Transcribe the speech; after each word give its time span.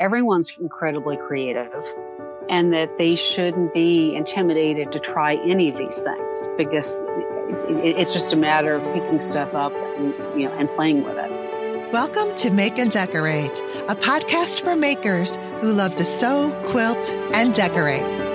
everyone's 0.00 0.56
incredibly 0.58 1.18
creative 1.18 1.70
and 2.48 2.72
that 2.72 2.96
they 2.96 3.14
shouldn't 3.14 3.74
be 3.74 4.16
intimidated 4.16 4.92
to 4.92 4.98
try 4.98 5.34
any 5.34 5.68
of 5.68 5.76
these 5.76 5.98
things 5.98 6.48
because 6.56 7.04
it's 7.06 8.14
just 8.14 8.32
a 8.32 8.36
matter 8.36 8.74
of 8.74 8.94
picking 8.94 9.20
stuff 9.20 9.52
up 9.52 9.74
and, 9.74 10.40
you 10.40 10.48
know, 10.48 10.54
and 10.54 10.70
playing 10.70 11.04
with 11.04 11.18
it. 11.18 11.92
Welcome 11.92 12.34
to 12.36 12.50
Make 12.50 12.78
and 12.78 12.90
Decorate, 12.90 13.58
a 13.88 13.94
podcast 13.94 14.62
for 14.62 14.74
makers 14.74 15.36
who 15.60 15.74
love 15.74 15.96
to 15.96 16.04
sew, 16.06 16.58
quilt, 16.70 17.10
and 17.34 17.52
decorate. 17.52 18.29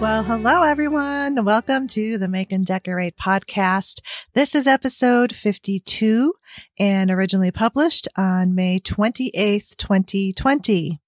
Well, 0.00 0.22
hello 0.22 0.62
everyone. 0.62 1.44
Welcome 1.44 1.86
to 1.88 2.18
the 2.18 2.28
Make 2.28 2.52
and 2.52 2.66
Decorate 2.66 3.16
podcast. 3.16 4.00
This 4.34 4.54
is 4.54 4.66
episode 4.66 5.34
52 5.34 6.34
and 6.78 7.10
originally 7.10 7.50
published 7.50 8.06
on 8.16 8.54
May 8.54 8.80
28th, 8.80 9.76
2020. 9.76 11.00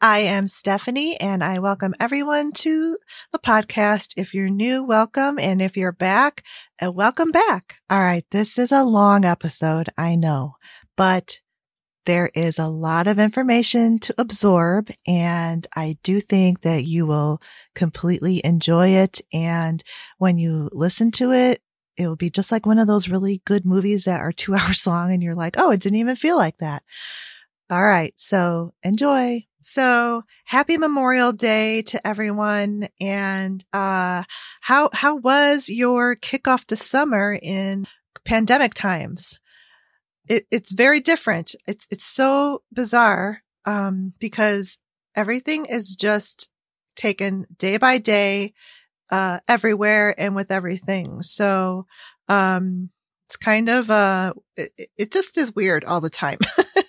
I 0.00 0.18
am 0.18 0.48
Stephanie 0.48 1.18
and 1.20 1.44
I 1.44 1.60
welcome 1.60 1.94
everyone 2.00 2.52
to 2.52 2.98
the 3.32 3.38
podcast. 3.38 4.14
If 4.16 4.34
you're 4.34 4.50
new, 4.50 4.82
welcome. 4.82 5.38
And 5.38 5.62
if 5.62 5.76
you're 5.76 5.92
back, 5.92 6.42
uh, 6.84 6.90
welcome 6.90 7.30
back. 7.30 7.76
All 7.88 8.00
right. 8.00 8.24
This 8.30 8.58
is 8.58 8.72
a 8.72 8.82
long 8.82 9.24
episode. 9.24 9.88
I 9.96 10.16
know, 10.16 10.56
but 10.96 11.38
there 12.06 12.30
is 12.34 12.58
a 12.58 12.68
lot 12.68 13.06
of 13.06 13.18
information 13.18 13.98
to 13.98 14.14
absorb 14.16 14.90
and 15.06 15.66
I 15.76 15.98
do 16.02 16.20
think 16.20 16.62
that 16.62 16.84
you 16.84 17.06
will 17.06 17.42
completely 17.74 18.40
enjoy 18.44 18.90
it. 18.90 19.20
And 19.32 19.82
when 20.18 20.38
you 20.38 20.70
listen 20.72 21.10
to 21.12 21.32
it, 21.32 21.60
it 21.96 22.06
will 22.06 22.16
be 22.16 22.30
just 22.30 22.50
like 22.50 22.64
one 22.64 22.78
of 22.78 22.86
those 22.86 23.08
really 23.08 23.42
good 23.44 23.66
movies 23.66 24.04
that 24.04 24.20
are 24.20 24.32
two 24.32 24.54
hours 24.56 24.86
long 24.86 25.12
and 25.12 25.22
you're 25.22 25.34
like, 25.34 25.56
Oh, 25.58 25.70
it 25.70 25.80
didn't 25.80 25.98
even 25.98 26.16
feel 26.16 26.36
like 26.36 26.58
that. 26.58 26.82
All 27.68 27.84
right. 27.84 28.14
So 28.16 28.72
enjoy. 28.82 29.44
So 29.60 30.22
happy 30.44 30.78
Memorial 30.78 31.32
Day 31.32 31.82
to 31.82 32.06
everyone. 32.06 32.88
And, 33.00 33.64
uh, 33.72 34.22
how, 34.60 34.90
how 34.92 35.16
was 35.16 35.68
your 35.68 36.14
kickoff 36.14 36.64
to 36.66 36.76
summer 36.76 37.36
in 37.42 37.88
pandemic 38.24 38.74
times? 38.74 39.40
It, 40.28 40.46
it's 40.50 40.72
very 40.72 41.00
different. 41.00 41.54
It's, 41.66 41.86
it's 41.90 42.04
so 42.04 42.62
bizarre, 42.72 43.42
um, 43.64 44.12
because 44.18 44.78
everything 45.14 45.66
is 45.66 45.94
just 45.94 46.50
taken 46.94 47.46
day 47.58 47.76
by 47.76 47.98
day, 47.98 48.54
uh, 49.10 49.40
everywhere 49.48 50.14
and 50.18 50.34
with 50.34 50.50
everything. 50.50 51.22
So, 51.22 51.86
um, 52.28 52.90
it's 53.28 53.36
kind 53.36 53.68
of, 53.68 53.90
uh, 53.90 54.34
it, 54.56 54.90
it 54.96 55.10
just 55.12 55.36
is 55.36 55.54
weird 55.54 55.84
all 55.84 56.00
the 56.00 56.10
time. 56.10 56.38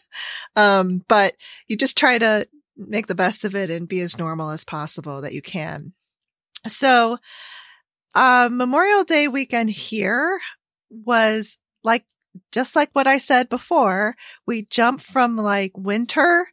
um, 0.55 1.03
but 1.07 1.35
you 1.67 1.75
just 1.75 1.97
try 1.97 2.17
to 2.19 2.47
make 2.75 3.07
the 3.07 3.16
best 3.16 3.44
of 3.44 3.55
it 3.55 3.69
and 3.69 3.88
be 3.88 4.01
as 4.01 4.17
normal 4.17 4.51
as 4.51 4.63
possible 4.63 5.22
that 5.22 5.33
you 5.33 5.41
can. 5.41 5.94
So, 6.67 7.17
uh, 8.16 8.49
Memorial 8.51 9.03
Day 9.03 9.27
weekend 9.27 9.69
here 9.69 10.39
was 10.89 11.57
like 11.83 12.05
just 12.52 12.75
like 12.75 12.89
what 12.93 13.07
I 13.07 13.17
said 13.17 13.49
before, 13.49 14.16
we 14.45 14.63
jump 14.63 15.02
from 15.02 15.35
like 15.35 15.71
winter 15.77 16.47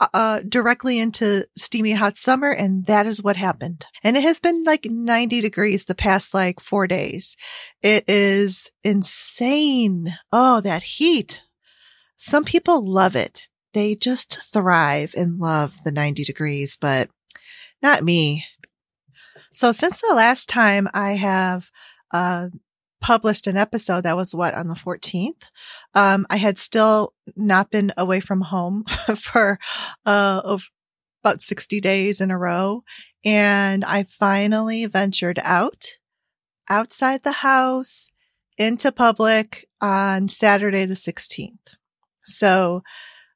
uh, 0.00 0.08
uh, 0.12 0.40
directly 0.48 0.98
into 0.98 1.46
steamy 1.56 1.92
hot 1.92 2.16
summer. 2.16 2.50
And 2.50 2.86
that 2.86 3.06
is 3.06 3.22
what 3.22 3.36
happened. 3.36 3.86
And 4.02 4.16
it 4.16 4.22
has 4.22 4.40
been 4.40 4.64
like 4.64 4.86
90 4.86 5.40
degrees 5.40 5.84
the 5.84 5.94
past 5.94 6.34
like 6.34 6.60
four 6.60 6.86
days. 6.86 7.36
It 7.82 8.04
is 8.08 8.70
insane. 8.82 10.16
Oh, 10.32 10.60
that 10.60 10.82
heat. 10.82 11.42
Some 12.16 12.44
people 12.44 12.84
love 12.84 13.16
it. 13.16 13.48
They 13.72 13.94
just 13.94 14.40
thrive 14.52 15.14
and 15.16 15.38
love 15.38 15.74
the 15.84 15.92
90 15.92 16.24
degrees, 16.24 16.76
but 16.80 17.10
not 17.82 18.04
me. 18.04 18.44
So 19.52 19.72
since 19.72 20.00
the 20.00 20.14
last 20.14 20.48
time 20.48 20.88
I 20.92 21.12
have, 21.12 21.70
uh, 22.12 22.48
published 23.04 23.46
an 23.46 23.58
episode 23.58 24.00
that 24.00 24.16
was 24.16 24.34
what 24.34 24.54
on 24.54 24.66
the 24.66 24.74
14th. 24.74 25.42
Um, 25.94 26.26
I 26.30 26.36
had 26.36 26.58
still 26.58 27.12
not 27.36 27.70
been 27.70 27.92
away 27.98 28.18
from 28.18 28.40
home 28.40 28.84
for, 29.20 29.58
uh, 30.06 30.58
about 31.22 31.42
60 31.42 31.80
days 31.82 32.22
in 32.22 32.30
a 32.30 32.38
row. 32.38 32.82
And 33.22 33.84
I 33.84 34.04
finally 34.04 34.86
ventured 34.86 35.38
out 35.42 35.98
outside 36.70 37.24
the 37.24 37.32
house 37.32 38.10
into 38.56 38.90
public 38.90 39.68
on 39.82 40.28
Saturday, 40.28 40.86
the 40.86 40.94
16th. 40.94 41.76
So, 42.24 42.82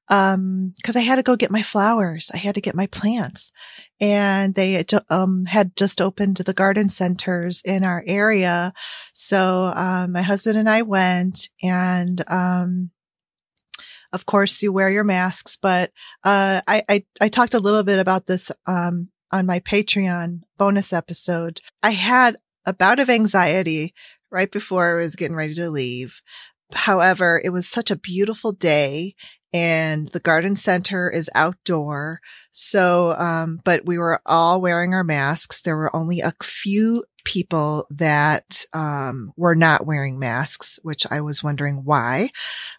um, 0.08 0.74
cause 0.82 0.96
I 0.96 1.00
had 1.00 1.16
to 1.16 1.22
go 1.22 1.36
get 1.36 1.50
my 1.50 1.62
flowers. 1.62 2.30
I 2.32 2.38
had 2.38 2.54
to 2.54 2.60
get 2.60 2.74
my 2.74 2.86
plants 2.86 3.52
and 4.00 4.54
they 4.54 4.84
um, 5.10 5.44
had 5.44 5.76
just 5.76 6.00
opened 6.00 6.36
the 6.36 6.54
garden 6.54 6.88
centers 6.88 7.62
in 7.62 7.84
our 7.84 8.02
area. 8.06 8.72
So, 9.12 9.72
um, 9.74 10.12
my 10.12 10.22
husband 10.22 10.56
and 10.56 10.68
I 10.68 10.82
went 10.82 11.50
and, 11.62 12.22
um, 12.30 12.90
of 14.12 14.24
course 14.24 14.62
you 14.62 14.72
wear 14.72 14.88
your 14.90 15.04
masks, 15.04 15.58
but, 15.60 15.92
uh, 16.24 16.62
I, 16.66 16.82
I, 16.88 17.04
I 17.20 17.28
talked 17.28 17.54
a 17.54 17.60
little 17.60 17.82
bit 17.82 17.98
about 17.98 18.26
this, 18.26 18.50
um, 18.66 19.08
on 19.30 19.46
my 19.46 19.60
Patreon 19.60 20.40
bonus 20.56 20.92
episode. 20.92 21.60
I 21.82 21.90
had 21.90 22.36
a 22.64 22.72
bout 22.72 22.98
of 22.98 23.10
anxiety 23.10 23.94
right 24.30 24.50
before 24.50 24.98
I 24.98 25.02
was 25.02 25.16
getting 25.16 25.36
ready 25.36 25.54
to 25.54 25.70
leave. 25.70 26.20
However, 26.72 27.40
it 27.42 27.50
was 27.50 27.68
such 27.68 27.90
a 27.90 27.96
beautiful 27.96 28.52
day 28.52 29.14
and 29.52 30.08
the 30.08 30.20
garden 30.20 30.56
center 30.56 31.10
is 31.10 31.30
outdoor. 31.34 32.20
So, 32.50 33.14
um, 33.18 33.60
but 33.64 33.86
we 33.86 33.98
were 33.98 34.20
all 34.26 34.60
wearing 34.60 34.94
our 34.94 35.04
masks. 35.04 35.62
There 35.62 35.76
were 35.76 35.94
only 35.94 36.20
a 36.20 36.32
few 36.42 37.04
people 37.24 37.86
that, 37.90 38.64
um, 38.72 39.32
were 39.36 39.54
not 39.54 39.86
wearing 39.86 40.18
masks, 40.18 40.78
which 40.82 41.06
I 41.10 41.20
was 41.20 41.44
wondering 41.44 41.82
why. 41.84 42.30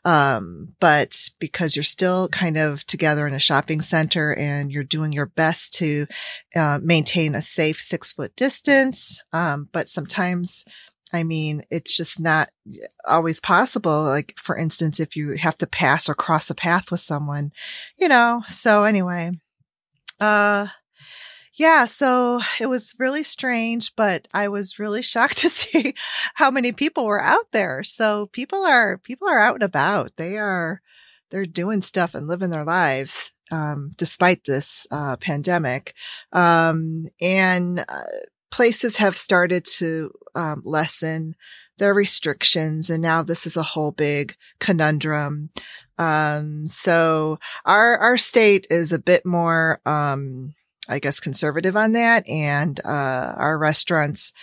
Um, 0.03 0.74
but 0.79 1.29
because 1.40 1.75
you're 1.75 1.84
still 1.84 2.29
kind 2.29 2.58
of 2.58 2.85
together 2.88 3.28
in 3.28 3.34
a 3.34 3.40
shopping 3.40 3.79
center 3.79 4.35
and 4.35 4.72
you're 4.72 4.84
doing 4.84 5.12
your 5.13 5.28
best 5.28 5.75
to, 5.75 6.08
uh, 6.56 6.79
maintain 6.81 7.35
a 7.35 7.41
safe 7.41 7.79
six 7.79 8.12
foot 8.12 8.35
distance. 8.35 9.24
Um, 9.34 9.69
but 9.72 9.88
sometimes 9.88 10.66
I 11.12 11.24
mean, 11.24 11.64
it's 11.72 11.97
just 11.97 12.20
not 12.20 12.52
always 13.06 13.40
possible. 13.40 14.03
Like, 14.03 14.36
for 14.38 14.56
instance, 14.56 15.00
if 15.00 15.16
you 15.16 15.38
have 15.38 15.58
to 15.59 15.68
pass 15.68 16.08
or 16.08 16.16
cross 16.16 16.50
a 16.50 16.56
path 16.56 16.92
with 16.92 17.00
someone, 17.00 17.52
you 17.97 18.08
know, 18.08 18.44
so 18.47 18.84
anyway, 18.84 19.31
uh, 20.20 20.68
yeah, 21.59 21.88
so 21.88 22.42
it 22.59 22.70
was 22.70 22.96
really 23.00 23.24
strange, 23.24 23.94
but 23.96 24.28
I 24.34 24.47
was 24.47 24.80
really 24.80 25.02
shocked 25.02 25.38
to 25.40 25.50
see 25.50 25.94
how 26.36 26.52
many 26.52 26.72
people 26.72 27.06
were 27.06 27.22
out 27.22 27.52
there. 27.52 27.84
So 27.84 28.28
people 28.28 28.64
are, 28.64 28.97
people 28.97 29.28
are 29.28 29.40
out 29.40 29.56
and 29.56 29.64
about. 29.64 30.16
They 30.16 30.38
are, 30.38 30.81
they're 31.31 31.46
doing 31.46 31.81
stuff 31.81 32.16
and 32.16 32.28
living 32.28 32.50
their 32.50 32.64
lives, 32.64 33.34
um, 33.52 33.94
despite 33.97 34.46
this, 34.46 34.88
uh, 34.91 35.18
pandemic. 35.18 35.96
Um, 36.31 37.06
and, 37.20 37.80
uh, 37.80 38.03
places 38.51 38.97
have 38.97 39.15
started 39.15 39.65
to 39.65 40.11
um, 40.35 40.61
lessen 40.65 41.35
their 41.77 41.93
restrictions, 41.93 42.89
and 42.89 43.01
now 43.01 43.23
this 43.23 43.45
is 43.45 43.57
a 43.57 43.63
whole 43.63 43.91
big 43.91 44.35
conundrum. 44.59 45.49
Um, 45.97 46.67
so 46.67 47.39
our 47.65 47.97
our 47.97 48.17
state 48.17 48.67
is 48.69 48.91
a 48.91 48.99
bit 48.99 49.25
more, 49.25 49.81
um, 49.85 50.53
I 50.87 50.99
guess, 50.99 51.19
conservative 51.19 51.75
on 51.75 51.93
that, 51.93 52.27
and 52.27 52.79
uh, 52.85 53.33
our 53.37 53.57
restaurants 53.57 54.33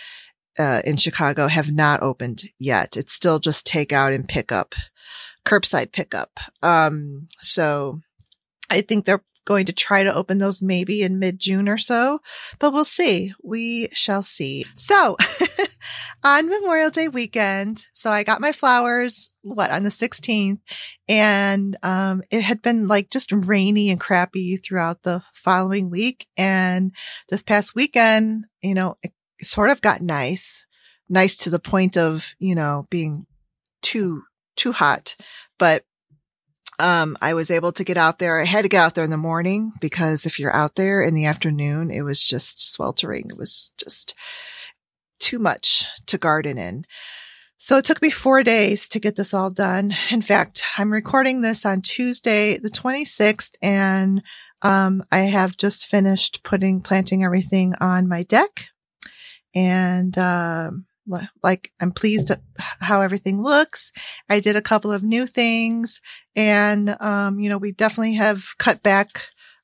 uh, 0.59 0.81
in 0.85 0.97
Chicago 0.97 1.47
have 1.47 1.71
not 1.71 2.01
opened 2.01 2.43
yet. 2.59 2.97
It's 2.97 3.13
still 3.13 3.39
just 3.39 3.67
takeout 3.67 4.13
and 4.13 4.27
pickup, 4.27 4.75
curbside 5.45 5.91
pickup. 5.91 6.39
Um, 6.61 7.27
so 7.39 8.01
I 8.69 8.81
think 8.81 9.05
they're 9.05 9.23
going 9.47 9.65
to 9.65 9.73
try 9.73 10.03
to 10.03 10.13
open 10.13 10.37
those 10.37 10.61
maybe 10.61 11.01
in 11.01 11.19
mid 11.19 11.39
June 11.39 11.69
or 11.69 11.77
so, 11.77 12.19
but 12.59 12.73
we'll 12.73 12.85
see. 12.85 13.33
We 13.41 13.87
shall 13.93 14.21
see. 14.21 14.65
So 14.75 15.15
on 16.23 16.49
Memorial 16.49 16.89
Day 16.89 17.07
weekend, 17.07 17.87
so 17.93 18.11
I 18.11 18.23
got 18.23 18.41
my 18.41 18.51
flowers, 18.51 19.31
what, 19.41 19.71
on 19.71 19.83
the 19.83 19.89
16th 19.89 20.59
and, 21.07 21.77
um, 21.81 22.21
it 22.29 22.41
had 22.41 22.61
been 22.61 22.87
like 22.87 23.09
just 23.09 23.31
rainy 23.31 23.89
and 23.89 23.99
crappy 23.99 24.57
throughout 24.57 25.03
the 25.03 25.23
following 25.33 25.89
week. 25.89 26.27
And 26.35 26.91
this 27.29 27.41
past 27.41 27.73
weekend, 27.73 28.45
you 28.61 28.75
know, 28.75 28.97
it 29.01 29.13
sort 29.41 29.69
of 29.69 29.81
got 29.81 30.01
nice, 30.01 30.65
nice 31.07 31.37
to 31.37 31.49
the 31.49 31.59
point 31.59 31.95
of, 31.95 32.35
you 32.37 32.53
know, 32.53 32.85
being 32.89 33.25
too, 33.81 34.23
too 34.57 34.73
hot, 34.73 35.15
but 35.57 35.85
um, 36.79 37.17
I 37.21 37.33
was 37.33 37.49
able 37.49 37.71
to 37.73 37.83
get 37.83 37.97
out 37.97 38.19
there. 38.19 38.39
I 38.39 38.45
had 38.45 38.63
to 38.63 38.69
get 38.69 38.83
out 38.83 38.95
there 38.95 39.03
in 39.03 39.09
the 39.09 39.17
morning 39.17 39.73
because 39.81 40.25
if 40.25 40.39
you're 40.39 40.55
out 40.55 40.75
there 40.75 41.01
in 41.01 41.15
the 41.15 41.25
afternoon, 41.25 41.89
it 41.89 42.01
was 42.01 42.25
just 42.25 42.71
sweltering. 42.73 43.27
It 43.29 43.37
was 43.37 43.71
just 43.77 44.15
too 45.19 45.39
much 45.39 45.85
to 46.05 46.17
garden 46.17 46.57
in. 46.57 46.85
So 47.57 47.77
it 47.77 47.85
took 47.85 48.03
me 48.03 48.11
four 48.11 48.43
days 48.43 48.87
to 48.89 48.99
get 48.99 49.15
this 49.15 49.33
all 49.33 49.49
done. 49.49 49.95
In 50.11 50.21
fact, 50.21 50.63
I'm 50.77 50.93
recording 50.93 51.41
this 51.41 51.65
on 51.65 51.81
Tuesday, 51.81 52.59
the 52.59 52.69
26th, 52.69 53.55
and 53.63 54.21
um, 54.61 55.03
I 55.11 55.19
have 55.19 55.57
just 55.57 55.87
finished 55.87 56.43
putting, 56.43 56.81
planting 56.81 57.23
everything 57.23 57.73
on 57.81 58.07
my 58.07 58.21
deck. 58.21 58.67
And, 59.55 60.15
um, 60.19 60.85
like 61.43 61.71
I'm 61.79 61.91
pleased 61.91 62.31
how 62.57 63.01
everything 63.01 63.41
looks. 63.41 63.91
I 64.29 64.39
did 64.39 64.55
a 64.55 64.61
couple 64.61 64.91
of 64.91 65.03
new 65.03 65.25
things 65.25 66.01
and, 66.35 66.95
um, 66.99 67.39
you 67.39 67.49
know, 67.49 67.57
we 67.57 67.71
definitely 67.71 68.15
have 68.15 68.43
cut 68.57 68.83
back 68.83 69.21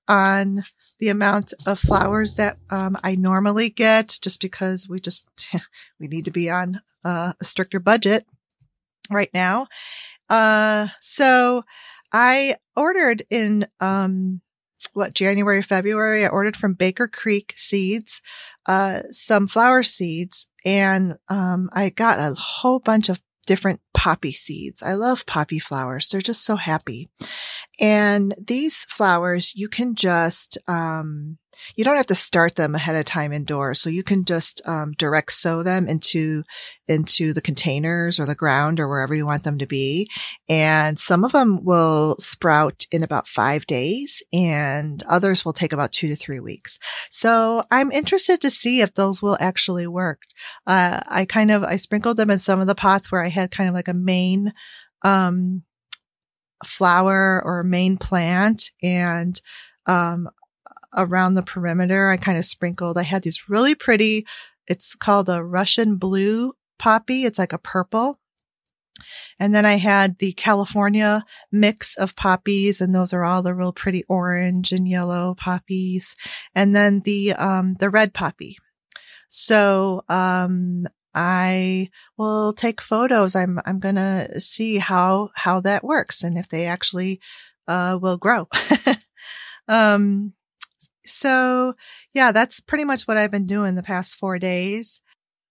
on 0.08 0.64
the 1.00 1.10
amount 1.10 1.54
of 1.66 1.80
flowers 1.80 2.36
that 2.36 2.58
um, 2.70 2.98
I 3.04 3.16
normally 3.16 3.70
get 3.70 4.18
just 4.22 4.42
because 4.42 4.88
we 4.90 5.00
just 5.00 5.28
we 6.00 6.08
need 6.08 6.26
to 6.26 6.32
be 6.32 6.50
on 6.50 6.82
uh, 7.06 7.34
a 7.40 7.46
stricter 7.46 7.80
budget 7.80 8.26
right 9.10 9.30
now. 9.34 9.68
Uh, 10.30 10.88
so 11.00 11.64
I 12.12 12.58
ordered 12.76 13.24
in 13.30 13.68
um, 13.80 14.42
what 14.94 15.14
January, 15.14 15.62
February. 15.62 16.26
I 16.26 16.30
ordered 16.30 16.58
from 16.58 16.74
Baker 16.74 17.08
Creek 17.08 17.54
Seeds 17.56 18.22
uh, 18.66 19.02
some 19.10 19.48
flower 19.48 19.84
seeds, 19.84 20.48
and 20.66 21.18
um, 21.30 21.70
I 21.74 21.90
got 21.90 22.20
a 22.20 22.34
whole 22.36 22.80
bunch 22.80 23.10
of 23.10 23.22
different 23.46 23.82
poppy 23.94 24.32
seeds. 24.32 24.82
I 24.82 24.94
love 24.94 25.26
poppy 25.26 25.60
flowers. 25.60 26.08
They're 26.08 26.22
just 26.22 26.46
so 26.46 26.56
happy. 26.56 27.10
And 27.84 28.34
these 28.42 28.86
flowers, 28.86 29.52
you 29.58 29.68
can 29.68 29.94
just, 29.94 30.58
um, 30.70 31.38
you 31.76 31.84
don't 31.84 31.98
have 31.98 32.08
to 32.08 32.16
start 32.16 32.56
them 32.56 32.76
ahead 32.76 32.96
of 32.96 33.04
time 33.04 33.34
indoors. 33.34 33.82
So 33.82 33.90
you 33.90 34.04
can 34.04 34.24
just, 34.24 34.66
um, 34.66 34.94
direct 34.94 35.34
sow 35.34 35.64
them 35.64 35.90
into, 35.90 36.44
into 36.88 37.34
the 37.34 37.42
containers 37.42 38.22
or 38.22 38.26
the 38.26 38.36
ground 38.36 38.80
or 38.80 38.88
wherever 38.88 39.14
you 39.14 39.26
want 39.26 39.44
them 39.44 39.58
to 39.58 39.68
be. 39.68 40.10
And 40.48 40.98
some 40.98 41.26
of 41.26 41.34
them 41.34 41.66
will 41.66 42.16
sprout 42.20 42.88
in 42.90 43.04
about 43.04 43.28
five 43.28 43.68
days 43.68 44.24
and 44.32 45.04
others 45.10 45.44
will 45.44 45.52
take 45.52 45.74
about 45.74 45.92
two 45.92 46.08
to 46.08 46.16
three 46.16 46.40
weeks. 46.40 46.80
So 47.10 47.66
I'm 47.70 47.92
interested 47.92 48.40
to 48.42 48.50
see 48.50 48.80
if 48.80 48.94
those 48.94 49.22
will 49.22 49.38
actually 49.42 49.88
work. 49.88 50.22
Uh, 50.66 51.02
I 51.06 51.26
kind 51.26 51.52
of, 51.52 51.64
I 51.64 51.76
sprinkled 51.76 52.16
them 52.16 52.30
in 52.30 52.40
some 52.40 52.62
of 52.62 52.68
the 52.68 52.76
pots 52.76 53.12
where 53.12 53.22
I 53.22 53.28
had 53.28 53.52
kind 53.52 53.68
of 53.68 53.76
like 53.76 53.90
a 53.90 53.94
main, 53.94 54.54
um, 55.02 55.64
flower 56.64 57.42
or 57.44 57.64
main 57.64 57.98
plant 57.98 58.72
and 58.82 59.40
um, 59.86 60.30
around 60.96 61.34
the 61.34 61.44
perimeter 61.44 62.10
I 62.10 62.18
kind 62.18 62.38
of 62.38 62.46
sprinkled. 62.46 62.98
I 62.98 63.04
had 63.04 63.24
these 63.24 63.50
really 63.50 63.76
pretty, 63.76 64.26
it's 64.68 64.96
called 64.96 65.30
a 65.30 65.44
Russian 65.44 65.98
blue 65.98 66.54
poppy. 66.80 67.26
It's 67.26 67.40
like 67.40 67.54
a 67.54 67.58
purple. 67.58 68.20
And 69.40 69.54
then 69.54 69.66
I 69.66 69.76
had 69.76 70.20
the 70.20 70.34
California 70.34 71.26
mix 71.52 71.98
of 71.98 72.16
poppies, 72.16 72.80
and 72.80 72.94
those 72.94 73.12
are 73.12 73.24
all 73.24 73.42
the 73.42 73.56
real 73.56 73.74
pretty 73.74 74.04
orange 74.08 74.72
and 74.72 74.88
yellow 74.88 75.36
poppies. 75.36 76.16
And 76.56 76.76
then 76.76 77.02
the 77.02 77.34
um, 77.34 77.76
the 77.80 77.90
red 77.90 78.14
poppy. 78.14 78.58
So 79.30 80.04
um, 80.10 80.86
I 81.14 81.90
will 82.18 82.54
take 82.54 82.82
photos. 82.82 83.36
I'm, 83.36 83.60
I'm 83.66 83.80
going 83.80 83.96
to 83.96 84.40
see 84.40 84.78
how, 84.78 85.30
how 85.36 85.60
that 85.62 85.84
works 85.84 86.24
and 86.24 86.38
if 86.38 86.50
they 86.50 86.66
actually, 86.66 87.20
uh, 87.68 87.98
will 88.02 88.18
grow. 88.18 88.48
um, 89.68 90.34
so 91.06 91.76
yeah, 92.14 92.32
that's 92.32 92.60
pretty 92.62 92.86
much 92.86 93.04
what 93.04 93.18
I've 93.18 93.32
been 93.32 93.46
doing 93.46 93.76
the 93.76 93.84
past 93.84 94.16
four 94.16 94.40
days. 94.40 95.02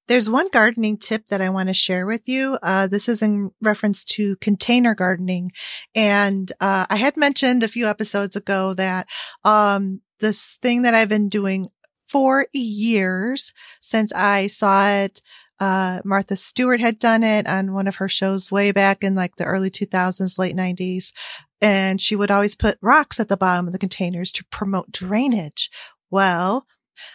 There's 0.08 0.28
one 0.28 0.48
gardening 0.50 0.98
tip 0.98 1.28
that 1.28 1.40
I 1.40 1.48
want 1.48 1.68
to 1.68 1.74
share 1.74 2.06
with 2.06 2.28
you. 2.28 2.58
Uh, 2.62 2.86
this 2.86 3.08
is 3.08 3.22
in 3.22 3.52
reference 3.60 4.04
to 4.04 4.36
container 4.36 4.94
gardening. 4.94 5.52
And, 5.94 6.50
uh, 6.60 6.86
I 6.90 6.96
had 6.96 7.16
mentioned 7.16 7.62
a 7.62 7.68
few 7.68 7.86
episodes 7.86 8.34
ago 8.34 8.74
that, 8.74 9.08
um, 9.44 10.00
this 10.18 10.58
thing 10.60 10.82
that 10.82 10.94
I've 10.94 11.08
been 11.08 11.28
doing 11.28 11.68
for 12.06 12.46
years 12.52 13.52
since 13.80 14.12
I 14.12 14.46
saw 14.48 14.88
it 14.88 15.22
uh, 15.60 16.00
Martha 16.04 16.36
Stewart 16.36 16.80
had 16.80 16.98
done 16.98 17.22
it 17.22 17.46
on 17.46 17.72
one 17.72 17.86
of 17.86 17.96
her 17.96 18.08
shows 18.08 18.50
way 18.50 18.72
back 18.72 19.04
in 19.04 19.14
like 19.14 19.36
the 19.36 19.44
early 19.44 19.70
2000s, 19.70 20.38
late 20.38 20.56
90s. 20.56 21.12
And 21.60 22.00
she 22.00 22.16
would 22.16 22.30
always 22.30 22.56
put 22.56 22.78
rocks 22.82 23.20
at 23.20 23.28
the 23.28 23.36
bottom 23.36 23.66
of 23.66 23.72
the 23.72 23.78
containers 23.78 24.32
to 24.32 24.44
promote 24.46 24.90
drainage. 24.90 25.70
Well, 26.10 26.66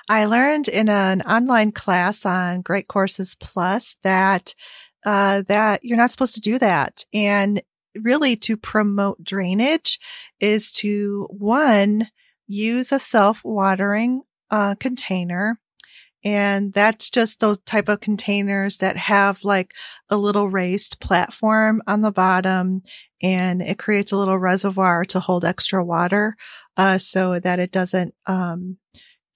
I 0.09 0.25
learned 0.25 0.67
in 0.67 0.89
an 0.89 1.21
online 1.23 1.71
class 1.71 2.25
on 2.25 2.61
Great 2.61 2.87
Courses 2.87 3.35
Plus 3.35 3.97
that, 4.03 4.55
uh, 5.05 5.43
that 5.47 5.83
you're 5.83 5.97
not 5.97 6.11
supposed 6.11 6.35
to 6.35 6.41
do 6.41 6.57
that. 6.59 7.03
And 7.13 7.61
really 7.95 8.35
to 8.37 8.55
promote 8.55 9.23
drainage 9.23 9.99
is 10.39 10.71
to 10.71 11.27
one, 11.31 12.09
use 12.47 12.91
a 12.91 12.99
self-watering, 12.99 14.21
uh, 14.49 14.75
container 14.75 15.59
and 16.27 16.73
that's 16.73 17.09
just 17.09 17.39
those 17.39 17.57
type 17.59 17.87
of 17.87 18.01
containers 18.01 18.79
that 18.79 18.97
have 18.97 19.45
like 19.45 19.73
a 20.09 20.17
little 20.17 20.49
raised 20.49 20.99
platform 20.99 21.81
on 21.87 22.01
the 22.01 22.11
bottom 22.11 22.81
and 23.23 23.61
it 23.61 23.79
creates 23.79 24.11
a 24.11 24.17
little 24.17 24.37
reservoir 24.37 25.05
to 25.05 25.21
hold 25.21 25.45
extra 25.45 25.81
water, 25.81 26.35
uh, 26.75 26.97
so 26.97 27.39
that 27.39 27.59
it 27.59 27.71
doesn't, 27.71 28.13
um, 28.25 28.77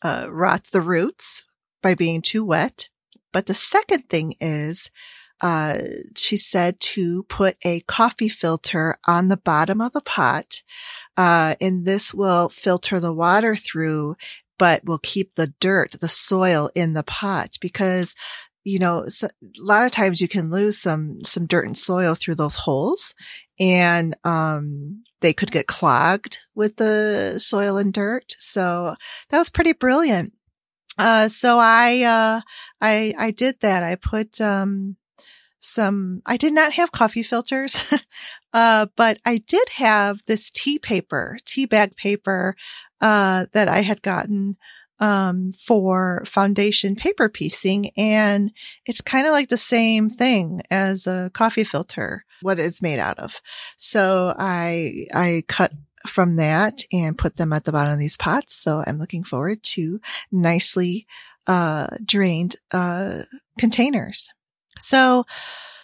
uh, 0.01 0.27
rot 0.29 0.65
the 0.73 0.81
roots 0.81 1.45
by 1.81 1.95
being 1.95 2.21
too 2.21 2.43
wet. 2.43 2.89
But 3.31 3.45
the 3.45 3.53
second 3.53 4.09
thing 4.09 4.35
is, 4.41 4.91
uh, 5.39 5.77
she 6.17 6.35
said 6.35 6.79
to 6.81 7.23
put 7.23 7.55
a 7.63 7.79
coffee 7.81 8.29
filter 8.29 8.97
on 9.07 9.29
the 9.29 9.37
bottom 9.37 9.79
of 9.79 9.93
the 9.93 10.01
pot. 10.01 10.61
Uh, 11.17 11.55
and 11.59 11.85
this 11.85 12.13
will 12.13 12.49
filter 12.49 12.99
the 12.99 13.13
water 13.13 13.55
through 13.55 14.15
but 14.61 14.85
will 14.85 14.99
keep 14.99 15.33
the 15.33 15.51
dirt, 15.59 15.93
the 16.01 16.07
soil 16.07 16.69
in 16.75 16.93
the 16.93 17.01
pot 17.01 17.57
because 17.59 18.13
you 18.63 18.77
know, 18.77 19.05
so, 19.07 19.25
a 19.25 19.29
lot 19.57 19.83
of 19.83 19.89
times 19.89 20.21
you 20.21 20.27
can 20.27 20.51
lose 20.51 20.77
some, 20.79 21.23
some 21.23 21.47
dirt 21.47 21.65
and 21.65 21.75
soil 21.75 22.13
through 22.13 22.35
those 22.35 22.53
holes 22.53 23.15
and, 23.59 24.15
um, 24.23 25.01
they 25.21 25.33
could 25.33 25.49
get 25.49 25.65
clogged 25.65 26.37
with 26.53 26.75
the 26.75 27.39
soil 27.39 27.77
and 27.77 27.91
dirt. 27.91 28.35
So 28.37 28.93
that 29.31 29.39
was 29.39 29.49
pretty 29.49 29.73
brilliant. 29.73 30.33
Uh, 30.95 31.27
so 31.27 31.57
I, 31.57 32.03
uh, 32.03 32.41
I, 32.79 33.15
I 33.17 33.31
did 33.31 33.55
that. 33.61 33.81
I 33.81 33.95
put, 33.95 34.39
um, 34.39 34.95
some, 35.61 36.21
I 36.25 36.37
did 36.37 36.53
not 36.53 36.73
have 36.73 36.91
coffee 36.91 37.23
filters, 37.23 37.85
uh, 38.53 38.87
but 38.95 39.19
I 39.25 39.37
did 39.37 39.69
have 39.75 40.19
this 40.25 40.49
tea 40.49 40.79
paper, 40.79 41.37
tea 41.45 41.65
bag 41.65 41.95
paper, 41.95 42.55
uh, 42.99 43.45
that 43.53 43.69
I 43.69 43.81
had 43.81 44.01
gotten, 44.01 44.57
um, 44.99 45.53
for 45.53 46.23
foundation 46.25 46.95
paper 46.95 47.29
piecing. 47.29 47.91
And 47.95 48.51
it's 48.85 49.01
kind 49.01 49.27
of 49.27 49.33
like 49.33 49.49
the 49.49 49.57
same 49.57 50.09
thing 50.09 50.61
as 50.71 51.07
a 51.07 51.29
coffee 51.33 51.63
filter, 51.63 52.25
what 52.41 52.59
it's 52.59 52.81
made 52.81 52.99
out 52.99 53.19
of. 53.19 53.39
So 53.77 54.35
I, 54.37 55.05
I 55.13 55.43
cut 55.47 55.71
from 56.07 56.37
that 56.37 56.83
and 56.91 57.17
put 57.17 57.37
them 57.37 57.53
at 57.53 57.65
the 57.65 57.71
bottom 57.71 57.93
of 57.93 57.99
these 57.99 58.17
pots. 58.17 58.55
So 58.55 58.83
I'm 58.85 58.97
looking 58.97 59.23
forward 59.23 59.61
to 59.63 60.01
nicely, 60.31 61.05
uh, 61.45 61.87
drained, 62.03 62.55
uh, 62.71 63.23
containers. 63.57 64.31
So 64.81 65.25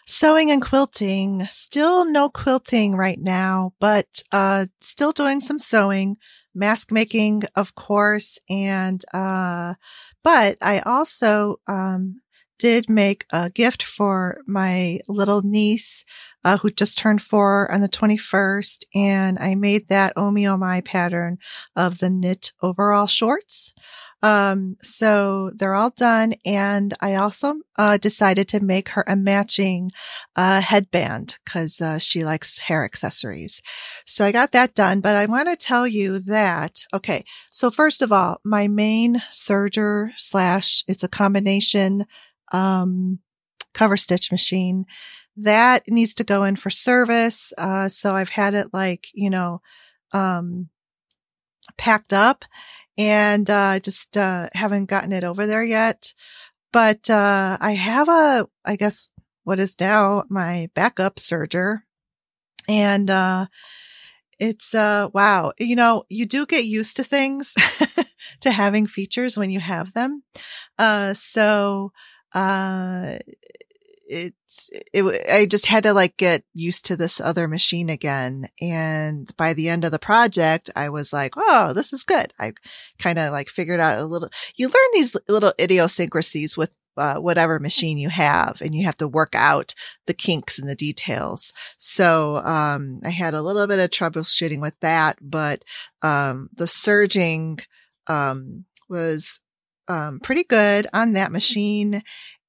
sewing 0.06 0.52
and 0.52 0.62
quilting, 0.62 1.46
still 1.50 2.06
no 2.06 2.30
quilting 2.30 2.96
right 2.96 3.20
now, 3.20 3.74
but, 3.80 4.24
uh, 4.32 4.66
still 4.82 5.12
doing 5.12 5.40
some 5.40 5.60
sewing, 5.60 6.18
mask 6.56 6.92
making, 6.92 7.44
of 7.56 7.76
course. 7.76 8.40
And, 8.50 9.04
uh, 9.14 9.76
but 10.24 10.58
I 10.62 10.80
also, 10.80 11.58
um, 11.68 12.22
did 12.60 12.90
make 12.90 13.26
a 13.32 13.52
gift 13.52 13.84
for 13.84 14.40
my 14.48 15.00
little 15.08 15.44
niece, 15.44 16.04
uh, 16.44 16.58
who 16.58 16.72
just 16.72 16.98
turned 16.98 17.22
four 17.22 17.72
on 17.72 17.82
the 17.82 17.90
21st. 17.90 18.84
And 18.96 19.38
I 19.38 19.54
made 19.56 19.90
that 19.90 20.14
Omi 20.18 20.48
My 20.58 20.82
pattern 20.82 21.38
of 21.76 22.00
the 22.00 22.10
knit 22.10 22.54
overall 22.64 23.06
shorts. 23.08 23.74
Um, 24.24 24.78
so 24.82 25.52
they're 25.54 25.76
all 25.76 25.92
done. 25.92 26.34
And 26.44 26.94
I 27.02 27.16
also, 27.16 27.62
uh, 27.78 27.98
decided 27.98 28.48
to 28.50 28.60
make 28.60 28.90
her 28.90 29.04
a 29.08 29.16
matching, 29.16 29.92
uh, 30.36 30.62
headband 30.62 31.38
because, 31.46 31.80
uh, 31.82 32.00
she 32.00 32.26
likes 32.26 32.60
hair 32.60 32.84
accessories. 32.84 33.62
So 34.06 34.26
I 34.26 34.32
got 34.32 34.54
that 34.54 34.74
done, 34.74 35.02
but 35.02 35.16
I 35.16 35.28
want 35.28 35.50
to 35.50 35.56
tell 35.56 35.86
you 35.88 36.20
that, 36.20 36.84
okay. 36.94 37.24
So 37.52 37.70
first 37.70 38.02
of 38.02 38.12
all, 38.12 38.42
my 38.44 38.68
main 38.68 39.22
serger 39.32 40.10
slash, 40.18 40.84
it's 40.88 41.04
a 41.04 41.08
combination, 41.08 42.06
um, 42.52 43.20
cover 43.74 43.98
stitch 43.98 44.32
machine 44.32 44.86
that 45.36 45.84
needs 45.88 46.16
to 46.16 46.24
go 46.24 46.44
in 46.44 46.56
for 46.56 46.72
service. 46.72 47.54
Uh, 47.58 47.88
so 47.88 48.16
I've 48.16 48.30
had 48.30 48.56
it 48.56 48.70
like, 48.74 49.08
you 49.14 49.30
know, 49.30 49.62
um, 50.12 50.70
packed 51.78 52.14
up 52.14 52.44
and 52.98 53.50
uh, 53.50 53.80
just 53.80 54.18
uh, 54.18 54.50
haven't 54.54 54.86
gotten 54.86 55.12
it 55.12 55.24
over 55.24 55.46
there 55.46 55.64
yet. 55.64 56.14
But 56.74 57.10
uh, 57.10 57.58
I 57.60 57.74
have 57.74 58.10
a, 58.10 58.48
I 58.66 58.76
guess, 58.76 59.10
what 59.44 59.60
is 59.60 59.76
now 59.80 60.24
my 60.30 60.70
backup 60.76 61.16
serger. 61.18 61.80
And, 62.68 63.10
uh, 63.10 63.48
it's, 64.40 64.76
uh, 64.76 65.10
wow. 65.14 65.54
You 65.58 65.76
know, 65.76 66.04
you 66.10 66.26
do 66.26 66.46
get 66.46 66.66
used 66.66 66.96
to 66.98 67.04
things, 67.04 67.56
to 68.42 68.52
having 68.52 68.86
features 68.88 69.38
when 69.38 69.50
you 69.50 69.60
have 69.60 69.94
them. 69.94 70.24
Uh, 70.78 71.14
so, 71.14 71.92
uh, 72.34 73.18
it's 74.08 74.70
it, 74.94 75.30
I 75.30 75.46
just 75.46 75.66
had 75.66 75.84
to 75.84 75.94
like 75.94 76.18
get 76.18 76.44
used 76.54 76.86
to 76.86 76.96
this 76.96 77.20
other 77.20 77.48
machine 77.48 77.90
again. 77.90 78.48
And 78.62 79.30
by 79.38 79.54
the 79.54 79.70
end 79.70 79.84
of 79.84 79.92
the 79.92 80.00
project, 80.00 80.70
I 80.76 80.90
was 80.90 81.14
like, 81.14 81.34
oh, 81.36 81.74
this 81.74 81.94
is 81.94 82.04
good. 82.04 82.34
I 82.40 82.54
kind 82.98 83.20
of 83.20 83.32
like 83.32 83.50
figured 83.50 83.80
out 83.80 84.00
a 84.00 84.06
little, 84.06 84.30
you 84.56 84.68
learn 84.68 84.92
these 84.94 85.16
little 85.28 85.54
idiosyncrasies 85.60 86.58
with 86.58 86.72
uh, 86.98 87.16
whatever 87.16 87.60
machine 87.60 87.98
you 87.98 88.10
have 88.10 88.62
and 88.62 88.74
you 88.74 88.86
have 88.86 88.98
to 88.98 89.08
work 89.08 89.36
out 89.36 89.74
the 90.06 90.14
kinks 90.14 90.58
and 90.58 90.70
the 90.70 90.76
details. 90.76 91.54
So, 91.78 92.38
um, 92.38 93.02
I 93.06 93.10
had 93.10 93.34
a 93.34 93.42
little 93.42 93.68
bit 93.68 93.80
of 93.80 93.90
troubleshooting 93.90 94.62
with 94.62 94.80
that, 94.82 95.18
but, 95.22 95.64
um, 96.02 96.50
the 96.54 96.68
serging, 96.68 97.60
um, 98.08 98.66
was, 98.90 99.42
um, 99.90 100.20
pretty 100.20 100.44
good 100.44 100.88
on 100.94 101.14
that 101.14 101.32
machine 101.32 102.04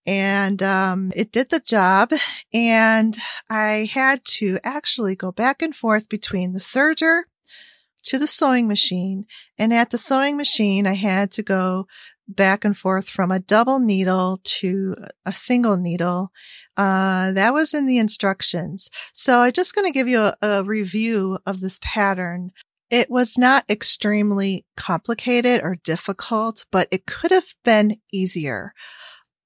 and 0.09 0.63
um, 0.63 1.13
it 1.15 1.33
did 1.33 1.51
the 1.51 1.61
job. 1.61 2.13
And 2.51 3.15
I 3.51 3.91
had 3.93 4.25
to 4.39 4.59
actually 4.65 5.15
go 5.15 5.31
back 5.31 5.61
and 5.61 5.77
forth 5.77 6.09
between 6.09 6.55
the 6.55 6.61
serger 6.61 7.25
to 8.05 8.19
the 8.19 8.27
sewing 8.27 8.67
machine. 8.67 9.27
And 9.59 9.71
at 9.71 9.91
the 9.91 9.99
sewing 9.99 10.39
machine, 10.39 10.87
I 10.87 10.95
had 10.95 11.31
to 11.33 11.43
go 11.43 11.87
back 12.27 12.65
and 12.65 12.75
forth 12.75 13.11
from 13.11 13.31
a 13.31 13.39
double 13.39 13.81
needle 13.81 14.41
to 14.45 14.97
a 15.27 15.35
single 15.35 15.77
needle. 15.77 16.33
Uh, 16.75 17.33
that 17.33 17.53
was 17.53 17.75
in 17.75 17.85
the 17.85 17.99
instructions. 17.99 18.89
So 19.13 19.41
I'm 19.41 19.53
just 19.53 19.75
going 19.75 19.87
to 19.87 19.93
give 19.93 20.09
you 20.09 20.23
a, 20.23 20.37
a 20.41 20.65
review 20.65 21.39
of 21.45 21.61
this 21.61 21.79
pattern. 21.83 22.53
It 22.89 23.11
was 23.11 23.37
not 23.37 23.67
extremely 23.69 24.65
complicated 24.75 25.61
or 25.63 25.77
difficult, 25.85 26.65
but 26.73 26.89
it 26.91 27.05
could 27.05 27.31
have 27.31 27.49
been 27.63 27.99
easier. 28.11 28.73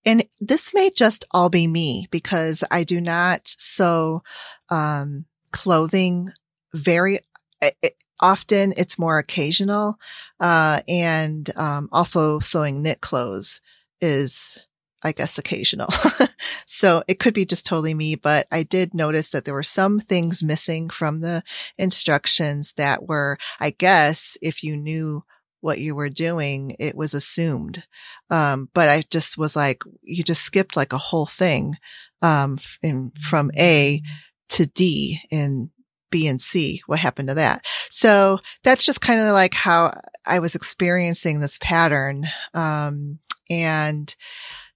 And 0.05 0.25
this 0.41 0.75
may 0.75 0.91
just 0.91 1.25
all 1.31 1.49
be 1.49 1.67
me 1.67 2.09
because 2.11 2.65
I 2.71 2.85
do 2.85 3.01
not 3.01 3.43
sew, 3.47 4.23
um, 4.69 5.27
clothing 5.53 6.31
very 6.75 7.21
it, 7.61 7.97
often. 8.21 8.73
It's 8.77 8.99
more 8.99 9.19
occasional. 9.19 9.99
Uh, 10.41 10.81
and, 10.89 11.55
um, 11.57 11.89
also 11.93 12.39
sewing 12.39 12.83
knit 12.83 13.01
clothes 13.01 13.61
is, 14.01 14.67
I 15.03 15.13
guess, 15.13 15.39
occasional. 15.39 15.89
so 16.67 17.03
it 17.07 17.19
could 17.19 17.35
be 17.35 17.45
just 17.45 17.67
totally 17.67 17.95
me, 17.95 18.15
but 18.15 18.47
I 18.51 18.63
did 18.63 18.95
notice 18.95 19.31
that 19.31 19.45
there 19.45 19.55
were 19.55 19.63
some 19.63 20.01
things 20.01 20.43
missing 20.43 20.89
from 20.89 21.21
the 21.21 21.43
instructions 21.79 22.73
that 22.75 23.07
were, 23.07 23.39
I 23.61 23.71
guess, 23.71 24.37
if 24.41 24.63
you 24.65 24.77
knew 24.77 25.25
what 25.63 25.79
you 25.79 25.95
were 25.95 26.11
doing, 26.11 26.77
it 26.79 26.95
was 26.95 27.15
assumed. 27.15 27.85
Um, 28.29 28.69
but 28.75 28.91
I 28.91 29.05
just 29.11 29.39
was 29.39 29.57
like, 29.57 29.83
you 30.03 30.23
just 30.23 30.43
skipped 30.43 30.77
like 30.77 30.93
a 30.93 30.99
whole 30.99 31.25
thing, 31.25 31.77
um, 32.21 32.59
in, 32.83 33.13
from 33.19 33.51
A 33.57 34.03
to 34.51 34.67
D 34.67 35.21
in 35.31 35.71
B 36.11 36.27
and 36.27 36.43
C. 36.43 36.83
What 36.87 36.99
happened 36.99 37.29
to 37.29 37.35
that? 37.35 37.65
So 37.89 38.39
that's 38.65 38.85
just 38.85 39.01
kind 39.01 39.21
of 39.21 39.33
like 39.33 39.55
how 39.55 39.99
I 40.27 40.41
was 40.41 40.55
experiencing 40.55 41.41
this 41.41 41.57
pattern. 41.59 42.27
Um, 42.53 43.21
and, 43.49 44.15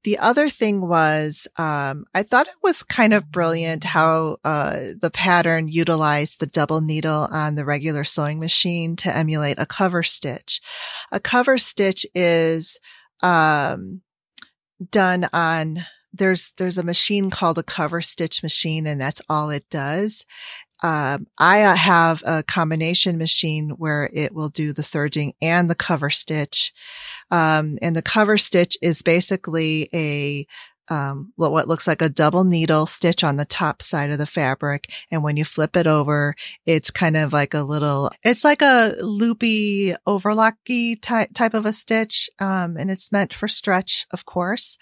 the 0.06 0.18
other 0.20 0.48
thing 0.48 0.86
was, 0.86 1.48
um, 1.56 2.04
I 2.14 2.22
thought 2.22 2.46
it 2.46 2.54
was 2.62 2.84
kind 2.84 3.12
of 3.12 3.32
brilliant 3.32 3.82
how 3.82 4.36
uh, 4.44 4.78
the 4.96 5.10
pattern 5.12 5.66
utilized 5.66 6.38
the 6.38 6.46
double 6.46 6.80
needle 6.80 7.26
on 7.32 7.56
the 7.56 7.64
regular 7.64 8.04
sewing 8.04 8.38
machine 8.38 8.94
to 8.98 9.14
emulate 9.14 9.58
a 9.58 9.66
cover 9.66 10.04
stitch. 10.04 10.60
A 11.10 11.18
cover 11.18 11.58
stitch 11.58 12.06
is 12.14 12.78
um, 13.20 14.02
done 14.92 15.28
on 15.32 15.80
there's 16.12 16.52
there's 16.56 16.78
a 16.78 16.84
machine 16.84 17.28
called 17.28 17.58
a 17.58 17.64
cover 17.64 18.00
stitch 18.00 18.44
machine, 18.44 18.86
and 18.86 19.00
that's 19.00 19.20
all 19.28 19.50
it 19.50 19.68
does. 19.70 20.25
Um, 20.83 21.26
I 21.38 21.62
uh, 21.62 21.75
have 21.75 22.23
a 22.26 22.42
combination 22.42 23.18
machine 23.18 23.71
where 23.71 24.11
it 24.12 24.35
will 24.35 24.50
do 24.50 24.73
the 24.73 24.83
serging 24.83 25.35
and 25.40 25.71
the 25.71 25.75
cover 25.75 26.11
stitch. 26.11 26.73
Um, 27.30 27.78
and 27.83 27.97
the 27.97 28.02
cover 28.02 28.38
stitch 28.38 28.76
is 28.83 29.02
basically 29.02 29.88
a 29.95 30.47
um, 30.88 31.33
what 31.37 31.69
looks 31.69 31.87
like 31.87 32.02
a 32.02 32.09
double 32.09 32.45
needle 32.45 32.87
stitch 32.87 33.25
on 33.25 33.37
the 33.37 33.45
top 33.45 33.83
side 33.83 34.11
of 34.11 34.19
the 34.19 34.26
fabric. 34.26 34.90
And 35.11 35.23
when 35.23 35.37
you 35.37 35.45
flip 35.45 35.76
it 35.76 35.87
over, 35.87 36.35
it's 36.64 36.90
kind 36.90 37.16
of 37.16 37.33
like 37.33 37.55
a 37.55 37.62
little, 37.62 38.11
it's 38.23 38.45
like 38.45 38.62
a 38.62 38.95
loopy 39.00 39.95
overlocky 40.07 41.00
type, 41.00 41.55
of 41.55 41.66
a 41.66 41.73
stitch. 41.73 42.28
Um, 42.38 42.76
and 42.76 42.90
it's 42.90 43.12
meant 43.12 43.33
for 43.33 43.49
stretch, 43.49 44.07
of 44.11 44.25
course. 44.25 44.78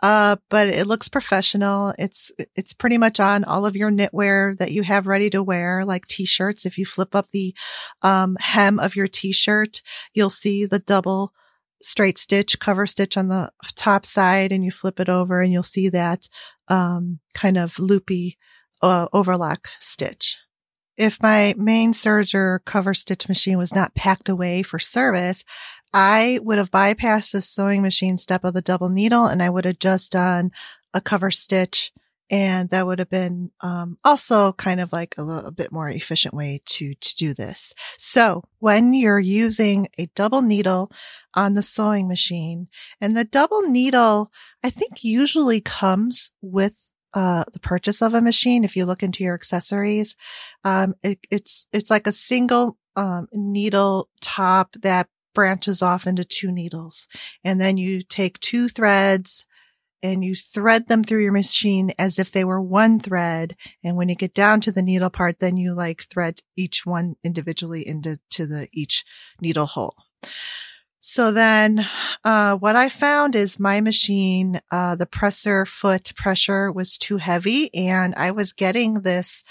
Uh, 0.00 0.36
but 0.48 0.68
it 0.68 0.86
looks 0.86 1.08
professional. 1.08 1.94
It's, 1.98 2.32
it's 2.54 2.72
pretty 2.72 2.98
much 2.98 3.20
on 3.20 3.44
all 3.44 3.66
of 3.66 3.76
your 3.76 3.90
knitwear 3.90 4.56
that 4.58 4.72
you 4.72 4.82
have 4.82 5.06
ready 5.06 5.30
to 5.30 5.42
wear, 5.42 5.84
like 5.84 6.06
t-shirts. 6.06 6.66
If 6.66 6.78
you 6.78 6.86
flip 6.86 7.14
up 7.14 7.30
the, 7.30 7.54
um, 8.02 8.36
hem 8.40 8.78
of 8.78 8.96
your 8.96 9.08
t-shirt, 9.08 9.82
you'll 10.12 10.30
see 10.30 10.66
the 10.66 10.78
double 10.78 11.32
straight 11.84 12.18
stitch, 12.18 12.58
cover 12.58 12.86
stitch 12.86 13.16
on 13.16 13.28
the 13.28 13.50
top 13.76 14.06
side 14.06 14.52
and 14.52 14.64
you 14.64 14.70
flip 14.70 14.98
it 15.00 15.08
over 15.08 15.40
and 15.40 15.52
you'll 15.52 15.62
see 15.62 15.88
that, 15.90 16.28
um, 16.68 17.20
kind 17.34 17.58
of 17.58 17.78
loopy, 17.78 18.38
uh, 18.82 19.06
overlock 19.12 19.68
stitch. 19.80 20.38
If 20.96 21.20
my 21.22 21.54
main 21.56 21.92
serger 21.92 22.60
cover 22.64 22.94
stitch 22.94 23.28
machine 23.28 23.58
was 23.58 23.74
not 23.74 23.94
packed 23.94 24.28
away 24.28 24.62
for 24.62 24.78
service, 24.78 25.44
I 25.92 26.40
would 26.42 26.58
have 26.58 26.70
bypassed 26.70 27.32
the 27.32 27.40
sewing 27.40 27.82
machine 27.82 28.18
step 28.18 28.44
of 28.44 28.54
the 28.54 28.62
double 28.62 28.88
needle 28.88 29.26
and 29.26 29.42
I 29.42 29.50
would 29.50 29.64
have 29.64 29.78
just 29.78 30.12
done 30.12 30.50
a 30.92 31.00
cover 31.00 31.30
stitch 31.30 31.92
and 32.30 32.70
that 32.70 32.86
would 32.86 32.98
have 32.98 33.10
been 33.10 33.50
um, 33.60 33.98
also 34.04 34.52
kind 34.52 34.80
of 34.80 34.92
like 34.92 35.14
a 35.18 35.22
little 35.22 35.46
a 35.46 35.52
bit 35.52 35.72
more 35.72 35.88
efficient 35.88 36.34
way 36.34 36.60
to 36.66 36.94
to 36.94 37.16
do 37.16 37.34
this. 37.34 37.74
So 37.98 38.42
when 38.58 38.94
you're 38.94 39.20
using 39.20 39.88
a 39.98 40.06
double 40.14 40.42
needle 40.42 40.90
on 41.34 41.54
the 41.54 41.62
sewing 41.62 42.08
machine, 42.08 42.68
and 43.00 43.16
the 43.16 43.24
double 43.24 43.62
needle, 43.62 44.30
I 44.62 44.70
think 44.70 45.04
usually 45.04 45.60
comes 45.60 46.30
with 46.40 46.90
uh, 47.12 47.44
the 47.52 47.60
purchase 47.60 48.02
of 48.02 48.14
a 48.14 48.20
machine. 48.20 48.64
If 48.64 48.74
you 48.74 48.86
look 48.86 49.02
into 49.02 49.22
your 49.22 49.34
accessories, 49.34 50.16
um, 50.64 50.94
it, 51.02 51.18
it's 51.30 51.66
it's 51.72 51.90
like 51.90 52.06
a 52.06 52.12
single 52.12 52.78
um, 52.96 53.28
needle 53.32 54.08
top 54.20 54.76
that 54.82 55.08
branches 55.34 55.82
off 55.82 56.06
into 56.06 56.24
two 56.24 56.50
needles, 56.50 57.06
and 57.44 57.60
then 57.60 57.76
you 57.76 58.02
take 58.02 58.40
two 58.40 58.68
threads 58.68 59.44
and 60.04 60.22
you 60.22 60.34
thread 60.34 60.86
them 60.86 61.02
through 61.02 61.22
your 61.22 61.32
machine 61.32 61.90
as 61.98 62.18
if 62.18 62.30
they 62.30 62.44
were 62.44 62.60
one 62.60 63.00
thread. 63.00 63.56
And 63.82 63.96
when 63.96 64.10
you 64.10 64.14
get 64.14 64.34
down 64.34 64.60
to 64.60 64.70
the 64.70 64.82
needle 64.82 65.08
part, 65.08 65.40
then 65.40 65.56
you 65.56 65.72
like 65.74 66.02
thread 66.02 66.42
each 66.56 66.84
one 66.84 67.16
individually 67.24 67.88
into 67.88 68.20
to 68.32 68.46
the 68.46 68.68
each 68.70 69.02
needle 69.40 69.64
hole. 69.64 69.96
So 71.00 71.32
then, 71.32 71.86
uh, 72.22 72.56
what 72.56 72.76
I 72.76 72.90
found 72.90 73.34
is 73.34 73.58
my 73.58 73.80
machine, 73.80 74.60
uh, 74.70 74.94
the 74.94 75.06
presser 75.06 75.64
foot 75.64 76.12
pressure 76.16 76.70
was 76.70 76.98
too 76.98 77.16
heavy 77.16 77.74
and 77.74 78.14
I 78.14 78.30
was 78.30 78.52
getting 78.52 79.00
this, 79.02 79.42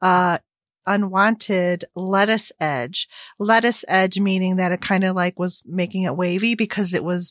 uh, 0.00 0.38
unwanted 0.86 1.84
lettuce 1.94 2.50
edge. 2.60 3.08
Lettuce 3.38 3.84
edge 3.88 4.18
meaning 4.18 4.56
that 4.56 4.72
it 4.72 4.80
kind 4.80 5.04
of 5.04 5.14
like 5.14 5.38
was 5.38 5.62
making 5.66 6.04
it 6.04 6.16
wavy 6.16 6.54
because 6.54 6.94
it 6.94 7.04
was 7.04 7.30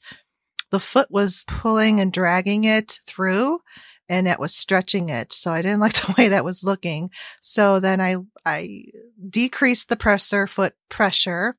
the 0.71 0.79
foot 0.79 1.09
was 1.09 1.45
pulling 1.47 1.99
and 1.99 2.11
dragging 2.11 2.63
it 2.63 2.99
through 3.05 3.59
and 4.09 4.27
it 4.27 4.39
was 4.39 4.55
stretching 4.55 5.09
it. 5.09 5.33
So 5.33 5.51
I 5.51 5.61
didn't 5.61 5.79
like 5.81 5.93
the 5.93 6.15
way 6.17 6.27
that 6.29 6.45
was 6.45 6.63
looking. 6.63 7.09
So 7.41 7.79
then 7.79 8.01
I, 8.01 8.17
I 8.45 8.85
decreased 9.29 9.89
the 9.89 9.95
presser 9.95 10.47
foot 10.47 10.73
pressure 10.89 11.57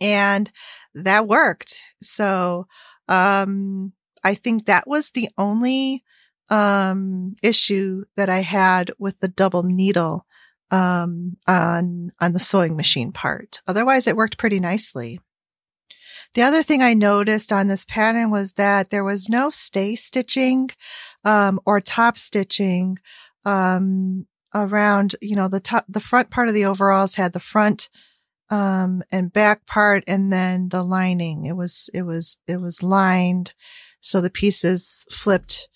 and 0.00 0.50
that 0.94 1.26
worked. 1.26 1.80
So, 2.02 2.66
um, 3.08 3.92
I 4.22 4.34
think 4.34 4.66
that 4.66 4.86
was 4.86 5.10
the 5.10 5.28
only, 5.38 6.04
um, 6.50 7.36
issue 7.42 8.04
that 8.16 8.28
I 8.28 8.40
had 8.40 8.92
with 8.98 9.20
the 9.20 9.28
double 9.28 9.62
needle, 9.62 10.26
um, 10.70 11.36
on, 11.46 12.12
on 12.20 12.32
the 12.32 12.40
sewing 12.40 12.76
machine 12.76 13.12
part. 13.12 13.60
Otherwise 13.66 14.06
it 14.06 14.16
worked 14.16 14.38
pretty 14.38 14.60
nicely. 14.60 15.20
The 16.34 16.42
other 16.42 16.62
thing 16.62 16.82
I 16.82 16.94
noticed 16.94 17.52
on 17.52 17.68
this 17.68 17.84
pattern 17.84 18.30
was 18.30 18.52
that 18.54 18.90
there 18.90 19.04
was 19.04 19.28
no 19.28 19.50
stay 19.50 19.96
stitching, 19.96 20.70
um, 21.24 21.58
or 21.64 21.80
top 21.80 22.18
stitching, 22.18 22.98
um, 23.44 24.26
around, 24.54 25.16
you 25.20 25.36
know, 25.36 25.48
the 25.48 25.60
top, 25.60 25.84
the 25.88 26.00
front 26.00 26.30
part 26.30 26.48
of 26.48 26.54
the 26.54 26.64
overalls 26.64 27.14
had 27.16 27.32
the 27.32 27.40
front, 27.40 27.88
um, 28.50 29.02
and 29.10 29.32
back 29.32 29.66
part 29.66 30.04
and 30.06 30.32
then 30.32 30.68
the 30.68 30.82
lining. 30.82 31.44
It 31.44 31.56
was, 31.56 31.90
it 31.92 32.02
was, 32.02 32.36
it 32.46 32.60
was 32.60 32.82
lined. 32.82 33.54
So 34.00 34.20
the 34.20 34.30
pieces 34.30 35.06
flipped, 35.10 35.68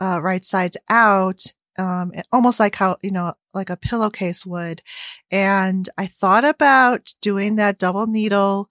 uh, 0.00 0.20
right 0.22 0.44
sides 0.44 0.76
out, 0.88 1.42
um, 1.78 2.12
almost 2.32 2.58
like 2.58 2.76
how, 2.76 2.96
you 3.02 3.10
know, 3.10 3.34
like 3.54 3.70
a 3.70 3.76
pillowcase 3.76 4.46
would. 4.46 4.82
And 5.30 5.88
I 5.98 6.06
thought 6.06 6.44
about 6.44 7.12
doing 7.20 7.56
that 7.56 7.78
double 7.78 8.06
needle, 8.06 8.68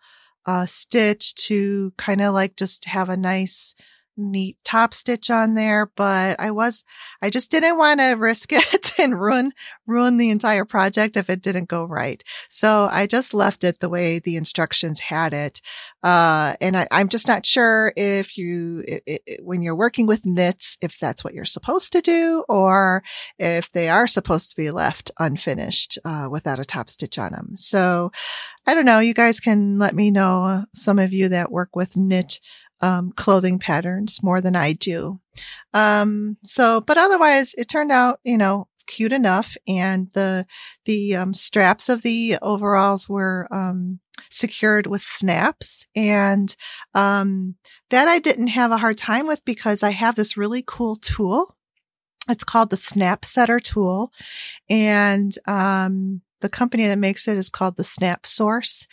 uh, 0.48 0.66
stitch 0.66 1.36
to 1.36 1.92
kind 1.98 2.22
of 2.22 2.34
like 2.34 2.56
just 2.56 2.86
have 2.86 3.10
a 3.10 3.18
nice, 3.18 3.76
neat 4.18 4.58
top 4.64 4.94
stitch 4.94 5.30
on 5.30 5.54
there, 5.54 5.92
but 5.96 6.40
I 6.40 6.52
was, 6.52 6.84
I 7.22 7.30
just 7.30 7.52
didn't 7.52 7.78
want 7.78 8.00
to 8.00 8.12
risk 8.12 8.52
it 8.52 9.00
and 9.00 9.20
ruin, 9.20 9.54
ruin 9.86 10.18
the 10.18 10.30
entire 10.30 10.66
project 10.66 11.18
if 11.18 11.30
it 11.30 11.42
didn't 11.42 11.70
go 11.70 11.86
right. 11.86 12.24
So 12.50 12.88
I 12.92 13.08
just 13.08 13.34
left 13.34 13.64
it 13.64 13.80
the 13.80 13.90
way 13.90 14.20
the 14.20 14.36
instructions 14.36 15.00
had 15.00 15.34
it. 15.34 15.62
Uh, 16.04 16.56
and 16.62 16.78
I, 16.78 16.88
am 16.92 17.10
just 17.10 17.28
not 17.28 17.46
sure 17.46 17.94
if 17.96 18.38
you, 18.38 18.84
it, 18.88 19.04
it, 19.06 19.40
when 19.44 19.62
you're 19.62 19.76
working 19.76 20.08
with 20.08 20.26
knits, 20.26 20.78
if 20.82 20.98
that's 21.00 21.24
what 21.24 21.34
you're 21.34 21.46
supposed 21.46 21.92
to 21.94 22.02
do 22.02 22.44
or 22.50 23.04
if 23.38 23.72
they 23.72 23.90
are 23.90 24.08
supposed 24.08 24.50
to 24.52 24.56
be 24.56 24.72
left 24.72 25.12
unfinished, 25.20 25.98
uh, 26.06 26.28
without 26.30 26.60
a 26.60 26.66
top 26.66 26.90
stitch 26.90 27.18
on 27.18 27.32
them. 27.32 27.54
So 27.56 28.12
I 28.66 28.74
don't 28.74 28.86
know. 28.86 29.00
You 29.00 29.14
guys 29.14 29.40
can 29.40 29.80
let 29.80 29.96
me 29.96 30.12
know. 30.12 30.66
Some 30.74 31.00
of 31.00 31.14
you 31.14 31.30
that 31.30 31.52
work 31.52 31.76
with 31.76 31.96
knit 31.96 32.40
um, 32.82 33.12
clothing 33.16 33.60
patterns 33.60 34.22
more 34.22 34.42
than 34.42 34.56
I 34.56 34.74
do. 34.74 35.20
Um, 35.74 36.38
so, 36.44 36.82
but 36.82 36.98
otherwise 36.98 37.54
it 37.58 37.68
turned 37.68 37.92
out, 37.92 38.20
you 38.24 38.38
know, 38.38 38.68
cute 38.88 39.12
enough. 39.12 39.58
And 39.68 40.10
the, 40.14 40.46
the, 40.86 41.16
um, 41.16 41.34
straps 41.34 41.90
of 41.90 42.02
the 42.02 42.38
overalls 42.42 43.10
were, 43.10 43.48
um, 43.52 44.00
secured 44.30 44.88
with 44.88 45.02
snaps. 45.02 45.86
And, 45.96 46.56
um, 46.94 47.56
that 47.90 48.08
I 48.08 48.20
didn't 48.20 48.48
have 48.48 48.72
a 48.72 48.78
hard 48.78 48.98
time 48.98 49.28
with 49.28 49.44
because 49.46 49.84
I 49.84 49.92
have 49.92 50.16
this 50.16 50.38
really 50.38 50.64
cool 50.66 50.96
tool. 50.96 51.56
It's 52.30 52.44
called 52.44 52.70
the 52.70 52.78
snap 52.78 53.26
setter 53.26 53.60
tool. 53.60 54.12
And, 54.70 55.38
um, 55.48 56.22
the 56.40 56.50
company 56.50 56.88
that 56.88 57.00
makes 57.00 57.28
it 57.28 57.38
is 57.38 57.50
called 57.50 57.78
the 57.78 57.84
Snap 57.84 58.26
Source 58.28 58.86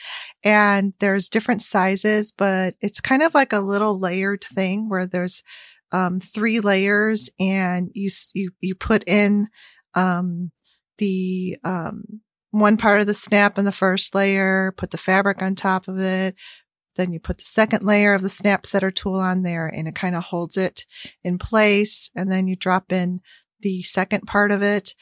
and 0.45 0.93
there's 1.01 1.31
different 1.31 1.63
sizes, 1.63 2.31
but 2.31 2.75
it's 2.81 3.01
kind 3.01 3.23
of 3.23 3.35
like 3.35 3.53
a 3.53 3.61
little 3.61 3.99
layered 3.99 4.45
thing 4.55 4.91
where 4.91 5.07
there's 5.07 5.43
um, 5.91 6.21
three 6.21 6.61
layers 6.61 7.31
and 7.41 7.91
you, 7.95 8.11
you, 8.35 8.51
you 8.61 8.75
put 8.75 9.09
in, 9.09 9.49
um, 9.95 10.53
the, 10.99 11.57
um, 11.65 12.21
one 12.51 12.77
part 12.77 13.01
of 13.01 13.07
the 13.07 13.15
snap 13.15 13.59
in 13.59 13.65
the 13.65 13.73
first 13.73 14.15
layer, 14.15 14.73
put 14.77 14.91
the 14.91 14.99
fabric 14.99 15.43
on 15.43 15.55
top 15.55 15.89
of 15.89 15.99
it. 15.99 16.37
Then 16.95 17.13
you 17.13 17.19
put 17.19 17.39
the 17.39 17.45
second 17.45 17.83
layer 17.83 18.15
of 18.15 18.23
the 18.23 18.29
snap 18.29 18.67
setter 18.67 18.93
tool 18.93 19.17
on 19.17 19.43
there 19.43 19.67
and 19.67 19.89
it 19.89 19.97
kind 19.97 20.15
of 20.15 20.25
holds 20.25 20.57
it 20.57 20.85
in 21.25 21.39
place. 21.39 22.11
And 22.15 22.31
then 22.31 22.47
you 22.47 22.55
drop 22.55 22.93
in 22.93 23.21
the 23.61 23.83
second 23.83 24.27
part 24.27 24.53
of 24.53 24.63
it 24.63 24.95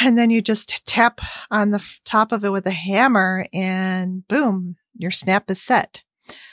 and 0.00 0.18
then 0.18 0.30
you 0.30 0.42
just 0.42 0.86
tap 0.86 1.20
on 1.50 1.70
the 1.70 1.84
top 2.04 2.32
of 2.32 2.44
it 2.44 2.50
with 2.50 2.66
a 2.66 2.70
hammer 2.70 3.46
and 3.52 4.26
boom, 4.28 4.76
your 4.96 5.10
snap 5.10 5.50
is 5.50 5.62
set. 5.62 6.02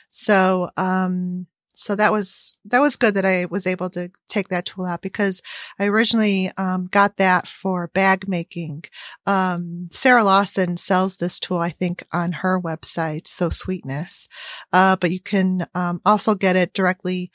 So, 0.10 0.70
um, 0.78 1.48
so 1.74 1.96
that 1.96 2.12
was, 2.12 2.58
that 2.66 2.82
was 2.82 2.96
good 2.96 3.14
that 3.16 3.26
I 3.26 3.46
was 3.46 3.66
able 3.66 3.90
to 3.92 4.12
take 4.30 4.50
that 4.50 4.66
tool 4.66 4.86
out 4.86 5.02
because 5.02 5.42
I 5.80 5.86
originally, 5.86 6.52
um, 6.58 6.88
got 6.92 7.18
that 7.18 7.48
for 7.48 7.88
bag 7.88 8.28
making. 8.28 8.84
Um, 9.26 9.88
Sara 9.92 10.24
Lawson 10.24 10.78
sells 10.78 11.16
this 11.16 11.40
tool, 11.40 11.58
I 11.58 11.70
think, 11.70 12.04
on 12.12 12.34
her 12.34 12.62
website, 12.62 13.28
Sew 13.28 13.50
Sweetness. 13.50 14.28
Uh, 14.72 14.96
but 14.98 15.12
you 15.12 15.20
can, 15.20 15.66
um, 15.74 16.02
also 16.06 16.36
get 16.36 16.56
it 16.56 16.74
directly 16.74 17.32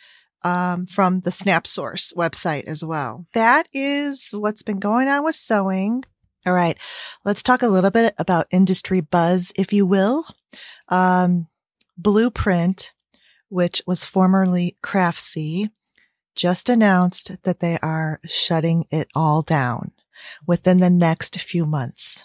um, 0.47 0.87
from 0.87 1.21
the 1.21 1.31
SnapSource 1.31 2.15
website 2.15 2.65
as 2.65 2.85
well. 2.85 3.27
That 3.35 3.69
is 3.73 4.31
what's 4.33 4.63
been 4.63 4.79
going 4.79 5.09
on 5.09 5.25
with 5.25 5.35
sewing. 5.35 6.05
All 6.47 6.53
right. 6.53 6.79
Let's 7.25 7.43
talk 7.43 7.63
a 7.63 7.69
little 7.69 7.91
bit 7.91 8.15
about 8.17 8.47
industry 8.53 9.01
buzz, 9.01 9.53
if 9.57 9.73
you 9.73 9.85
will. 9.85 10.25
Um, 10.89 11.49
Blueprint, 11.99 12.93
which 13.49 13.83
was 13.89 14.05
formerly 14.05 14.77
Craftsy, 14.85 15.71
just 16.37 16.69
announced 16.69 17.43
that 17.43 17.59
they 17.59 17.77
are 17.83 18.21
shutting 18.25 18.85
it 18.93 19.09
all 19.17 19.43
down 19.43 19.91
within 20.47 20.77
the 20.77 20.91
next 20.91 21.41
few 21.41 21.67
months. 21.67 22.25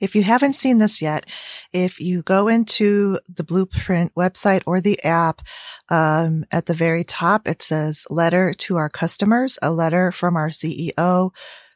If 0.00 0.14
you 0.14 0.22
haven't 0.22 0.54
seen 0.54 0.78
this 0.78 1.02
yet, 1.02 1.26
if 1.72 2.00
you 2.00 2.22
go 2.22 2.48
into 2.48 3.18
the 3.28 3.44
Blueprint 3.44 4.14
website 4.14 4.62
or 4.66 4.80
the 4.80 5.02
app, 5.04 5.42
um, 5.90 6.44
at 6.50 6.66
the 6.66 6.74
very 6.74 7.04
top, 7.04 7.46
it 7.46 7.62
says 7.62 8.06
letter 8.08 8.54
to 8.54 8.76
our 8.76 8.88
customers, 8.88 9.58
a 9.62 9.70
letter 9.70 10.10
from 10.10 10.36
our 10.36 10.48
CEO. 10.48 11.30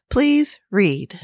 Please 0.09 0.59
read. 0.71 1.21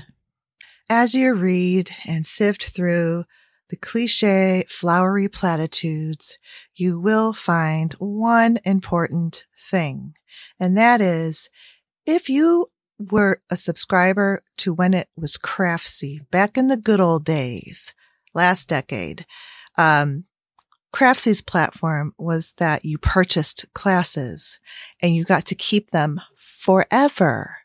As 0.88 1.14
you 1.14 1.34
read 1.34 1.90
and 2.06 2.26
sift 2.26 2.64
through 2.70 3.24
the 3.70 3.76
cliche 3.76 4.64
flowery 4.68 5.28
platitudes, 5.28 6.36
you 6.74 7.00
will 7.00 7.32
find 7.32 7.92
one 7.94 8.58
important 8.64 9.44
thing. 9.56 10.14
And 10.58 10.76
that 10.76 11.00
is 11.00 11.48
if 12.04 12.28
you 12.28 12.66
were 13.10 13.42
a 13.50 13.56
subscriber 13.56 14.42
to 14.58 14.74
when 14.74 14.94
it 14.94 15.08
was 15.16 15.38
Craftsy 15.38 16.20
back 16.30 16.58
in 16.58 16.68
the 16.68 16.76
good 16.76 17.00
old 17.00 17.24
days, 17.24 17.94
last 18.34 18.68
decade. 18.68 19.26
Um, 19.78 20.24
Craftsy's 20.94 21.40
platform 21.40 22.14
was 22.18 22.54
that 22.58 22.84
you 22.84 22.98
purchased 22.98 23.64
classes 23.74 24.58
and 25.00 25.14
you 25.14 25.24
got 25.24 25.46
to 25.46 25.54
keep 25.54 25.90
them 25.90 26.20
forever. 26.36 27.58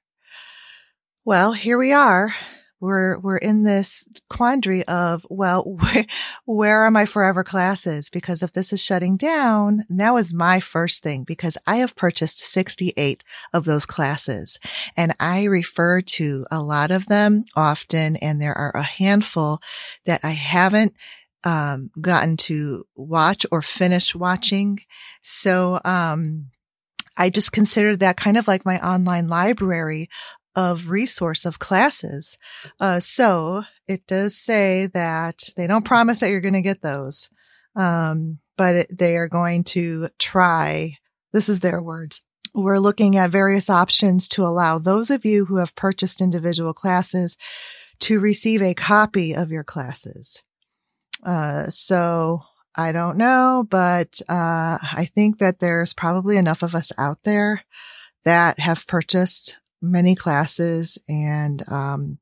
Well, 1.26 1.54
here 1.54 1.78
we 1.78 1.92
are 1.92 2.36
we're 2.80 3.18
we're 3.20 3.38
in 3.38 3.64
this 3.64 4.08
quandary 4.30 4.86
of 4.88 5.26
well 5.30 5.64
where, 5.66 6.06
where 6.46 6.82
are 6.82 6.92
my 6.92 7.06
forever 7.06 7.44
classes? 7.44 8.10
Because 8.10 8.42
if 8.42 8.52
this 8.52 8.74
is 8.74 8.84
shutting 8.84 9.18
down 9.18 9.84
now 9.90 10.18
is 10.18 10.34
my 10.34 10.60
first 10.60 11.02
thing 11.04 11.24
because 11.24 11.58
i 11.66 11.78
have 11.78 11.96
purchased 11.96 12.40
68 12.40 13.24
of 13.54 13.66
those 13.66 13.86
classes. 13.86 14.60
And 14.98 15.16
i 15.20 15.44
refer 15.44 16.02
to 16.02 16.46
a 16.52 16.62
lot 16.62 16.92
of 16.92 17.08
them 17.08 17.46
often 17.56 18.16
and 18.18 18.42
there 18.42 18.58
are 18.58 18.76
a 18.76 18.84
handful 18.84 19.60
that 20.06 20.22
i 20.24 20.32
haven't 20.32 20.94
um, 21.46 21.92
gotten 22.02 22.38
to 22.38 22.86
watch 22.96 23.46
or 23.52 23.62
finish 23.62 24.16
watching. 24.16 24.80
So 25.22 25.80
um, 25.86 26.48
I 27.16 27.30
just 27.30 27.52
consider 27.52 27.96
that 27.96 28.18
kind 28.18 28.36
of 28.36 28.48
like 28.48 28.66
my 28.66 28.80
online 28.86 29.28
library 29.28 30.10
of 30.56 30.90
resource 30.90 31.46
of 31.46 31.60
classes. 31.60 32.38
Uh, 32.80 33.00
so 33.00 33.64
it 33.88 34.08
does 34.08 34.38
say 34.38 34.88
that 34.88 35.50
they 35.58 35.68
don't 35.68 35.86
promise 35.86 36.22
that 36.22 36.30
you're 36.30 36.42
going 36.42 36.54
to 36.54 36.62
get 36.62 36.82
those. 36.82 37.30
Um, 37.76 38.40
but 38.58 38.76
it, 38.76 38.98
they 38.98 39.18
are 39.18 39.28
going 39.28 39.66
to 39.66 40.08
try. 40.18 40.98
This 41.34 41.50
is 41.50 41.60
their 41.60 41.82
words. 41.82 42.24
We're 42.54 42.80
looking 42.80 43.18
at 43.18 43.32
various 43.32 43.70
options 43.70 44.30
to 44.30 44.44
allow 44.44 44.80
those 44.80 45.10
of 45.10 45.26
you 45.26 45.46
who 45.46 45.58
have 45.58 45.76
purchased 45.76 46.22
individual 46.22 46.74
classes 46.74 47.38
to 48.00 48.20
receive 48.20 48.62
a 48.62 48.74
copy 48.74 49.36
of 49.36 49.52
your 49.52 49.66
classes. 49.66 50.42
Uh, 51.22 51.70
so 51.70 52.44
I 52.76 52.94
don't 52.94 53.18
know, 53.18 53.68
but, 53.70 54.22
uh, 54.30 54.78
I 54.82 55.10
think 55.14 55.40
that 55.40 55.60
there's 55.60 55.94
probably 55.94 56.38
enough 56.38 56.62
of 56.64 56.76
us 56.76 56.92
out 56.98 57.20
there 57.24 57.64
that 58.24 58.60
have 58.60 58.88
purchased 58.88 59.58
many 59.92 60.16
classes 60.16 60.98
and 61.08 61.68
um, 61.70 62.18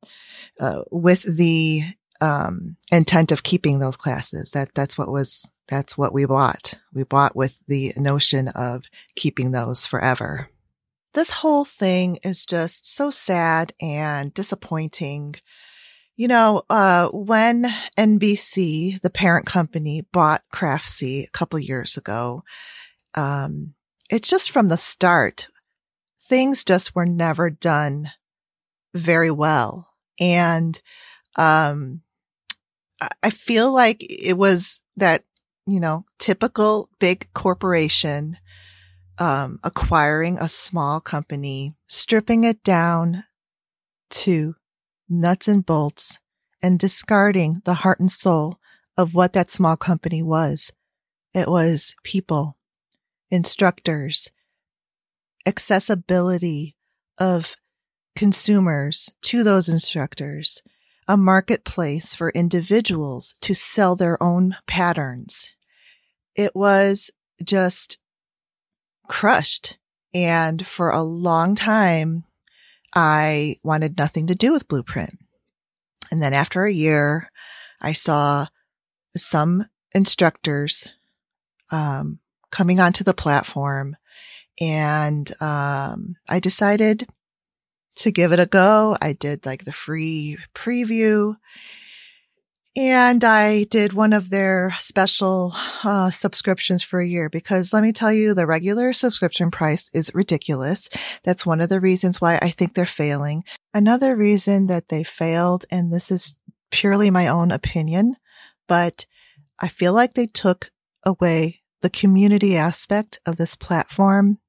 uh, 0.59 0.83
with 0.91 1.23
the 1.23 1.83
um, 2.21 2.77
intent 2.91 3.31
of 3.31 3.43
keeping 3.43 3.79
those 3.79 3.97
classes. 3.97 4.51
That 4.51 4.73
that's 4.73 4.97
what 4.97 5.11
was 5.11 5.49
that's 5.67 5.97
what 5.97 6.13
we 6.13 6.25
bought. 6.25 6.73
We 6.93 7.03
bought 7.03 7.35
with 7.35 7.57
the 7.67 7.93
notion 7.97 8.47
of 8.49 8.83
keeping 9.15 9.51
those 9.51 9.85
forever. 9.85 10.49
This 11.13 11.29
whole 11.29 11.65
thing 11.65 12.19
is 12.23 12.45
just 12.45 12.85
so 12.85 13.11
sad 13.11 13.73
and 13.79 14.33
disappointing. 14.33 15.35
You 16.15 16.27
know, 16.27 16.63
uh, 16.69 17.09
when 17.09 17.73
NBC, 17.97 19.01
the 19.01 19.09
parent 19.09 19.45
company, 19.45 20.05
bought 20.11 20.43
Craftsy 20.53 21.27
a 21.27 21.31
couple 21.31 21.59
years 21.59 21.97
ago, 21.97 22.43
um, 23.15 23.73
it's 24.09 24.29
just 24.29 24.51
from 24.51 24.69
the 24.69 24.77
start 24.77 25.47
things 26.23 26.63
just 26.63 26.95
were 26.95 27.05
never 27.05 27.49
done 27.49 28.11
very 28.93 29.31
well. 29.31 29.89
And, 30.19 30.79
um, 31.35 32.01
I 33.21 33.31
feel 33.31 33.73
like 33.73 34.05
it 34.09 34.37
was 34.37 34.79
that, 34.95 35.23
you 35.67 35.79
know, 35.79 36.05
typical 36.19 36.89
big 36.99 37.27
corporation, 37.33 38.37
um, 39.17 39.59
acquiring 39.63 40.37
a 40.37 40.47
small 40.47 41.01
company, 41.01 41.75
stripping 41.87 42.45
it 42.45 42.63
down 42.63 43.25
to 44.11 44.55
nuts 45.09 45.47
and 45.47 45.65
bolts 45.65 46.19
and 46.61 46.79
discarding 46.79 47.61
the 47.65 47.73
heart 47.73 47.99
and 47.99 48.11
soul 48.11 48.57
of 48.95 49.13
what 49.13 49.33
that 49.33 49.51
small 49.51 49.75
company 49.75 50.23
was. 50.23 50.71
It 51.33 51.49
was 51.49 51.95
people, 52.03 52.57
instructors, 53.29 54.29
accessibility 55.45 56.75
of 57.17 57.55
consumers 58.15 59.11
to 59.21 59.43
those 59.43 59.69
instructors, 59.69 60.61
a 61.07 61.17
marketplace 61.17 62.13
for 62.13 62.29
individuals 62.31 63.35
to 63.41 63.53
sell 63.53 63.95
their 63.95 64.21
own 64.21 64.55
patterns. 64.67 65.53
It 66.35 66.55
was 66.55 67.11
just 67.43 67.97
crushed. 69.07 69.77
And 70.13 70.65
for 70.65 70.89
a 70.89 71.01
long 71.01 71.55
time, 71.55 72.23
I 72.95 73.55
wanted 73.63 73.97
nothing 73.97 74.27
to 74.27 74.35
do 74.35 74.51
with 74.51 74.67
Blueprint. 74.67 75.17
And 76.11 76.21
then 76.21 76.33
after 76.33 76.65
a 76.65 76.71
year, 76.71 77.29
I 77.81 77.93
saw 77.93 78.47
some 79.15 79.65
instructors 79.93 80.89
um, 81.71 82.19
coming 82.51 82.79
onto 82.79 83.03
the 83.03 83.13
platform, 83.13 83.95
and 84.59 85.31
um, 85.41 86.15
I 86.29 86.39
decided 86.39 87.07
to 87.95 88.11
give 88.11 88.31
it 88.31 88.39
a 88.39 88.45
go. 88.45 88.97
I 89.01 89.13
did 89.13 89.45
like 89.45 89.65
the 89.65 89.71
free 89.71 90.37
preview, 90.55 91.35
and 92.75 93.23
I 93.23 93.65
did 93.65 93.93
one 93.93 94.13
of 94.13 94.31
their 94.31 94.73
special 94.79 95.53
uh, 95.83 96.09
subscriptions 96.09 96.81
for 96.81 96.99
a 96.99 97.07
year 97.07 97.29
because 97.29 97.71
let 97.71 97.83
me 97.83 97.91
tell 97.91 98.11
you, 98.11 98.33
the 98.33 98.47
regular 98.47 98.93
subscription 98.93 99.51
price 99.51 99.91
is 99.93 100.13
ridiculous. 100.15 100.89
That's 101.23 101.45
one 101.45 101.61
of 101.61 101.69
the 101.69 101.79
reasons 101.79 102.19
why 102.19 102.39
I 102.41 102.49
think 102.49 102.73
they're 102.73 102.85
failing. 102.87 103.43
Another 103.73 104.15
reason 104.15 104.67
that 104.67 104.89
they 104.89 105.03
failed, 105.03 105.65
and 105.69 105.93
this 105.93 106.09
is 106.09 106.35
purely 106.71 107.11
my 107.11 107.27
own 107.27 107.51
opinion, 107.51 108.15
but 108.67 109.05
I 109.59 109.67
feel 109.67 109.93
like 109.93 110.15
they 110.15 110.25
took 110.25 110.71
away 111.05 111.61
the 111.81 111.91
community 111.91 112.57
aspect 112.57 113.19
of 113.25 113.35
this 113.35 113.55
platform 113.55 114.39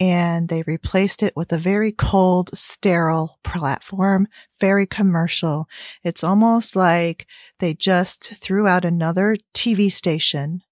and 0.00 0.48
they 0.48 0.62
replaced 0.62 1.22
it 1.22 1.36
with 1.36 1.52
a 1.52 1.58
very 1.58 1.92
cold, 1.92 2.48
sterile 2.56 3.38
platform, 3.44 4.26
very 4.58 4.86
commercial. 4.86 5.68
It's 6.02 6.24
almost 6.24 6.74
like 6.74 7.26
they 7.58 7.74
just 7.74 8.24
threw 8.34 8.66
out 8.66 8.86
another 8.86 9.36
TV 9.52 9.92
station 9.92 10.62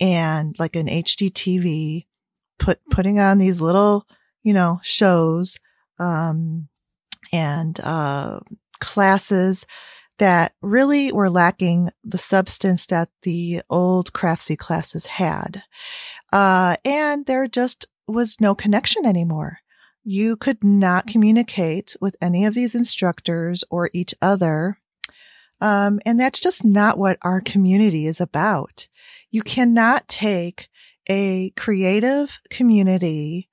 and 0.00 0.56
like 0.58 0.76
an 0.76 0.86
HDTV, 0.86 2.06
put, 2.58 2.80
putting 2.90 3.18
on 3.18 3.36
these 3.36 3.60
little, 3.60 4.06
you 4.42 4.54
know, 4.54 4.80
shows, 4.82 5.58
um, 5.98 6.68
and, 7.32 7.78
uh, 7.80 8.40
classes 8.80 9.66
that 10.18 10.52
really 10.62 11.12
were 11.12 11.30
lacking 11.30 11.90
the 12.02 12.18
substance 12.18 12.86
that 12.86 13.08
the 13.22 13.60
old 13.68 14.12
Craftsy 14.12 14.56
classes 14.56 15.06
had. 15.06 15.62
Uh, 16.32 16.76
and 16.84 17.26
there 17.26 17.46
just 17.46 17.86
was 18.06 18.40
no 18.40 18.54
connection 18.54 19.06
anymore. 19.06 19.58
You 20.02 20.36
could 20.36 20.62
not 20.62 21.06
communicate 21.06 21.96
with 22.00 22.16
any 22.20 22.44
of 22.44 22.54
these 22.54 22.74
instructors 22.74 23.64
or 23.70 23.90
each 23.92 24.14
other. 24.20 24.78
Um, 25.60 26.00
and 26.04 26.20
that's 26.20 26.40
just 26.40 26.64
not 26.64 26.98
what 26.98 27.18
our 27.22 27.40
community 27.40 28.06
is 28.06 28.20
about. 28.20 28.88
You 29.30 29.42
cannot 29.42 30.08
take 30.08 30.68
a 31.08 31.50
creative 31.56 32.38
community 32.50 33.48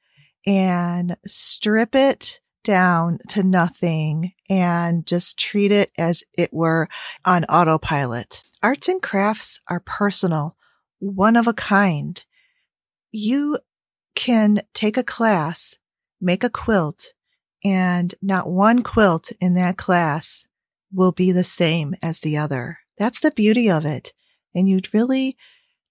and 0.46 1.16
strip 1.26 1.96
it 1.96 2.42
down 2.64 3.20
to 3.30 3.44
nothing 3.44 4.34
and 4.50 5.06
just 5.06 5.38
treat 5.38 5.72
it 5.72 5.92
as 5.98 6.24
it 6.38 6.54
were 6.54 6.88
on 7.26 7.46
autopilot. 7.46 8.44
Arts 8.62 8.88
and 8.88 9.02
crafts 9.02 9.62
are 9.68 9.80
personal, 9.80 10.56
one 11.00 11.36
of 11.36 11.48
a 11.48 11.54
kind. 11.54 12.24
You 13.12 13.58
can 14.16 14.62
take 14.74 14.98
a 14.98 15.04
class, 15.04 15.76
make 16.20 16.44
a 16.44 16.50
quilt, 16.50 17.14
and 17.64 18.14
not 18.22 18.50
one 18.50 18.84
quilt 18.84 19.32
in 19.40 19.54
that 19.54 19.78
class 19.78 20.46
will 20.92 21.12
be 21.12 21.32
the 21.32 21.44
same 21.44 21.96
as 22.02 22.20
the 22.20 22.38
other. 22.38 22.80
That's 22.98 23.20
the 23.20 23.32
beauty 23.32 23.70
of 23.70 23.86
it. 23.86 24.14
And 24.54 24.68
you'd 24.68 24.94
really, 24.94 25.38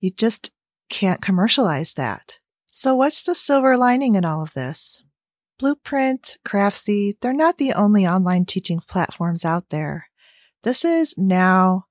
you 0.01 0.11
just 0.11 0.51
can't 0.89 1.23
commercialize 1.23 1.95
that. 1.95 2.39
So 2.71 2.95
what's 2.95 3.23
the 3.23 3.35
silver 3.35 3.77
lining 3.77 4.15
in 4.15 4.25
all 4.25 4.43
of 4.43 4.53
this? 4.55 5.03
Blueprint, 5.59 6.39
Craftsy, 6.47 7.17
they're 7.21 7.33
not 7.33 7.59
the 7.59 7.73
only 7.73 8.07
online 8.07 8.47
teaching 8.47 8.81
platforms 8.81 9.45
out 9.45 9.69
there. 9.71 10.09
This 10.63 10.85
is 10.85 11.15
now 11.17 11.87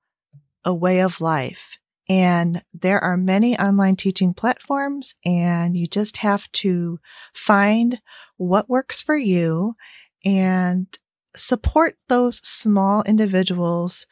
a 0.64 0.74
way 0.74 1.00
of 1.00 1.20
life. 1.20 1.78
And 2.10 2.64
there 2.74 2.98
are 2.98 3.16
many 3.16 3.56
online 3.56 3.94
teaching 3.94 4.34
platforms 4.34 5.14
and 5.24 5.76
you 5.76 5.86
just 5.86 6.16
have 6.16 6.50
to 6.52 6.98
find 7.32 8.00
what 8.36 8.68
works 8.68 9.00
for 9.00 9.16
you 9.16 9.76
and 10.24 10.88
support 11.36 11.96
those 12.08 12.38
small 12.38 13.04
individuals 13.04 14.06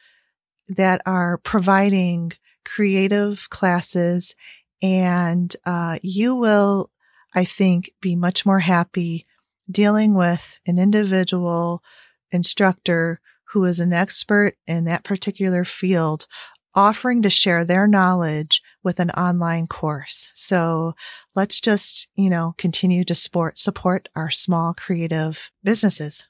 that 0.69 1.01
are 1.05 1.39
providing 1.39 2.31
creative 2.63 3.49
classes. 3.49 4.33
And 4.81 5.53
uh, 5.65 5.99
you 6.01 6.35
will, 6.35 6.91
I 7.35 7.43
think, 7.43 7.91
be 7.99 8.15
much 8.15 8.45
more 8.45 8.59
happy 8.59 9.25
dealing 9.69 10.13
with 10.13 10.57
an 10.65 10.79
individual 10.79 11.83
instructor 12.31 13.19
who 13.51 13.65
is 13.65 13.81
an 13.81 13.91
expert 13.91 14.55
in 14.67 14.85
that 14.85 15.03
particular 15.03 15.65
field 15.65 16.27
offering 16.75 17.21
to 17.23 17.29
share 17.29 17.65
their 17.65 17.87
knowledge 17.87 18.61
with 18.83 18.99
an 18.99 19.09
online 19.11 19.67
course. 19.67 20.29
So 20.33 20.93
let's 21.35 21.59
just, 21.59 22.07
you 22.15 22.29
know, 22.29 22.53
continue 22.57 23.03
to 23.05 23.15
support, 23.15 23.57
support 23.57 24.07
our 24.15 24.29
small 24.29 24.73
creative 24.73 25.51
businesses. 25.63 26.23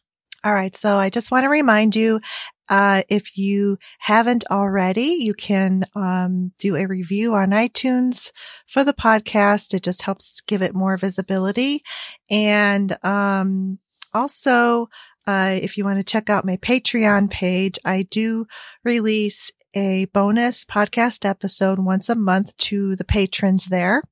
All 0.43 0.53
right. 0.53 0.75
So 0.75 0.97
I 0.97 1.09
just 1.09 1.31
want 1.31 1.43
to 1.43 1.49
remind 1.49 1.95
you, 1.95 2.21
uh, 2.69 3.01
if 3.09 3.37
you 3.37 3.77
haven't 3.97 4.45
already, 4.49 5.17
you 5.19 5.33
can, 5.33 5.85
um, 5.95 6.53
do 6.59 6.75
a 6.75 6.85
review 6.85 7.33
on 7.33 7.49
iTunes 7.49 8.31
for 8.67 8.83
the 8.83 8.93
podcast. 8.93 9.73
It 9.73 9.83
just 9.83 10.03
helps 10.03 10.41
give 10.41 10.61
it 10.61 10.75
more 10.75 10.95
visibility. 10.97 11.83
And, 12.29 12.95
um, 13.03 13.79
also, 14.13 14.87
uh, 15.27 15.59
if 15.61 15.77
you 15.77 15.83
want 15.83 15.99
to 15.99 16.03
check 16.03 16.29
out 16.29 16.45
my 16.45 16.57
Patreon 16.57 17.29
page, 17.29 17.77
I 17.83 18.03
do 18.03 18.45
release 18.83 19.51
a 19.73 20.05
bonus 20.05 20.65
podcast 20.65 21.25
episode 21.25 21.79
once 21.79 22.09
a 22.09 22.15
month 22.15 22.55
to 22.57 22.95
the 22.95 23.03
patrons 23.03 23.65
there. 23.65 24.03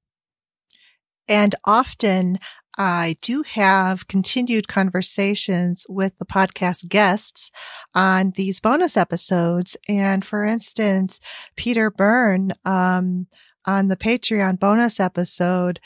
And 1.28 1.56
often 1.66 2.40
I 2.78 3.18
do 3.22 3.42
have 3.42 4.08
continued 4.08 4.68
conversations 4.68 5.86
with 5.90 6.18
the 6.20 6.26
podcast 6.26 6.88
guests 6.88 7.52
on 7.96 8.34
these 8.36 8.60
bonus 8.60 8.96
episodes. 8.96 9.76
And 9.90 10.24
for 10.24 10.46
instance, 10.46 11.20
Peter 11.56 11.90
Byrne, 11.90 12.54
um, 12.66 13.28
on 13.66 13.88
the 13.90 13.98
Patreon 13.98 14.60
bonus 14.60 15.00
episode, 15.00 15.80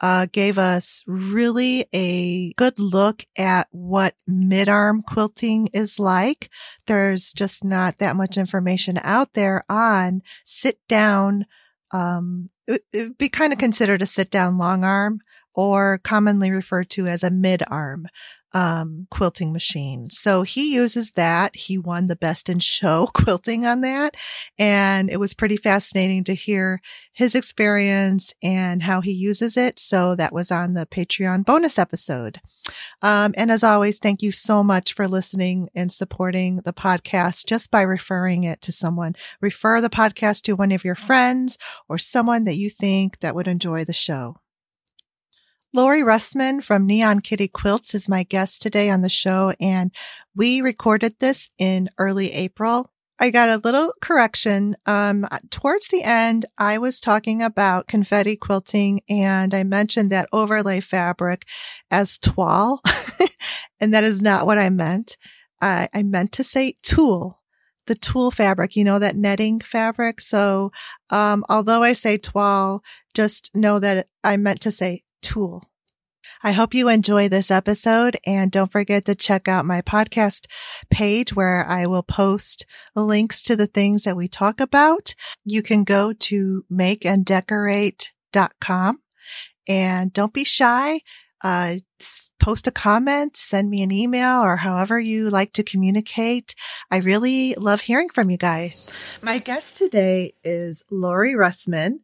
uh, 0.00 0.26
gave 0.30 0.58
us 0.58 1.02
really 1.06 1.86
a 1.92 2.52
good 2.54 2.78
look 2.78 3.24
at 3.36 3.68
what 3.70 4.14
mid-arm 4.26 5.02
quilting 5.02 5.68
is 5.72 5.98
like. 5.98 6.50
There's 6.86 7.32
just 7.32 7.64
not 7.64 7.98
that 7.98 8.16
much 8.16 8.36
information 8.36 8.98
out 9.02 9.34
there 9.34 9.64
on 9.68 10.22
sit 10.44 10.78
down. 10.88 11.46
Um, 11.92 12.50
it 12.66 12.82
would 12.94 13.18
be 13.18 13.28
kind 13.28 13.52
of 13.52 13.58
considered 13.58 14.02
a 14.02 14.06
sit 14.06 14.30
down 14.30 14.58
long 14.58 14.84
arm 14.84 15.20
or 15.54 15.98
commonly 15.98 16.50
referred 16.50 16.90
to 16.90 17.06
as 17.06 17.22
a 17.22 17.30
mid 17.30 17.62
arm 17.68 18.06
um, 18.52 19.06
quilting 19.10 19.52
machine. 19.52 20.08
So 20.10 20.42
he 20.42 20.74
uses 20.74 21.12
that. 21.12 21.54
He 21.54 21.78
won 21.78 22.06
the 22.06 22.16
best 22.16 22.48
in 22.48 22.58
show 22.58 23.08
quilting 23.14 23.66
on 23.66 23.82
that. 23.82 24.16
And 24.58 25.10
it 25.10 25.18
was 25.18 25.34
pretty 25.34 25.56
fascinating 25.56 26.24
to 26.24 26.34
hear 26.34 26.80
his 27.12 27.34
experience 27.34 28.32
and 28.42 28.82
how 28.82 29.00
he 29.00 29.12
uses 29.12 29.56
it. 29.56 29.78
So 29.78 30.14
that 30.14 30.32
was 30.32 30.50
on 30.50 30.74
the 30.74 30.86
Patreon 30.86 31.44
bonus 31.44 31.78
episode. 31.78 32.40
Um, 33.02 33.34
and 33.36 33.50
as 33.50 33.62
always, 33.62 33.98
thank 33.98 34.22
you 34.22 34.32
so 34.32 34.62
much 34.62 34.92
for 34.92 35.08
listening 35.08 35.70
and 35.74 35.90
supporting 35.90 36.56
the 36.64 36.72
podcast 36.72 37.46
just 37.46 37.70
by 37.70 37.82
referring 37.82 38.44
it 38.44 38.60
to 38.62 38.72
someone. 38.72 39.14
Refer 39.40 39.80
the 39.80 39.90
podcast 39.90 40.42
to 40.42 40.56
one 40.56 40.72
of 40.72 40.84
your 40.84 40.94
friends 40.94 41.58
or 41.88 41.98
someone 41.98 42.44
that 42.44 42.56
you 42.56 42.68
think 42.68 43.20
that 43.20 43.34
would 43.34 43.48
enjoy 43.48 43.84
the 43.84 43.92
show. 43.92 44.36
Lori 45.74 46.00
Russman 46.00 46.64
from 46.64 46.86
Neon 46.86 47.20
Kitty 47.20 47.46
Quilts 47.46 47.94
is 47.94 48.08
my 48.08 48.22
guest 48.22 48.62
today 48.62 48.88
on 48.88 49.02
the 49.02 49.10
show, 49.10 49.52
and 49.60 49.94
we 50.34 50.62
recorded 50.62 51.16
this 51.18 51.50
in 51.58 51.90
early 51.98 52.32
April. 52.32 52.90
I 53.18 53.28
got 53.28 53.50
a 53.50 53.58
little 53.58 53.92
correction. 54.00 54.76
Um, 54.86 55.28
towards 55.50 55.88
the 55.88 56.02
end, 56.02 56.46
I 56.56 56.78
was 56.78 57.00
talking 57.00 57.42
about 57.42 57.86
confetti 57.86 58.34
quilting 58.36 59.02
and 59.10 59.52
I 59.52 59.64
mentioned 59.64 60.10
that 60.10 60.28
overlay 60.32 60.80
fabric 60.80 61.44
as 61.90 62.16
toile. 62.16 62.80
and 63.80 63.92
that 63.92 64.04
is 64.04 64.22
not 64.22 64.46
what 64.46 64.56
I 64.56 64.70
meant. 64.70 65.18
Uh, 65.60 65.88
I 65.92 66.02
meant 66.02 66.32
to 66.32 66.44
say 66.44 66.76
tulle, 66.82 67.42
the 67.88 67.96
tulle 67.96 68.30
fabric, 68.30 68.74
you 68.74 68.84
know, 68.84 69.00
that 69.00 69.16
netting 69.16 69.60
fabric. 69.60 70.20
So, 70.20 70.70
um, 71.10 71.44
although 71.48 71.82
I 71.82 71.92
say 71.92 72.16
toile, 72.18 72.82
just 73.12 73.50
know 73.54 73.80
that 73.80 74.06
I 74.22 74.36
meant 74.36 74.60
to 74.60 74.70
say 74.70 75.02
tulle. 75.28 75.62
I 76.42 76.52
hope 76.52 76.72
you 76.72 76.88
enjoy 76.88 77.28
this 77.28 77.50
episode 77.50 78.16
and 78.24 78.50
don't 78.50 78.72
forget 78.72 79.04
to 79.06 79.14
check 79.14 79.46
out 79.48 79.66
my 79.66 79.82
podcast 79.82 80.46
page 80.90 81.34
where 81.34 81.66
I 81.68 81.84
will 81.86 82.02
post 82.02 82.64
links 82.94 83.42
to 83.42 83.56
the 83.56 83.66
things 83.66 84.04
that 84.04 84.16
we 84.16 84.28
talk 84.28 84.58
about. 84.60 85.14
You 85.44 85.62
can 85.62 85.84
go 85.84 86.12
to 86.12 86.64
makeanddecorate.com 86.72 89.00
and 89.66 90.12
don't 90.12 90.32
be 90.32 90.44
shy. 90.44 91.00
Uh, 91.42 91.76
post 92.40 92.66
a 92.66 92.72
comment, 92.72 93.36
send 93.36 93.68
me 93.68 93.82
an 93.82 93.92
email 93.92 94.40
or 94.40 94.56
however 94.56 94.98
you 94.98 95.28
like 95.30 95.52
to 95.52 95.62
communicate. 95.62 96.54
I 96.90 96.96
really 96.98 97.54
love 97.54 97.82
hearing 97.82 98.08
from 98.08 98.30
you 98.30 98.38
guys. 98.38 98.92
My 99.22 99.38
guest 99.38 99.76
today 99.76 100.32
is 100.42 100.84
Lori 100.90 101.34
Russman 101.34 102.00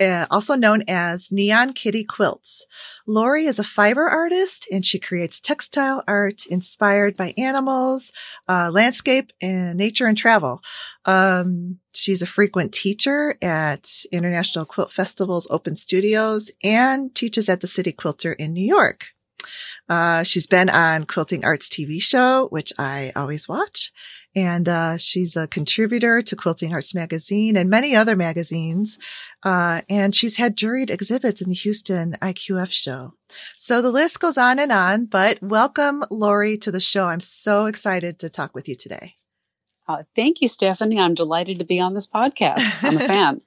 uh, 0.00 0.26
also 0.30 0.54
known 0.54 0.82
as 0.88 1.30
Neon 1.32 1.72
Kitty 1.72 2.04
Quilts. 2.04 2.66
Lori 3.06 3.46
is 3.46 3.58
a 3.58 3.64
fiber 3.64 4.08
artist 4.08 4.66
and 4.70 4.84
she 4.84 4.98
creates 4.98 5.40
textile 5.40 6.02
art 6.06 6.46
inspired 6.46 7.16
by 7.16 7.34
animals, 7.38 8.12
uh, 8.48 8.70
landscape 8.72 9.32
and 9.40 9.78
nature 9.78 10.06
and 10.06 10.18
travel. 10.18 10.60
Um, 11.04 11.78
she's 11.94 12.22
a 12.22 12.26
frequent 12.26 12.72
teacher 12.72 13.36
at 13.40 13.90
International 14.12 14.64
Quilt 14.64 14.92
Festival's 14.92 15.46
open 15.50 15.76
studios 15.76 16.50
and 16.62 17.14
teaches 17.14 17.48
at 17.48 17.60
the 17.60 17.68
City 17.68 17.92
Quilter 17.92 18.32
in 18.32 18.52
New 18.52 18.66
York. 18.66 19.06
Uh, 19.88 20.22
she's 20.22 20.46
been 20.46 20.68
on 20.68 21.04
Quilting 21.04 21.44
Arts 21.44 21.68
TV 21.68 22.02
show, 22.02 22.48
which 22.48 22.72
I 22.78 23.12
always 23.14 23.48
watch. 23.48 23.92
And, 24.34 24.68
uh, 24.68 24.98
she's 24.98 25.34
a 25.36 25.46
contributor 25.46 26.20
to 26.20 26.36
Quilting 26.36 26.72
Arts 26.72 26.94
magazine 26.94 27.56
and 27.56 27.70
many 27.70 27.94
other 27.96 28.16
magazines. 28.16 28.98
Uh, 29.42 29.80
and 29.88 30.14
she's 30.14 30.36
had 30.36 30.56
juried 30.56 30.90
exhibits 30.90 31.40
in 31.40 31.48
the 31.48 31.54
Houston 31.54 32.16
IQF 32.20 32.70
show. 32.70 33.14
So 33.54 33.80
the 33.80 33.90
list 33.90 34.20
goes 34.20 34.36
on 34.36 34.58
and 34.58 34.72
on, 34.72 35.06
but 35.06 35.40
welcome 35.42 36.04
Lori 36.10 36.58
to 36.58 36.70
the 36.70 36.80
show. 36.80 37.06
I'm 37.06 37.20
so 37.20 37.66
excited 37.66 38.18
to 38.18 38.28
talk 38.28 38.54
with 38.54 38.68
you 38.68 38.74
today. 38.74 39.14
Uh, 39.88 40.02
thank 40.14 40.40
you, 40.40 40.48
Stephanie. 40.48 40.98
I'm 41.00 41.14
delighted 41.14 41.60
to 41.60 41.64
be 41.64 41.80
on 41.80 41.94
this 41.94 42.08
podcast. 42.08 42.82
I'm 42.82 42.96
a 42.96 43.00
fan. 43.06 43.40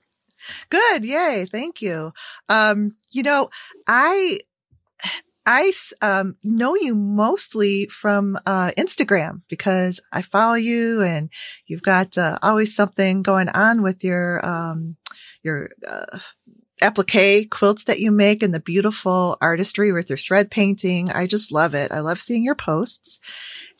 Good. 0.69 1.03
Yay. 1.05 1.45
Thank 1.51 1.81
you. 1.81 2.13
Um, 2.47 2.95
you 3.11 3.23
know, 3.23 3.49
I, 3.87 4.39
I 5.45 5.71
um, 6.01 6.35
know 6.43 6.75
you 6.75 6.95
mostly 6.95 7.87
from 7.87 8.37
uh, 8.45 8.71
Instagram 8.77 9.41
because 9.47 9.99
I 10.11 10.21
follow 10.21 10.53
you 10.55 11.01
and 11.01 11.29
you've 11.65 11.81
got 11.81 12.17
uh, 12.17 12.37
always 12.41 12.75
something 12.75 13.23
going 13.23 13.49
on 13.49 13.81
with 13.81 14.03
your 14.03 14.45
um, 14.45 14.97
your 15.41 15.71
uh, 15.87 16.19
applique 16.81 17.49
quilts 17.49 17.85
that 17.85 17.99
you 17.99 18.11
make 18.11 18.43
and 18.43 18.53
the 18.53 18.59
beautiful 18.59 19.37
artistry 19.41 19.91
with 19.91 20.09
your 20.09 20.17
thread 20.17 20.51
painting. 20.51 21.09
I 21.09 21.27
just 21.27 21.51
love 21.51 21.73
it. 21.73 21.91
I 21.91 21.99
love 22.01 22.19
seeing 22.19 22.43
your 22.43 22.55
posts, 22.55 23.19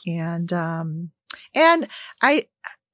and 0.08 0.52
um, 0.52 1.12
and 1.54 1.88
I 2.22 2.48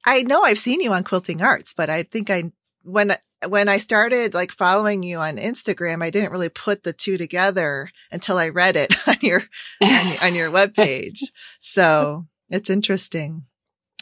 I 0.06 0.24
know 0.24 0.44
I've 0.44 0.60
seen 0.60 0.82
you 0.82 0.94
on 0.94 1.04
Quilting 1.04 1.42
Arts, 1.42 1.74
but 1.76 1.90
I 1.90 2.04
think 2.04 2.30
I 2.30 2.52
when 2.84 3.16
when 3.48 3.70
I 3.70 3.78
started 3.78 4.34
like 4.34 4.52
following 4.52 5.04
you 5.04 5.18
on 5.18 5.38
Instagram, 5.38 6.04
I 6.04 6.10
didn't 6.10 6.32
really 6.32 6.50
put 6.50 6.84
the 6.84 6.94
two 6.94 7.18
together 7.18 7.90
until 8.12 8.38
I 8.38 8.50
read 8.50 8.76
it 8.76 8.94
on 9.08 9.18
your 9.22 9.44
on, 9.82 10.18
on 10.22 10.36
your 10.36 10.52
webpage. 10.52 11.20
So 11.60 12.26
it's 12.50 12.70
interesting. 12.70 13.44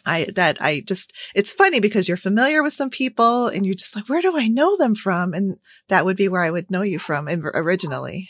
I 0.05 0.27
that 0.35 0.57
I 0.61 0.81
just 0.85 1.13
it's 1.33 1.53
funny 1.53 1.79
because 1.79 2.07
you're 2.07 2.17
familiar 2.17 2.61
with 2.61 2.73
some 2.73 2.89
people 2.89 3.47
and 3.47 3.65
you're 3.65 3.75
just 3.75 3.95
like, 3.95 4.09
where 4.09 4.21
do 4.21 4.37
I 4.37 4.47
know 4.47 4.75
them 4.77 4.95
from? 4.95 5.33
And 5.33 5.57
that 5.87 6.05
would 6.05 6.17
be 6.17 6.27
where 6.27 6.43
I 6.43 6.51
would 6.51 6.69
know 6.69 6.81
you 6.81 6.99
from 6.99 7.27
originally. 7.27 8.29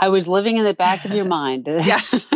I 0.00 0.08
was 0.08 0.28
living 0.28 0.56
in 0.56 0.64
the 0.64 0.74
back 0.74 1.04
of 1.04 1.14
your 1.14 1.24
mind. 1.24 1.66
yes. 1.68 2.26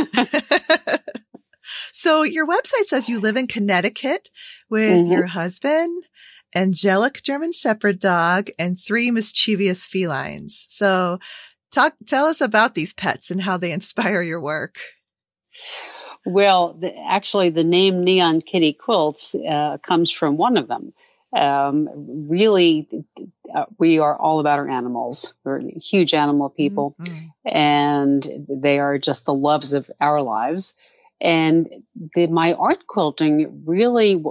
so 1.93 2.23
your 2.23 2.47
website 2.47 2.87
says 2.87 3.09
you 3.09 3.21
live 3.21 3.37
in 3.37 3.47
Connecticut 3.47 4.31
with 4.71 5.03
mm-hmm. 5.03 5.13
your 5.13 5.27
husband 5.27 6.05
angelic 6.55 7.23
German 7.23 7.53
Shepherd 7.53 8.01
dog, 8.01 8.51
and 8.59 8.79
three 8.79 9.11
mischievous 9.11 9.85
felines. 9.85 10.67
So 10.69 11.19
talk, 11.71 11.95
tell 12.07 12.27
us 12.27 12.41
about 12.41 12.75
these 12.75 12.95
pets 12.95 13.31
and 13.31 13.43
how 13.43 13.57
they 13.57 13.73
inspire 13.79 14.23
your 14.23 14.41
work. 14.41 14.79
Well, 16.25 16.75
the, 16.75 16.93
actually, 17.09 17.51
the 17.51 17.65
name 17.65 18.03
Neon 18.03 18.41
Kitty 18.41 18.73
Quilts 18.75 19.35
uh, 19.35 19.79
comes 19.79 20.11
from 20.11 20.37
one 20.37 20.57
of 20.57 20.69
them. 20.69 20.93
Um, 21.35 22.27
really, 22.29 22.89
uh, 23.55 23.67
we 23.79 23.99
are 23.99 24.17
all 24.17 24.41
about 24.41 24.59
our 24.59 24.69
animals. 24.69 25.35
We're 25.45 25.61
huge 25.61 26.15
animal 26.15 26.49
people, 26.49 26.97
mm-hmm. 27.01 27.29
and 27.45 28.47
they 28.49 28.79
are 28.79 28.99
just 28.99 29.27
the 29.27 29.35
loves 29.35 29.75
of 29.75 29.91
our 30.01 30.23
lives. 30.23 30.75
And 31.21 31.69
the, 32.15 32.29
my 32.29 32.55
art 32.55 32.87
quilting 32.87 33.65
really 33.67 34.23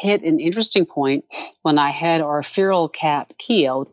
hit 0.00 0.22
an 0.22 0.40
interesting 0.40 0.86
point 0.86 1.24
when 1.62 1.78
I 1.78 1.90
had 1.90 2.20
our 2.20 2.42
feral 2.42 2.88
cat, 2.88 3.32
Keo, 3.38 3.92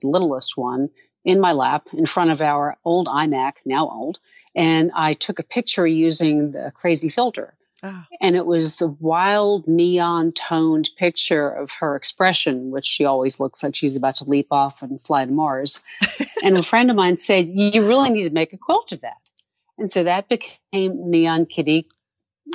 the 0.00 0.08
littlest 0.08 0.56
one, 0.56 0.90
in 1.24 1.40
my 1.40 1.52
lap 1.52 1.88
in 1.92 2.06
front 2.06 2.30
of 2.30 2.42
our 2.42 2.76
old 2.84 3.06
iMac, 3.06 3.54
now 3.64 3.88
old. 3.88 4.18
And 4.54 4.92
I 4.94 5.14
took 5.14 5.38
a 5.38 5.44
picture 5.44 5.86
using 5.86 6.52
the 6.52 6.70
crazy 6.74 7.08
filter. 7.08 7.54
Oh. 7.82 8.04
And 8.20 8.34
it 8.34 8.46
was 8.46 8.76
the 8.76 8.88
wild 8.88 9.68
neon 9.68 10.32
toned 10.32 10.90
picture 10.96 11.48
of 11.48 11.70
her 11.80 11.96
expression, 11.96 12.70
which 12.70 12.86
she 12.86 13.04
always 13.04 13.40
looks 13.40 13.62
like 13.62 13.74
she's 13.74 13.96
about 13.96 14.16
to 14.16 14.24
leap 14.24 14.48
off 14.50 14.82
and 14.82 15.00
fly 15.00 15.24
to 15.24 15.30
Mars. 15.30 15.82
and 16.42 16.56
a 16.56 16.62
friend 16.62 16.90
of 16.90 16.96
mine 16.96 17.16
said, 17.16 17.46
You 17.48 17.86
really 17.86 18.10
need 18.10 18.24
to 18.24 18.34
make 18.34 18.52
a 18.52 18.58
quilt 18.58 18.92
of 18.92 19.02
that. 19.02 19.18
And 19.76 19.90
so 19.90 20.04
that 20.04 20.28
became 20.28 21.10
Neon 21.10 21.46
Kitty 21.46 21.88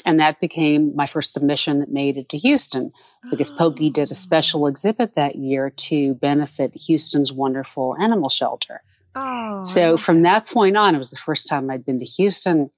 and 0.05 0.19
that 0.19 0.39
became 0.39 0.95
my 0.95 1.05
first 1.05 1.33
submission 1.33 1.79
that 1.79 1.91
made 1.91 2.17
it 2.17 2.29
to 2.29 2.37
Houston 2.37 2.91
because 3.29 3.51
Pokey 3.51 3.89
did 3.89 4.11
a 4.11 4.15
special 4.15 4.67
exhibit 4.67 5.15
that 5.15 5.35
year 5.35 5.71
to 5.71 6.13
benefit 6.13 6.73
Houston's 6.73 7.31
wonderful 7.31 7.95
animal 7.99 8.29
shelter. 8.29 8.81
Oh, 9.15 9.63
so 9.63 9.97
from 9.97 10.23
that 10.23 10.45
point 10.45 10.77
on, 10.77 10.93
it 10.93 10.99
was 10.99 11.09
the 11.09 11.17
first 11.17 11.47
time 11.47 11.69
I'd 11.69 11.85
been 11.85 11.99
to 11.99 12.05
Houston. 12.05 12.69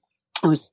It 0.42 0.46
was 0.46 0.72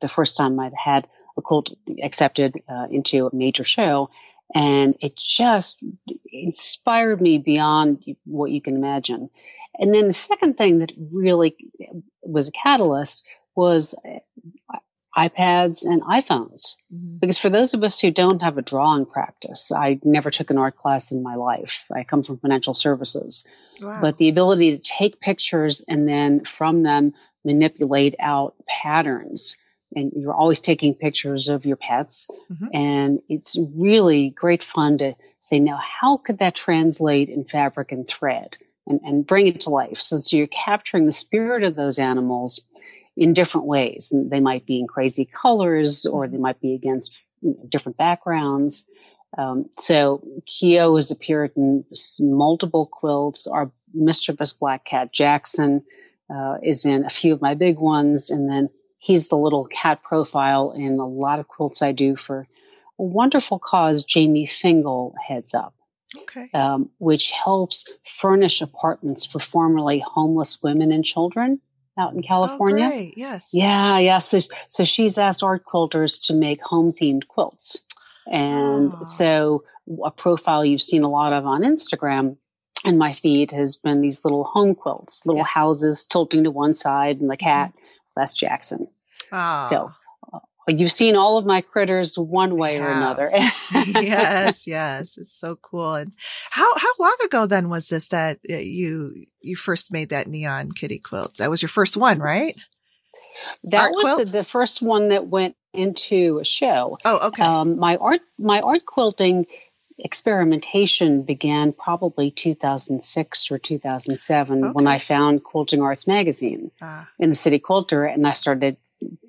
the 0.00 0.08
first 0.08 0.36
time 0.36 0.58
I'd 0.58 0.72
had 0.74 1.06
a 1.36 1.42
quilt 1.42 1.74
accepted 2.02 2.54
uh, 2.68 2.86
into 2.90 3.26
a 3.26 3.34
major 3.34 3.64
show. 3.64 4.10
And 4.54 4.96
it 5.00 5.16
just 5.16 5.82
inspired 6.30 7.20
me 7.20 7.38
beyond 7.38 8.04
what 8.24 8.50
you 8.50 8.60
can 8.60 8.76
imagine. 8.76 9.30
And 9.78 9.92
then 9.92 10.06
the 10.06 10.12
second 10.12 10.56
thing 10.56 10.78
that 10.78 10.92
really 10.96 11.56
was 12.22 12.48
a 12.48 12.52
catalyst 12.52 13.26
was 13.56 13.94
iPads 15.16 15.84
and 15.84 16.02
iPhones. 16.02 16.76
Mm-hmm. 16.92 17.18
Because 17.18 17.38
for 17.38 17.48
those 17.48 17.74
of 17.74 17.84
us 17.84 18.00
who 18.00 18.10
don't 18.10 18.42
have 18.42 18.58
a 18.58 18.62
drawing 18.62 19.06
practice, 19.06 19.70
I 19.72 20.00
never 20.02 20.30
took 20.30 20.50
an 20.50 20.58
art 20.58 20.76
class 20.76 21.12
in 21.12 21.22
my 21.22 21.36
life. 21.36 21.86
I 21.94 22.04
come 22.04 22.22
from 22.22 22.38
financial 22.38 22.74
services. 22.74 23.46
Wow. 23.80 24.00
But 24.00 24.18
the 24.18 24.28
ability 24.28 24.76
to 24.76 24.82
take 24.82 25.20
pictures 25.20 25.84
and 25.86 26.06
then 26.08 26.44
from 26.44 26.82
them 26.82 27.14
manipulate 27.44 28.16
out 28.18 28.54
patterns. 28.66 29.56
And 29.94 30.12
you're 30.16 30.34
always 30.34 30.60
taking 30.60 30.94
pictures 30.94 31.48
of 31.48 31.66
your 31.66 31.76
pets. 31.76 32.28
Mm-hmm. 32.50 32.66
And 32.72 33.20
it's 33.28 33.56
really 33.58 34.30
great 34.30 34.64
fun 34.64 34.98
to 34.98 35.14
say, 35.38 35.60
now, 35.60 35.78
how 35.78 36.16
could 36.16 36.38
that 36.38 36.56
translate 36.56 37.28
in 37.28 37.44
fabric 37.44 37.92
and 37.92 38.08
thread 38.08 38.56
and, 38.88 39.00
and 39.04 39.26
bring 39.26 39.46
it 39.46 39.60
to 39.60 39.70
life? 39.70 39.98
So, 39.98 40.18
so 40.18 40.36
you're 40.36 40.48
capturing 40.48 41.06
the 41.06 41.12
spirit 41.12 41.62
of 41.62 41.76
those 41.76 42.00
animals 42.00 42.60
in 43.16 43.32
different 43.32 43.66
ways. 43.66 44.12
They 44.12 44.40
might 44.40 44.66
be 44.66 44.80
in 44.80 44.86
crazy 44.86 45.24
colors 45.24 46.06
or 46.06 46.26
they 46.28 46.38
might 46.38 46.60
be 46.60 46.74
against 46.74 47.18
different 47.68 47.96
backgrounds. 47.96 48.86
Um, 49.36 49.66
so 49.78 50.22
Keo 50.46 50.94
has 50.96 51.10
appeared 51.10 51.52
in 51.56 51.84
multiple 52.20 52.86
quilts. 52.86 53.46
Our 53.46 53.70
mischievous 53.92 54.52
black 54.52 54.84
cat 54.84 55.12
Jackson 55.12 55.84
uh, 56.30 56.56
is 56.62 56.84
in 56.84 57.04
a 57.04 57.10
few 57.10 57.34
of 57.34 57.42
my 57.42 57.54
big 57.54 57.78
ones, 57.78 58.30
and 58.30 58.48
then 58.48 58.70
he's 58.98 59.28
the 59.28 59.36
little 59.36 59.64
cat 59.64 60.02
profile 60.02 60.72
in 60.72 60.98
a 60.98 61.06
lot 61.06 61.38
of 61.38 61.48
quilts 61.48 61.82
I 61.82 61.92
do 61.92 62.16
for 62.16 62.46
a 62.98 63.02
wonderful 63.02 63.58
cause 63.58 64.04
Jamie 64.04 64.46
Fingal 64.46 65.14
heads 65.26 65.54
up. 65.54 65.74
Okay. 66.16 66.48
Um, 66.54 66.90
which 66.98 67.32
helps 67.32 67.90
furnish 68.06 68.62
apartments 68.62 69.26
for 69.26 69.40
formerly 69.40 69.98
homeless 69.98 70.62
women 70.62 70.92
and 70.92 71.04
children 71.04 71.60
out 71.98 72.12
in 72.12 72.18
oh, 72.18 72.26
California. 72.26 72.90
Oh. 72.92 73.10
Yes. 73.16 73.48
Yeah, 73.52 73.98
yes. 73.98 74.28
So, 74.28 74.38
so 74.68 74.84
she's 74.84 75.18
asked 75.18 75.42
art 75.42 75.64
quilters 75.64 76.26
to 76.26 76.34
make 76.34 76.62
home 76.62 76.92
themed 76.92 77.26
quilts. 77.26 77.78
And 78.26 78.92
oh. 78.94 79.02
so 79.02 79.64
a 80.04 80.10
profile 80.10 80.64
you've 80.64 80.82
seen 80.82 81.02
a 81.02 81.10
lot 81.10 81.32
of 81.32 81.46
on 81.46 81.58
Instagram 81.58 82.36
and 82.84 82.98
my 82.98 83.12
feed 83.12 83.50
has 83.52 83.76
been 83.76 84.00
these 84.00 84.24
little 84.24 84.44
home 84.44 84.74
quilts, 84.74 85.24
little 85.24 85.40
yes. 85.40 85.50
houses 85.50 86.04
tilting 86.06 86.44
to 86.44 86.50
one 86.50 86.74
side 86.74 87.20
and 87.20 87.30
the 87.30 87.36
cat. 87.36 87.70
Mm-hmm. 87.70 87.80
That's 88.16 88.34
Jackson. 88.34 88.88
Oh. 89.32 89.66
So 89.68 89.92
you've 90.68 90.92
seen 90.92 91.16
all 91.16 91.38
of 91.38 91.46
my 91.46 91.60
critters 91.60 92.16
one 92.18 92.56
way 92.56 92.78
or 92.78 92.88
another. 92.88 93.30
yes, 93.72 94.66
yes, 94.66 95.16
it's 95.16 95.38
so 95.38 95.56
cool. 95.56 95.94
And 95.94 96.12
how 96.50 96.70
how 96.76 96.90
long 96.98 97.16
ago 97.24 97.46
then 97.46 97.68
was 97.68 97.88
this 97.88 98.08
that 98.08 98.38
uh, 98.50 98.56
you 98.56 99.26
you 99.40 99.56
first 99.56 99.92
made 99.92 100.10
that 100.10 100.26
neon 100.26 100.72
kitty 100.72 100.98
quilt? 100.98 101.36
That 101.38 101.50
was 101.50 101.62
your 101.62 101.68
first 101.68 101.96
one, 101.96 102.18
right? 102.18 102.56
That 103.64 103.86
art 103.86 103.92
was 103.94 104.30
the, 104.30 104.38
the, 104.38 104.44
first 104.44 104.80
one 104.80 105.08
that 105.08 105.26
went 105.26 105.56
into 105.72 106.38
a 106.40 106.44
show. 106.44 106.98
Oh, 107.04 107.28
okay. 107.28 107.42
Um, 107.42 107.78
my 107.78 107.96
art 107.96 108.20
my 108.38 108.60
art 108.60 108.86
quilting 108.86 109.46
experimentation 109.98 111.22
began 111.22 111.72
probably 111.72 112.30
2006 112.30 113.50
or 113.50 113.58
2007 113.58 114.64
okay. 114.64 114.72
when 114.72 114.86
I 114.86 114.98
found 114.98 115.44
Quilting 115.44 115.82
Arts 115.82 116.06
magazine 116.06 116.70
ah. 116.82 117.08
in 117.18 117.28
the 117.28 117.36
City 117.36 117.58
Quilter, 117.58 118.04
and 118.04 118.26
I 118.26 118.32
started 118.32 118.76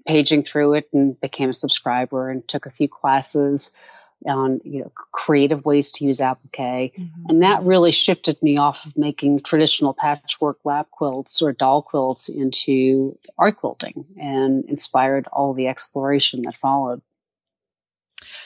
paging 0.07 0.43
through 0.43 0.75
it 0.75 0.89
and 0.93 1.19
became 1.19 1.49
a 1.49 1.53
subscriber 1.53 2.29
and 2.29 2.47
took 2.47 2.65
a 2.65 2.71
few 2.71 2.87
classes 2.87 3.71
on 4.25 4.61
you 4.63 4.81
know 4.81 4.91
creative 5.11 5.65
ways 5.65 5.91
to 5.91 6.05
use 6.05 6.21
applique 6.21 6.93
mm-hmm. 6.95 7.25
and 7.29 7.43
that 7.43 7.63
really 7.63 7.91
shifted 7.91 8.41
me 8.41 8.57
off 8.57 8.85
of 8.85 8.97
making 8.97 9.41
traditional 9.41 9.93
patchwork 9.93 10.57
lap 10.63 10.87
quilts 10.89 11.41
or 11.41 11.51
doll 11.51 11.81
quilts 11.81 12.29
into 12.29 13.17
art 13.37 13.57
quilting 13.57 14.05
and 14.19 14.65
inspired 14.65 15.27
all 15.31 15.53
the 15.53 15.67
exploration 15.67 16.41
that 16.43 16.55
followed 16.55 17.01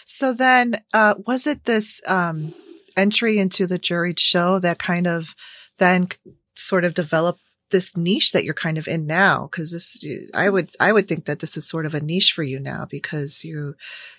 so 0.06 0.34
then 0.34 0.82
uh, 0.94 1.16
was 1.28 1.48
it 1.48 1.64
this 1.66 2.02
um, 2.08 2.54
entry 2.98 3.38
into 3.38 3.68
the 3.68 3.80
juried 3.80 4.20
show 4.20 4.60
that 4.60 4.80
kind 4.80 5.08
of 5.08 5.36
then 5.78 6.08
sort 6.56 6.84
of 6.84 6.94
developed 6.94 7.40
this 7.70 7.96
niche 7.96 8.32
that 8.32 8.44
you're 8.44 8.54
kind 8.54 8.78
of 8.78 8.88
in 8.88 9.06
now 9.06 9.48
because 9.52 9.72
this 9.72 10.04
i 10.34 10.50
would 10.50 10.70
i 10.80 10.92
would 10.92 11.08
think 11.08 11.26
that 11.26 11.40
this 11.40 11.58
is 11.58 11.68
sort 11.68 11.86
of 11.86 11.94
a 11.94 12.02
niche 12.02 12.34
for 12.34 12.44
you 12.44 12.60
now 12.60 12.86
because 12.90 13.44
you 13.44 13.76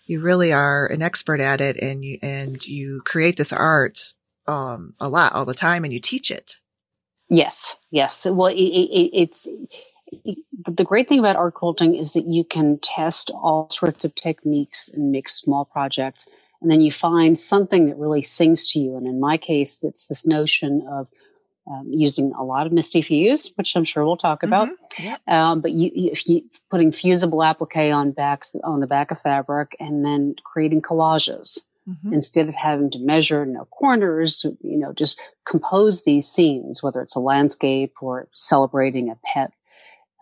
you 0.07 0.21
really 0.21 0.53
are 0.53 0.87
an 0.87 1.03
expert 1.03 1.41
at 1.41 1.61
it 1.61 1.77
and 1.77 2.05
you 2.05 2.19
and 2.23 2.67
you 2.67 3.01
create 3.05 3.37
this 3.37 3.53
art 3.53 4.15
um 4.47 4.95
a 5.01 5.09
lot 5.09 5.33
all 5.33 5.45
the 5.45 5.55
time 5.55 5.85
and 5.85 5.93
you 5.93 6.01
teach 6.01 6.31
it. 6.31 6.57
Yes 7.29 7.77
yes. 7.91 8.27
Well 8.27 8.49
it, 8.49 8.57
it, 8.57 9.11
it's 9.13 9.49
it, 10.07 10.39
the 10.67 10.85
great 10.85 11.09
thing 11.09 11.21
about 11.21 11.37
art 11.37 11.55
quilting 11.55 11.95
is 11.95 12.13
that 12.15 12.27
you 12.27 12.45
can 12.45 12.79
test 12.83 13.31
all 13.31 13.69
sorts 13.71 14.05
of 14.05 14.15
techniques 14.15 14.89
and 14.89 15.13
make 15.13 15.29
small 15.29 15.65
projects 15.65 16.29
and 16.61 16.71
then 16.71 16.81
you 16.81 16.93
find 16.93 17.39
something 17.39 17.87
that 17.87 17.97
really 17.97 18.23
sings 18.23 18.73
to 18.73 18.81
you. 18.81 18.97
And 18.97 19.07
in 19.07 19.21
my 19.21 19.37
case 19.37 19.85
it's 19.85 20.07
this 20.07 20.27
notion 20.27 20.87
of 20.91 21.09
um, 21.71 21.87
using 21.89 22.33
a 22.33 22.43
lot 22.43 22.67
of 22.67 22.73
misty 22.73 23.03
Fuse, 23.03 23.53
which 23.55 23.77
I'm 23.77 23.85
sure 23.85 24.05
we'll 24.05 24.17
talk 24.17 24.43
about. 24.43 24.69
Mm-hmm. 24.69 25.05
Yep. 25.05 25.29
Um, 25.29 25.61
but 25.61 25.71
you, 25.71 26.13
you, 26.27 26.43
putting 26.71 26.93
fusible 26.93 27.43
applique 27.43 27.93
on 27.93 28.13
backs 28.13 28.57
on 28.63 28.81
the 28.81 28.87
back 28.87 29.11
of 29.11 29.21
fabric, 29.21 29.77
and 29.79 30.05
then 30.05 30.35
creating 30.45 30.83
collages 30.83 31.61
mm-hmm. 31.89 32.13
instead 32.13 32.49
of 32.49 32.55
having 32.55 32.91
to 32.91 32.99
measure 32.99 33.47
no 33.47 33.65
corners, 33.65 34.45
you 34.63 34.79
know, 34.79 34.93
just 34.93 35.23
compose 35.45 36.03
these 36.03 36.27
scenes, 36.27 36.83
whether 36.83 37.01
it's 37.01 37.17
a 37.17 37.21
landscape 37.21 37.95
or 38.01 38.29
celebrating 38.33 39.11
a 39.11 39.19
pet 39.25 39.53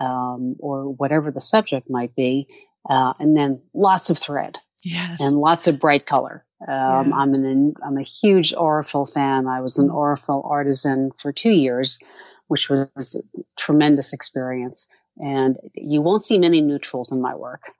um, 0.00 0.56
or 0.60 0.92
whatever 0.92 1.30
the 1.30 1.40
subject 1.40 1.88
might 1.90 2.14
be, 2.14 2.48
uh, 2.88 3.14
and 3.18 3.36
then 3.36 3.60
lots 3.74 4.10
of 4.10 4.18
thread. 4.18 4.58
Yes. 4.82 5.20
And 5.20 5.36
lots 5.36 5.66
of 5.66 5.80
bright 5.80 6.06
color. 6.06 6.44
Um, 6.60 7.10
yeah. 7.10 7.16
I'm 7.16 7.34
an 7.34 7.74
I'm 7.84 7.98
a 7.98 8.02
huge 8.02 8.52
Aurifil 8.52 9.10
fan. 9.12 9.46
I 9.46 9.60
was 9.60 9.78
an 9.78 9.88
mm. 9.88 10.44
Artisan 10.44 11.12
for 11.16 11.32
two 11.32 11.50
years, 11.50 11.98
which 12.48 12.68
was, 12.68 12.88
was 12.96 13.14
a 13.14 13.42
tremendous 13.56 14.12
experience. 14.12 14.88
And 15.16 15.56
you 15.74 16.00
won't 16.00 16.22
see 16.22 16.38
many 16.38 16.60
neutrals 16.60 17.10
in 17.10 17.20
my 17.20 17.34
work. 17.34 17.72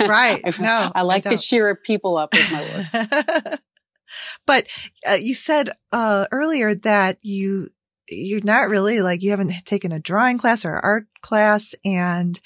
Right. 0.00 0.40
I, 0.44 0.52
no, 0.58 0.92
I 0.94 1.02
like 1.02 1.26
I 1.26 1.30
to 1.30 1.38
cheer 1.38 1.74
people 1.74 2.16
up 2.16 2.32
with 2.32 2.50
my 2.50 2.88
work. 2.92 3.60
but 4.46 4.66
uh, 5.08 5.14
you 5.14 5.34
said 5.34 5.70
uh, 5.92 6.26
earlier 6.32 6.74
that 6.74 7.18
you 7.22 7.70
you're 8.10 8.40
not 8.42 8.70
really 8.70 9.02
like 9.02 9.22
you 9.22 9.30
haven't 9.30 9.52
taken 9.66 9.92
a 9.92 9.98
drawing 9.98 10.38
class 10.38 10.64
or 10.64 10.74
art 10.74 11.06
class 11.20 11.74
and 11.84 12.40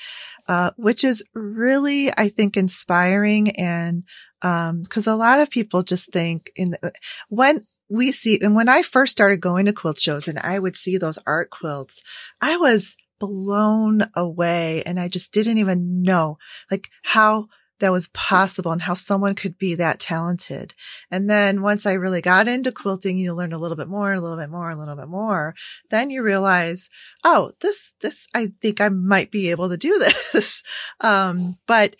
uh, 0.48 0.72
which 0.76 1.04
is 1.04 1.22
really 1.34 2.10
i 2.16 2.28
think 2.28 2.56
inspiring 2.56 3.50
and 3.50 4.02
um, 4.42 4.84
cause 4.86 5.06
a 5.06 5.14
lot 5.14 5.40
of 5.40 5.50
people 5.50 5.82
just 5.82 6.12
think 6.12 6.50
in 6.56 6.70
the, 6.70 6.92
when 7.28 7.62
we 7.88 8.12
see, 8.12 8.40
and 8.40 8.54
when 8.54 8.68
I 8.68 8.82
first 8.82 9.12
started 9.12 9.40
going 9.40 9.66
to 9.66 9.72
quilt 9.72 10.00
shows 10.00 10.28
and 10.28 10.38
I 10.38 10.58
would 10.58 10.76
see 10.76 10.98
those 10.98 11.18
art 11.26 11.50
quilts, 11.50 12.02
I 12.40 12.56
was 12.56 12.96
blown 13.18 14.10
away 14.16 14.82
and 14.84 14.98
I 14.98 15.08
just 15.08 15.32
didn't 15.32 15.58
even 15.58 16.02
know 16.02 16.38
like 16.70 16.88
how 17.02 17.48
that 17.82 17.92
was 17.92 18.08
possible 18.08 18.70
and 18.70 18.82
how 18.82 18.94
someone 18.94 19.34
could 19.34 19.58
be 19.58 19.74
that 19.74 19.98
talented. 19.98 20.72
And 21.10 21.28
then 21.28 21.62
once 21.62 21.84
I 21.84 21.94
really 21.94 22.20
got 22.20 22.46
into 22.46 22.70
quilting, 22.70 23.18
you 23.18 23.34
learn 23.34 23.52
a 23.52 23.58
little 23.58 23.76
bit 23.76 23.88
more, 23.88 24.12
a 24.12 24.20
little 24.20 24.36
bit 24.36 24.50
more, 24.50 24.70
a 24.70 24.76
little 24.76 24.94
bit 24.94 25.08
more. 25.08 25.54
Then 25.90 26.08
you 26.08 26.22
realize, 26.22 26.88
oh, 27.24 27.52
this, 27.60 27.92
this, 28.00 28.28
I 28.34 28.52
think 28.62 28.80
I 28.80 28.88
might 28.88 29.32
be 29.32 29.50
able 29.50 29.68
to 29.68 29.76
do 29.76 29.98
this. 30.32 30.62
um, 31.00 31.58
but 31.66 31.96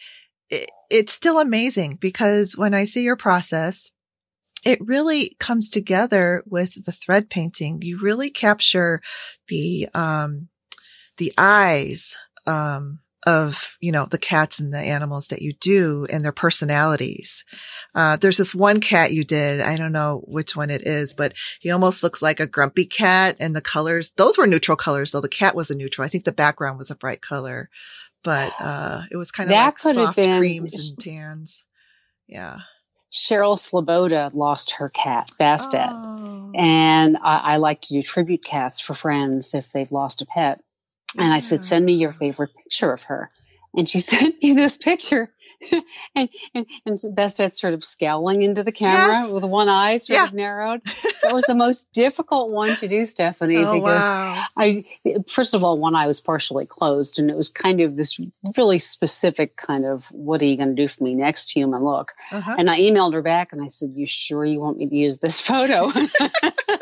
it, 0.53 0.71
it's 0.91 1.13
still 1.13 1.41
amazing 1.41 1.97
because 1.97 2.57
when 2.57 2.75
I 2.75 2.85
see 2.85 3.03
your 3.03 3.17
process, 3.17 3.91
it 4.65 4.87
really 4.87 5.35
comes 5.41 5.69
together 5.69 6.45
with 6.47 6.85
the 6.85 6.93
thread 6.93 7.31
painting. 7.31 7.81
You 7.83 7.99
really 7.99 8.31
capture 8.31 9.01
the, 9.49 9.89
um, 9.95 10.49
the 11.17 11.33
eyes, 11.37 12.17
um, 12.47 13.01
of, 13.25 13.77
you 13.81 13.93
know, 13.93 14.07
the 14.07 14.19
cats 14.19 14.59
and 14.59 14.75
the 14.75 14.81
animals 14.81 15.29
that 15.29 15.43
you 15.43 15.53
do 15.61 16.09
and 16.11 16.25
their 16.25 16.33
personalities. 16.33 17.45
Uh, 17.95 18.17
there's 18.17 18.37
this 18.37 18.53
one 18.53 18.81
cat 18.81 19.13
you 19.13 19.23
did. 19.23 19.61
I 19.61 19.77
don't 19.77 19.93
know 19.93 20.25
which 20.27 20.57
one 20.57 20.71
it 20.71 20.83
is, 20.83 21.15
but 21.15 21.35
he 21.61 21.71
almost 21.71 22.03
looks 22.03 22.21
like 22.21 22.41
a 22.41 22.49
grumpy 22.49 22.85
cat 22.85 23.37
and 23.39 23.55
the 23.55 23.61
colors, 23.61 24.13
those 24.17 24.37
were 24.37 24.47
neutral 24.49 24.77
colors. 24.77 25.13
though. 25.13 25.21
the 25.21 25.29
cat 25.29 25.55
was 25.55 25.71
a 25.71 25.77
neutral. 25.77 26.05
I 26.05 26.09
think 26.09 26.25
the 26.25 26.33
background 26.33 26.79
was 26.79 26.91
a 26.91 26.97
bright 26.97 27.23
color 27.23 27.71
but 28.23 28.53
uh, 28.61 29.03
it 29.11 29.17
was 29.17 29.31
kind 29.31 29.49
of 29.49 29.53
that 29.53 29.85
like 29.85 29.95
soft 29.95 30.17
been, 30.17 30.39
creams 30.39 30.91
and 30.91 30.99
tans. 30.99 31.65
Yeah. 32.27 32.59
Cheryl 33.13 33.59
Sleboda 33.59 34.33
lost 34.33 34.73
her 34.73 34.89
cat, 34.89 35.31
Bastet. 35.39 35.91
Oh. 35.93 36.53
And 36.55 37.19
I, 37.19 37.37
I, 37.37 37.57
like 37.57 37.83
to 37.83 37.89
do 37.89 38.03
tribute 38.03 38.43
cats 38.43 38.81
for 38.81 38.95
friends 38.95 39.55
if 39.55 39.71
they've 39.73 39.93
lost 39.93 40.23
a 40.23 40.27
pet. 40.27 40.61
And 41.19 41.31
I 41.31 41.41
said, 41.41 41.63
send 41.63 41.85
me 41.85 41.95
your 41.95 42.13
favorite 42.13 42.57
picture 42.57 42.91
of 42.91 43.03
her. 43.05 43.29
And 43.75 43.89
she 43.89 44.01
sent 44.01 44.43
me 44.43 44.55
this 44.55 44.79
picture 44.79 45.31
and, 46.15 46.29
and, 46.55 46.67
and 46.85 47.01
sort 47.31 47.75
of 47.75 47.85
scowling 47.85 48.43
into 48.43 48.63
the 48.63 48.73
camera 48.73 49.23
yes. 49.23 49.31
with 49.31 49.45
one 49.45 49.69
eye 49.69 49.97
sort 49.97 50.19
yeah. 50.19 50.27
of 50.27 50.35
narrowed. 50.35 50.83
That 51.23 51.35
was 51.35 51.45
the 51.45 51.55
most 51.55 51.93
difficult 51.93 52.51
one 52.51 52.75
to 52.79 52.89
do, 52.89 53.05
Stephanie, 53.05 53.59
oh, 53.59 53.75
because 53.75 54.03
wow. 54.03 54.45
I, 54.59 54.85
first 55.31 55.55
of 55.55 55.63
all, 55.63 55.79
one 55.79 55.95
eye 55.95 56.09
was 56.09 56.21
partially 56.21 56.67
closed 56.67 57.21
and 57.21 57.31
it 57.31 57.37
was 57.37 57.49
kind 57.49 57.81
of 57.81 57.95
this 57.95 58.19
really 58.57 58.81
specific 58.81 59.57
kind 59.57 59.87
of, 59.87 60.05
what 60.11 60.43
are 60.43 60.47
you 60.47 60.57
going 60.57 60.75
to 60.75 60.83
do 60.83 60.89
for 60.89 61.05
me 61.05 61.15
next 61.15 61.53
human 61.53 61.85
look? 61.85 62.11
Uh-huh. 62.33 62.57
And 62.59 62.69
I 62.69 62.81
emailed 62.81 63.13
her 63.13 63.23
back 63.23 63.53
and 63.53 63.63
I 63.63 63.69
said, 63.69 63.93
you 63.95 64.05
sure 64.05 64.45
you 64.45 64.59
want 64.59 64.79
me 64.79 64.89
to 64.89 64.97
use 64.97 65.19
this 65.19 65.39
photo? 65.39 65.93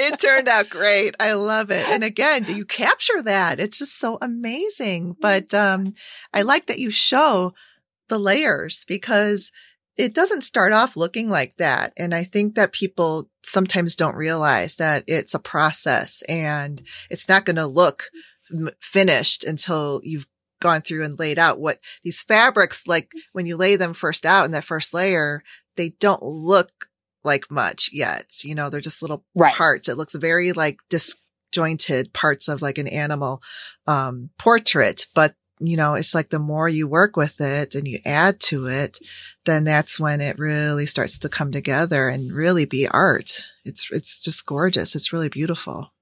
it 0.00 0.20
turned 0.20 0.48
out 0.48 0.70
great. 0.70 1.14
I 1.20 1.34
love 1.34 1.70
it. 1.70 1.86
And 1.88 2.02
again, 2.04 2.42
do 2.44 2.54
you 2.54 2.64
capture 2.64 3.22
that. 3.22 3.60
It's 3.60 3.78
just 3.78 3.98
so 3.98 4.18
amazing. 4.20 5.16
But 5.20 5.52
um, 5.54 5.94
I 6.32 6.42
like 6.42 6.66
that 6.66 6.78
you 6.78 6.90
show 6.90 7.54
the 8.08 8.18
layers 8.18 8.84
because 8.86 9.52
it 9.96 10.14
doesn't 10.14 10.42
start 10.42 10.72
off 10.72 10.96
looking 10.96 11.28
like 11.28 11.56
that. 11.58 11.92
And 11.96 12.14
I 12.14 12.24
think 12.24 12.54
that 12.54 12.72
people 12.72 13.28
sometimes 13.42 13.94
don't 13.94 14.16
realize 14.16 14.76
that 14.76 15.04
it's 15.06 15.34
a 15.34 15.38
process 15.38 16.22
and 16.28 16.82
it's 17.10 17.28
not 17.28 17.44
going 17.44 17.56
to 17.56 17.66
look 17.66 18.10
finished 18.80 19.44
until 19.44 20.00
you've 20.02 20.26
gone 20.60 20.80
through 20.80 21.04
and 21.04 21.18
laid 21.18 21.38
out 21.38 21.60
what 21.60 21.80
these 22.02 22.22
fabrics, 22.22 22.86
like 22.86 23.12
when 23.32 23.46
you 23.46 23.56
lay 23.56 23.76
them 23.76 23.94
first 23.94 24.26
out 24.26 24.44
in 24.44 24.52
that 24.52 24.64
first 24.64 24.92
layer, 24.92 25.42
they 25.76 25.90
don't 26.00 26.22
look 26.22 26.89
like 27.24 27.50
much 27.50 27.90
yet. 27.92 28.44
You 28.44 28.54
know, 28.54 28.70
they're 28.70 28.80
just 28.80 29.02
little 29.02 29.24
right. 29.34 29.54
parts. 29.54 29.88
It 29.88 29.96
looks 29.96 30.14
very 30.14 30.52
like 30.52 30.78
disjointed 30.88 32.12
parts 32.12 32.48
of 32.48 32.62
like 32.62 32.78
an 32.78 32.88
animal, 32.88 33.42
um, 33.86 34.30
portrait, 34.38 35.06
but 35.14 35.34
you 35.60 35.76
know, 35.76 35.94
it's 35.94 36.14
like 36.14 36.30
the 36.30 36.38
more 36.38 36.68
you 36.68 36.88
work 36.88 37.16
with 37.16 37.40
it 37.40 37.74
and 37.74 37.86
you 37.86 37.98
add 38.06 38.40
to 38.40 38.66
it, 38.66 38.98
then 39.44 39.64
that's 39.64 40.00
when 40.00 40.22
it 40.22 40.38
really 40.38 40.86
starts 40.86 41.18
to 41.18 41.28
come 41.28 41.52
together 41.52 42.08
and 42.08 42.32
really 42.32 42.64
be 42.64 42.88
art. 42.88 43.46
It's, 43.66 43.88
it's 43.90 44.24
just 44.24 44.46
gorgeous. 44.46 44.96
It's 44.96 45.12
really 45.12 45.28
beautiful. 45.28 45.92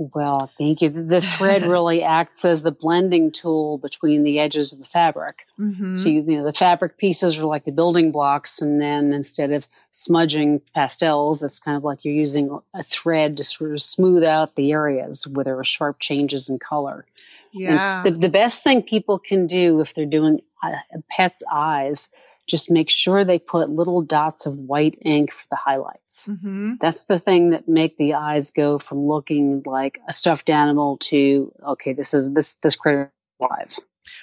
Well, 0.00 0.48
thank 0.56 0.80
you. 0.80 0.90
The 0.90 1.20
thread 1.20 1.66
really 1.66 2.04
acts 2.04 2.44
as 2.44 2.62
the 2.62 2.70
blending 2.70 3.32
tool 3.32 3.78
between 3.78 4.22
the 4.22 4.38
edges 4.38 4.72
of 4.72 4.78
the 4.78 4.84
fabric. 4.84 5.44
Mm-hmm. 5.58 5.96
So, 5.96 6.08
you, 6.08 6.22
you, 6.22 6.38
know, 6.38 6.44
the 6.44 6.52
fabric 6.52 6.96
pieces 6.96 7.36
are 7.36 7.46
like 7.46 7.64
the 7.64 7.72
building 7.72 8.12
blocks, 8.12 8.62
and 8.62 8.80
then 8.80 9.12
instead 9.12 9.50
of 9.50 9.66
smudging 9.90 10.62
pastels, 10.72 11.42
it's 11.42 11.58
kind 11.58 11.76
of 11.76 11.82
like 11.82 12.04
you're 12.04 12.14
using 12.14 12.60
a 12.72 12.84
thread 12.84 13.38
to 13.38 13.44
sort 13.44 13.72
of 13.72 13.82
smooth 13.82 14.22
out 14.22 14.54
the 14.54 14.72
areas 14.72 15.26
where 15.26 15.44
there 15.44 15.58
are 15.58 15.64
sharp 15.64 15.98
changes 15.98 16.48
in 16.48 16.60
color. 16.60 17.04
Yeah. 17.52 18.04
The, 18.04 18.12
the, 18.12 18.28
best 18.28 18.62
thing 18.62 18.82
people 18.82 19.18
can 19.18 19.46
do 19.46 19.80
if 19.80 19.94
they're 19.94 20.06
doing 20.06 20.42
a 20.62 21.02
pet's 21.10 21.42
eyes, 21.50 22.08
just 22.48 22.70
make 22.70 22.90
sure 22.90 23.24
they 23.24 23.38
put 23.38 23.70
little 23.70 24.02
dots 24.02 24.46
of 24.46 24.58
white 24.58 24.98
ink 25.02 25.32
for 25.32 25.44
the 25.50 25.56
highlights. 25.56 26.26
Mm-hmm. 26.26 26.74
That's 26.80 27.04
the 27.04 27.18
thing 27.18 27.50
that 27.50 27.68
make 27.68 27.96
the 27.96 28.14
eyes 28.14 28.50
go 28.50 28.78
from 28.78 29.06
looking 29.06 29.62
like 29.64 30.00
a 30.08 30.12
stuffed 30.12 30.50
animal 30.50 30.96
to 30.98 31.52
okay, 31.62 31.92
this 31.92 32.14
is 32.14 32.32
this 32.32 32.54
this 32.54 32.76
critter 32.76 33.12
alive. 33.40 33.78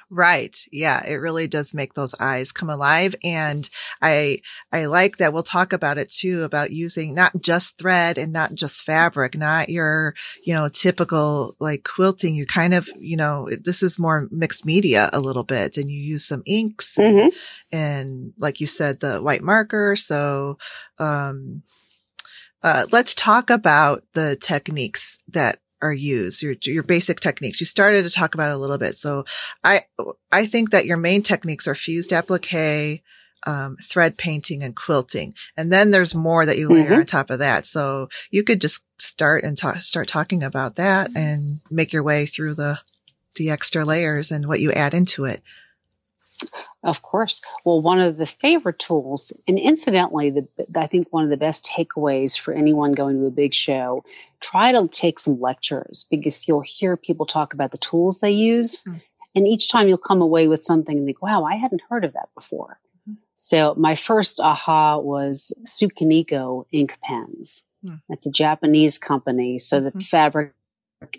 Right. 0.10 0.58
Yeah. 0.72 1.06
It 1.06 1.16
really 1.16 1.48
does 1.48 1.74
make 1.74 1.94
those 1.94 2.16
eyes 2.20 2.52
come 2.52 2.70
alive. 2.70 3.16
And 3.24 3.70
I, 4.02 4.40
I 4.72 4.86
like 4.86 5.18
that 5.18 5.34
we'll 5.34 5.44
talk 5.44 5.74
about 5.74 5.98
it 5.98 6.12
too, 6.12 6.44
about 6.44 6.72
using 6.72 7.14
not 7.14 7.42
just 7.42 7.78
thread 7.78 8.18
and 8.18 8.32
not 8.32 8.56
just 8.56 8.84
fabric, 8.84 9.38
not 9.38 9.70
your, 9.70 10.16
you 10.44 10.54
know, 10.54 10.68
typical 10.68 11.56
like 11.60 11.84
quilting. 11.84 12.36
You 12.36 12.46
kind 12.46 12.74
of, 12.74 12.90
you 12.98 13.18
know, 13.18 13.50
this 13.64 13.84
is 13.84 14.00
more 14.00 14.28
mixed 14.32 14.66
media 14.66 15.10
a 15.14 15.20
little 15.20 15.44
bit 15.44 15.78
and 15.78 15.90
you 15.92 16.00
use 16.00 16.26
some 16.26 16.44
inks 16.46 16.98
and, 16.98 17.16
mm-hmm. 17.16 17.76
and 17.76 18.34
like 18.38 18.60
you 18.60 18.68
said, 18.68 19.00
the 19.00 19.20
white 19.20 19.44
marker. 19.44 19.96
So, 19.96 20.58
um, 21.00 21.64
uh, 22.64 22.88
let's 22.92 23.14
talk 23.14 23.52
about 23.52 24.04
the 24.14 24.36
techniques 24.36 25.22
that 25.28 25.60
are 25.86 25.94
used, 25.94 26.42
your, 26.42 26.56
your 26.64 26.84
basic 26.84 27.20
techniques. 27.20 27.60
You 27.60 27.66
started 27.66 28.04
to 28.04 28.10
talk 28.10 28.34
about 28.34 28.52
a 28.52 28.58
little 28.58 28.78
bit. 28.78 28.96
So 28.96 29.26
I, 29.64 29.86
I 30.32 30.46
think 30.46 30.72
that 30.72 30.86
your 30.86 30.98
main 30.98 31.24
techniques 31.24 31.68
are 31.68 31.76
fused 31.76 32.12
applique, 32.12 33.04
um, 33.48 33.78
thread 33.78 34.18
painting 34.18 34.64
and 34.64 34.76
quilting. 34.76 35.34
And 35.56 35.72
then 35.72 35.92
there's 35.92 36.16
more 36.16 36.46
that 36.46 36.58
you 36.58 36.70
layer 36.70 36.86
mm-hmm. 36.86 36.94
on 36.94 37.06
top 37.06 37.30
of 37.30 37.40
that. 37.40 37.66
So 37.66 38.10
you 38.32 38.44
could 38.44 38.62
just 38.62 38.84
start 39.00 39.44
and 39.44 39.58
ta- 39.58 39.80
start 39.80 40.08
talking 40.08 40.44
about 40.44 40.76
that 40.76 41.12
and 41.16 41.62
make 41.70 41.94
your 41.94 42.04
way 42.04 42.26
through 42.26 42.56
the, 42.56 42.80
the 43.36 43.50
extra 43.50 43.86
layers 43.86 44.32
and 44.32 44.48
what 44.48 44.62
you 44.62 44.72
add 44.72 44.94
into 44.94 45.26
it. 45.26 45.42
Of 46.84 47.02
course. 47.02 47.42
Well, 47.64 47.82
one 47.82 48.00
of 48.00 48.18
the 48.18 48.26
favorite 48.26 48.80
tools, 48.80 49.34
and 49.48 49.58
incidentally, 49.58 50.30
the, 50.32 50.48
I 50.76 50.88
think 50.88 51.08
one 51.10 51.24
of 51.24 51.30
the 51.30 51.38
best 51.38 51.66
takeaways 51.66 52.38
for 52.38 52.54
anyone 52.54 52.92
going 52.92 53.20
to 53.20 53.26
a 53.26 53.32
big 53.32 53.54
show, 53.54 54.04
try 54.40 54.72
to 54.72 54.88
take 54.88 55.18
some 55.18 55.40
lectures 55.40 56.06
because 56.10 56.48
you'll 56.48 56.62
hear 56.62 56.98
people 56.98 57.26
talk 57.26 57.54
about 57.54 57.72
the 57.72 57.78
tools 57.78 58.20
they 58.20 58.32
use. 58.32 58.84
Mm. 58.84 59.02
And 59.34 59.48
each 59.48 59.70
time 59.70 59.88
you'll 59.88 59.98
come 59.98 60.22
away 60.22 60.48
with 60.48 60.64
something 60.64 60.96
and 60.96 61.06
think, 61.06 61.22
wow, 61.22 61.44
I 61.44 61.56
hadn't 61.56 61.82
heard 61.90 62.06
of 62.06 62.14
that 62.14 62.30
before. 62.36 62.80
Mm. 63.10 63.18
So 63.36 63.74
my 63.76 63.96
first 63.96 64.40
aha 64.40 65.00
was 65.00 65.54
Tsukineko 65.66 66.66
ink 66.72 66.98
pens. 67.02 67.66
Mm. 67.84 68.02
It's 68.10 68.28
a 68.28 68.32
Japanese 68.32 68.98
company. 68.98 69.58
So 69.58 69.82
the 69.82 69.90
mm-hmm. 69.90 70.00
fabric 70.00 70.54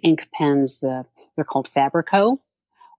ink 0.03 0.29
pens, 0.33 0.79
the 0.79 1.05
they're 1.35 1.45
called 1.45 1.69
Fabrico 1.69 2.39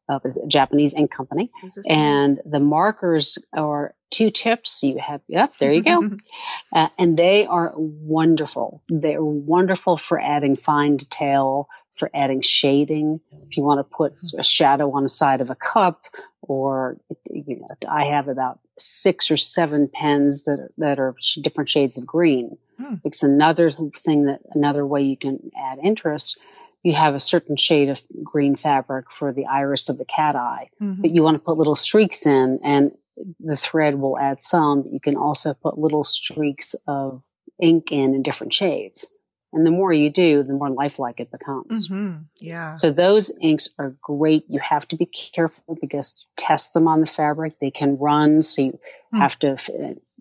uh, 0.09 0.19
a 0.23 0.47
Japanese 0.47 0.93
ink 0.93 1.11
company. 1.11 1.51
And 1.89 2.39
the 2.45 2.59
markers 2.59 3.37
are 3.55 3.93
two 4.09 4.31
tips. 4.31 4.83
You 4.83 4.99
have, 4.99 5.21
yep, 5.27 5.57
there 5.57 5.73
you 5.73 5.83
go. 5.83 6.11
uh, 6.73 6.89
and 6.97 7.17
they 7.17 7.45
are 7.45 7.73
wonderful. 7.75 8.83
They're 8.89 9.23
wonderful 9.23 9.97
for 9.97 10.19
adding 10.19 10.55
fine 10.55 10.97
detail, 10.97 11.67
for 11.97 12.09
adding 12.13 12.41
shading. 12.41 13.19
If 13.49 13.57
you 13.57 13.63
want 13.63 13.79
to 13.79 13.83
put 13.83 14.15
a 14.37 14.43
shadow 14.43 14.91
on 14.91 15.03
the 15.03 15.09
side 15.09 15.41
of 15.41 15.49
a 15.49 15.55
cup, 15.55 16.05
or 16.41 16.97
you 17.29 17.57
know, 17.57 17.89
I 17.89 18.05
have 18.05 18.27
about 18.27 18.59
six 18.77 19.31
or 19.31 19.37
seven 19.37 19.89
pens 19.91 20.45
that 20.45 20.59
are, 20.59 20.71
that 20.77 20.99
are 20.99 21.15
different 21.41 21.69
shades 21.69 21.97
of 21.97 22.05
green. 22.05 22.57
Hmm. 22.79 22.95
It's 23.03 23.23
another 23.23 23.71
thing 23.71 24.25
that 24.25 24.41
another 24.53 24.85
way 24.85 25.03
you 25.03 25.17
can 25.17 25.51
add 25.57 25.79
interest 25.83 26.39
you 26.87 26.93
have 26.93 27.15
a 27.15 27.19
certain 27.19 27.57
shade 27.57 27.89
of 27.89 28.01
green 28.23 28.55
fabric 28.55 29.07
for 29.11 29.33
the 29.33 29.45
iris 29.45 29.89
of 29.89 29.97
the 29.97 30.05
cat 30.05 30.37
eye, 30.37 30.69
mm-hmm. 30.81 31.01
but 31.01 31.11
you 31.11 31.21
want 31.21 31.35
to 31.35 31.39
put 31.39 31.57
little 31.57 31.75
streaks 31.75 32.25
in 32.25 32.61
and 32.63 32.93
the 33.41 33.57
thread 33.57 33.99
will 33.99 34.17
add 34.17 34.41
some. 34.41 34.85
You 34.89 35.01
can 35.01 35.17
also 35.17 35.53
put 35.53 35.77
little 35.77 36.05
streaks 36.05 36.75
of 36.87 37.25
ink 37.61 37.91
in 37.91 38.15
in 38.15 38.23
different 38.23 38.53
shades. 38.53 39.09
And 39.51 39.65
the 39.65 39.71
more 39.71 39.91
you 39.91 40.09
do, 40.09 40.43
the 40.43 40.53
more 40.53 40.69
lifelike 40.69 41.19
it 41.19 41.29
becomes. 41.29 41.89
Mm-hmm. 41.89 42.21
Yeah. 42.39 42.71
So 42.71 42.91
those 42.91 43.33
inks 43.41 43.67
are 43.77 43.97
great. 44.01 44.45
You 44.47 44.61
have 44.61 44.87
to 44.89 44.95
be 44.95 45.07
careful 45.07 45.77
because 45.81 46.25
test 46.37 46.73
them 46.73 46.87
on 46.87 47.01
the 47.01 47.05
fabric. 47.05 47.59
They 47.59 47.71
can 47.71 47.97
run. 47.97 48.41
So 48.43 48.61
you 48.61 48.79
mm. 49.13 49.17
have 49.17 49.37
to 49.39 49.57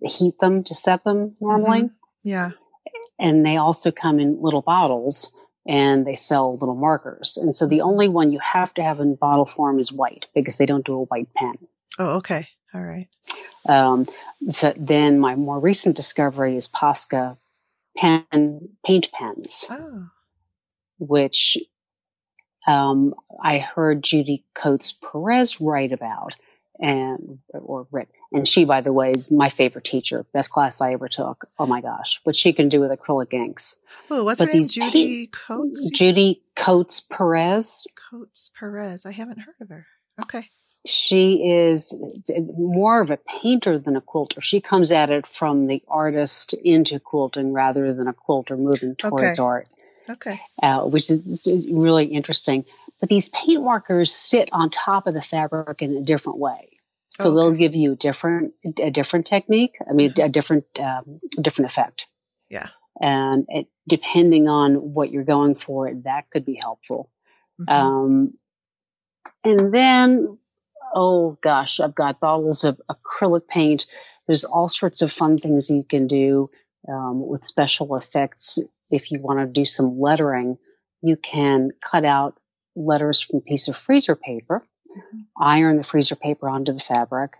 heat 0.01 0.39
them 0.39 0.65
to 0.65 0.75
set 0.75 1.05
them 1.05 1.37
normally. 1.39 1.83
Mm-hmm. 1.83 2.29
Yeah. 2.29 2.51
And 3.19 3.45
they 3.45 3.55
also 3.55 3.91
come 3.91 4.19
in 4.19 4.41
little 4.41 4.61
bottles 4.61 5.31
and 5.67 6.05
they 6.05 6.15
sell 6.15 6.55
little 6.55 6.75
markers. 6.75 7.37
And 7.37 7.55
so 7.55 7.67
the 7.67 7.81
only 7.81 8.07
one 8.07 8.31
you 8.31 8.39
have 8.39 8.73
to 8.75 8.83
have 8.83 8.99
in 8.99 9.15
bottle 9.15 9.45
form 9.45 9.79
is 9.79 9.91
white 9.91 10.27
because 10.33 10.55
they 10.55 10.65
don't 10.65 10.85
do 10.85 10.95
a 10.95 11.03
white 11.03 11.33
pen. 11.35 11.57
Oh, 11.99 12.17
okay. 12.17 12.47
All 12.73 12.81
right. 12.81 13.07
Um, 13.67 14.05
so 14.49 14.73
then 14.77 15.19
my 15.19 15.35
more 15.35 15.59
recent 15.59 15.95
discovery 15.95 16.55
is 16.55 16.67
Posca 16.67 17.37
pen 17.97 18.69
paint 18.85 19.11
pens, 19.11 19.65
oh. 19.69 20.07
which 20.99 21.57
um, 22.65 23.13
I 23.43 23.57
heard 23.59 24.03
Judy 24.03 24.45
Coates 24.53 24.93
Perez 24.93 25.59
write 25.59 25.91
about 25.91 26.33
and 26.79 27.39
or 27.53 27.87
written. 27.91 28.13
And 28.31 28.47
she, 28.47 28.65
by 28.65 28.81
the 28.81 28.91
way, 28.91 29.11
is 29.11 29.31
my 29.31 29.49
favorite 29.49 29.85
teacher. 29.85 30.25
Best 30.33 30.51
class 30.51 30.81
I 30.81 30.91
ever 30.91 31.07
took. 31.07 31.47
Oh 31.57 31.65
my 31.65 31.81
gosh, 31.81 32.19
what 32.23 32.35
she 32.35 32.53
can 32.53 32.69
do 32.69 32.81
with 32.81 32.91
acrylic 32.91 33.33
inks. 33.33 33.77
Oh, 34.09 34.23
what's 34.23 34.39
but 34.39 34.47
her 34.47 34.53
name? 34.53 34.63
Judy 34.63 35.27
Coates. 35.27 35.89
Judy 35.89 36.41
Coates 36.55 36.99
Perez. 36.99 37.87
Coates 38.09 38.51
Perez. 38.57 39.05
I 39.05 39.11
haven't 39.11 39.39
heard 39.39 39.55
of 39.61 39.69
her. 39.69 39.87
Okay. 40.21 40.49
She 40.85 41.43
is 41.45 41.93
more 42.57 43.01
of 43.01 43.11
a 43.11 43.17
painter 43.17 43.77
than 43.77 43.97
a 43.97 44.01
quilter. 44.01 44.41
She 44.41 44.61
comes 44.61 44.91
at 44.91 45.09
it 45.09 45.27
from 45.27 45.67
the 45.67 45.83
artist 45.87 46.53
into 46.53 46.99
quilting 46.99 47.51
rather 47.51 47.93
than 47.93 48.07
a 48.07 48.13
quilter 48.13 48.55
moving 48.55 48.95
towards 48.95 49.39
okay. 49.39 49.45
art. 49.45 49.67
Okay. 50.09 50.39
Uh, 50.61 50.83
which 50.83 51.09
is 51.09 51.47
really 51.69 52.05
interesting. 52.05 52.65
But 52.99 53.09
these 53.09 53.29
paint 53.29 53.63
markers 53.63 54.13
sit 54.13 54.49
on 54.53 54.69
top 54.69 55.07
of 55.07 55.13
the 55.13 55.21
fabric 55.21 55.81
in 55.81 55.97
a 55.97 56.01
different 56.01 56.39
way. 56.39 56.76
So 57.17 57.31
okay. 57.31 57.35
they'll 57.35 57.57
give 57.57 57.75
you 57.75 57.93
a 57.93 57.95
different 57.95 58.53
a 58.79 58.91
different 58.91 59.25
technique. 59.25 59.77
I 59.89 59.93
mean, 59.93 60.11
mm-hmm. 60.11 60.25
a 60.25 60.29
different 60.29 60.65
um, 60.79 61.19
different 61.41 61.71
effect. 61.71 62.05
Yeah. 62.47 62.67
And 63.01 63.45
it, 63.49 63.67
depending 63.87 64.47
on 64.47 64.93
what 64.93 65.11
you're 65.11 65.23
going 65.23 65.55
for, 65.55 65.91
that 66.03 66.29
could 66.29 66.45
be 66.45 66.59
helpful. 66.61 67.09
Mm-hmm. 67.59 67.73
Um, 67.73 68.33
and 69.43 69.73
then, 69.73 70.37
oh 70.93 71.37
gosh, 71.41 71.79
I've 71.79 71.95
got 71.95 72.19
bottles 72.19 72.63
of 72.63 72.79
acrylic 72.89 73.47
paint. 73.47 73.87
There's 74.27 74.43
all 74.43 74.69
sorts 74.69 75.01
of 75.01 75.11
fun 75.11 75.39
things 75.39 75.71
you 75.71 75.83
can 75.83 76.05
do 76.05 76.51
um, 76.87 77.25
with 77.25 77.45
special 77.45 77.95
effects. 77.95 78.59
If 78.91 79.11
you 79.11 79.21
want 79.21 79.39
to 79.39 79.47
do 79.47 79.65
some 79.65 79.99
lettering, 79.99 80.57
you 81.01 81.17
can 81.17 81.71
cut 81.81 82.05
out 82.05 82.39
letters 82.75 83.21
from 83.21 83.39
a 83.39 83.41
piece 83.41 83.69
of 83.69 83.75
freezer 83.75 84.15
paper. 84.15 84.63
Iron 85.39 85.77
the 85.77 85.83
freezer 85.83 86.15
paper 86.15 86.49
onto 86.49 86.73
the 86.73 86.79
fabric, 86.79 87.33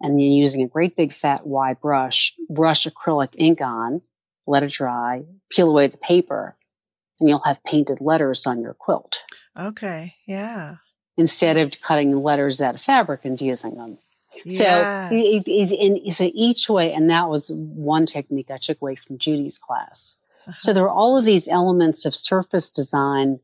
and 0.00 0.16
then 0.16 0.24
using 0.24 0.62
a 0.62 0.68
great 0.68 0.96
big 0.96 1.12
fat 1.12 1.46
wide 1.46 1.80
brush, 1.80 2.34
brush 2.48 2.86
acrylic 2.86 3.34
ink 3.36 3.60
on, 3.60 4.02
let 4.46 4.62
it 4.62 4.72
dry, 4.72 5.24
peel 5.50 5.68
away 5.68 5.86
the 5.86 5.96
paper, 5.96 6.56
and 7.20 7.28
you'll 7.28 7.42
have 7.44 7.62
painted 7.64 8.00
letters 8.00 8.46
on 8.46 8.60
your 8.60 8.74
quilt. 8.74 9.22
Okay, 9.58 10.14
yeah. 10.26 10.76
Instead 11.16 11.58
of 11.58 11.80
cutting 11.80 12.16
letters 12.16 12.60
out 12.60 12.74
of 12.74 12.80
fabric 12.80 13.24
and 13.24 13.38
fusing 13.38 13.74
them. 13.74 13.98
So, 14.46 15.08
it, 15.12 15.44
it, 15.46 16.12
so 16.14 16.30
each 16.32 16.68
way, 16.68 16.94
and 16.94 17.10
that 17.10 17.28
was 17.28 17.50
one 17.52 18.06
technique 18.06 18.50
I 18.50 18.56
took 18.56 18.80
away 18.80 18.96
from 18.96 19.18
Judy's 19.18 19.58
class. 19.58 20.16
Uh-huh. 20.46 20.54
So 20.58 20.72
there 20.72 20.84
are 20.84 20.90
all 20.90 21.18
of 21.18 21.24
these 21.24 21.48
elements 21.48 22.06
of 22.06 22.16
surface 22.16 22.70
design 22.70 23.40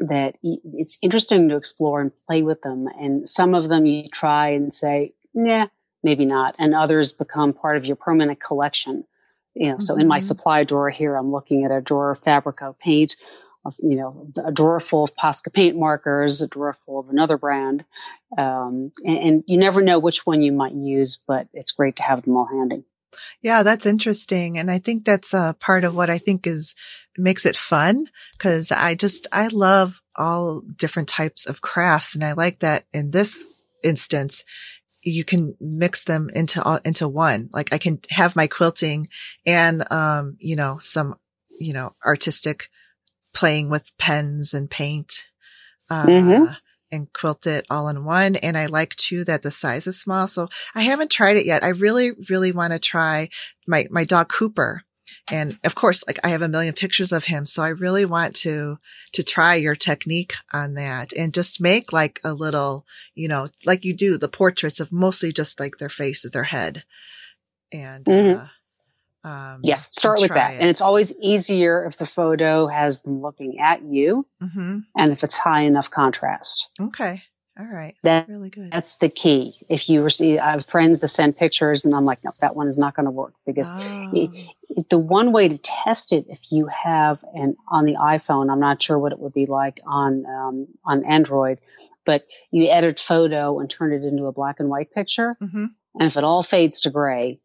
that 0.00 0.36
it's 0.42 0.98
interesting 1.02 1.48
to 1.48 1.56
explore 1.56 2.00
and 2.00 2.12
play 2.26 2.42
with 2.42 2.62
them. 2.62 2.86
And 2.86 3.28
some 3.28 3.54
of 3.54 3.68
them 3.68 3.86
you 3.86 4.08
try 4.08 4.50
and 4.50 4.72
say, 4.72 5.14
nah, 5.32 5.66
maybe 6.02 6.24
not. 6.24 6.56
And 6.58 6.74
others 6.74 7.12
become 7.12 7.52
part 7.52 7.76
of 7.76 7.86
your 7.86 7.96
permanent 7.96 8.40
collection. 8.40 9.04
You 9.54 9.68
know, 9.68 9.74
mm-hmm. 9.74 9.80
so 9.80 9.96
in 9.96 10.08
my 10.08 10.18
mm-hmm. 10.18 10.24
supply 10.24 10.64
drawer 10.64 10.90
here, 10.90 11.16
I'm 11.16 11.30
looking 11.30 11.64
at 11.64 11.70
a 11.70 11.80
drawer 11.80 12.10
of 12.10 12.20
Fabrico 12.20 12.78
paint, 12.78 13.16
you 13.78 13.96
know, 13.96 14.28
a 14.44 14.52
drawer 14.52 14.80
full 14.80 15.04
of 15.04 15.14
Posca 15.14 15.52
paint 15.52 15.76
markers, 15.76 16.42
a 16.42 16.48
drawer 16.48 16.76
full 16.84 17.00
of 17.00 17.08
another 17.08 17.38
brand. 17.38 17.84
Um, 18.36 18.92
and, 19.04 19.18
and 19.18 19.44
you 19.46 19.58
never 19.58 19.80
know 19.80 19.98
which 19.98 20.26
one 20.26 20.42
you 20.42 20.52
might 20.52 20.74
use, 20.74 21.18
but 21.26 21.48
it's 21.54 21.72
great 21.72 21.96
to 21.96 22.02
have 22.02 22.22
them 22.22 22.36
all 22.36 22.46
handy. 22.46 22.84
Yeah, 23.40 23.62
that's 23.62 23.86
interesting. 23.86 24.58
And 24.58 24.70
I 24.70 24.78
think 24.78 25.04
that's 25.04 25.32
a 25.32 25.56
part 25.60 25.84
of 25.84 25.94
what 25.94 26.10
I 26.10 26.18
think 26.18 26.46
is 26.46 26.74
makes 27.16 27.46
it 27.46 27.56
fun 27.56 28.08
because 28.32 28.72
I 28.72 28.94
just, 28.94 29.26
I 29.32 29.48
love 29.48 30.00
all 30.16 30.60
different 30.60 31.08
types 31.08 31.46
of 31.46 31.60
crafts. 31.60 32.14
And 32.14 32.24
I 32.24 32.32
like 32.32 32.60
that 32.60 32.84
in 32.92 33.10
this 33.10 33.46
instance, 33.82 34.44
you 35.02 35.24
can 35.24 35.54
mix 35.60 36.04
them 36.04 36.30
into 36.34 36.62
all, 36.62 36.80
into 36.84 37.08
one. 37.08 37.50
Like 37.52 37.72
I 37.72 37.78
can 37.78 38.00
have 38.10 38.36
my 38.36 38.46
quilting 38.46 39.08
and, 39.44 39.90
um, 39.92 40.36
you 40.38 40.56
know, 40.56 40.78
some, 40.80 41.16
you 41.60 41.72
know, 41.72 41.92
artistic 42.04 42.68
playing 43.32 43.68
with 43.68 43.96
pens 43.98 44.54
and 44.54 44.70
paint. 44.70 45.28
Uh, 45.90 46.06
mm-hmm. 46.06 46.52
and 46.90 47.12
quilt 47.12 47.46
it 47.46 47.66
all 47.68 47.90
in 47.90 48.06
one. 48.06 48.36
And 48.36 48.56
I 48.56 48.66
like 48.66 48.96
too 48.96 49.22
that 49.24 49.42
the 49.42 49.50
size 49.50 49.86
is 49.86 50.00
small. 50.00 50.26
So 50.26 50.48
I 50.74 50.82
haven't 50.82 51.10
tried 51.10 51.36
it 51.36 51.44
yet. 51.44 51.62
I 51.62 51.68
really, 51.68 52.12
really 52.30 52.52
want 52.52 52.72
to 52.72 52.78
try 52.78 53.28
my, 53.66 53.86
my 53.90 54.04
dog 54.04 54.30
Cooper. 54.30 54.82
And 55.30 55.58
of 55.64 55.74
course, 55.74 56.04
like 56.06 56.18
I 56.22 56.28
have 56.28 56.42
a 56.42 56.48
million 56.48 56.74
pictures 56.74 57.10
of 57.10 57.24
him. 57.24 57.46
So 57.46 57.62
I 57.62 57.68
really 57.68 58.04
want 58.04 58.36
to, 58.36 58.78
to 59.12 59.22
try 59.22 59.54
your 59.54 59.74
technique 59.74 60.34
on 60.52 60.74
that 60.74 61.12
and 61.14 61.32
just 61.32 61.60
make 61.60 61.92
like 61.92 62.20
a 62.22 62.34
little, 62.34 62.84
you 63.14 63.28
know, 63.28 63.48
like 63.64 63.84
you 63.84 63.94
do 63.94 64.18
the 64.18 64.28
portraits 64.28 64.80
of 64.80 64.92
mostly 64.92 65.32
just 65.32 65.58
like 65.58 65.78
their 65.78 65.88
faces, 65.88 66.32
their 66.32 66.44
head. 66.44 66.84
And, 67.72 68.04
mm-hmm. 68.04 68.40
uh, 68.42 68.48
um, 69.26 69.60
yes, 69.62 69.86
start 69.86 70.20
with 70.20 70.34
that. 70.34 70.54
It. 70.54 70.60
And 70.60 70.68
it's 70.68 70.82
always 70.82 71.16
easier 71.16 71.84
if 71.84 71.96
the 71.96 72.04
photo 72.04 72.66
has 72.66 73.00
them 73.00 73.22
looking 73.22 73.58
at 73.60 73.82
you 73.82 74.26
mm-hmm. 74.42 74.80
and 74.94 75.12
if 75.12 75.24
it's 75.24 75.38
high 75.38 75.62
enough 75.62 75.90
contrast. 75.90 76.68
Okay. 76.78 77.22
All 77.58 77.66
right. 77.66 77.94
That, 78.02 78.28
really 78.28 78.50
good. 78.50 78.70
That's 78.72 78.96
the 78.96 79.08
key. 79.08 79.54
If 79.68 79.88
you 79.88 80.02
receive, 80.02 80.40
I 80.40 80.52
have 80.52 80.66
friends 80.66 80.98
that 81.00 81.08
send 81.08 81.36
pictures 81.36 81.84
and 81.84 81.94
I'm 81.94 82.04
like, 82.04 82.24
no, 82.24 82.32
that 82.40 82.56
one 82.56 82.66
is 82.66 82.78
not 82.78 82.96
going 82.96 83.04
to 83.04 83.12
work 83.12 83.34
because 83.46 83.70
oh. 83.72 84.10
it, 84.12 84.30
it, 84.70 84.88
the 84.88 84.98
one 84.98 85.30
way 85.30 85.48
to 85.48 85.58
test 85.58 86.12
it, 86.12 86.26
if 86.28 86.50
you 86.50 86.66
have 86.66 87.22
an 87.32 87.56
on 87.68 87.84
the 87.84 87.94
iPhone, 87.94 88.50
I'm 88.50 88.58
not 88.58 88.82
sure 88.82 88.98
what 88.98 89.12
it 89.12 89.20
would 89.20 89.34
be 89.34 89.46
like 89.46 89.80
on, 89.86 90.26
um, 90.26 90.66
on 90.84 91.04
Android, 91.04 91.60
but 92.04 92.24
you 92.50 92.68
edit 92.68 92.98
photo 92.98 93.60
and 93.60 93.70
turn 93.70 93.92
it 93.92 94.02
into 94.02 94.26
a 94.26 94.32
black 94.32 94.58
and 94.58 94.68
white 94.68 94.92
picture. 94.92 95.36
Mm-hmm. 95.40 95.66
And 95.94 96.06
if 96.08 96.16
it 96.16 96.24
all 96.24 96.42
fades 96.42 96.80
to 96.80 96.90
gray, 96.90 97.38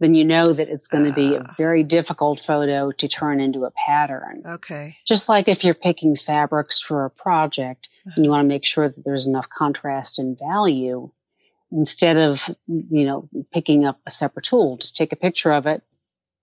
then 0.00 0.14
you 0.14 0.24
know 0.24 0.46
that 0.46 0.68
it's 0.68 0.88
going 0.88 1.04
to 1.04 1.12
be 1.12 1.34
a 1.34 1.42
ah. 1.42 1.54
very 1.56 1.84
difficult 1.84 2.40
photo 2.40 2.90
to 2.90 3.06
turn 3.06 3.38
into 3.38 3.66
a 3.66 3.70
pattern. 3.70 4.42
Okay. 4.44 4.96
Just 5.06 5.28
like 5.28 5.46
if 5.46 5.62
you're 5.62 5.74
picking 5.74 6.16
fabrics 6.16 6.80
for 6.80 7.04
a 7.04 7.10
project 7.10 7.88
uh-huh. 8.06 8.14
and 8.16 8.24
you 8.24 8.30
want 8.30 8.44
to 8.44 8.48
make 8.48 8.64
sure 8.64 8.88
that 8.88 9.04
there's 9.04 9.26
enough 9.26 9.48
contrast 9.48 10.18
and 10.18 10.38
value, 10.38 11.10
instead 11.70 12.16
of, 12.16 12.48
you 12.66 13.04
know, 13.04 13.28
picking 13.52 13.84
up 13.84 14.00
a 14.06 14.10
separate 14.10 14.46
tool, 14.46 14.78
just 14.78 14.96
take 14.96 15.12
a 15.12 15.16
picture 15.16 15.52
of 15.52 15.66
it, 15.66 15.82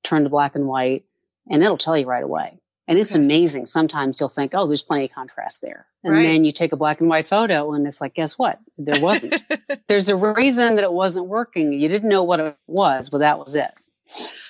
turn 0.04 0.24
to 0.24 0.30
black 0.30 0.56
and 0.56 0.68
white, 0.68 1.04
and 1.50 1.64
it'll 1.64 1.78
tell 1.78 1.98
you 1.98 2.06
right 2.06 2.24
away. 2.24 2.60
And 2.88 2.98
it's 2.98 3.16
okay. 3.16 3.24
amazing. 3.24 3.66
Sometimes 3.66 4.20
you'll 4.20 4.30
think, 4.30 4.54
oh, 4.56 4.68
there's 4.68 4.84
plenty 4.84 5.06
of 5.06 5.12
contrast 5.12 5.62
there. 5.62 5.86
And 6.04 6.14
right. 6.14 6.24
then 6.24 6.46
you 6.46 6.52
take 6.52 6.72
a 6.72 6.78
black 6.78 7.02
and 7.02 7.10
white 7.10 7.28
photo 7.28 7.74
and 7.74 7.86
it's 7.86 8.00
like, 8.00 8.14
guess 8.14 8.38
what? 8.38 8.60
There 8.78 9.02
wasn't. 9.02 9.44
there's 9.88 10.10
a 10.10 10.16
reason 10.16 10.76
that 10.76 10.84
it 10.84 10.94
wasn't 10.94 11.28
working. 11.28 11.74
You 11.74 11.90
didn't 11.90 12.10
know 12.10 12.24
what 12.24 12.40
it 12.40 12.58
was, 12.66 13.10
but 13.10 13.20
that 13.20 13.40
was 13.40 13.56
it. 13.56 13.72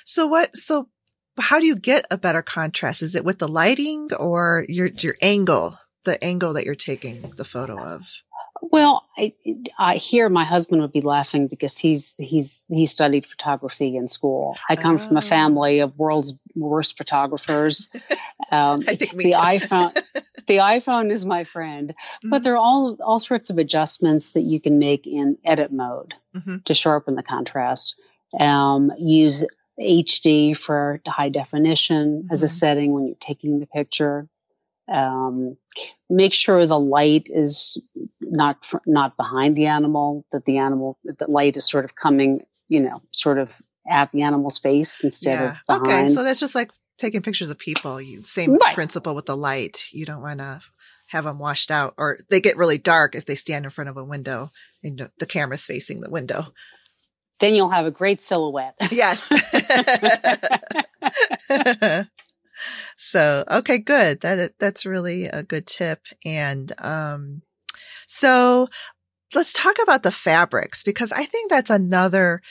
So 0.05 0.27
what, 0.27 0.55
so 0.55 0.87
how 1.39 1.59
do 1.59 1.65
you 1.65 1.75
get 1.75 2.05
a 2.11 2.17
better 2.17 2.43
contrast? 2.43 3.01
Is 3.01 3.15
it 3.15 3.25
with 3.25 3.39
the 3.39 3.47
lighting 3.47 4.09
or 4.13 4.65
your, 4.69 4.87
your 4.87 5.15
angle, 5.21 5.79
the 6.05 6.23
angle 6.23 6.53
that 6.53 6.65
you're 6.65 6.75
taking 6.75 7.21
the 7.37 7.45
photo 7.45 7.83
of? 7.83 8.03
Well, 8.61 9.05
I, 9.17 9.33
I 9.77 9.95
hear 9.95 10.29
my 10.29 10.45
husband 10.45 10.81
would 10.81 10.91
be 10.91 11.01
laughing 11.01 11.47
because 11.47 11.77
he's 11.77 12.15
he's 12.17 12.65
he 12.69 12.85
studied 12.85 13.25
photography 13.25 13.95
in 13.95 14.07
school. 14.07 14.57
I 14.69 14.75
come 14.75 14.95
oh. 14.95 14.97
from 14.99 15.17
a 15.17 15.19
oh. 15.19 15.21
family 15.21 15.79
of 15.79 15.97
world's 15.97 16.33
worst 16.55 16.97
photographers. 16.97 17.89
Um, 18.51 18.83
I 18.87 18.95
think 18.95 19.13
the 19.13 19.33
iPhone 19.33 19.93
the 20.47 20.57
iPhone 20.57 21.11
is 21.11 21.25
my 21.25 21.43
friend, 21.43 21.89
mm-hmm. 21.89 22.29
but 22.29 22.43
there 22.43 22.53
are 22.53 22.57
all 22.57 22.97
all 23.03 23.19
sorts 23.19 23.49
of 23.49 23.57
adjustments 23.57 24.31
that 24.31 24.41
you 24.41 24.59
can 24.59 24.79
make 24.79 25.07
in 25.07 25.37
edit 25.45 25.71
mode 25.71 26.13
mm-hmm. 26.35 26.59
to 26.65 26.73
sharpen 26.73 27.15
the 27.15 27.23
contrast. 27.23 27.99
Um, 28.37 28.91
use 28.97 29.45
HD 29.79 30.55
for 30.57 31.01
high 31.07 31.29
definition 31.29 32.23
mm-hmm. 32.23 32.31
as 32.31 32.43
a 32.43 32.47
mm-hmm. 32.47 32.51
setting 32.51 32.93
when 32.93 33.07
you're 33.07 33.15
taking 33.19 33.59
the 33.59 33.67
picture. 33.67 34.27
Um, 34.91 35.57
make 36.09 36.33
sure 36.33 36.65
the 36.65 36.79
light 36.79 37.27
is 37.29 37.81
not 38.21 38.65
not 38.85 39.17
behind 39.17 39.55
the 39.55 39.67
animal 39.67 40.25
that 40.31 40.45
the 40.45 40.59
animal 40.59 40.97
the 41.03 41.25
light 41.27 41.57
is 41.57 41.69
sort 41.69 41.85
of 41.85 41.95
coming 41.95 42.41
you 42.67 42.79
know 42.79 43.01
sort 43.11 43.37
of 43.37 43.59
at 43.89 44.11
the 44.11 44.23
animal's 44.23 44.57
face 44.57 45.03
instead 45.03 45.39
yeah. 45.39 45.51
of 45.51 45.81
behind. 45.81 46.05
okay 46.05 46.13
so 46.13 46.23
that's 46.23 46.39
just 46.39 46.55
like 46.55 46.71
taking 46.97 47.21
pictures 47.21 47.49
of 47.49 47.57
people 47.57 48.01
you, 48.01 48.23
same 48.23 48.55
right. 48.55 48.73
principle 48.73 49.15
with 49.15 49.25
the 49.25 49.37
light 49.37 49.85
you 49.91 50.05
don't 50.05 50.21
want 50.21 50.39
to 50.39 50.59
have 51.07 51.23
them 51.23 51.39
washed 51.39 51.71
out 51.71 51.93
or 51.97 52.19
they 52.29 52.41
get 52.41 52.57
really 52.57 52.77
dark 52.77 53.15
if 53.15 53.25
they 53.25 53.35
stand 53.35 53.65
in 53.65 53.71
front 53.71 53.89
of 53.89 53.97
a 53.97 54.03
window 54.03 54.51
and 54.83 55.09
the 55.19 55.25
camera's 55.25 55.65
facing 55.65 56.01
the 56.01 56.09
window 56.09 56.47
then 57.39 57.53
you'll 57.53 57.69
have 57.69 57.85
a 57.85 57.91
great 57.91 58.21
silhouette 58.21 58.75
yes 58.91 59.29
so 62.97 63.43
okay, 63.49 63.77
good. 63.77 64.21
That 64.21 64.53
that's 64.59 64.85
really 64.85 65.25
a 65.25 65.43
good 65.43 65.67
tip. 65.67 66.01
And 66.25 66.71
um, 66.79 67.41
so 68.05 68.67
let's 69.33 69.53
talk 69.53 69.77
about 69.81 70.03
the 70.03 70.11
fabrics 70.11 70.83
because 70.83 71.11
I 71.11 71.25
think 71.25 71.49
that's 71.49 71.69
another 71.69 72.41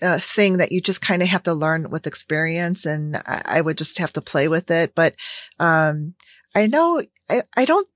uh, 0.00 0.18
thing 0.18 0.56
that 0.56 0.72
you 0.72 0.80
just 0.80 1.00
kind 1.00 1.22
of 1.22 1.28
have 1.28 1.44
to 1.44 1.54
learn 1.54 1.90
with 1.90 2.06
experience, 2.06 2.84
and 2.86 3.16
I, 3.16 3.42
I, 3.44 3.60
would 3.60 3.78
just 3.78 3.98
have 3.98 4.12
to 4.14 4.20
play 4.20 4.48
with 4.48 4.70
it. 4.70 4.94
But 4.94 5.14
um, 5.60 6.14
I 6.54 6.66
know 6.66 7.02
I, 7.30 7.42
I 7.56 7.64
don't 7.64 7.86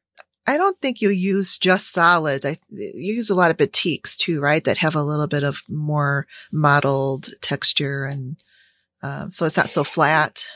I 0.46 0.56
don't 0.56 0.80
think 0.80 1.00
you 1.00 1.10
use 1.10 1.58
just 1.58 1.92
solids. 1.92 2.46
I 2.46 2.58
you 2.70 3.14
use 3.14 3.30
a 3.30 3.34
lot 3.34 3.50
of 3.50 3.56
batiks 3.56 4.16
too, 4.16 4.40
right? 4.40 4.62
That 4.62 4.78
have 4.78 4.94
a 4.94 5.02
little 5.02 5.26
bit 5.26 5.42
of 5.42 5.62
more 5.68 6.26
mottled 6.52 7.28
texture, 7.42 8.04
and 8.04 8.36
um, 9.02 9.32
so 9.32 9.46
it's 9.46 9.56
not 9.56 9.68
so 9.68 9.82
flat. 9.82 10.46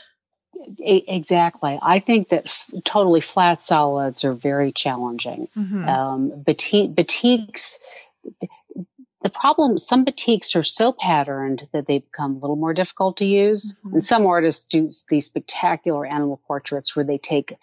Exactly. 0.79 1.79
I 1.81 1.99
think 1.99 2.29
that 2.29 2.45
f- 2.45 2.69
totally 2.83 3.21
flat 3.21 3.63
solids 3.63 4.25
are 4.25 4.33
very 4.33 4.71
challenging. 4.71 5.47
Mm-hmm. 5.57 5.89
Um, 5.89 6.29
batik, 6.43 6.91
batiks, 6.91 7.79
the 9.21 9.29
problem, 9.29 9.77
some 9.77 10.05
batiks 10.05 10.55
are 10.55 10.63
so 10.63 10.91
patterned 10.91 11.67
that 11.73 11.85
they 11.85 11.99
become 11.99 12.35
a 12.35 12.39
little 12.39 12.55
more 12.55 12.73
difficult 12.73 13.17
to 13.17 13.25
use. 13.25 13.75
Mm-hmm. 13.75 13.93
And 13.95 14.03
some 14.03 14.25
artists 14.25 14.67
do 14.67 14.89
these 15.09 15.25
spectacular 15.25 16.05
animal 16.05 16.41
portraits 16.47 16.95
where 16.95 17.05
they 17.05 17.17
take 17.17 17.55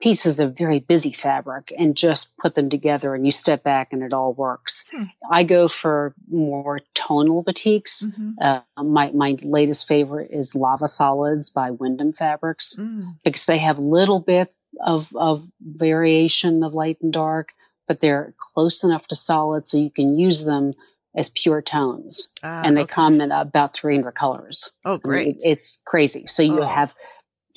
pieces 0.00 0.38
of 0.38 0.56
very 0.56 0.78
busy 0.78 1.12
fabric 1.12 1.72
and 1.76 1.96
just 1.96 2.36
put 2.36 2.54
them 2.54 2.70
together 2.70 3.14
and 3.14 3.26
you 3.26 3.32
step 3.32 3.64
back 3.64 3.92
and 3.92 4.02
it 4.02 4.12
all 4.12 4.32
works. 4.32 4.84
Hmm. 4.92 5.04
I 5.30 5.42
go 5.42 5.66
for 5.66 6.14
more 6.30 6.80
tonal 6.94 7.42
batiks. 7.42 8.04
Mm-hmm. 8.04 8.30
Uh, 8.40 8.60
my, 8.82 9.10
my 9.10 9.36
latest 9.42 9.88
favorite 9.88 10.30
is 10.30 10.54
Lava 10.54 10.86
Solids 10.86 11.50
by 11.50 11.72
Windham 11.72 12.12
Fabrics 12.12 12.76
mm. 12.76 13.16
because 13.24 13.44
they 13.46 13.58
have 13.58 13.78
little 13.78 14.20
bit 14.20 14.48
of, 14.84 15.14
of 15.16 15.44
variation 15.60 16.62
of 16.62 16.74
light 16.74 16.98
and 17.02 17.12
dark, 17.12 17.52
but 17.88 18.00
they're 18.00 18.34
close 18.54 18.84
enough 18.84 19.06
to 19.08 19.16
solid 19.16 19.66
so 19.66 19.78
you 19.78 19.90
can 19.90 20.16
use 20.16 20.44
them 20.44 20.74
as 21.16 21.30
pure 21.30 21.60
tones. 21.60 22.28
Ah, 22.42 22.62
and 22.64 22.76
they 22.76 22.82
okay. 22.82 22.92
come 22.92 23.20
in 23.20 23.32
about 23.32 23.74
300 23.74 24.12
colors. 24.12 24.70
Oh, 24.84 24.98
great. 24.98 25.38
It, 25.38 25.42
it's 25.42 25.82
crazy. 25.84 26.26
So 26.28 26.44
you 26.44 26.62
oh. 26.62 26.66
have 26.66 26.94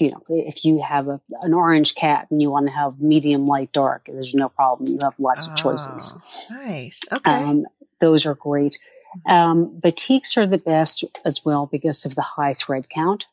you 0.01 0.11
know, 0.11 0.23
if 0.29 0.65
you 0.65 0.81
have 0.81 1.07
a, 1.07 1.21
an 1.43 1.53
orange 1.53 1.95
cat 1.95 2.27
and 2.31 2.41
you 2.41 2.49
want 2.49 2.67
to 2.67 2.73
have 2.73 2.99
medium, 2.99 3.47
light, 3.47 3.71
dark, 3.71 4.07
there's 4.07 4.33
no 4.33 4.49
problem. 4.49 4.89
You 4.89 4.99
have 5.03 5.13
lots 5.19 5.47
oh, 5.47 5.51
of 5.51 5.57
choices. 5.57 6.17
Oh, 6.17 6.55
nice. 6.55 6.99
Okay. 7.11 7.31
Um, 7.31 7.65
those 7.99 8.25
are 8.25 8.35
great. 8.35 8.79
Um, 9.27 9.79
batiks 9.79 10.37
are 10.37 10.47
the 10.47 10.57
best 10.57 11.03
as 11.25 11.43
well 11.45 11.67
because 11.71 12.05
of 12.05 12.15
the 12.15 12.21
high 12.21 12.53
thread 12.53 12.89
count. 12.89 13.25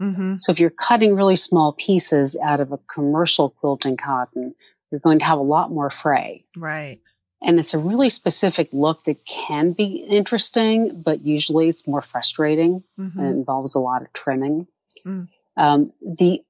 Mm-hmm. 0.00 0.36
So 0.38 0.52
if 0.52 0.60
you're 0.60 0.70
cutting 0.70 1.16
really 1.16 1.36
small 1.36 1.72
pieces 1.72 2.36
out 2.40 2.60
of 2.60 2.72
a 2.72 2.78
commercial 2.78 3.50
quilting 3.50 3.96
cotton, 3.96 4.54
you're 4.90 5.00
going 5.00 5.18
to 5.18 5.24
have 5.24 5.38
a 5.38 5.42
lot 5.42 5.70
more 5.70 5.90
fray. 5.90 6.44
Right. 6.56 7.00
And 7.42 7.58
it's 7.58 7.74
a 7.74 7.78
really 7.78 8.08
specific 8.08 8.68
look 8.72 9.04
that 9.04 9.24
can 9.24 9.72
be 9.72 10.06
interesting, 10.08 11.02
but 11.02 11.24
usually 11.24 11.68
it's 11.68 11.86
more 11.86 12.02
frustrating. 12.02 12.82
Mm-hmm. 12.98 13.20
It 13.20 13.30
involves 13.30 13.74
a 13.74 13.80
lot 13.80 14.02
of 14.02 14.12
trimming. 14.12 14.66
Mm. 15.06 15.28
Um, 15.58 15.92
the 16.00 16.42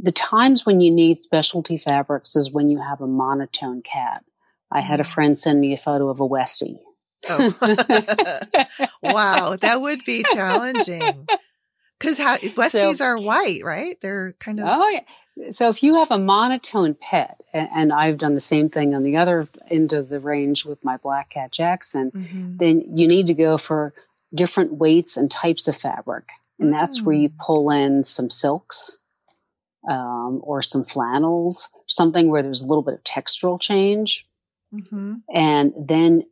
the 0.00 0.12
times 0.12 0.66
when 0.66 0.80
you 0.80 0.90
need 0.90 1.18
specialty 1.18 1.78
fabrics 1.78 2.36
is 2.36 2.52
when 2.52 2.68
you 2.68 2.80
have 2.80 3.00
a 3.00 3.06
monotone 3.06 3.82
cat. 3.82 4.18
I 4.70 4.80
had 4.80 5.00
a 5.00 5.02
mm. 5.02 5.06
friend 5.06 5.38
send 5.38 5.60
me 5.60 5.72
a 5.72 5.78
photo 5.78 6.08
of 6.08 6.20
a 6.20 6.28
Westie. 6.28 6.80
Oh. 7.28 7.54
wow, 9.02 9.56
that 9.56 9.80
would 9.80 10.04
be 10.04 10.22
challenging. 10.22 11.26
Because 11.98 12.18
Westies 12.18 12.96
so, 12.96 13.04
are 13.04 13.18
white, 13.18 13.64
right? 13.64 14.00
They're 14.00 14.34
kind 14.38 14.60
of. 14.60 14.66
Oh, 14.68 14.88
yeah. 14.88 15.50
So 15.50 15.68
if 15.68 15.82
you 15.82 15.96
have 15.96 16.10
a 16.10 16.18
monotone 16.18 16.94
pet, 16.94 17.40
and, 17.52 17.68
and, 17.74 17.92
I've 17.92 18.18
done 18.18 18.34
the 18.34 18.40
same 18.40 18.70
thing 18.70 18.94
on 18.94 19.04
the 19.04 19.18
other 19.18 19.48
end 19.70 19.92
of 19.92 20.08
the 20.08 20.18
range 20.18 20.64
with 20.64 20.84
my 20.84 20.96
black 20.96 21.30
cat 21.30 21.52
Jackson, 21.52 22.10
mm-hmm. 22.10 22.56
then 22.56 22.96
you 22.96 23.06
need 23.06 23.28
to 23.28 23.34
go 23.34 23.56
for 23.56 23.94
different 24.34 24.72
weights 24.72 25.16
and 25.16 25.30
types 25.30 25.68
of 25.68 25.76
fabric. 25.76 26.28
And 26.58 26.72
that's 26.72 27.02
where 27.02 27.14
you 27.14 27.28
mm. 27.30 27.38
pull 27.38 27.70
in 27.70 28.02
some 28.02 28.30
silks 28.30 28.98
um, 29.88 30.40
or 30.42 30.62
some 30.62 30.84
flannels, 30.84 31.68
something 31.86 32.28
where 32.28 32.42
there's 32.42 32.62
a 32.62 32.66
little 32.66 32.82
bit 32.82 32.94
of 32.94 33.04
textural 33.04 33.60
change. 33.60 34.26
Mm-hmm. 34.74 35.14
And 35.32 35.72
then, 35.78 36.24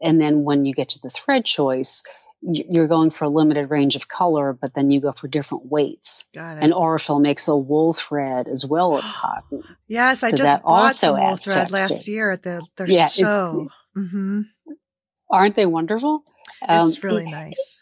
and 0.00 0.20
then 0.20 0.44
when 0.44 0.64
you 0.64 0.74
get 0.74 0.90
to 0.90 1.00
the 1.00 1.10
thread 1.10 1.44
choice, 1.44 2.02
you're 2.40 2.86
going 2.86 3.10
for 3.10 3.24
a 3.24 3.28
limited 3.28 3.68
range 3.68 3.96
of 3.96 4.06
color, 4.06 4.52
but 4.52 4.72
then 4.74 4.90
you 4.90 5.00
go 5.00 5.12
for 5.12 5.26
different 5.26 5.66
weights. 5.66 6.24
Got 6.32 6.58
it. 6.58 6.62
And 6.62 6.72
Aurifil 6.72 7.20
makes 7.20 7.48
a 7.48 7.56
wool 7.56 7.92
thread 7.92 8.46
as 8.46 8.64
well 8.64 8.96
as 8.96 9.08
cotton. 9.12 9.64
yes, 9.88 10.22
I 10.22 10.30
so 10.30 10.36
just 10.36 10.62
bought 10.62 10.94
some 10.94 11.18
wool 11.18 11.36
thread 11.36 11.70
last 11.72 12.06
year 12.06 12.30
at 12.30 12.42
the 12.42 12.62
their 12.76 12.88
Yeah, 12.88 13.06
it's- 13.06 13.16
show. 13.16 13.68
hmm 13.94 14.42
Aren't 15.30 15.56
they 15.56 15.66
wonderful? 15.66 16.22
Um, 16.66 16.88
it's 16.88 17.04
really 17.04 17.30
nice. 17.30 17.80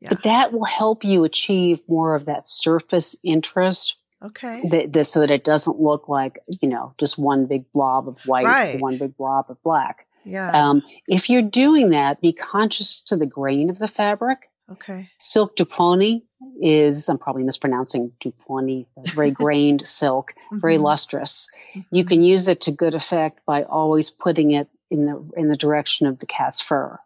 Yeah. 0.00 0.10
But 0.10 0.22
that 0.24 0.52
will 0.52 0.64
help 0.64 1.04
you 1.04 1.24
achieve 1.24 1.80
more 1.88 2.14
of 2.14 2.26
that 2.26 2.46
surface 2.46 3.16
interest 3.24 3.96
Okay. 4.22 4.62
that, 4.70 4.92
that, 4.92 5.04
so 5.04 5.20
that 5.20 5.30
it 5.30 5.44
doesn't 5.44 5.80
look 5.80 6.08
like, 6.08 6.38
you 6.60 6.68
know, 6.68 6.94
just 6.98 7.18
one 7.18 7.46
big 7.46 7.70
blob 7.72 8.08
of 8.08 8.18
white, 8.26 8.46
Right. 8.46 8.80
one 8.80 8.98
big 8.98 9.16
blob 9.16 9.46
of 9.48 9.62
black. 9.62 10.06
Yeah. 10.24 10.50
Um, 10.70 10.82
if 11.06 11.30
you're 11.30 11.42
doing 11.42 11.90
that, 11.90 12.20
be 12.20 12.32
conscious 12.32 13.02
to 13.02 13.16
the 13.16 13.26
grain 13.26 13.70
of 13.70 13.78
the 13.78 13.86
fabric. 13.88 14.50
okay. 14.70 15.08
Silk 15.18 15.56
Duponi 15.56 16.22
is, 16.60 17.08
I'm 17.08 17.18
probably 17.18 17.42
mispronouncing 17.44 18.12
Duponi, 18.20 18.86
very 18.96 19.30
grained 19.42 19.86
silk, 19.86 20.34
very 20.52 20.78
Mhm. 20.78 20.82
lustrous. 20.82 21.48
You 21.90 22.04
Mhm. 22.04 22.08
can 22.08 22.22
use 22.22 22.48
it 22.48 22.60
to 22.62 22.70
good 22.72 22.94
effect 22.94 23.40
by 23.46 23.62
always 23.64 24.10
putting 24.10 24.50
it 24.52 24.68
in 24.90 25.06
the 25.06 25.30
in 25.36 25.48
the 25.48 25.56
direction 25.56 26.06
of 26.06 26.18
the 26.18 26.26
cat's 26.26 26.60
fur. 26.60 26.98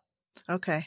Okay. 0.48 0.86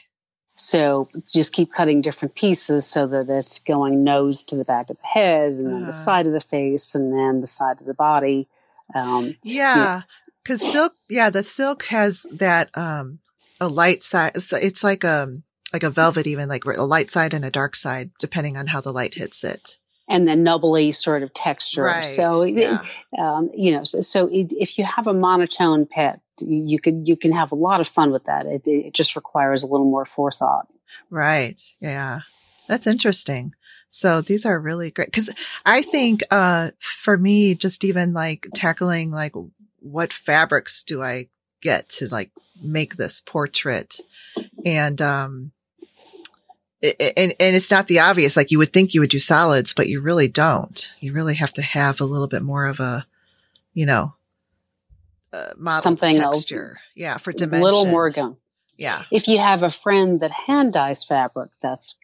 So 0.56 1.08
just 1.30 1.52
keep 1.52 1.70
cutting 1.72 2.00
different 2.00 2.34
pieces 2.34 2.86
so 2.86 3.06
that 3.08 3.28
it's 3.28 3.58
going 3.60 4.04
nose 4.04 4.44
to 4.46 4.56
the 4.56 4.64
back 4.64 4.90
of 4.90 4.96
the 4.98 5.06
head, 5.06 5.52
and 5.52 5.66
then 5.66 5.74
Uh-huh. 5.74 5.86
the 5.86 5.92
side 5.92 6.26
of 6.26 6.32
the 6.32 6.40
face, 6.40 6.94
and 6.94 7.12
then 7.12 7.40
the 7.40 7.46
side 7.46 7.80
of 7.80 7.86
the 7.86 7.94
body. 7.94 8.48
Um, 8.94 9.36
Yeah. 9.42 10.02
Cause 10.44 10.62
silk, 10.62 10.94
yeah, 11.08 11.28
the 11.30 11.42
silk 11.42 11.84
has 11.86 12.22
that, 12.32 12.70
um, 12.76 13.18
a 13.60 13.68
light 13.68 14.02
side. 14.04 14.32
It's, 14.36 14.52
it's 14.52 14.84
like, 14.84 15.04
um, 15.04 15.42
like 15.72 15.82
a 15.82 15.90
velvet, 15.90 16.26
even 16.26 16.48
like 16.48 16.64
a 16.64 16.82
light 16.82 17.10
side 17.10 17.34
and 17.34 17.44
a 17.44 17.50
dark 17.50 17.74
side, 17.76 18.10
depending 18.20 18.56
on 18.56 18.68
how 18.68 18.80
the 18.80 18.92
light 18.92 19.14
hits 19.14 19.44
it. 19.44 19.76
and 20.08 20.26
then 20.28 20.44
nubbly 20.44 20.92
sort 20.92 21.24
of 21.24 21.34
texture. 21.34 21.82
Right. 21.82 22.04
So, 22.04 22.44
Yeah. 22.44 22.82
um, 23.18 23.50
you 23.54 23.72
know, 23.72 23.82
so, 23.84 24.00
so 24.02 24.28
it, 24.28 24.52
if 24.52 24.78
you 24.78 24.84
have 24.84 25.08
a 25.08 25.12
monotone 25.12 25.84
pet, 25.86 26.20
you, 26.40 26.78
can 26.80 27.04
you 27.04 27.16
can 27.16 27.32
have 27.32 27.52
a 27.52 27.56
lot 27.56 27.80
of 27.80 27.88
fun 27.88 28.12
with 28.12 28.24
that. 28.24 28.46
It, 28.46 28.62
it 28.66 28.92
just 28.94 29.16
requires 29.16 29.62
a 29.62 29.66
little 29.66 29.90
more 29.90 30.04
forethought. 30.04 30.68
Right. 31.10 31.60
Yeah. 31.80 32.20
That's 32.68 32.86
interesting. 32.86 33.54
So 33.88 34.20
these 34.20 34.44
are 34.44 34.58
really 34.58 34.90
great. 34.90 35.12
Cause 35.12 35.30
I 35.64 35.82
think, 35.82 36.22
uh, 36.30 36.70
for 36.80 37.16
me, 37.16 37.54
just 37.54 37.84
even 37.84 38.12
like 38.12 38.48
tackling 38.54 39.10
like 39.10 39.32
what 39.80 40.12
fabrics 40.12 40.82
do 40.82 41.02
I 41.02 41.28
get 41.62 41.88
to 41.90 42.08
like 42.08 42.30
make 42.62 42.96
this 42.96 43.20
portrait? 43.20 44.00
And, 44.64 45.00
um, 45.00 45.52
and, 46.82 47.34
and 47.40 47.56
it's 47.56 47.70
not 47.70 47.86
the 47.86 48.00
obvious, 48.00 48.36
like 48.36 48.50
you 48.50 48.58
would 48.58 48.72
think 48.72 48.92
you 48.92 49.00
would 49.00 49.10
do 49.10 49.18
solids, 49.18 49.72
but 49.72 49.88
you 49.88 50.00
really 50.00 50.28
don't. 50.28 50.92
You 51.00 51.12
really 51.12 51.36
have 51.36 51.52
to 51.54 51.62
have 51.62 52.00
a 52.00 52.04
little 52.04 52.28
bit 52.28 52.42
more 52.42 52.66
of 52.66 52.80
a, 52.80 53.06
you 53.72 53.86
know, 53.86 54.14
uh, 55.32 55.52
model 55.56 55.82
Something 55.82 56.16
else. 56.18 56.38
texture. 56.38 56.78
Yeah. 56.94 57.18
For 57.18 57.30
A 57.30 57.34
dimension. 57.34 57.62
little 57.62 57.86
more 57.86 58.10
gun. 58.10 58.36
Yeah. 58.76 59.04
If 59.10 59.28
you 59.28 59.38
have 59.38 59.62
a 59.62 59.70
friend 59.70 60.20
that 60.20 60.30
hand 60.30 60.72
dyes 60.72 61.04
fabric, 61.04 61.50
that's 61.62 61.96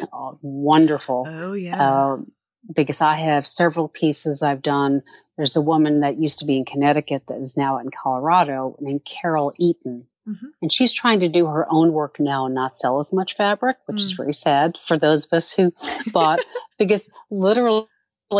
uh, 0.00 0.32
wonderful. 0.42 1.26
Oh 1.28 1.52
yeah. 1.52 2.12
Um, 2.12 2.32
because 2.74 3.00
I 3.02 3.16
have 3.16 3.46
several 3.46 3.88
pieces 3.88 4.42
I've 4.42 4.62
done. 4.62 5.02
There's 5.36 5.56
a 5.56 5.60
woman 5.60 6.00
that 6.00 6.18
used 6.18 6.38
to 6.38 6.46
be 6.46 6.56
in 6.56 6.64
Connecticut 6.64 7.24
that 7.28 7.38
is 7.40 7.56
now 7.56 7.78
in 7.78 7.90
Colorado 7.90 8.76
named 8.80 9.04
Carol 9.04 9.52
Eaton. 9.58 10.06
Mhm. 10.26 10.38
And 10.62 10.72
she's 10.72 10.94
trying 10.94 11.20
to 11.20 11.28
do 11.28 11.44
her 11.44 11.66
own 11.70 11.92
work 11.92 12.18
now 12.18 12.46
and 12.46 12.54
not 12.54 12.78
sell 12.78 12.98
as 12.98 13.12
much 13.12 13.34
fabric, 13.36 13.76
which 13.84 14.00
is 14.00 14.14
Mm. 14.14 14.16
very 14.16 14.32
sad 14.32 14.78
for 14.82 14.96
those 14.96 15.26
of 15.26 15.34
us 15.34 15.52
who 15.54 15.72
bought, 16.10 16.40
because 16.78 17.10
literally 17.30 17.86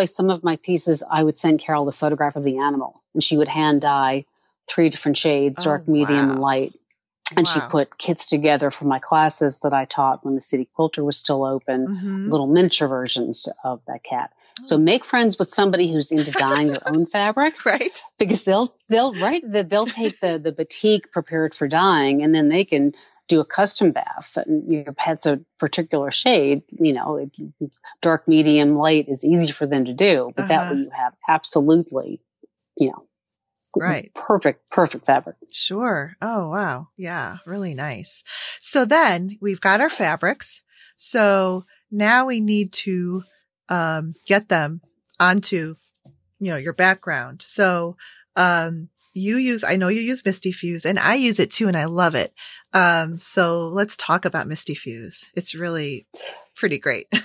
some 0.07 0.31
of 0.31 0.43
my 0.43 0.57
pieces, 0.57 1.03
I 1.09 1.23
would 1.23 1.37
send 1.37 1.61
Carol 1.61 1.85
the 1.85 1.93
photograph 1.93 2.37
of 2.37 2.45
the 2.45 2.59
animal 2.59 3.03
and 3.15 3.23
she 3.23 3.37
would 3.37 3.49
hand 3.49 3.81
dye 3.81 4.25
three 4.69 4.89
different 4.89 5.17
shades, 5.17 5.61
Oh, 5.61 5.65
dark, 5.65 5.89
medium, 5.89 6.31
and 6.31 6.39
light. 6.41 6.73
And 7.37 7.49
she 7.49 7.61
put 7.61 7.97
kits 7.97 8.27
together 8.29 8.71
for 8.71 8.85
my 8.85 8.99
classes 8.99 9.61
that 9.61 9.73
I 9.73 9.87
taught 9.87 10.25
when 10.25 10.35
the 10.35 10.41
city 10.41 10.69
quilter 10.75 11.03
was 11.03 11.17
still 11.17 11.45
open 11.45 11.89
Mhm. 11.89 12.31
little 12.31 12.47
miniature 12.47 12.87
versions 12.89 13.49
of 13.65 13.81
that 13.87 14.03
cat. 14.05 14.33
So 14.63 14.77
Oh. 14.77 14.79
make 14.79 15.05
friends 15.05 15.39
with 15.39 15.49
somebody 15.49 15.93
who's 15.93 16.13
into 16.13 16.33
dyeing 16.33 16.69
their 16.69 16.87
own 16.87 17.07
fabrics 17.17 17.65
Right. 17.67 17.97
because 18.19 18.45
they'll 18.45 18.75
they'll 18.89 19.15
right 19.15 19.43
they'll 19.47 19.87
take 19.87 20.21
the 20.21 20.39
the 20.39 20.53
batik 20.53 21.13
prepared 21.13 21.55
for 21.55 21.67
dyeing 21.67 22.23
and 22.23 22.35
then 22.35 22.49
they 22.49 22.65
can 22.65 22.95
do 23.29 23.41
a 23.41 23.45
custom 23.45 23.93
bath 23.93 24.37
and 24.37 24.71
your 24.71 24.93
pet's 24.93 25.27
a 25.27 25.41
particular 25.59 26.11
shade 26.11 26.63
you 26.69 26.93
know 26.93 27.29
dark 28.03 28.29
medium 28.29 28.75
light 28.75 29.09
is 29.09 29.25
easy 29.25 29.53
for 29.53 29.67
them 29.67 29.85
to 29.87 29.95
do 29.95 30.31
but 30.37 30.49
that 30.49 30.63
Uh-huh. 30.63 30.75
way 30.75 30.81
you 30.81 30.91
have 30.91 31.15
absolutely 31.29 32.21
you 32.77 32.89
know 32.89 33.07
Right. 33.77 34.13
perfect 34.15 34.71
perfect 34.71 35.05
fabric 35.07 35.37
Sure. 35.53 36.17
Oh, 36.23 36.49
wow. 36.51 36.89
Yeah. 36.97 37.39
Really 37.47 37.75
nice. 37.75 38.23
So 38.61 38.85
then 38.85 39.37
we've 39.41 39.61
got 39.61 39.81
our 39.81 39.91
fabrics. 39.91 40.63
So 40.97 41.65
now 41.91 42.27
we 42.27 42.41
need 42.41 42.73
to, 42.85 43.23
um, 43.69 44.15
get 44.27 44.49
them 44.49 44.81
onto, 45.21 45.77
you 46.41 46.51
know, 46.51 46.57
your 46.57 46.73
background. 46.73 47.43
So, 47.43 47.97
um, 48.37 48.89
you 49.15 49.37
use, 49.37 49.65
I 49.65 49.77
know 49.77 49.89
you 49.89 50.01
use 50.03 50.25
Misty 50.25 50.53
Fuse 50.53 50.85
and 50.85 50.99
I 50.99 51.15
use 51.15 51.39
it 51.41 51.51
too 51.51 51.69
and 51.69 51.77
I 51.77 51.85
love 51.87 52.15
it. 52.15 52.35
Um, 52.73 53.19
so 53.21 53.69
let's 53.69 53.97
talk 53.97 54.25
about 54.25 54.47
Misty 54.49 54.75
Fuse. 54.75 55.31
It's 55.35 55.55
really 55.55 56.07
pretty 56.57 56.79
great. 56.79 57.07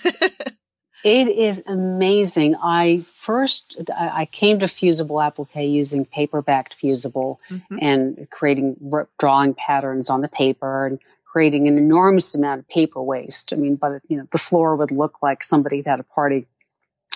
It 1.02 1.30
is 1.30 1.64
amazing. 1.66 2.58
I 2.62 3.06
first 3.22 3.78
I 3.98 4.26
came 4.26 4.60
to 4.60 4.68
fusible 4.68 5.22
applique 5.22 5.56
using 5.56 6.04
paper 6.04 6.42
backed 6.42 6.74
fusible 6.74 7.40
Mhm. 7.50 7.78
and 7.82 8.28
creating 8.30 8.76
drawing 9.18 9.54
patterns 9.54 10.10
on 10.10 10.20
the 10.20 10.28
paper 10.28 10.88
and 10.88 11.00
creating 11.24 11.70
an 11.70 11.78
enormous 11.78 12.36
amount 12.36 12.60
of 12.60 12.68
paper 12.68 13.02
waste. 13.02 13.54
I 13.54 13.56
mean, 13.56 13.78
the, 13.82 14.02
you 14.10 14.18
know 14.18 14.28
the 14.30 14.38
floor 14.38 14.76
would 14.76 14.92
look 14.92 15.22
like 15.22 15.42
somebody'd 15.42 15.86
had 15.86 16.02
a 16.02 16.04
party 16.04 16.48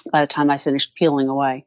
by 0.09 0.21
the 0.21 0.27
time 0.27 0.49
I 0.49 0.59
finished 0.59 0.95
peeling 0.95 1.27
away. 1.27 1.65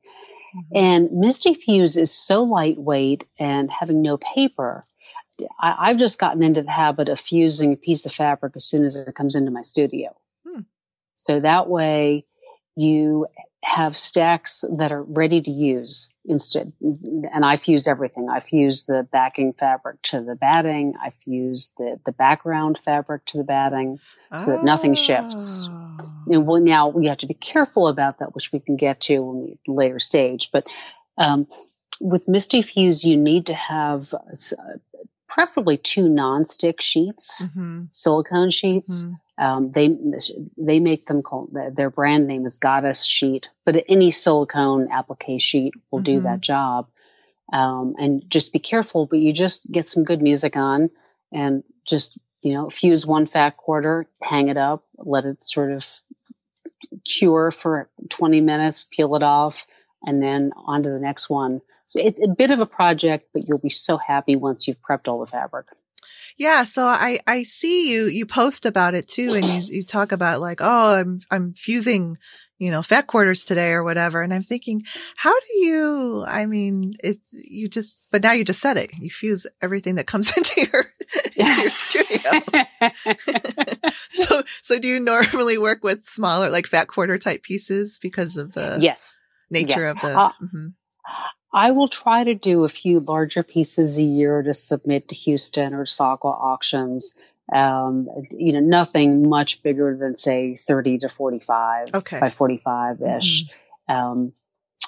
And 0.75 1.13
Misty 1.13 1.55
Fuse 1.55 1.97
is 1.97 2.13
so 2.13 2.45
lightweight 2.45 3.25
and 3.39 3.71
having 3.71 4.03
no 4.03 4.17
paper. 4.17 4.87
I, 5.61 5.91
I've 5.91 5.99
just 5.99 6.19
gotten 6.19 6.43
into 6.43 6.63
the 6.63 6.71
habit 6.71 7.09
of 7.09 7.21
fusing 7.21 7.73
a 7.73 7.77
piece 7.77 8.07
of 8.07 8.13
fabric 8.13 8.55
as 8.57 8.65
soon 8.65 8.85
as 8.85 8.97
it 8.97 9.15
comes 9.15 9.35
into 9.35 9.51
my 9.51 9.63
studio. 9.63 10.17
Hmm. 10.47 10.61
So 11.17 11.41
that 11.41 11.69
way 11.69 12.25
you 12.75 13.27
have 13.63 13.97
stacks 13.97 14.65
that 14.79 14.93
are 14.93 15.03
ready 15.03 15.41
to 15.43 15.51
use 15.51 16.09
instead. 16.25 16.73
And 16.81 17.45
I 17.45 17.57
fuse 17.57 17.89
everything. 17.89 18.29
I 18.31 18.41
fuse 18.41 18.85
the 18.85 19.07
backing 19.11 19.53
fabric 19.55 20.01
to 20.03 20.21
the 20.21 20.37
batting. 20.37 20.95
I 21.01 21.11
fuse 21.25 21.73
the, 21.77 21.99
the 22.07 22.13
background 22.13 22.79
fabric 22.85 23.25
to 23.27 23.39
the 23.39 23.45
batting 23.45 23.99
so 24.39 24.53
that 24.53 24.65
nothing 24.65 24.95
shifts. 24.95 25.69
And 26.27 26.47
well, 26.47 26.61
now 26.61 26.89
we 26.89 27.07
have 27.07 27.19
to 27.19 27.27
be 27.27 27.35
careful 27.35 27.89
about 27.89 28.19
that, 28.19 28.35
which 28.35 28.53
we 28.53 28.61
can 28.61 28.77
get 28.77 29.01
to 29.03 29.19
when 29.21 29.43
we 29.45 29.59
later 29.67 29.99
stage. 29.99 30.51
But 30.53 30.65
um, 31.17 31.47
with 32.01 32.29
Misty 32.29 32.63
Fuse, 32.63 33.05
you 33.05 33.17
need 33.17 33.47
to 33.47 33.55
have 33.55 34.13
uh, 34.13 34.19
preferably 35.29 35.77
two 35.77 36.09
non-stick 36.09 36.81
sheets, 36.81 37.49
Mhm. 37.57 37.89
silicone 37.91 38.51
sheets. 38.51 39.05
Mhm. 39.05 39.19
Um, 39.39 39.71
they 39.73 39.89
they 40.57 40.81
make 40.81 41.07
them 41.07 41.23
called 41.23 41.55
their 41.75 41.91
brand 41.91 42.27
name 42.27 42.47
is 42.47 42.57
Goddess 42.57 43.05
Sheet, 43.05 43.51
but 43.67 43.85
any 43.89 44.11
silicone 44.11 44.89
applique 44.91 45.41
sheet 45.41 45.75
will 45.91 46.01
do 46.01 46.21
Mhm. 46.21 46.25
that 46.25 46.41
job. 46.41 46.89
Um, 47.53 47.95
and 47.99 48.29
just 48.29 48.53
be 48.53 48.59
careful, 48.59 49.07
but 49.07 49.19
you 49.19 49.33
just 49.33 49.71
get 49.71 49.89
some 49.89 50.05
good 50.05 50.23
music 50.23 50.57
on 50.57 50.91
and 51.33 51.63
just 51.85 52.19
you 52.47 52.55
know 52.55 52.71
fuse 52.71 53.05
one 53.05 53.27
fat 53.27 53.57
quarter, 53.57 54.07
hang 54.23 54.47
it 54.47 54.57
up, 54.57 54.85
let 54.99 55.25
it 55.25 55.43
sort 55.43 55.73
of 55.73 55.85
cure 57.05 57.51
for 57.51 57.91
20 58.09 58.41
minutes, 58.41 58.85
peel 58.85 59.17
it 59.17 59.23
off, 59.25 59.67
and 60.05 60.23
then 60.23 60.53
on 60.55 60.85
to 60.85 60.91
the 60.91 61.01
next 61.01 61.29
one. 61.29 61.61
So 61.87 62.01
it's 62.01 62.23
a 62.23 62.29
bit 62.29 62.53
of 62.53 62.61
a 62.61 62.67
project, 62.67 63.31
but 63.33 63.49
you'll 63.49 63.59
be 63.59 63.71
so 63.71 63.97
happy 63.97 64.37
once 64.37 64.69
you've 64.69 64.81
prepped 64.81 65.09
all 65.09 65.19
the 65.19 65.27
fabric. 65.27 65.67
Yeah, 66.39 66.63
so 66.63 66.87
I 66.87 67.19
I 67.27 67.43
see 67.43 67.91
you 67.91 68.07
you 68.07 68.27
post 68.27 68.65
about 68.65 68.95
it 68.95 69.09
too, 69.09 69.33
and 69.35 69.45
you 69.45 69.79
you 69.79 69.85
talk 69.85 70.13
about 70.13 70.41
like, 70.41 70.61
oh, 70.61 70.95
I'm 70.95 71.23
I'm 71.33 71.55
fusing, 71.55 72.17
you 72.59 72.71
know, 72.71 72.83
fat 72.83 73.07
quarters 73.07 73.45
today 73.45 73.73
or 73.73 73.85
whatever, 73.85 74.23
and 74.23 74.33
I'm 74.33 74.43
thinking, 74.43 74.83
how 75.17 75.33
do 75.33 75.59
you? 75.59 76.25
I 76.27 76.47
mean, 76.47 76.95
it's 77.03 77.29
you 77.33 77.69
just, 77.69 78.07
but 78.11 78.23
now 78.23 78.33
you 78.33 78.45
just 78.45 78.61
said 78.61 78.77
it. 78.77 78.91
You 78.99 79.11
fuse 79.11 79.47
everything 79.61 79.97
that 79.97 80.07
comes 80.07 80.35
into 80.37 80.67
your 80.73 80.87
into 81.37 81.61
your 81.61 81.71
studio. 81.71 82.43
so 84.09 84.43
so 84.63 84.79
do 84.79 84.89
you 84.89 85.01
normally 85.01 85.59
work 85.59 85.85
with 85.85 86.09
smaller 86.09 86.51
like 86.51 86.67
fat 86.67 86.89
quarter 86.89 87.19
type 87.19 87.43
pieces 87.43 87.99
because 88.01 88.37
of 88.37 88.53
the 88.53 88.79
yes. 88.81 89.19
nature 89.51 89.81
yes. 89.81 89.91
of 89.91 90.01
the? 90.01 90.19
Uh, 90.19 90.33
mhm. 90.43 90.73
I 91.53 91.71
will 91.71 91.89
try 91.89 92.25
to 92.25 92.35
do 92.35 92.65
a 92.65 92.69
few 92.69 93.01
larger 93.01 93.43
pieces 93.43 93.99
a 93.99 94.03
year 94.03 94.43
to 94.43 94.53
submit 94.53 95.09
to 95.09 95.15
Houston 95.15 95.73
or 95.73 95.85
SAQA 95.85 96.25
auctions. 96.25 97.17
Um, 97.55 98.09
you 98.31 98.53
know, 98.53 98.61
nothing 98.61 99.29
much 99.29 99.63
bigger 99.63 99.97
than 99.97 100.17
say 100.17 100.57
30 100.57 100.99
to 100.99 101.09
45 101.09 101.95
Okay. 101.95 102.19
by 102.21 102.31
45 102.31 103.01
ish. 103.03 103.45
Um, 103.89 104.33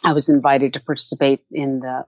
I 0.04 0.12
was 0.12 0.28
invited 0.28 0.74
to 0.74 0.80
participate 0.80 1.40
in 1.52 1.80
the 1.80 2.04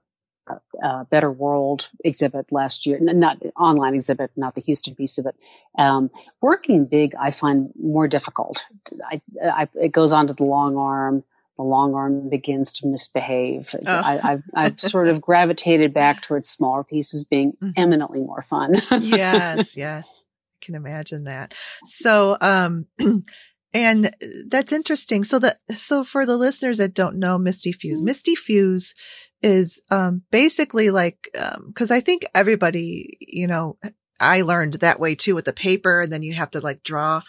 uh, 0.48 0.54
uh, 0.84 1.04
Better 1.04 1.30
World 1.30 1.88
exhibit 2.04 2.50
last 2.50 2.86
year, 2.86 2.96
N- 2.98 3.18
not 3.20 3.38
online 3.56 3.94
exhibit, 3.94 4.32
not 4.36 4.54
the 4.56 4.60
Houston 4.62 4.94
piece 4.96 5.18
of 5.18 5.26
it. 5.26 5.36
Um, 5.78 6.10
working 6.40 6.86
big, 6.86 7.14
I 7.14 7.30
find 7.30 7.70
more 7.80 8.08
difficult. 8.08 8.64
I, 9.08 9.20
I, 9.42 9.68
it 9.74 9.92
goes 9.92 10.12
on 10.12 10.26
to 10.28 10.32
the 10.34 10.44
long 10.44 10.76
arm. 10.76 11.22
The 11.56 11.62
long 11.64 11.94
arm 11.94 12.28
begins 12.30 12.72
to 12.74 12.86
misbehave. 12.88 13.74
Oh. 13.74 13.86
I, 13.86 14.32
I've, 14.32 14.42
I've 14.54 14.80
sort 14.80 15.08
of 15.08 15.20
gravitated 15.20 15.92
back 15.92 16.22
towards 16.22 16.48
smaller 16.48 16.82
pieces 16.84 17.24
being 17.24 17.52
Mhm. 17.62 17.74
eminently 17.76 18.20
more 18.20 18.42
fun. 18.48 18.74
yes, 19.00 19.76
yes. 19.76 20.24
Can 20.60 20.74
imagine 20.74 21.24
that. 21.24 21.54
So, 21.84 22.36
um, 22.40 22.86
and 23.72 24.14
that's 24.48 24.72
interesting. 24.72 25.24
So 25.24 25.38
the, 25.38 25.56
so 25.74 26.04
for 26.04 26.26
the 26.26 26.36
listeners 26.36 26.78
that 26.78 26.94
don't 26.94 27.18
know 27.18 27.38
Misty 27.38 27.72
Fuse, 27.72 28.02
Misty 28.02 28.34
Fuse 28.34 28.94
is, 29.42 29.80
um, 29.90 30.22
basically 30.30 30.90
like, 30.90 31.28
um, 31.38 31.72
cause 31.74 31.90
I 31.90 32.00
think 32.00 32.26
everybody, 32.34 33.16
you 33.20 33.46
know, 33.46 33.78
I 34.18 34.42
learned 34.42 34.74
that 34.74 35.00
way 35.00 35.14
too 35.14 35.34
with 35.34 35.46
the 35.46 35.52
paper 35.52 36.02
and 36.02 36.12
then 36.12 36.22
you 36.22 36.34
have 36.34 36.50
to 36.52 36.60
like 36.60 36.82
draw 36.82 37.22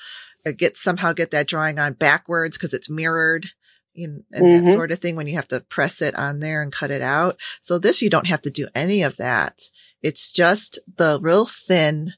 or 0.45 0.51
get 0.51 0.75
somehow 0.75 1.13
get 1.13 1.31
that 1.31 1.47
drawing 1.47 1.79
on 1.79 1.93
backwards 1.93 2.57
because 2.57 2.73
it's 2.73 2.89
mirrored. 2.89 3.47
You 3.93 4.23
and 4.31 4.51
that 4.51 4.63
Mhm. 4.63 4.73
sort 4.73 4.91
of 4.91 4.99
thing 4.99 5.15
when 5.15 5.27
you 5.27 5.35
have 5.35 5.49
to 5.49 5.59
press 5.61 6.01
it 6.01 6.15
on 6.15 6.39
there 6.39 6.61
and 6.61 6.71
cut 6.71 6.91
it 6.91 7.01
out. 7.01 7.37
So 7.61 7.77
this, 7.77 8.01
you 8.01 8.09
don't 8.09 8.27
have 8.27 8.41
to 8.43 8.49
do 8.49 8.67
any 8.73 9.03
of 9.03 9.17
that. 9.17 9.63
It's 10.01 10.31
just 10.31 10.79
the 10.97 11.19
real 11.21 11.45
thin, 11.45 12.13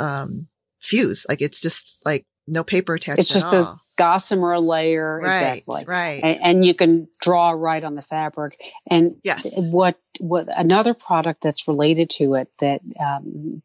um, 0.00 0.48
fuse. 0.80 1.26
Like 1.28 1.40
it's 1.40 1.60
just 1.60 2.02
like 2.04 2.26
no 2.46 2.64
paper 2.64 2.94
attached 2.94 3.20
it's 3.20 3.32
just 3.32 3.48
all. 3.48 3.52
this 3.52 3.68
gossamer 3.96 4.58
layer. 4.58 5.20
right, 5.22 5.58
Exactly. 5.58 5.84
right. 5.86 6.24
and, 6.24 6.38
and 6.42 6.64
you 6.64 6.74
can 6.74 7.08
draw 7.20 7.50
right 7.50 7.82
on 7.84 7.94
the 7.94 8.02
fabric. 8.02 8.58
And 8.88 9.16
yes. 9.22 9.46
what 9.54 9.98
what 10.18 10.48
another 10.48 10.94
product 10.94 11.42
that's 11.42 11.68
related 11.68 12.10
to 12.10 12.34
it 12.34 12.48
that 12.58 12.80
um, 13.04 13.62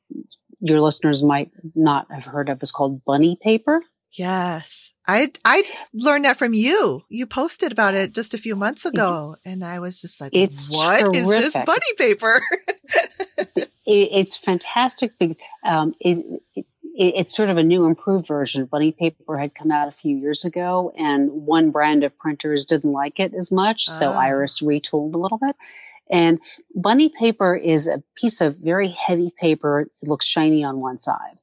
your 0.60 0.82
listeners 0.82 1.24
might 1.24 1.52
not 1.74 2.12
have 2.12 2.26
heard 2.26 2.50
of 2.50 2.62
is 2.62 2.72
called 2.72 3.04
bunny 3.06 3.38
paper. 3.42 3.82
Yes. 4.12 4.85
I 5.08 5.32
I 5.44 5.64
learned 5.94 6.26
that 6.26 6.38
from 6.38 6.54
you. 6.54 7.04
You 7.10 7.26
posted 7.28 7.72
about 7.72 7.94
it 7.94 8.14
just 8.14 8.34
a 8.34 8.38
few 8.38 8.56
months 8.56 8.86
ago, 8.86 9.36
and 9.46 9.64
I 9.64 9.80
was 9.80 10.02
just 10.02 10.20
like, 10.20 10.32
It's 10.34 10.70
"What 10.70 11.16
is 11.16 11.28
this 11.28 11.54
bunny 11.66 11.94
paper?" 11.98 12.42
It, 13.88 14.10
it's 14.14 14.36
fantastic. 14.36 15.12
Um, 15.64 15.94
it, 16.00 16.42
it, 16.56 16.66
it's 16.96 17.36
sort 17.36 17.50
of 17.52 17.58
a 17.58 17.64
new, 17.64 17.86
improved 17.86 18.26
version. 18.28 18.66
Bunny 18.66 18.92
paper 18.92 19.38
had 19.38 19.54
come 19.54 19.70
out 19.70 19.88
a 19.88 19.92
few 19.92 20.18
years 20.18 20.44
ago, 20.46 20.92
and 20.98 21.30
one 21.32 21.70
brand 21.70 22.04
of 22.04 22.18
printers 22.18 22.66
didn't 22.66 22.92
like 22.92 23.20
it 23.20 23.36
as 23.36 23.52
much, 23.52 23.88
so 23.88 24.10
Ah. 24.12 24.18
Iris 24.20 24.62
retooled 24.62 25.14
a 25.14 25.18
little 25.18 25.38
bit. 25.38 25.56
And 26.10 26.40
bunny 26.74 27.10
paper 27.10 27.56
is 27.56 27.88
a 27.88 28.02
piece 28.16 28.42
of 28.42 28.58
very 28.58 28.88
heavy 28.90 29.32
paper. 29.40 29.82
It 29.82 29.90
looks 30.02 30.26
shiny 30.26 30.64
on 30.64 30.80
one 30.80 31.00
side. 31.00 31.40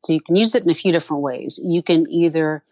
So 0.00 0.12
you 0.12 0.20
can 0.20 0.36
use 0.36 0.54
it 0.54 0.64
in 0.64 0.70
a 0.70 0.74
few 0.74 0.92
different 0.92 1.22
ways. 1.22 1.58
You 1.62 1.82
can 1.82 2.10
either 2.10 2.62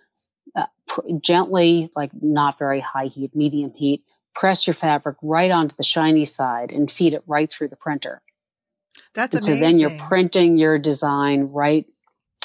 pr- 0.87 1.01
gently, 1.20 1.91
like 1.97 2.11
not 2.20 2.59
very 2.59 2.80
high 2.80 3.07
heat, 3.07 3.35
medium 3.35 3.72
heat, 3.74 4.05
press 4.35 4.66
your 4.66 4.74
fabric 4.74 5.16
right 5.22 5.51
onto 5.51 5.76
the 5.76 5.82
shiny 5.85 6.24
side 6.24 6.70
and 6.72 6.91
feed 6.91 7.14
it 7.14 7.22
right 7.26 7.53
through 7.53 7.68
the 7.68 7.76
printer. 7.76 8.20
That's 9.14 9.35
And 9.35 9.45
so 9.45 9.57
then 9.57 9.78
you're 9.78 9.97
printing 10.09 10.57
your 10.57 10.78
design 10.78 11.45
right, 11.53 11.89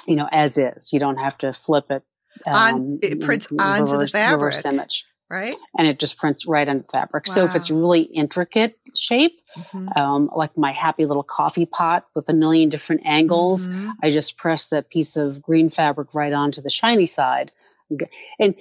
you 0.08 0.16
know, 0.16 0.28
as 0.32 0.58
is. 0.58 0.94
You 0.94 1.00
don't 1.00 1.18
have 1.18 1.38
to 1.40 1.54
flip 1.54 1.90
it. 1.92 2.04
um, 2.46 2.54
On- 2.56 3.00
it 3.02 3.22
prints 3.22 3.48
in 3.52 3.60
onto 3.60 3.86
the 3.88 3.92
reverse- 3.94 4.12
fabric. 4.12 4.40
reverse 4.40 4.66
image, 4.66 5.06
right. 5.30 5.54
and 5.78 5.88
it 5.88 6.00
just 6.00 6.18
prints 6.20 6.46
right 6.46 6.70
on 6.70 6.78
the 6.78 6.84
fabric. 6.86 7.28
So 7.28 7.44
if 7.44 7.56
it's 7.56 7.70
a 7.72 7.76
really 7.76 8.02
intricate 8.04 8.80
shape, 8.96 9.42
Mhm. 9.58 9.98
um, 9.98 10.30
like 10.34 10.56
my 10.58 10.72
happy 10.72 11.06
little 11.06 11.24
coffee 11.24 11.66
pot 11.66 12.06
with 12.16 12.30
a 12.30 12.34
million 12.34 12.70
different 12.70 13.02
angles, 13.04 13.68
Mhm. 13.68 13.92
I 14.04 14.12
just 14.12 14.38
press 14.38 14.68
that 14.68 14.90
piece 14.90 15.18
of 15.18 15.42
green 15.42 15.70
fabric 15.70 16.14
right 16.14 16.32
onto 16.32 16.62
the 16.62 16.70
shiny 16.70 17.08
side. 17.08 17.52
And 18.40 18.56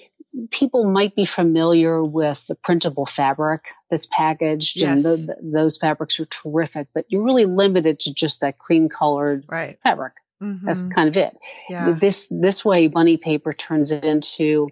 people 0.51 0.85
might 0.91 1.14
be 1.16 1.24
familiar 1.24 2.03
with 2.05 2.47
the 2.47 2.55
printable 2.55 3.07
fabric 3.07 3.62
that's 3.91 4.07
packaged, 4.07 4.83
and 4.83 5.03
Yes. 5.03 5.16
th- 5.16 5.26
th- 5.26 5.39
those 5.43 5.76
fabrics 5.79 6.20
are 6.20 6.26
terrific, 6.26 6.89
but 6.95 7.07
you're 7.09 7.24
really 7.24 7.47
limited 7.47 8.01
to 8.01 8.12
just 8.14 8.41
that 8.43 8.59
cream 8.59 8.89
colored 8.89 9.45
Right. 9.49 9.79
fabric. 9.83 10.12
That's 10.41 10.87
Mhm. 10.87 10.95
kind 10.95 11.09
of 11.09 11.16
it. 11.16 11.37
yeah. 11.68 11.97
This 11.99 12.29
this 12.31 12.64
way, 12.64 12.87
bunny 12.87 13.16
paper 13.16 13.53
turns 13.53 13.91
it 13.91 14.05
into 14.05 14.68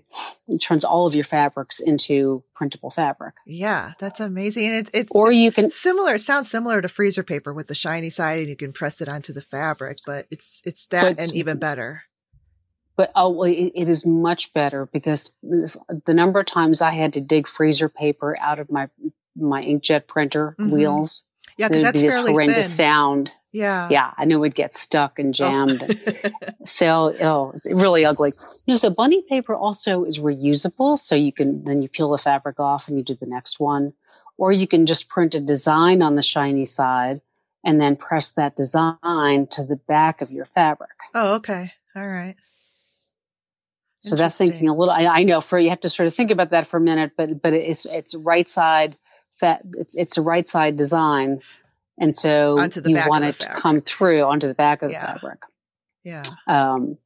turns 0.63 0.85
all 0.85 1.09
of 1.09 1.17
your 1.17 1.25
fabrics 1.25 1.81
into 1.81 2.45
printable 2.55 2.91
fabric. 2.91 3.35
Yeah. 3.47 3.91
That's 3.99 4.21
amazing. 4.21 4.67
And 4.67 4.77
it's 4.77 4.91
it's 4.95 5.11
Or 5.13 5.33
you 5.33 5.51
can 5.51 5.71
similar. 5.73 6.15
It 6.15 6.21
sounds 6.21 6.49
similar 6.49 6.81
to 6.81 6.89
freezer 6.89 7.25
paper 7.25 7.53
with 7.53 7.67
the 7.67 7.75
shiny 7.75 8.11
side, 8.11 8.39
and 8.39 8.49
you 8.49 8.55
can 8.55 8.73
press 8.73 9.01
it 9.01 9.09
onto 9.09 9.33
the 9.33 9.43
fabric. 9.43 9.99
But 10.07 10.27
it's 10.31 10.63
it's 10.65 10.87
that 10.87 11.19
and 11.21 11.35
even 11.35 11.59
better. 11.59 12.03
But 12.97 13.13
oh, 13.15 13.43
it, 13.45 13.73
it 13.75 13.89
is 13.89 14.07
much 14.07 14.53
better 14.55 14.87
because 14.87 15.31
the 15.43 16.15
number 16.15 16.41
of 16.41 16.47
times 16.47 16.81
I 16.83 16.93
had 16.93 17.15
to 17.15 17.21
dig 17.21 17.47
freezer 17.47 17.89
paper 17.89 18.37
out 18.39 18.59
of 18.59 18.71
my 18.71 18.89
my 19.37 19.61
inkjet 19.63 20.07
printer 20.07 20.57
Mhm. 20.59 20.71
wheels, 20.71 21.25
Yeah, 21.59 21.69
because 21.69 21.83
that's 21.83 21.93
be 22.01 22.07
this 22.07 22.17
horrendous 22.17 22.67
thin. 22.69 22.75
sound. 22.87 23.31
Yeah. 23.53 23.89
Yeah, 23.91 24.11
I 24.17 24.25
knew 24.25 24.37
it 24.37 24.41
would 24.41 24.55
get 24.55 24.73
stuck 24.75 25.19
and 25.19 25.29
Oh. 25.29 25.33
jammed. 25.33 25.85
So, 26.65 27.15
oh, 27.21 27.53
it's 27.55 27.81
really 27.81 28.05
ugly. 28.05 28.33
You 28.67 28.73
know, 28.73 28.77
so 28.77 28.91
bunny 28.91 29.23
paper 29.23 29.55
also 29.55 30.05
is 30.05 30.19
reusable, 30.19 30.99
so 30.99 31.15
you 31.15 31.33
can 31.33 31.65
then 31.65 31.81
you 31.83 31.89
peel 31.89 32.11
the 32.11 32.19
fabric 32.19 32.59
off 32.59 32.89
and 32.89 32.99
you 32.99 33.05
do 33.05 33.15
the 33.15 33.27
next 33.27 33.61
one, 33.61 33.93
or 34.37 34.51
you 34.51 34.67
can 34.67 34.87
just 34.87 35.09
print 35.09 35.35
a 35.37 35.41
design 35.41 36.03
on 36.03 36.17
the 36.17 36.23
shiny 36.23 36.65
side 36.65 37.21
and 37.65 37.81
then 37.81 37.95
press 37.95 38.33
that 38.33 38.57
design 38.57 39.47
to 39.53 39.65
the 39.65 39.77
back 39.87 40.23
of 40.23 40.31
your 40.33 40.47
fabric. 40.47 40.91
oh, 41.15 41.35
okay. 41.35 41.73
All 41.95 42.09
right. 42.09 42.35
So 44.11 44.17
that's 44.17 44.37
thinking 44.37 44.69
a 44.69 44.75
little. 44.75 44.93
I, 44.93 45.07
I 45.07 45.23
know 45.25 45.41
for 45.41 45.59
you 45.59 45.71
have 45.71 45.81
to 45.81 45.91
sort 45.91 46.07
of 46.07 46.15
think 46.15 46.31
about 46.31 46.51
that 46.51 46.67
for 46.67 46.77
a 46.77 46.81
minute, 46.81 47.13
but 47.17 47.43
but 47.43 47.53
it's 47.53 47.87
it's 47.87 48.15
right 48.15 48.49
side 48.49 48.97
that 49.41 49.63
it's 49.77 49.97
it's 49.97 50.19
a 50.19 50.23
right 50.23 50.47
side 50.47 50.77
design, 50.77 51.41
and 51.99 52.15
so 52.15 52.59
you 52.85 52.97
want 53.07 53.25
it 53.25 53.41
to 53.41 53.49
come 53.49 53.81
through 53.81 54.23
onto 54.23 54.47
the 54.49 54.55
back 54.55 54.83
of 54.83 54.91
Yeah. 54.91 55.01
the 55.15 55.21
fabric. 55.21 55.41
Yeah. 56.05 56.23
Um, 56.47 56.99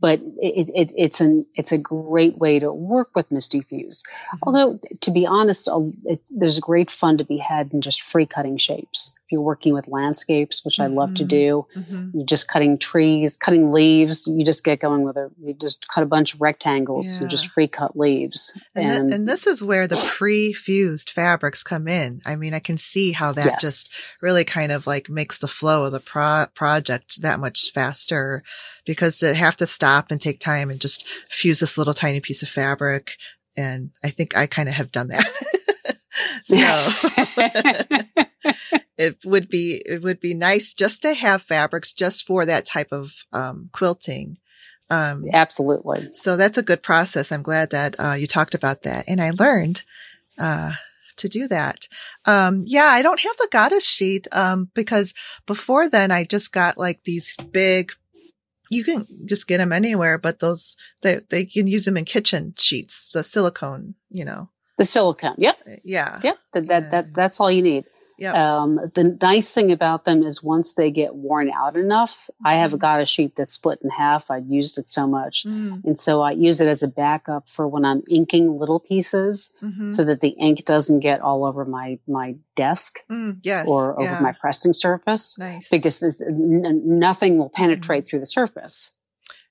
but 0.00 0.20
it, 0.20 0.68
it, 0.74 0.90
it's 0.96 1.20
an 1.22 1.46
it's 1.54 1.72
a 1.72 1.78
great 1.78 2.36
way 2.36 2.58
to 2.58 2.70
work 2.70 3.10
with 3.14 3.30
Misty 3.32 3.62
Fuse. 3.62 4.02
Mm-hmm. 4.02 4.36
Although 4.42 4.80
to 5.00 5.10
be 5.12 5.26
honest, 5.26 5.68
a- 5.68 5.92
it, 6.04 6.22
there's 6.28 6.58
great 6.58 6.90
fun 6.90 7.18
to 7.18 7.24
be 7.24 7.38
had 7.38 7.72
in 7.72 7.80
just 7.80 8.02
free 8.02 8.26
cutting 8.26 8.58
shapes. 8.58 9.14
If 9.26 9.32
you're 9.32 9.40
working 9.40 9.72
with 9.72 9.88
landscapes, 9.88 10.64
which 10.66 10.78
I 10.80 10.88
love 10.88 11.14
to 11.14 11.24
Mhm. 11.24 11.28
do, 11.28 11.66
hmm 11.74 12.10
you're 12.12 12.26
just 12.26 12.46
cutting 12.46 12.78
trees, 12.78 13.36
cutting 13.38 13.72
leaves. 13.72 14.26
You 14.28 14.44
just 14.44 14.62
get 14.62 14.78
going 14.80 15.02
with 15.02 15.16
it. 15.16 15.30
You 15.40 15.54
just 15.54 15.88
cut 15.88 16.02
a 16.04 16.06
bunch 16.06 16.34
of 16.34 16.40
rectangles. 16.42 17.20
You 17.20 17.26
just 17.26 17.48
free 17.48 17.66
cut 17.66 17.96
leaves. 17.98 18.56
And, 18.74 19.08
thi- 19.10 19.16
and 19.16 19.28
this 19.28 19.46
is 19.46 19.62
where 19.62 19.88
the 19.88 19.96
pre-fused 20.12 21.10
fabrics 21.10 21.62
come 21.62 21.88
in. 21.88 22.20
I 22.26 22.36
mean, 22.36 22.54
I 22.54 22.58
can 22.60 22.76
see 22.78 23.12
how 23.12 23.32
that 23.32 23.44
yes. 23.46 23.60
just 23.62 24.00
really 24.20 24.44
kind 24.44 24.70
of 24.70 24.86
like 24.86 25.08
makes 25.08 25.38
the 25.38 25.48
flow 25.48 25.84
of 25.86 25.92
the 25.92 26.00
pro- 26.00 26.46
project 26.54 27.22
that 27.22 27.40
much 27.40 27.72
faster 27.72 28.42
because 28.84 29.16
to 29.18 29.34
have 29.34 29.56
to 29.56 29.66
stop 29.66 30.10
and 30.10 30.20
take 30.20 30.38
time 30.38 30.70
and 30.70 30.80
just 30.80 31.06
fuse 31.30 31.60
this 31.60 31.78
little 31.78 31.94
tiny 31.94 32.20
piece 32.20 32.42
of 32.42 32.48
fabric. 32.48 33.12
And 33.56 33.90
I 34.04 34.10
think 34.10 34.36
I 34.36 34.46
kind 34.46 34.68
of 34.68 34.74
have 34.74 34.92
done 34.92 35.08
that. 35.08 35.26
so 36.44 36.56
it 38.96 39.18
would 39.24 39.48
be, 39.48 39.82
it 39.84 40.02
would 40.02 40.20
be 40.20 40.34
nice 40.34 40.72
just 40.72 41.02
to 41.02 41.14
have 41.14 41.42
fabrics 41.42 41.92
just 41.92 42.26
for 42.26 42.46
that 42.46 42.66
type 42.66 42.92
of, 42.92 43.12
um, 43.32 43.70
quilting. 43.72 44.38
Um, 44.90 45.24
Absolutely. 45.32 46.10
so 46.12 46.36
that's 46.36 46.58
a 46.58 46.62
good 46.62 46.82
process. 46.82 47.32
I'm 47.32 47.42
glad 47.42 47.70
that 47.70 47.98
uh, 47.98 48.12
you 48.12 48.26
talked 48.26 48.54
about 48.54 48.82
that, 48.82 49.06
and 49.08 49.20
I 49.20 49.30
learned 49.30 49.82
uh, 50.38 50.72
to 51.16 51.28
do 51.28 51.48
that. 51.48 51.88
Um, 52.24 52.62
yeah, 52.66 52.84
I 52.84 53.02
don't 53.02 53.20
have 53.20 53.36
the 53.38 53.48
goddess 53.50 53.86
sheet 53.86 54.26
um, 54.32 54.70
because 54.74 55.14
before 55.46 55.88
then 55.88 56.10
I 56.10 56.24
just 56.24 56.52
got 56.52 56.78
like 56.78 57.04
these 57.04 57.36
big. 57.50 57.92
You 58.70 58.82
can 58.82 59.06
just 59.26 59.46
get 59.46 59.58
them 59.58 59.72
anywhere, 59.72 60.18
but 60.18 60.40
those 60.40 60.76
they 61.02 61.20
they 61.28 61.44
can 61.44 61.66
use 61.66 61.84
them 61.84 61.96
in 61.96 62.04
kitchen 62.04 62.54
sheets, 62.58 63.08
the 63.08 63.22
silicone. 63.22 63.94
You 64.10 64.24
know, 64.24 64.50
The 64.78 64.84
silicone. 64.84 65.36
Yep. 65.38 65.56
yeah, 65.84 66.20
Yep. 66.22 66.36
That, 66.54 66.66
that, 66.68 66.90
that, 66.90 67.14
that's 67.14 67.40
all 67.40 67.50
you 67.50 67.62
need. 67.62 67.84
Yeah. 68.16 68.62
Um, 68.62 68.78
the 68.94 69.18
nice 69.20 69.50
thing 69.50 69.72
about 69.72 70.04
them 70.04 70.22
is 70.22 70.40
once 70.42 70.74
they 70.74 70.92
get 70.92 71.14
worn 71.16 71.50
out 71.50 71.76
enough, 71.76 72.30
I 72.44 72.56
have 72.58 72.70
Mhm. 72.70 72.78
got 72.78 73.00
a 73.00 73.06
sheet 73.06 73.34
that's 73.34 73.54
split 73.54 73.80
in 73.82 73.90
half. 73.90 74.30
I've 74.30 74.46
used 74.46 74.78
it 74.78 74.88
so 74.88 75.08
much. 75.08 75.44
Mm, 75.44 75.84
And 75.84 75.98
so 75.98 76.20
I 76.22 76.30
use 76.30 76.60
it 76.60 76.68
as 76.68 76.84
a 76.84 76.88
backup 76.88 77.48
for 77.48 77.66
when 77.66 77.84
I'm 77.84 78.02
inking 78.08 78.56
little 78.56 78.78
pieces 78.78 79.52
mhm. 79.60 79.90
so 79.90 80.04
that 80.04 80.20
the 80.20 80.28
ink 80.28 80.64
doesn't 80.64 81.00
get 81.00 81.22
all 81.22 81.44
over 81.44 81.64
my, 81.64 81.98
my 82.06 82.36
desk 82.54 82.98
Mm, 83.10 83.38
yes. 83.42 83.66
or 83.68 83.94
over 84.00 84.04
yeah. 84.12 84.20
my 84.20 84.32
pressing 84.32 84.74
surface 84.74 85.36
nice. 85.38 85.68
because 85.68 85.98
this, 85.98 86.20
n- 86.20 86.82
nothing 87.00 87.36
will 87.36 87.50
penetrate 87.50 88.06
through 88.06 88.20
the 88.20 88.26
surface. 88.26 88.92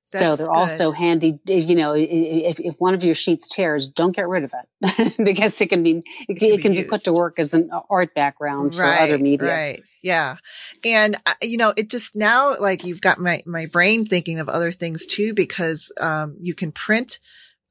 So 0.05 0.19
Mm-hmm. 0.19 0.35
They're 0.35 0.51
also 0.51 0.91
handy. 0.91 1.39
You 1.45 1.75
know, 1.75 1.93
if, 1.95 2.59
if 2.59 2.75
one 2.77 2.93
of 2.93 3.03
your 3.03 3.15
sheets 3.15 3.47
tears, 3.47 3.89
don't 3.89 4.15
get 4.15 4.27
rid 4.27 4.43
of 4.43 4.53
it 4.53 5.17
because 5.23 5.59
it 5.61 5.67
can 5.67 5.83
be 5.83 6.01
it, 6.27 6.39
can 6.39 6.49
it 6.49 6.57
be 6.57 6.61
can 6.61 6.71
be 6.73 6.83
put 6.83 7.05
to 7.05 7.13
work 7.13 7.39
as 7.39 7.53
an 7.53 7.69
art 7.89 8.13
background 8.13 8.75
for 8.75 8.83
other 8.83 9.17
media. 9.17 9.47
Right. 9.47 9.83
Yeah. 10.01 10.37
And 10.83 11.15
uh, 11.25 11.33
you 11.41 11.57
know, 11.57 11.73
it 11.75 11.89
just 11.89 12.15
now 12.15 12.57
like 12.59 12.83
you've 12.83 13.01
got 13.01 13.17
my 13.17 13.41
my 13.45 13.67
brain 13.67 14.05
thinking 14.05 14.39
of 14.39 14.49
other 14.49 14.71
things 14.71 15.05
too 15.05 15.33
because 15.33 15.91
um 15.99 16.35
you 16.41 16.53
can 16.53 16.71
print 16.71 17.19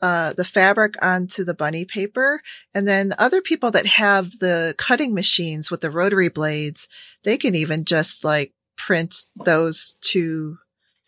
uh, 0.02 0.32
the 0.32 0.44
fabric 0.44 0.96
onto 1.00 1.44
the 1.44 1.54
bunny 1.54 1.84
paper. 1.84 2.42
And 2.74 2.88
then 2.88 3.14
other 3.18 3.40
people 3.40 3.70
that 3.70 3.86
have 3.86 4.32
the 4.40 4.74
cutting 4.76 5.14
machines 5.14 5.70
with 5.70 5.80
the 5.80 5.92
rotary 5.92 6.28
blades, 6.28 6.88
they 7.22 7.38
can 7.38 7.54
even 7.54 7.84
just 7.84 8.24
like 8.24 8.52
print 8.76 9.14
those 9.36 9.94
to, 10.00 10.58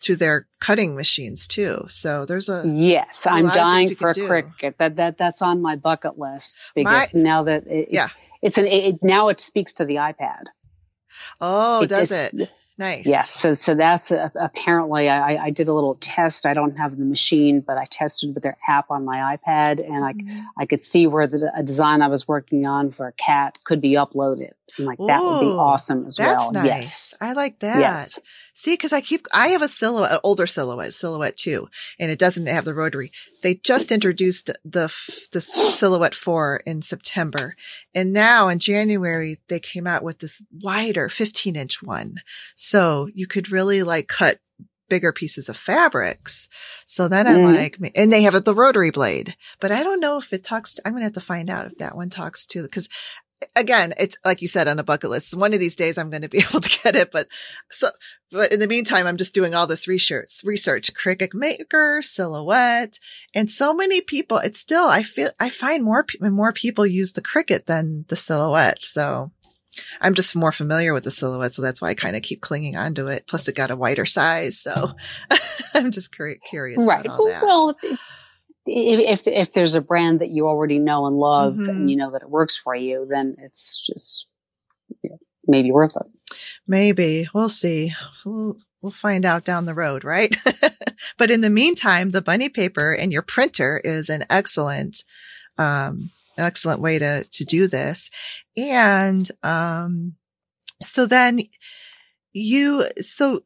to 0.01 0.15
their 0.15 0.47
cutting 0.59 0.95
machines 0.95 1.47
too. 1.47 1.85
So 1.87 2.25
there's 2.25 2.49
a, 2.49 2.63
Yes, 2.65 3.25
I'm 3.25 3.47
dying 3.49 3.95
for 3.95 4.09
a 4.11 4.13
do. 4.13 4.27
Cricut. 4.27 4.77
That 4.77 4.95
that 4.97 5.17
that's 5.17 5.41
on 5.41 5.61
my 5.61 5.75
bucket 5.75 6.17
list 6.19 6.57
because 6.75 7.13
now 7.13 7.43
that 7.43 7.65
it, 7.67 7.89
Yeah. 7.91 8.09
it's 8.41 8.57
an 8.57 8.65
it, 8.67 9.03
now 9.03 9.29
it 9.29 9.39
speaks 9.39 9.73
to 9.75 9.85
the 9.85 9.95
iPad. 9.95 10.43
oh, 11.41 11.83
It 11.83 11.87
does 11.87 12.09
just- 12.09 12.33
it? 12.33 12.49
Nice. 12.77 13.05
Yes, 13.05 13.29
so 13.29 13.53
so 13.53 13.73
that's 13.73 14.11
uh 14.11 14.27
apparently 14.35 15.07
I, 15.07 15.45
I 15.45 15.49
did 15.49 15.69
a 15.69 15.73
little 15.73 15.95
test. 15.95 16.45
I 16.45 16.51
don't 16.51 16.75
have 16.77 16.97
the 16.97 17.05
machine, 17.05 17.61
but 17.61 17.79
I 17.79 17.85
tested 17.85 18.33
with 18.33 18.43
their 18.43 18.57
app 18.67 18.91
on 18.91 19.05
my 19.05 19.37
iPad, 19.37 19.79
and 19.81 20.03
I 20.03 20.11
Mhm. 20.11 20.43
I 20.57 20.65
could 20.65 20.81
see 20.81 21.07
where 21.07 21.25
the 21.25 21.53
a 21.55 21.63
design 21.63 22.01
I 22.01 22.09
was 22.09 22.27
working 22.27 22.67
on 22.67 22.91
for 22.91 23.07
a 23.07 23.13
cat 23.13 23.59
could 23.63 23.79
be 23.79 23.91
uploaded. 23.93 24.51
I'm 24.77 24.83
like 24.83 24.97
that 25.07 25.23
would 25.23 25.39
be 25.39 25.45
awesome 25.45 26.05
as 26.05 26.17
That's 26.17 26.35
well. 26.37 26.51
nice. 26.51 26.65
Yes, 26.65 27.17
I 27.21 27.31
like 27.31 27.59
that. 27.59 27.79
yes, 27.79 28.19
See, 28.57 28.73
because 28.73 28.93
I 28.93 29.01
keep, 29.01 29.27
I 29.33 29.49
have 29.49 29.61
a 29.61 29.67
silhouette, 29.67 30.13
an 30.13 30.19
older 30.23 30.47
silhouette, 30.47 30.93
silhouette 30.93 31.35
two, 31.35 31.67
and 31.99 32.09
it 32.09 32.17
doesn't 32.17 32.45
have 32.47 32.63
the 32.63 32.73
rotary. 32.73 33.11
They 33.43 33.55
just 33.55 33.91
introduced 33.91 34.49
the 34.63 34.93
the 35.33 35.41
silhouette 35.41 36.15
four 36.15 36.63
in 36.65 36.81
September, 36.81 37.57
and 37.93 38.13
now 38.13 38.47
in 38.47 38.59
January 38.59 39.37
they 39.49 39.59
came 39.59 39.85
out 39.85 40.03
with 40.03 40.19
this 40.19 40.41
wider 40.61 41.09
15 41.09 41.55
inch 41.57 41.83
one, 41.83 42.15
so 42.55 43.09
you 43.13 43.27
could 43.27 43.51
really 43.51 43.83
like 43.83 44.07
cut 44.07 44.39
bigger 44.87 45.11
pieces 45.11 45.49
of 45.49 45.57
fabrics. 45.57 46.47
So 46.85 47.07
then 47.07 47.25
I'm 47.27 47.41
Mhm. 47.41 47.55
like, 47.55 47.77
and 47.95 48.13
they 48.13 48.21
have 48.21 48.41
the 48.43 48.53
rotary 48.53 48.91
blade, 48.91 49.35
but 49.59 49.71
I 49.71 49.81
don't 49.83 49.99
know 49.99 50.17
if 50.17 50.31
it 50.31 50.43
talks. 50.43 50.75
To, 50.75 50.83
I'm 50.85 50.93
gonna 50.93 51.05
have 51.05 51.13
to 51.13 51.19
find 51.21 51.49
out 51.49 51.65
if 51.65 51.77
that 51.79 51.95
one 51.95 52.09
talks 52.11 52.45
to 52.47 52.61
because 52.61 52.87
again, 53.55 53.93
it's 53.97 54.15
like 54.23 54.41
you 54.41 54.47
said 54.47 54.67
on 54.67 54.79
a 54.79 54.83
bucket 54.83 55.09
list. 55.09 55.35
One 55.35 55.53
of 55.53 55.59
these 55.59 55.75
days 55.75 55.97
I'm 55.97 56.09
going 56.09 56.21
to 56.21 56.29
be 56.29 56.39
able 56.49 56.61
to 56.61 56.79
get 56.83 56.95
it, 56.95 57.11
but 57.11 57.27
so, 57.69 57.91
but 58.31 58.51
in 58.51 58.59
the 58.59 58.67
meantime, 58.67 59.07
I'm 59.07 59.17
just 59.17 59.33
doing 59.33 59.55
all 59.55 59.67
this 59.67 59.87
research, 59.87 60.41
research, 60.43 60.93
Cricut 60.93 61.33
maker, 61.33 62.01
silhouette, 62.01 62.99
and 63.33 63.49
so 63.49 63.73
many 63.73 64.01
people. 64.01 64.37
It's 64.37 64.59
still, 64.59 64.87
I 64.87 65.03
feel, 65.03 65.31
I 65.39 65.49
find 65.49 65.83
more, 65.83 66.05
more 66.21 66.51
people 66.51 66.85
use 66.85 67.13
the 67.13 67.21
Cricut 67.21 67.65
than 67.65 68.05
the 68.07 68.15
silhouette. 68.15 68.83
So 68.83 69.31
I'm 70.01 70.13
just 70.13 70.35
more 70.35 70.51
familiar 70.51 70.93
with 70.93 71.03
the 71.03 71.11
silhouette. 71.11 71.53
So 71.53 71.61
that's 71.61 71.81
why 71.81 71.89
I 71.89 71.95
kind 71.95 72.15
of 72.15 72.21
keep 72.21 72.41
clinging 72.41 72.75
onto 72.75 73.07
it. 73.07 73.27
Plus 73.27 73.47
it 73.47 73.55
got 73.55 73.71
a 73.71 73.75
wider 73.75 74.05
size. 74.05 74.59
So 74.59 74.93
I'm 75.73 75.91
just 75.91 76.15
curious 76.49 76.79
right. 76.79 77.05
about 77.05 77.19
all 77.19 77.27
that. 77.27 77.43
Well, 77.43 77.77
if, 78.65 79.27
if 79.27 79.53
there's 79.53 79.75
a 79.75 79.81
brand 79.81 80.19
that 80.21 80.29
you 80.29 80.47
already 80.47 80.79
know 80.79 81.05
and 81.05 81.17
love, 81.17 81.55
Mhm. 81.55 81.69
and 81.69 81.89
you 81.89 81.97
know 81.97 82.11
that 82.11 82.21
it 82.23 82.29
works 82.29 82.55
for 82.57 82.75
you, 82.75 83.05
then 83.09 83.35
it's 83.39 83.85
just 83.85 84.29
you 85.03 85.11
know, 85.11 85.17
maybe 85.47 85.71
worth 85.71 85.95
it. 85.95 86.07
Maybe 86.67 87.27
we'll 87.33 87.49
see. 87.49 87.93
We'll 88.25 88.57
we'll 88.81 88.91
find 88.91 89.25
out 89.25 89.45
down 89.45 89.65
the 89.65 89.73
road, 89.73 90.03
right? 90.03 90.35
but 91.17 91.31
in 91.31 91.41
the 91.41 91.49
meantime, 91.49 92.09
the 92.09 92.21
bunny 92.21 92.49
paper 92.49 92.91
and 92.93 93.11
your 93.11 93.21
printer 93.21 93.79
is 93.83 94.09
an 94.09 94.25
excellent, 94.29 95.03
um, 95.57 96.09
excellent 96.37 96.81
way 96.81 96.97
to 96.99 97.23
to 97.23 97.45
do 97.45 97.67
this. 97.67 98.09
And 98.57 99.29
um, 99.43 100.15
so 100.81 101.05
then 101.05 101.47
you 102.33 102.89
so 103.01 103.41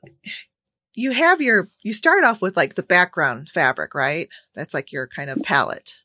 you 0.99 1.11
have 1.11 1.41
your 1.41 1.69
you 1.83 1.93
start 1.93 2.23
off 2.25 2.41
with 2.41 2.57
like 2.57 2.75
the 2.75 2.83
background 2.83 3.49
fabric, 3.49 3.95
right? 3.95 4.29
That's 4.55 4.73
like 4.73 4.91
your 4.91 5.07
kind 5.07 5.29
of 5.29 5.41
palette. 5.43 5.95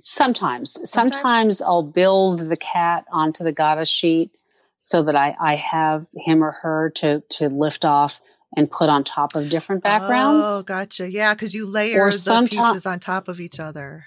Sometimes, 0.00 0.78
Sometimes? 0.84 0.90
sometimes 0.90 1.62
I'll 1.62 1.82
build 1.82 2.40
the 2.40 2.56
cat 2.56 3.06
onto 3.12 3.44
the 3.44 3.52
goddess 3.52 3.88
sheet 3.90 4.30
so 4.78 5.04
that 5.04 5.16
I, 5.16 5.36
I 5.40 5.56
have 5.56 6.06
him 6.14 6.44
or 6.44 6.52
her 6.52 6.90
to 6.96 7.22
to 7.30 7.48
lift 7.48 7.84
off 7.84 8.20
and 8.56 8.70
put 8.70 8.88
on 8.90 9.04
top 9.04 9.36
of 9.36 9.50
different 9.50 9.82
backgrounds. 9.82 10.46
Oh, 10.48 10.62
gotcha. 10.62 11.10
Yeah, 11.10 11.34
because 11.34 11.54
you 11.54 11.66
layer 11.66 12.06
Or 12.06 12.10
the 12.10 12.18
pieces 12.48 12.86
on 12.86 13.00
top 13.00 13.28
of 13.28 13.40
each 13.40 13.60
other. 13.60 14.06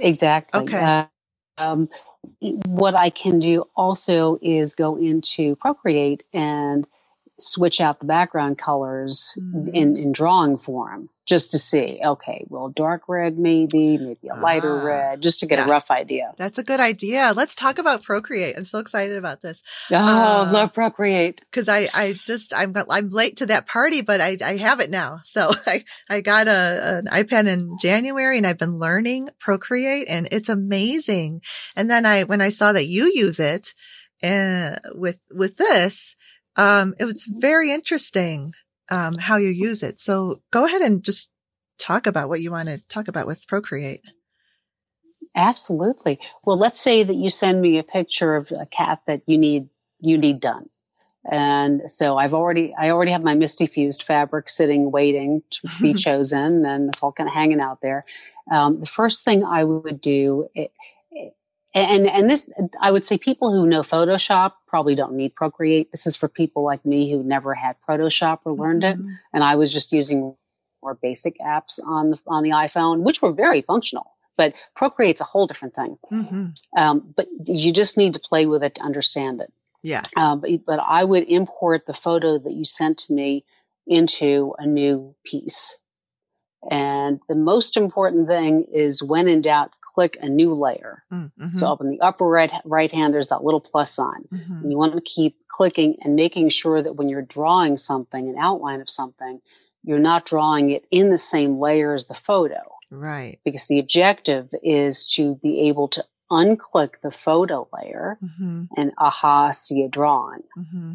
Exactly. 0.00 0.62
Okay. 0.62 0.82
Uh, 0.82 1.06
um, 1.58 1.88
what 2.40 2.98
I 2.98 3.10
can 3.10 3.40
do 3.40 3.64
also 3.76 4.38
is 4.42 4.74
go 4.74 4.96
into 4.96 5.56
Procreate 5.56 6.24
and 6.32 6.86
switch 7.38 7.80
out 7.80 7.98
the 7.98 8.06
background 8.06 8.58
colors 8.58 9.36
Mhm. 9.40 9.74
in, 9.74 9.96
in 9.96 10.12
drawing 10.12 10.56
form 10.58 11.08
just 11.26 11.52
to 11.52 11.58
see, 11.58 12.00
okay, 12.04 12.44
well, 12.48 12.68
dark 12.68 13.02
red 13.08 13.38
maybe, 13.38 13.96
maybe 13.96 14.28
a 14.28 14.34
lighter 14.36 14.80
Ah, 14.80 14.84
red, 14.84 15.22
just 15.22 15.40
to 15.40 15.46
get 15.46 15.58
yeah. 15.58 15.64
a 15.64 15.68
rough 15.68 15.90
idea. 15.90 16.32
That's 16.36 16.58
a 16.58 16.62
good 16.64 16.80
idea. 16.80 17.32
Let's 17.34 17.54
talk 17.54 17.78
about 17.78 18.02
Procreate. 18.02 18.56
I'm 18.56 18.64
so 18.64 18.80
excited 18.80 19.16
about 19.16 19.40
this 19.40 19.62
Oh, 19.90 19.96
Uh, 20.42 20.52
love 20.52 20.74
Procreate. 20.74 21.40
because 21.50 21.68
I, 21.68 21.88
I 21.94 22.14
just, 22.26 22.52
I'm, 22.54 22.74
I'm 22.90 23.08
late 23.08 23.38
to 23.38 23.46
that 23.46 23.66
party, 23.66 24.02
but 24.02 24.20
I, 24.20 24.36
I 24.44 24.56
have 24.58 24.80
it 24.80 24.90
now. 24.90 25.20
So 25.24 25.52
I, 25.66 25.84
I 26.10 26.20
got 26.20 26.48
a, 26.48 26.98
an 26.98 27.06
iPad 27.06 27.46
in 27.48 27.76
January 27.80 28.36
and 28.36 28.46
I've 28.46 28.58
been 28.58 28.78
learning 28.78 29.30
Procreate 29.40 30.08
and 30.08 30.28
it's 30.30 30.48
amazing. 30.48 31.40
And 31.76 31.90
then 31.90 32.04
I, 32.04 32.24
when 32.24 32.40
I 32.42 32.50
saw 32.50 32.72
that 32.72 32.86
you 32.88 33.10
use 33.12 33.40
it, 33.40 33.74
uh, 34.24 34.76
with, 34.94 35.18
with 35.32 35.56
this, 35.56 36.14
um, 36.56 36.94
it 36.98 37.04
was 37.04 37.26
very 37.26 37.72
interesting, 37.72 38.54
um, 38.90 39.14
how 39.14 39.36
you 39.36 39.48
use 39.48 39.82
it. 39.82 40.00
So 40.00 40.40
go 40.50 40.64
ahead 40.66 40.82
and 40.82 41.04
just 41.04 41.30
talk 41.78 42.06
about 42.06 42.28
what 42.28 42.40
you 42.40 42.50
want 42.50 42.68
to 42.68 42.78
talk 42.88 43.08
about 43.08 43.26
with 43.26 43.46
Procreate. 43.46 44.02
Absolutely. 45.34 46.20
Well, 46.44 46.58
let's 46.58 46.80
say 46.80 47.02
that 47.02 47.14
you 47.14 47.30
send 47.30 47.60
me 47.60 47.78
a 47.78 47.82
picture 47.82 48.36
of 48.36 48.52
a 48.52 48.66
cat 48.66 49.00
that 49.06 49.22
you 49.26 49.38
need 49.38 49.68
you 49.98 50.18
need 50.18 50.40
done. 50.40 50.68
And 51.24 51.88
so 51.88 52.18
I've 52.18 52.34
already 52.34 52.74
I 52.78 52.90
already 52.90 53.12
have 53.12 53.22
my 53.22 53.34
misty 53.34 53.66
fused 53.66 54.02
fabric 54.02 54.48
sitting 54.48 54.90
waiting 54.90 55.42
to 55.50 55.68
be 55.80 55.94
chosen 56.06 56.66
and 56.66 56.88
it's 56.88 57.02
all 57.02 57.12
kind 57.12 57.28
of 57.28 57.34
hanging 57.34 57.60
out 57.60 57.80
there. 57.80 58.02
Um, 58.50 58.80
the 58.80 58.86
first 58.86 59.24
thing 59.24 59.44
I 59.44 59.62
would 59.62 60.00
do 60.00 60.48
it, 60.54 60.72
and 61.74 62.06
and 62.06 62.28
this 62.28 62.48
I 62.80 62.90
would 62.90 63.04
say 63.04 63.18
people 63.18 63.52
who 63.52 63.66
know 63.66 63.80
Photoshop 63.82 64.52
probably 64.66 64.94
don't 64.94 65.14
need 65.14 65.34
Procreate. 65.34 65.90
This 65.90 66.06
is 66.06 66.16
for 66.16 66.28
people 66.28 66.64
like 66.64 66.84
me 66.84 67.10
who 67.10 67.22
never 67.22 67.54
had 67.54 67.76
Photoshop 67.88 68.40
or 68.44 68.52
learned 68.52 68.84
it 68.84 68.98
Mhm. 68.98 69.18
and 69.32 69.42
I 69.44 69.56
was 69.56 69.72
just 69.72 69.92
using 69.92 70.36
more 70.82 70.94
basic 70.94 71.38
apps 71.38 71.78
on 71.84 72.10
the 72.10 72.20
on 72.26 72.42
the 72.42 72.50
iPhone, 72.50 73.02
which 73.02 73.22
were 73.22 73.32
very 73.32 73.62
functional. 73.62 74.06
But 74.36 74.54
Procreate's 74.74 75.20
a 75.20 75.24
whole 75.24 75.46
different 75.46 75.74
thing. 75.74 75.98
Mhm. 76.10 76.54
Um, 76.76 77.12
but 77.16 77.28
you 77.46 77.72
just 77.72 77.96
need 77.96 78.14
to 78.14 78.20
play 78.20 78.46
with 78.46 78.64
it 78.64 78.76
to 78.76 78.82
understand 78.82 79.40
it. 79.40 79.52
Yes. 79.82 80.08
Um, 80.16 80.40
but, 80.40 80.50
but 80.64 80.80
I 80.80 81.04
would 81.04 81.24
import 81.24 81.86
the 81.86 81.94
photo 81.94 82.38
that 82.38 82.52
you 82.52 82.64
sent 82.64 82.98
to 82.98 83.12
me 83.12 83.44
into 83.86 84.54
a 84.58 84.66
new 84.66 85.14
piece. 85.24 85.76
And 86.70 87.20
the 87.28 87.34
most 87.34 87.76
important 87.76 88.26
thing 88.28 88.66
is 88.72 89.02
when 89.02 89.28
in 89.28 89.40
doubt, 89.42 89.72
click 89.94 90.16
a 90.20 90.28
new 90.28 90.54
layer. 90.54 91.02
Mm-hmm. 91.12 91.50
So 91.52 91.70
up 91.72 91.80
in 91.80 91.90
the 91.90 92.00
upper 92.00 92.24
right 92.26 92.52
right 92.64 92.90
hand, 92.90 93.12
there's 93.14 93.28
that 93.28 93.44
little 93.44 93.60
plus 93.60 93.94
sign. 93.94 94.28
Mhm. 94.32 94.62
And 94.62 94.70
you 94.70 94.76
want 94.78 94.94
to 94.94 95.00
keep 95.00 95.36
clicking 95.48 95.96
and 96.02 96.16
making 96.16 96.48
sure 96.50 96.82
that 96.82 96.94
when 96.96 97.08
you're 97.08 97.22
drawing 97.22 97.76
something, 97.76 98.28
an 98.28 98.36
outline 98.38 98.80
of 98.80 98.88
something, 98.90 99.40
you're 99.84 99.98
not 99.98 100.24
drawing 100.24 100.70
it 100.70 100.86
in 100.90 101.10
the 101.10 101.18
same 101.18 101.58
layer 101.58 101.94
as 101.94 102.06
the 102.06 102.14
photo 102.14 102.60
Right. 102.90 103.38
because 103.44 103.66
the 103.66 103.78
objective 103.80 104.54
is 104.62 105.04
to 105.16 105.34
be 105.36 105.68
able 105.68 105.88
to 105.88 106.04
unclick 106.30 107.00
the 107.02 107.10
photo 107.10 107.68
layer 107.76 108.18
Mm-hmm. 108.22 108.64
and 108.76 108.92
aha, 108.96 109.50
see 109.50 109.82
a 109.82 109.88
drawing. 109.88 110.42
Mm-hmm. 110.58 110.92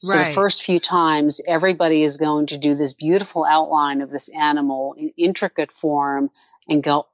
So 0.00 0.16
Right. 0.18 0.28
the 0.28 0.34
first 0.34 0.62
few 0.64 0.80
times, 0.80 1.40
everybody 1.46 2.02
is 2.02 2.16
going 2.16 2.46
to 2.46 2.58
do 2.58 2.74
this 2.74 2.92
beautiful 2.92 3.44
outline 3.44 4.00
of 4.02 4.10
this 4.10 4.28
animal 4.28 4.94
in 4.94 5.12
intricate 5.16 5.70
form 5.72 6.30
and 6.68 6.82
go, 6.82 7.06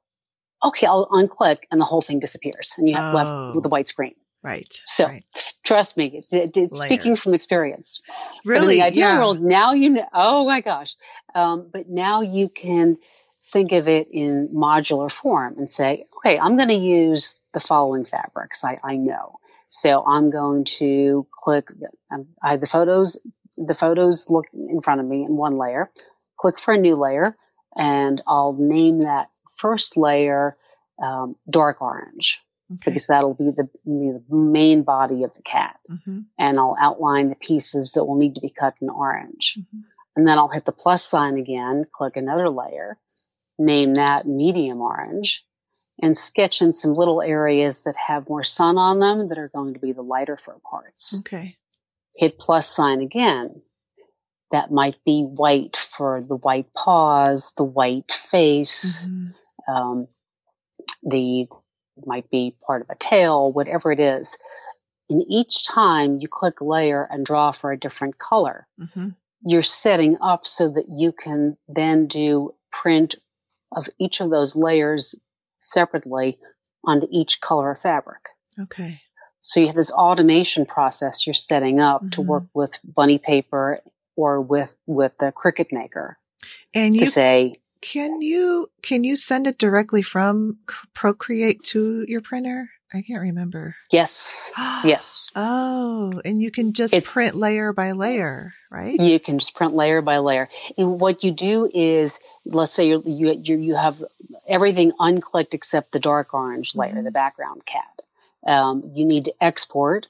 okay, 0.63 0.87
I'll 0.87 1.07
unclick, 1.07 1.59
and 1.71 1.79
the 1.79 1.85
whole 1.85 2.01
thing 2.01 2.19
disappears, 2.19 2.75
and 2.77 2.87
you 2.87 2.95
have 2.95 3.13
Oh. 3.13 3.17
left 3.17 3.55
with 3.55 3.63
the 3.63 3.69
white 3.69 3.87
screen. 3.87 4.15
Right. 4.41 4.81
So 4.85 5.05
right. 5.05 5.25
trust 5.65 5.97
me, 5.97 6.11
it's, 6.13 6.33
it's 6.33 6.79
speaking 6.79 7.17
from 7.17 7.33
experience. 7.33 8.01
Really? 8.45 8.75
The 8.75 8.83
ideal 8.83 9.09
yeah. 9.09 9.17
world, 9.17 9.41
now 9.41 9.73
you 9.73 9.89
know, 9.89 10.07
oh 10.13 10.45
my 10.45 10.61
gosh. 10.61 10.95
Um, 11.35 11.69
but 11.71 11.89
now 11.89 12.21
you 12.21 12.47
can 12.47 12.97
think 13.51 13.73
of 13.73 13.87
it 13.87 14.07
in 14.11 14.49
modular 14.53 15.11
form 15.11 15.55
and 15.57 15.69
say, 15.69 16.05
okay, 16.17 16.39
I'm 16.39 16.55
going 16.55 16.69
to 16.69 16.75
use 16.75 17.41
the 17.53 17.59
following 17.59 18.05
fabrics 18.05 18.63
I, 18.63 18.79
I 18.83 18.95
know. 18.95 19.39
So 19.67 20.03
I'm 20.05 20.31
going 20.31 20.63
to 20.65 21.27
click, 21.31 21.67
um, 22.11 22.27
I 22.41 22.51
have 22.51 22.61
the 22.61 22.67
photos, 22.67 23.19
the 23.57 23.75
photos 23.75 24.29
look 24.29 24.45
in 24.53 24.81
front 24.81 25.01
of 25.01 25.07
me 25.07 25.23
in 25.23 25.35
one 25.35 25.57
layer, 25.57 25.91
click 26.37 26.59
for 26.59 26.73
a 26.73 26.77
new 26.77 26.95
layer, 26.95 27.35
and 27.75 28.21
I'll 28.25 28.53
name 28.53 29.01
that 29.01 29.29
first 29.59 29.97
layer 29.97 30.55
um, 31.01 31.35
dark 31.49 31.81
orange 31.81 32.41
Okay. 32.71 32.91
because 32.91 33.07
that'll 33.07 33.33
be 33.33 33.49
the, 33.49 33.63
be 33.85 34.11
the 34.11 34.23
main 34.29 34.83
body 34.83 35.23
of 35.23 35.33
the 35.33 35.41
cat. 35.41 35.79
hmm 35.87 36.19
And 36.37 36.59
I'll 36.59 36.77
outline 36.79 37.29
the 37.29 37.35
pieces 37.35 37.93
that 37.93 38.05
will 38.05 38.17
need 38.17 38.35
to 38.35 38.41
be 38.41 38.51
cut 38.51 38.75
in 38.81 38.89
orange. 38.89 39.57
Mhm. 39.59 39.83
And 40.15 40.27
then 40.27 40.37
I'll 40.37 40.49
hit 40.49 40.65
the 40.65 40.71
plus 40.83 41.03
sign 41.03 41.37
again, 41.37 41.85
click 41.91 42.15
another 42.17 42.49
layer, 42.49 42.97
name 43.57 43.95
that 43.95 44.27
medium 44.27 44.81
orange, 44.81 45.45
and 46.01 46.15
sketch 46.17 46.61
in 46.61 46.71
some 46.73 46.93
little 46.93 47.21
areas 47.21 47.81
that 47.85 47.95
have 47.95 48.29
more 48.29 48.43
sun 48.43 48.77
on 48.77 48.99
them 48.99 49.29
that 49.29 49.37
are 49.39 49.49
going 49.49 49.73
to 49.73 49.79
be 49.79 49.91
the 49.93 50.03
lighter 50.03 50.37
fur 50.45 50.57
parts. 50.69 51.15
Okay. 51.19 51.57
Hit 52.15 52.37
plus 52.37 52.69
sign 52.69 53.01
again. 53.01 53.61
That 54.51 54.71
might 54.71 54.95
be 55.05 55.23
white 55.23 55.77
for 55.77 56.21
the 56.21 56.35
white 56.35 56.71
paws, 56.73 57.53
the 57.57 57.63
white 57.63 58.11
face, 58.11 59.07
Mhm. 59.07 59.33
Um, 59.67 60.07
the 61.03 61.47
might 62.05 62.29
be 62.29 62.55
part 62.65 62.81
of 62.81 62.89
a 62.89 62.95
tail, 62.95 63.51
whatever 63.51 63.91
it 63.91 63.99
is. 63.99 64.37
And 65.09 65.23
each 65.27 65.67
time 65.67 66.19
you 66.21 66.27
click 66.29 66.61
layer 66.61 67.03
and 67.03 67.25
draw 67.25 67.51
for 67.51 67.71
a 67.71 67.79
different 67.79 68.17
color, 68.17 68.67
Mhm. 68.79 69.15
you're 69.41 69.63
setting 69.63 70.17
up 70.21 70.45
so 70.47 70.69
that 70.69 70.87
you 70.89 71.11
can 71.11 71.57
then 71.67 72.07
do 72.07 72.53
print 72.71 73.15
of 73.71 73.89
each 73.97 74.21
of 74.21 74.29
those 74.29 74.55
layers 74.55 75.15
separately 75.59 76.39
onto 76.85 77.07
each 77.09 77.41
color 77.41 77.71
of 77.71 77.79
fabric. 77.81 78.29
Okay. 78.57 79.01
So 79.41 79.59
you 79.59 79.67
have 79.67 79.75
this 79.75 79.91
automation 79.91 80.65
process 80.65 81.25
you're 81.25 81.33
setting 81.33 81.79
up 81.79 82.01
to 82.11 82.21
Mhm. 82.21 82.25
work 82.25 82.43
with 82.53 82.79
bunny 82.83 83.17
paper 83.17 83.81
or 84.15 84.41
with 84.41 84.75
with 84.85 85.17
the 85.17 85.31
Cricut 85.31 85.71
Maker 85.71 86.17
And 86.73 86.93
to 86.95 87.01
you 87.01 87.05
say, 87.05 87.55
can 87.81 88.21
you 88.21 88.69
can 88.81 89.03
you 89.03 89.15
send 89.15 89.47
it 89.47 89.57
directly 89.57 90.01
from 90.01 90.57
Procreate 90.93 91.63
to 91.65 92.05
your 92.07 92.21
printer? 92.21 92.69
I 92.91 93.01
can't 93.03 93.21
remember. 93.21 93.75
yes, 93.91 94.51
yes. 94.83 95.29
Oh, 95.35 96.11
and 96.25 96.41
you 96.41 96.49
can 96.49 96.73
just 96.73 96.93
It's- 96.93 97.11
print 97.11 97.35
layer 97.35 97.71
by 97.71 97.91
layer, 97.91 98.51
right? 98.71 98.99
You 98.99 99.19
can 99.19 99.37
just 99.37 99.53
print 99.53 99.75
layer 99.75 100.01
by 100.01 100.17
layer. 100.17 100.49
And 100.77 100.99
what 100.99 101.23
you 101.23 101.31
do 101.31 101.69
is, 101.71 102.19
let's 102.45 102.71
say 102.71 102.87
you're, 102.87 103.01
you 103.05 103.31
you 103.43 103.57
you 103.57 103.75
have 103.75 104.03
everything 104.47 104.91
unclicked 104.99 105.53
except 105.53 105.91
the 105.91 105.99
dark 105.99 106.33
orange 106.33 106.75
layer, 106.75 106.93
Mhm. 106.95 107.03
the 107.03 107.11
background 107.11 107.63
cat. 107.65 108.01
Um, 108.47 108.91
you 108.95 109.05
need 109.05 109.25
to 109.25 109.33
export 109.39 110.07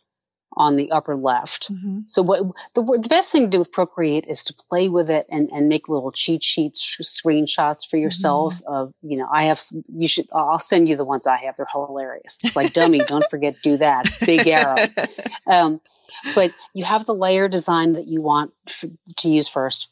on 0.59 0.75
the 0.75 0.91
upper 0.91 1.15
left. 1.15 1.67
hmm 1.69 2.01
So 2.07 2.21
what 2.21 2.41
the, 2.75 2.83
the 2.83 3.09
best 3.09 3.31
thing 3.31 3.43
to 3.43 3.47
do 3.47 3.57
with 3.57 3.71
Procreate 3.71 4.27
is 4.27 4.43
to 4.45 4.53
play 4.53 4.89
with 4.89 5.09
it 5.09 5.25
and, 5.31 5.49
and 5.51 5.69
make 5.69 5.87
little 5.87 6.11
cheat 6.11 6.43
sheets, 6.43 6.81
sh- 6.81 6.99
screenshots 7.01 7.89
for 7.89 7.95
yourself 7.97 8.61
of, 8.67 8.93
you 9.01 9.17
know, 9.17 9.27
I 9.31 9.45
have, 9.45 9.59
some, 9.59 9.83
you 9.87 10.07
should, 10.07 10.27
I'll 10.33 10.59
send 10.59 10.89
you 10.89 10.97
the 10.97 11.05
ones 11.05 11.25
I 11.25 11.37
have. 11.45 11.55
They're 11.55 11.65
hilarious. 11.71 12.41
It's 12.43 12.55
like 12.55 12.73
dummy, 12.73 13.05
don't 13.05 13.27
forget 13.29 13.61
do 13.61 13.77
that. 13.77 14.05
Big 14.25 14.45
arrow. 14.47 14.89
Um, 15.47 15.81
but 16.35 16.53
you 16.73 16.83
have 16.85 17.05
the 17.05 17.15
layer 17.15 17.47
design 17.47 17.93
that 17.93 18.07
you 18.07 18.21
want 18.21 18.51
f- 18.67 18.85
to 19.17 19.29
use 19.29 19.47
first. 19.47 19.87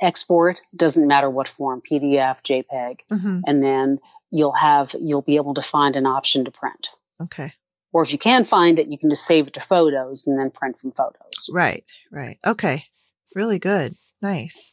Export 0.00 0.60
doesn't 0.74 1.06
matter 1.06 1.30
what 1.30 1.48
form, 1.48 1.80
PDF, 1.88 2.42
JPEG, 2.42 3.00
hmm 3.08 3.40
and 3.46 3.62
then 3.62 4.00
you'll 4.30 4.52
have 4.52 4.94
you'll 4.98 5.22
be 5.22 5.36
able 5.36 5.54
to 5.54 5.62
find 5.62 5.96
an 5.96 6.06
option 6.06 6.44
to 6.44 6.50
print. 6.50 6.90
Okay. 7.20 7.52
Or 7.92 8.02
if 8.02 8.12
you 8.12 8.18
can 8.18 8.44
find 8.44 8.78
it, 8.78 8.88
you 8.88 8.98
can 8.98 9.10
just 9.10 9.26
save 9.26 9.48
it 9.48 9.54
to 9.54 9.60
photos 9.60 10.26
and 10.26 10.38
then 10.38 10.50
print 10.50 10.78
from 10.78 10.92
photos. 10.92 11.50
Right. 11.52 11.84
Right. 12.10 12.38
Okay. 12.44 12.84
Really 13.34 13.58
good. 13.58 13.94
Nice. 14.20 14.70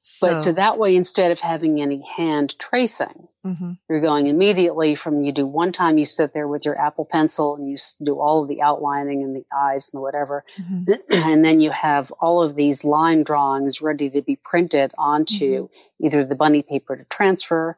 So, 0.00 0.28
But 0.28 0.38
so 0.38 0.52
that 0.52 0.78
way, 0.78 0.96
instead 0.96 1.32
of 1.32 1.40
having 1.40 1.82
any 1.82 2.00
hand 2.16 2.58
tracing, 2.58 3.28
mhm. 3.44 3.76
you're 3.90 4.00
going 4.00 4.26
immediately 4.26 4.94
from 4.94 5.20
you 5.20 5.32
do 5.32 5.46
one 5.46 5.70
time 5.72 5.98
you 5.98 6.06
sit 6.06 6.32
there 6.32 6.48
with 6.48 6.64
your 6.64 6.80
Apple 6.80 7.04
Pencil 7.04 7.56
and 7.56 7.68
you 7.68 7.76
do 8.02 8.18
all 8.18 8.42
of 8.42 8.48
the 8.48 8.62
outlining 8.62 9.22
and 9.22 9.36
the 9.36 9.44
eyes 9.54 9.90
and 9.92 9.98
the 9.98 10.02
whatever, 10.02 10.44
Mhm. 10.58 10.98
and 11.10 11.44
then 11.44 11.60
you 11.60 11.70
have 11.70 12.10
all 12.12 12.42
of 12.42 12.54
these 12.54 12.84
line 12.84 13.22
drawings 13.22 13.82
ready 13.82 14.08
to 14.08 14.22
be 14.22 14.36
printed 14.36 14.92
onto 14.96 15.68
either 16.00 16.24
the 16.24 16.34
bunny 16.34 16.62
paper 16.62 16.96
to 16.96 17.04
transfer, 17.04 17.76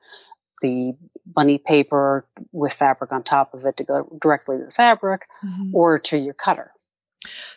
the 0.61 0.95
bunny 1.27 1.59
paper 1.59 2.27
with 2.53 2.73
fabric 2.73 3.13
on 3.13 3.23
top 3.23 3.55
of 3.55 3.65
it 3.67 3.77
to 3.79 3.85
go 3.85 4.17
directly 4.21 4.59
to 4.59 4.65
the 4.65 4.71
fabric, 4.71 5.27
Mhm. 5.45 5.71
or 5.73 5.99
to 6.01 6.19
your 6.19 6.35
cutter. 6.35 6.73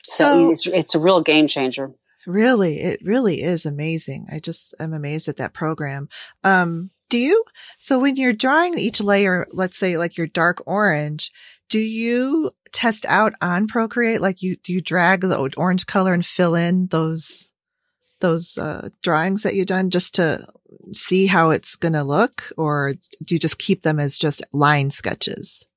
So, 0.03 0.25
So, 0.25 0.51
it's 0.51 0.67
it's 0.67 0.95
a 0.95 0.99
real 0.99 1.21
game 1.21 1.47
changer. 1.47 1.91
really, 2.27 2.79
it 2.81 3.01
really 3.03 3.41
is 3.41 3.65
amazing. 3.65 4.27
I 4.31 4.39
just 4.39 4.73
am 4.79 4.93
amazed 4.93 5.27
at 5.27 5.37
that 5.37 5.53
program. 5.53 6.09
Um, 6.43 6.91
do 7.09 7.17
you, 7.17 7.43
so 7.77 7.99
when 7.99 8.15
you're 8.15 8.33
drawing 8.33 8.77
each 8.77 8.99
layer, 9.01 9.45
let's 9.51 9.77
say 9.77 9.97
like 9.97 10.17
your 10.17 10.27
dark 10.27 10.63
orange, 10.65 11.31
do 11.69 11.79
you 11.79 12.51
test 12.71 13.05
out 13.07 13.33
on 13.41 13.67
Procreate? 13.67 14.19
Like 14.21 14.41
you, 14.41 14.55
do 14.57 14.73
you 14.73 14.81
drag 14.81 15.21
the 15.21 15.51
orange 15.57 15.85
color 15.85 16.13
and 16.13 16.25
fill 16.25 16.55
in 16.55 16.87
those, 16.87 17.47
those, 18.23 18.57
uh, 18.57 18.89
drawings 19.03 19.43
that 19.43 19.53
you've 19.53 19.67
done 19.67 19.91
just 19.91 20.15
to 20.15 20.39
see 20.93 21.27
how 21.27 21.51
it's 21.51 21.75
going 21.75 21.93
to 21.93 22.03
look? 22.03 22.51
Or 22.57 22.95
do 23.23 23.35
you 23.35 23.39
just 23.39 23.59
keep 23.59 23.83
them 23.83 23.99
as 23.99 24.17
just 24.17 24.41
line 24.51 24.89
sketches? 24.89 25.67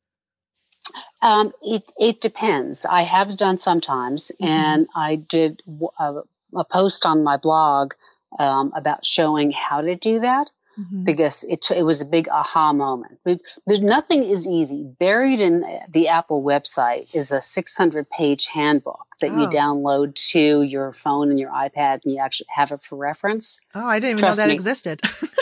Um, 1.20 1.52
it 1.62 1.82
it 1.98 2.20
depends. 2.20 2.86
I 2.86 3.02
have 3.02 3.36
done 3.36 3.58
sometimes, 3.58 4.30
Mhm. 4.40 4.48
and 4.48 4.86
I 4.94 5.16
did 5.16 5.62
a 5.68 6.64
post 6.64 7.04
on 7.04 7.24
my 7.24 7.36
blog 7.36 7.94
um, 8.38 8.72
about 8.76 9.04
showing 9.04 9.50
how 9.50 9.80
to 9.80 9.96
do 9.96 10.20
that 10.20 10.48
Mhm. 10.78 11.04
because 11.04 11.44
it 11.44 11.62
t- 11.62 11.74
it 11.76 11.82
was 11.82 12.00
a 12.00 12.04
big 12.04 12.28
aha 12.28 12.72
moment. 12.72 13.18
But 13.24 13.40
There's 13.66 13.80
nothing 13.80 14.24
is 14.24 14.46
easy. 14.46 14.82
Buried 14.98 15.40
in 15.40 15.64
the 15.88 16.08
Apple 16.08 16.42
website 16.42 17.14
is 17.14 17.32
a 17.32 17.40
600 17.40 18.08
page 18.10 18.46
handbook 18.46 19.06
that 19.20 19.28
you 19.30 19.46
Oh. 19.46 19.48
download 19.48 20.14
to 20.32 20.62
your 20.62 20.92
phone 20.92 21.30
and 21.30 21.38
your 21.40 21.50
iPad, 21.50 22.00
and 22.04 22.12
you 22.12 22.18
actually 22.18 22.48
have 22.50 22.72
it 22.72 22.82
for 22.82 22.96
reference. 22.96 23.60
Oh, 23.74 23.84
I 23.86 24.00
didn't 24.00 24.10
even 24.10 24.18
Trust 24.20 24.38
know 24.38 24.42
that 24.44 24.48
me. 24.48 24.54
existed. 24.54 25.00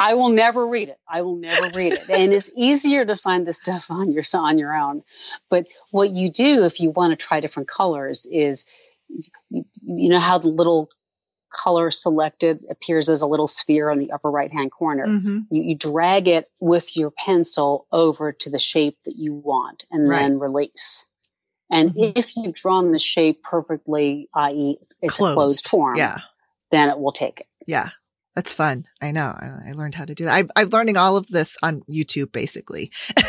I 0.00 0.14
will 0.14 0.30
never 0.30 0.64
read 0.64 0.88
it. 0.90 0.98
I 1.08 1.22
will 1.22 1.34
never 1.36 1.66
read 1.74 1.94
it. 1.94 2.08
And 2.08 2.32
it's 2.32 2.50
easier 2.54 3.04
to 3.04 3.16
find 3.16 3.44
the 3.46 3.52
stuff 3.52 3.90
on 3.90 4.12
your 4.12 4.22
on 4.34 4.58
your 4.58 4.74
own. 4.76 5.02
But 5.50 5.66
what 5.90 6.10
you 6.10 6.30
do 6.30 6.64
if 6.64 6.78
you 6.80 6.90
want 6.90 7.10
to 7.10 7.16
try 7.16 7.40
different 7.40 7.68
colors 7.68 8.24
is 8.30 8.64
you, 9.50 9.64
you 9.82 10.08
know 10.10 10.20
how 10.20 10.38
the 10.38 10.48
little 10.48 10.90
color 11.50 11.90
selected 11.90 12.64
appears 12.70 13.08
as 13.08 13.22
a 13.22 13.26
little 13.26 13.46
sphere 13.46 13.90
on 13.90 13.98
the 13.98 14.12
upper 14.12 14.30
right 14.30 14.52
hand 14.52 14.70
corner. 14.70 15.06
hmm 15.06 15.40
You, 15.50 15.62
you 15.62 15.74
drag 15.76 16.28
it 16.28 16.50
with 16.60 16.96
your 16.96 17.10
pencil 17.10 17.86
over 17.92 18.32
to 18.32 18.50
the 18.50 18.58
shape 18.58 18.98
that 19.04 19.16
you 19.16 19.34
want 19.34 19.84
and 19.90 20.08
Right. 20.08 20.20
then 20.20 20.38
release. 20.38 21.06
And 21.70 21.90
Mhm. 21.94 22.12
if 22.16 22.36
you've 22.36 22.54
drawn 22.54 22.92
the 22.92 22.98
shape 22.98 23.42
perfectly, 23.42 24.28
i.e., 24.34 24.78
it's, 24.80 24.94
it's 25.02 25.20
a 25.20 25.34
closed 25.34 25.68
form, 25.68 25.96
Yeah. 25.96 26.18
then 26.70 26.88
it 26.90 26.98
will 26.98 27.12
take 27.12 27.40
it. 27.40 27.46
Yeah. 27.66 27.90
That's 28.34 28.52
fun. 28.52 28.86
I 29.02 29.10
know. 29.10 29.26
I, 29.26 29.70
I 29.70 29.72
learned 29.72 29.94
how 29.96 30.04
to 30.04 30.14
do 30.14 30.24
that. 30.26 30.32
I, 30.56 30.60
I'm 30.60 30.68
learning 30.68 30.96
all 30.96 31.16
of 31.16 31.26
this 31.26 31.56
on 31.62 31.82
YouTube, 31.90 32.30
basically. 32.32 32.92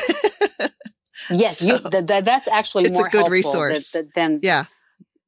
Yes, 1.30 1.62
you, 1.62 1.78
th- 1.78 2.08
th- 2.08 2.24
that's 2.24 2.48
actually 2.48 2.86
it's 2.86 2.98
a 2.98 3.04
good 3.04 3.12
helpful 3.12 3.30
resource. 3.30 3.92
th- 3.92 4.06
th- 4.06 4.14
than 4.16 4.40
yeah. 4.42 4.66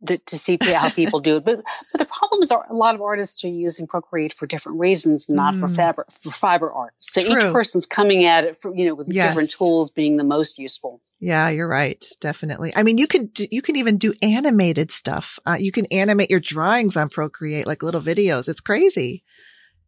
To 0.08 0.38
see 0.38 0.58
how 0.64 0.90
people 0.90 1.20
do 1.20 1.38
it. 1.38 1.46
But 1.46 1.58
but 1.92 2.00
the 2.00 2.06
problem 2.06 2.42
is, 2.42 2.52
a 2.52 2.74
lot 2.74 2.96
of 2.96 3.02
artists 3.02 3.44
are 3.46 3.50
using 3.50 3.86
Procreate 3.88 4.34
for 4.34 4.48
different 4.48 4.80
reasons, 4.80 5.30
not 5.30 5.56
for 5.56 5.68
Mm. 5.68 5.76
fabric 5.76 6.12
for 6.12 6.32
fiber 6.32 6.72
art. 6.72 6.94
So 7.00 7.22
True. 7.22 7.32
each 7.34 7.54
person's 7.54 7.86
coming 7.86 8.26
at 8.26 8.46
it, 8.46 8.58
for, 8.58 8.74
you 8.76 8.88
know, 8.88 8.96
with 8.96 9.08
different 9.28 9.52
tools 9.52 9.92
being 9.92 10.18
the 10.18 10.24
most 10.24 10.58
useful. 10.58 11.02
Yeah, 11.20 11.50
you're 11.50 11.68
right. 11.68 12.04
Definitely. 12.20 12.74
I 12.76 12.82
mean, 12.84 12.98
you 12.98 13.06
can, 13.06 13.28
do, 13.28 13.46
you 13.52 13.62
can 13.62 13.76
even 13.76 13.98
do 13.98 14.14
animated 14.24 14.90
stuff. 14.92 15.38
Uh, 15.46 15.58
you 15.60 15.72
can 15.72 15.86
animate 15.92 16.32
your 16.32 16.40
drawings 16.40 16.96
on 16.98 17.10
Procreate, 17.10 17.68
like 17.68 17.84
little 17.84 18.02
videos. 18.02 18.50
It's 18.50 18.62
crazy. 18.62 19.24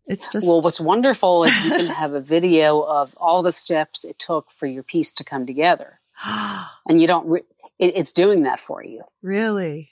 It's 0.05 0.29
just, 0.29 0.45
Well, 0.45 0.61
what's 0.61 0.79
wonderful 0.81 1.45
is 1.45 1.63
you 1.63 1.71
can 1.71 1.87
have 1.87 2.13
a 2.13 2.19
video 2.21 2.81
of 2.81 3.13
all 3.17 3.41
the 3.41 3.51
steps 3.53 4.03
it 4.03 4.19
took 4.19 4.51
for 4.51 4.67
your 4.67 4.83
piece 4.83 5.13
to 5.13 5.23
come 5.23 5.47
together, 5.47 5.99
and 6.25 7.01
you 7.01 7.07
don't. 7.07 7.25
Re- 7.27 7.41
it, 7.79 7.93
it's 7.95 8.11
doing 8.13 8.43
that 8.43 8.59
for 8.59 8.83
you. 8.83 9.03
really? 9.21 9.89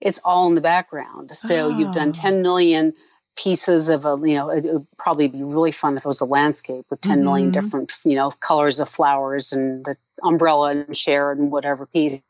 It's 0.00 0.20
all 0.24 0.46
in 0.48 0.54
the 0.54 0.60
background. 0.60 1.32
So 1.34 1.68
you've 1.68 1.88
Oh. 1.88 1.92
done 1.92 2.12
10 2.12 2.42
million 2.42 2.92
pieces 3.36 3.88
of 3.88 4.04
a, 4.06 4.16
you 4.24 4.34
know, 4.34 4.50
it, 4.50 4.64
would 4.64 4.86
probably 4.98 5.28
be 5.28 5.42
really 5.42 5.72
fun 5.72 5.96
if 5.96 6.04
it 6.04 6.08
was 6.08 6.20
a 6.22 6.24
landscape 6.26 6.86
with 6.90 7.00
10 7.00 7.22
million 7.24 7.50
Mhm. 7.50 7.54
different, 7.54 7.92
you 8.04 8.14
know, 8.14 8.30
colors 8.30 8.80
of 8.80 8.88
flowers 8.88 9.52
and 9.52 9.84
the 9.84 9.96
umbrella 10.22 10.70
and 10.70 10.94
chair 10.94 11.32
and 11.32 11.50
whatever 11.50 11.86
piece. 11.86 12.20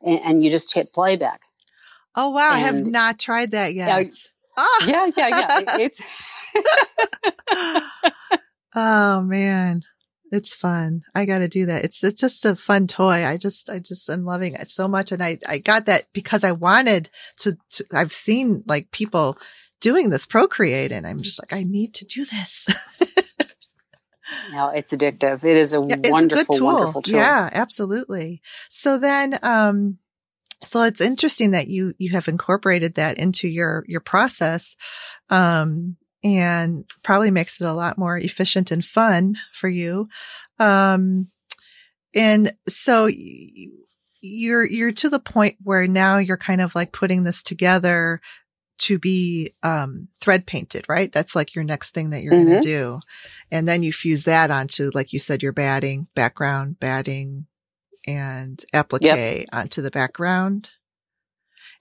And, 0.00 0.20
and 0.24 0.44
you 0.44 0.50
just 0.50 0.72
hit 0.74 0.92
playback. 0.92 1.40
Oh 2.14 2.30
wow, 2.30 2.50
I 2.52 2.58
have 2.58 2.84
not 2.86 3.18
tried 3.18 3.50
that 3.52 3.74
Yeah, 3.74 3.98
yet. 3.98 4.14
Ah! 4.56 4.84
Yeah, 4.86 5.10
yeah, 5.16 5.28
yeah. 5.28 5.60
It- 5.60 5.80
It's, 5.80 6.00
oh 8.76 9.22
man. 9.22 9.82
It's 10.34 10.54
fun. 10.54 11.02
I 11.14 11.26
got 11.26 11.38
to 11.38 11.48
do 11.48 11.66
that. 11.66 11.84
It's 11.84 12.02
it's 12.02 12.20
just 12.20 12.44
a 12.44 12.56
fun 12.56 12.86
toy. 12.88 13.24
I 13.24 13.36
just 13.36 13.70
I 13.70 13.78
just 13.78 14.08
I'm 14.08 14.24
loving 14.24 14.54
it 14.54 14.68
so 14.68 14.88
much 14.88 15.12
and 15.12 15.22
I 15.22 15.38
I 15.48 15.58
got 15.58 15.86
that 15.86 16.12
because 16.12 16.42
I 16.42 16.52
wanted 16.52 17.08
to, 17.38 17.56
to 17.70 17.84
I've 17.92 18.12
seen 18.12 18.64
like 18.66 18.90
people 18.90 19.38
doing 19.80 20.10
this 20.10 20.26
procreate 20.26 20.90
and 20.92 21.06
I'm 21.06 21.22
just 21.22 21.40
like 21.40 21.52
I 21.52 21.62
need 21.62 21.94
to 21.94 22.04
do 22.04 22.24
this. 22.24 22.66
no, 24.52 24.70
it's 24.70 24.92
addictive. 24.92 25.44
It 25.44 25.56
is 25.56 25.72
a 25.72 25.80
Yeah, 25.80 25.96
a 26.02 26.10
wonderful, 26.10 26.44
good 26.44 26.58
tool. 26.58 26.66
wonderful 26.66 27.02
tool. 27.02 27.14
Yeah, 27.14 27.50
absolutely. 27.52 28.42
So 28.68 28.98
then, 28.98 29.38
um, 29.42 29.98
so 30.62 30.82
it's 30.82 31.00
interesting 31.00 31.50
that 31.52 31.68
you, 31.68 31.94
you 31.98 32.10
have 32.12 32.26
incorporated 32.26 32.94
that 32.94 33.18
into 33.18 33.48
your, 33.48 33.84
your 33.86 34.00
process. 34.00 34.76
Um, 35.30 35.96
and 36.24 36.84
probably 37.02 37.30
makes 37.30 37.60
it 37.60 37.66
a 37.66 37.72
lot 37.74 37.98
more 37.98 38.16
efficient 38.18 38.70
and 38.70 38.84
fun 38.84 39.36
for 39.52 39.68
you. 39.68 40.08
Um, 40.58 41.28
and 42.14 42.52
so 42.66 43.08
you're, 44.20 44.64
you're 44.64 44.92
to 44.92 45.08
the 45.10 45.20
point 45.20 45.56
where 45.62 45.86
now 45.86 46.16
you're 46.18 46.38
kind 46.38 46.62
of 46.62 46.74
like 46.74 46.92
putting 46.92 47.24
this 47.24 47.42
together 47.42 48.20
to 48.78 48.98
be, 48.98 49.54
um, 49.62 50.08
thread 50.20 50.46
painted, 50.46 50.86
right? 50.88 51.12
That's 51.12 51.36
like 51.36 51.54
your 51.54 51.64
next 51.64 51.92
thing 51.92 52.10
that 52.10 52.22
you're 52.22 52.34
going 52.34 52.46
Mhm. 52.46 52.62
to 52.62 52.68
do. 52.68 53.00
And 53.50 53.68
then 53.68 53.82
you 53.82 53.92
fuse 53.92 54.24
that 54.24 54.50
onto, 54.50 54.90
like 54.94 55.12
you 55.12 55.18
said, 55.18 55.42
your 55.42 55.52
batting, 55.52 56.08
background, 56.14 56.80
batting, 56.80 57.46
and 58.06 58.64
applique 58.72 59.46
onto 59.52 59.82
the 59.82 59.90
background. 59.90 60.70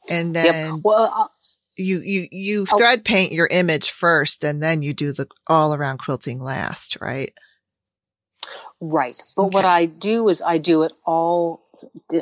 And 0.09 0.35
then 0.35 0.45
Yep. 0.45 0.81
Well, 0.83 1.11
uh, 1.15 1.27
you, 1.75 1.99
you, 1.99 2.27
you 2.31 2.65
Oh. 2.71 2.77
thread 2.77 3.03
paint 3.05 3.31
your 3.31 3.47
image 3.47 3.91
first 3.91 4.43
and 4.43 4.61
then 4.61 4.81
you 4.81 4.93
do 4.93 5.11
the 5.11 5.27
all 5.47 5.73
around 5.73 5.99
quilting 5.99 6.41
last, 6.41 6.97
right? 7.01 7.33
Right. 8.81 9.15
But 9.35 9.53
what 9.53 9.65
I 9.65 9.85
do 9.85 10.27
is 10.29 10.41
I 10.41 10.57
do 10.57 10.83
it 10.83 10.93
all, 11.05 11.61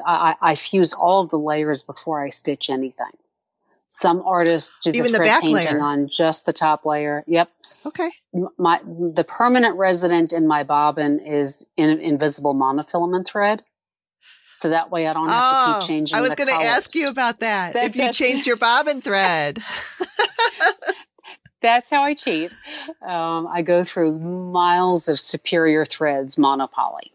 I, 0.05 0.35
I 0.41 0.55
fuse 0.55 0.93
all 0.93 1.21
of 1.21 1.29
the 1.29 1.39
layers 1.39 1.83
before 1.83 2.23
I 2.23 2.29
stitch 2.29 2.69
anything. 2.69 3.11
Some 3.93 4.21
artists 4.25 4.79
do 4.83 4.91
the 4.93 4.99
Even 4.99 5.11
the 5.11 5.17
thread 5.17 5.27
back 5.27 5.41
painting 5.41 5.65
layer. 5.65 5.79
on 5.81 6.07
just 6.07 6.45
the 6.45 6.53
top 6.53 6.85
layer. 6.85 7.25
Yep. 7.27 7.49
Okay. 7.87 8.09
My 8.57 8.79
the 8.85 9.25
permanent 9.27 9.75
resident 9.75 10.31
in 10.31 10.47
my 10.47 10.63
bobbin 10.63 11.19
is 11.19 11.65
in 11.75 11.99
invisible 11.99 12.55
monofilament 12.55 13.25
thread, 13.25 13.63
so 14.51 14.69
that 14.69 14.91
way 14.91 15.07
I 15.07 15.13
don't 15.13 15.29
have 15.29 15.51
to 15.51 15.79
keep 15.79 15.87
changing. 15.87 16.15
Oh, 16.15 16.19
I 16.19 16.21
was 16.21 16.35
going 16.35 16.47
to 16.49 16.53
ask 16.53 16.93
you 16.95 17.09
about 17.09 17.39
that. 17.39 17.73
That- 17.73 17.85
if 17.85 17.95
you 17.95 18.11
changed 18.13 18.45
your 18.47 18.57
bobbin 18.57 19.01
thread. 19.01 19.61
That's 21.61 21.91
how 21.91 22.03
I 22.03 22.15
cheat. 22.15 22.51
Um, 23.07 23.47
I 23.47 23.61
go 23.61 23.83
through 23.83 24.17
miles 24.17 25.09
of 25.09 25.19
superior 25.19 25.85
threads 25.85 26.35
MonoPoly. 26.37 27.11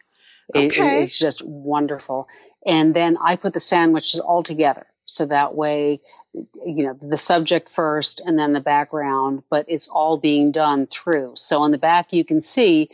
It- 0.55 0.73
Okay. 0.73 1.01
it's 1.03 1.19
just 1.19 1.43
wonderful. 1.45 2.29
And 2.65 2.95
then 2.95 3.17
I 3.21 3.37
put 3.37 3.53
the 3.55 3.61
sandwiches 3.61 4.21
all 4.21 4.43
together. 4.45 4.87
So 5.05 5.27
that 5.27 5.55
way, 5.55 6.01
you 6.33 6.85
know, 6.87 6.95
the 7.01 7.17
subject 7.17 7.69
first 7.69 8.21
and 8.25 8.39
then 8.39 8.53
the 8.53 8.61
background, 8.61 9.43
but 9.51 9.67
it's 9.69 9.89
all 9.89 10.17
being 10.17 10.51
done 10.53 10.87
through. 10.87 11.33
So 11.37 11.63
on 11.63 11.71
the 11.73 11.79
back, 11.79 12.13
you 12.13 12.25
can 12.25 12.41
see 12.41 12.89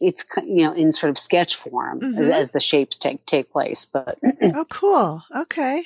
it's, 0.00 0.24
you 0.44 0.66
know, 0.66 0.72
in 0.72 0.92
sort 0.92 1.10
of 1.10 1.18
sketch 1.18 1.54
form 1.56 2.02
as, 2.16 2.28
Mhm. 2.28 2.32
as 2.32 2.50
the 2.50 2.60
shapes 2.60 2.98
take, 2.98 3.24
take 3.26 3.50
place. 3.52 3.84
But 3.84 4.18
oh, 4.42 4.64
cool. 4.68 5.22
Okay. 5.34 5.84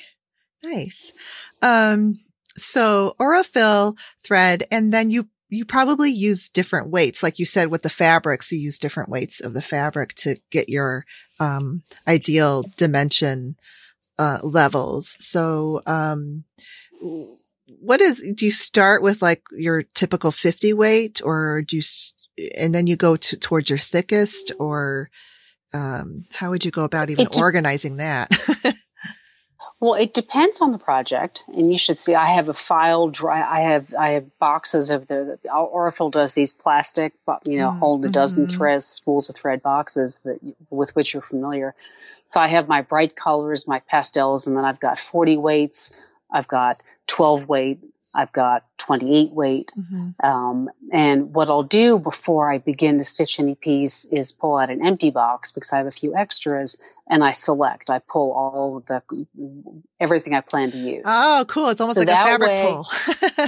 Nice. 0.63 1.11
Um, 1.61 2.13
so 2.57 3.15
Aurifil 3.19 3.97
thread, 4.25 4.65
and 4.71 4.93
then 4.93 5.11
you, 5.11 5.27
you 5.49 5.65
probably 5.65 6.09
use 6.11 6.49
different 6.49 6.89
weights. 6.89 7.21
Like 7.21 7.37
you 7.37 7.45
said, 7.45 7.69
with 7.69 7.81
the 7.83 7.89
fabrics, 7.89 8.51
you 8.51 8.59
use 8.59 8.79
different 8.79 9.09
weights 9.09 9.39
of 9.41 9.53
the 9.53 9.61
fabric 9.61 10.13
to 10.15 10.37
get 10.49 10.69
your, 10.69 11.05
um, 11.39 11.83
ideal 12.07 12.63
dimension, 12.77 13.55
uh, 14.17 14.39
levels. 14.43 15.17
So, 15.19 15.81
um, 15.85 16.45
what 17.79 18.01
is, 18.01 18.23
do 18.35 18.45
you 18.45 18.51
start 18.51 19.01
with 19.03 19.21
like 19.21 19.43
your 19.51 19.83
typical 19.83 20.31
50 20.31 20.73
weight 20.73 21.21
or 21.23 21.61
do 21.61 21.75
you, 21.77 21.81
s- 21.81 22.13
and 22.55 22.73
then 22.73 22.87
you 22.87 22.95
go 22.95 23.15
to, 23.15 23.37
towards 23.37 23.69
your 23.69 23.79
thickest 23.79 24.51
or, 24.59 25.09
um, 25.73 26.25
how 26.31 26.51
would 26.51 26.65
you 26.65 26.71
go 26.71 26.83
about 26.83 27.09
even 27.09 27.27
de- 27.27 27.39
organizing 27.39 27.97
that? 27.97 28.31
Well, 29.83 29.95
it 29.95 30.13
depends 30.13 30.61
on 30.61 30.71
the 30.71 30.77
project, 30.77 31.43
and 31.47 31.69
you 31.69 31.77
should 31.77 31.99
see. 31.99 32.15
I 32.15 32.35
have 32.35 32.47
a 32.47 32.53
file 32.53 33.09
dry. 33.09 33.41
I 33.41 33.59
have 33.71 33.93
I 33.93 34.11
have 34.11 34.39
boxes 34.39 34.91
of 34.91 35.07
the 35.07 35.37
Aurifil 35.45 36.09
does 36.09 36.33
these 36.33 36.53
plastic, 36.53 37.11
you 37.43 37.57
know, 37.57 37.71
Mm, 37.71 37.79
hold 37.79 38.05
a 38.05 38.09
dozen 38.09 38.47
mhm. 38.47 38.51
threads, 38.55 38.85
spools 38.85 39.29
of 39.29 39.35
thread 39.35 39.61
boxes 39.61 40.19
that 40.19 40.39
with 40.69 40.95
which 40.95 41.13
you're 41.13 41.21
familiar. 41.21 41.75
So 42.23 42.39
I 42.39 42.47
have 42.47 42.69
my 42.69 42.81
bright 42.81 43.13
colors, 43.13 43.67
my 43.67 43.79
pastels, 43.79 44.47
and 44.47 44.55
then 44.55 44.63
I've 44.63 44.79
got 44.79 44.99
40 44.99 45.35
weights. 45.35 45.91
I've 46.31 46.47
got 46.47 46.77
12 47.07 47.49
weight. 47.49 47.79
I've 48.15 48.31
got 48.31 48.63
28 48.77 49.31
weight. 49.33 49.71
Mhm. 49.77 50.13
Um, 50.23 50.69
and 50.91 51.33
what 51.33 51.49
I'll 51.49 51.63
do 51.63 51.97
before 51.99 52.51
I 52.51 52.57
begin 52.57 52.97
to 52.97 53.03
stitch 53.03 53.39
any 53.39 53.55
piece 53.55 54.05
is 54.05 54.31
pull 54.33 54.57
out 54.57 54.69
an 54.69 54.85
empty 54.85 55.09
box 55.09 55.51
because 55.51 55.71
I 55.73 55.77
have 55.77 55.87
a 55.87 55.91
few 55.91 56.15
extras 56.15 56.77
and 57.07 57.23
I 57.23 57.31
select. 57.31 57.89
I 57.89 57.99
pull 57.99 58.31
all 58.33 58.77
of 58.77 58.85
the 58.85 59.01
everything 59.99 60.33
I 60.33 60.41
plan 60.41 60.71
to 60.71 60.77
use. 60.77 61.03
Oh, 61.05 61.45
cool. 61.47 61.69
It's 61.69 61.81
almost 61.81 61.97
So 61.97 62.01
like 62.05 62.09
a 62.09 62.13
fabric 62.13 62.49
way- 62.49 62.63
pull. 62.63 62.87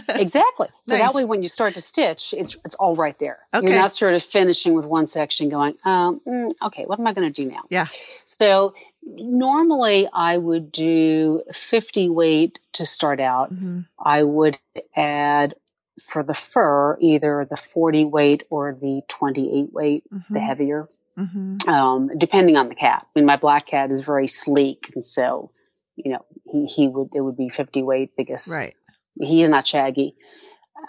Exactly. 0.16 0.68
So 0.84 0.94
Nice. 0.94 1.02
that 1.02 1.14
way, 1.14 1.26
when 1.26 1.42
you 1.44 1.50
start 1.50 1.76
to 1.76 1.82
stitch, 1.82 2.34
it's 2.38 2.58
it's 2.66 2.76
all 2.76 2.96
right 2.96 3.18
there. 3.20 3.40
Okay. 3.54 3.68
You're 3.68 3.78
not 3.80 3.94
sort 3.94 4.14
of 4.14 4.24
finishing 4.24 4.74
with 4.74 4.86
one 4.86 5.08
section, 5.08 5.50
going, 5.50 5.76
um, 5.84 6.22
mm, 6.28 6.52
okay, 6.68 6.84
what 6.86 7.00
am 7.00 7.08
I 7.08 7.14
going 7.14 7.32
to 7.32 7.44
do 7.44 7.50
now? 7.50 7.62
Yeah. 7.70 7.88
So 8.26 8.74
normally, 9.06 10.08
I 10.12 10.38
would 10.38 10.72
do 10.72 11.44
50 11.54 12.10
weight 12.10 12.60
to 12.74 12.86
start 12.86 13.20
out. 13.20 13.54
Mhm. 13.54 13.86
I 13.98 14.24
would 14.24 14.58
add 14.96 15.56
for 16.04 16.24
the 16.24 16.34
fur 16.34 16.98
either 17.00 17.48
the 17.50 17.58
40 17.58 18.06
weight 18.06 18.44
or 18.50 18.74
the 18.74 19.02
28 19.08 19.72
weight, 19.72 20.04
the 20.30 20.40
Mhm. 20.40 20.46
heavier, 20.46 20.90
Mhm. 21.18 21.68
um, 21.68 22.18
depending 22.18 22.58
on 22.58 22.68
the 22.70 22.76
cat. 22.76 23.04
I 23.04 23.20
mean, 23.20 23.26
my 23.26 23.38
black 23.38 23.66
cat 23.68 23.92
is 23.92 24.02
very 24.02 24.28
sleek, 24.28 24.92
and 24.94 25.04
so 25.04 25.52
you 25.96 26.12
know 26.12 26.26
he, 26.52 26.66
he 26.66 26.88
would 26.88 27.16
it 27.16 27.22
would 27.22 27.38
be 27.38 27.50
50 27.50 27.84
weight 27.84 28.16
because 28.18 28.52
Right. 28.52 28.76
he's 29.14 29.50
not 29.50 29.66
shaggy. 29.66 30.16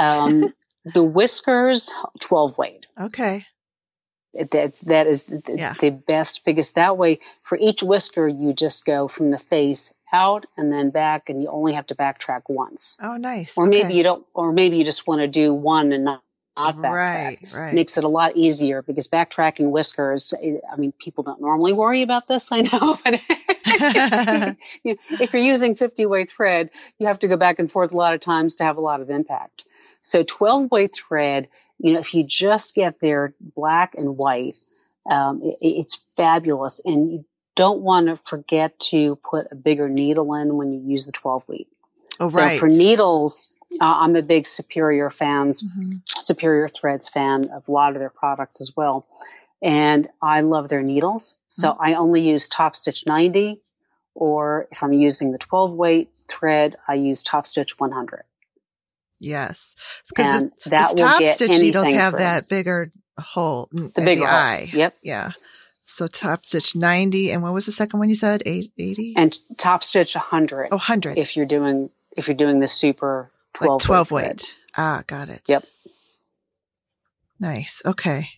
Um, 0.01 0.53
the 0.85 1.05
whiskers 1.05 1.95
12 2.21 2.59
weight. 2.59 2.87
Okay. 3.01 3.47
That's 4.51 4.81
that 4.83 5.07
is 5.07 5.25
the, 5.25 5.43
Yeah. 5.57 5.75
the 5.81 5.91
best 5.91 6.45
because 6.45 6.73
that 6.73 6.97
way 6.97 7.21
for 7.43 7.57
each 7.59 7.83
whisker 7.83 8.27
you 8.29 8.53
just 8.53 8.85
go 8.85 9.09
from 9.09 9.31
the 9.31 9.39
face 9.39 9.93
out 10.13 10.47
and 10.57 10.73
then 10.73 10.91
back, 10.91 11.29
and 11.29 11.43
you 11.43 11.49
only 11.49 11.73
have 11.75 11.87
to 11.89 11.95
backtrack 11.95 12.43
once. 12.49 12.97
Oh, 13.03 13.17
nice. 13.17 13.55
Or 13.57 13.67
maybe 13.67 13.95
you 13.95 14.03
don't, 14.05 14.25
or 14.35 14.53
maybe 14.53 14.77
you 14.79 14.85
just 14.85 15.07
want 15.07 15.21
to 15.21 15.27
do 15.27 15.53
one 15.53 15.93
and 15.93 16.05
not, 16.05 16.23
not 16.57 16.77
backtrack. 16.77 16.83
Right. 16.93 17.39
Right. 17.53 17.75
Makes 17.75 17.99
it 17.99 18.05
a 18.05 18.09
lot 18.09 18.37
easier 18.37 18.83
because 18.83 19.09
backtracking 19.09 19.71
whiskers, 19.71 20.33
eh, 20.41 20.59
I 20.73 20.77
mean, 20.77 20.93
people 20.93 21.25
don't 21.25 21.41
normally 21.41 21.73
worry 21.73 22.03
about 22.03 22.29
this, 22.29 22.53
I 22.53 22.61
know, 22.63 22.97
but 23.05 23.21
if 24.85 25.35
you're 25.35 25.43
using 25.43 25.75
50 25.75 26.07
weight 26.07 26.31
thread, 26.31 26.71
you 26.99 27.07
have 27.09 27.19
to 27.21 27.29
go 27.29 27.37
back 27.37 27.59
and 27.59 27.71
forth 27.71 27.93
a 27.93 27.97
lot 27.97 28.15
of 28.15 28.21
times 28.21 28.57
to 28.57 28.65
have 28.65 28.77
a 28.77 28.81
lot 28.81 29.01
of 29.01 29.11
impact. 29.11 29.65
So 30.01 30.23
12 30.23 30.71
weight 30.71 30.95
thread, 30.95 31.49
you 31.79 31.93
know, 31.93 31.99
if 31.99 32.15
you 32.15 32.25
just 32.25 32.75
get 32.75 33.01
there 33.01 33.35
black 33.41 33.95
and 33.99 34.17
white, 34.17 34.57
um, 35.11 35.43
it, 35.43 35.57
it's 35.61 36.05
fabulous. 36.17 36.81
And 36.85 37.11
you 37.13 37.25
don't 37.55 37.81
want 37.81 38.07
to 38.09 38.17
forget 38.17 38.79
to 38.91 39.17
put 39.17 39.49
a 39.51 39.55
bigger 39.55 39.89
needle 39.89 40.35
in 40.35 40.57
when 40.57 40.73
you 40.73 40.81
use 40.81 41.07
the 41.07 41.13
12 41.13 41.49
weight. 41.49 41.69
oh, 42.21 42.27
so 42.27 42.41
right. 42.43 42.59
for 42.59 42.69
needles, 42.69 43.53
uh, 43.81 43.85
I'm 43.85 44.17
a 44.17 44.23
big 44.23 44.47
Superior 44.47 45.11
fans, 45.11 45.63
Mhm. 45.63 46.01
Superior 46.23 46.69
Threads 46.69 47.09
fan 47.09 47.51
of 47.51 47.69
a 47.69 47.73
lot 47.73 47.93
of 47.93 47.99
their 47.99 48.11
products 48.11 48.61
as 48.61 48.75
well. 48.77 49.07
And 49.63 50.07
I 50.21 50.43
love 50.43 50.69
their 50.69 50.83
needles. 50.83 51.39
So 51.49 51.71
Mm-hmm. 51.73 51.83
I 51.83 51.95
only 51.95 52.29
use 52.29 52.49
Top 52.49 52.77
Stitch 52.77 53.07
90, 53.07 53.61
or 54.15 54.69
if 54.71 54.83
I'm 54.83 54.93
using 54.93 55.33
the 55.33 55.39
12 55.39 55.73
weight 55.73 56.11
thread, 56.29 56.77
I 56.87 56.95
use 56.95 57.23
Top 57.23 57.47
Stitch 57.47 57.79
100. 57.81 58.25
Yes. 59.19 59.75
Because 60.09 60.45
that 60.67 60.91
will 60.91 60.97
top 60.97 61.23
stitch 61.27 61.51
needles 61.51 61.89
have 61.89 62.15
that 62.15 62.49
bigger 62.49 62.93
hole. 63.19 63.69
the 63.73 63.91
big 63.97 64.19
the 64.19 64.27
hole. 64.27 64.35
eye. 64.35 64.71
Yep. 64.73 64.95
Yeah. 65.03 65.33
So 65.85 66.07
top 66.07 66.45
stitch 66.45 66.75
90. 66.77 67.31
And 67.31 67.43
what 67.43 67.53
was 67.53 67.67
the 67.67 67.73
second 67.73 67.99
one 68.01 68.09
you 68.09 68.15
said? 68.15 68.43
Eight- 68.45 68.73
80? 68.77 69.15
And 69.17 69.39
Top 69.57 69.85
Stitch 69.85 70.15
100 70.15 70.69
oh, 70.73 70.77
100. 70.77 71.17
if 71.19 71.37
you're 71.37 71.47
doing 71.47 71.91
if 72.17 72.29
you're 72.29 72.37
doing 72.37 72.61
the 72.61 72.69
super 72.69 73.31
12, 73.55 73.71
like 73.73 73.87
12 73.87 74.11
weight. 74.11 74.25
weight. 74.25 74.57
Ah, 74.77 75.03
got 75.07 75.29
it. 75.29 75.43
Yep. 75.47 75.65
Nice. 77.39 77.83
Okay. 77.85 78.29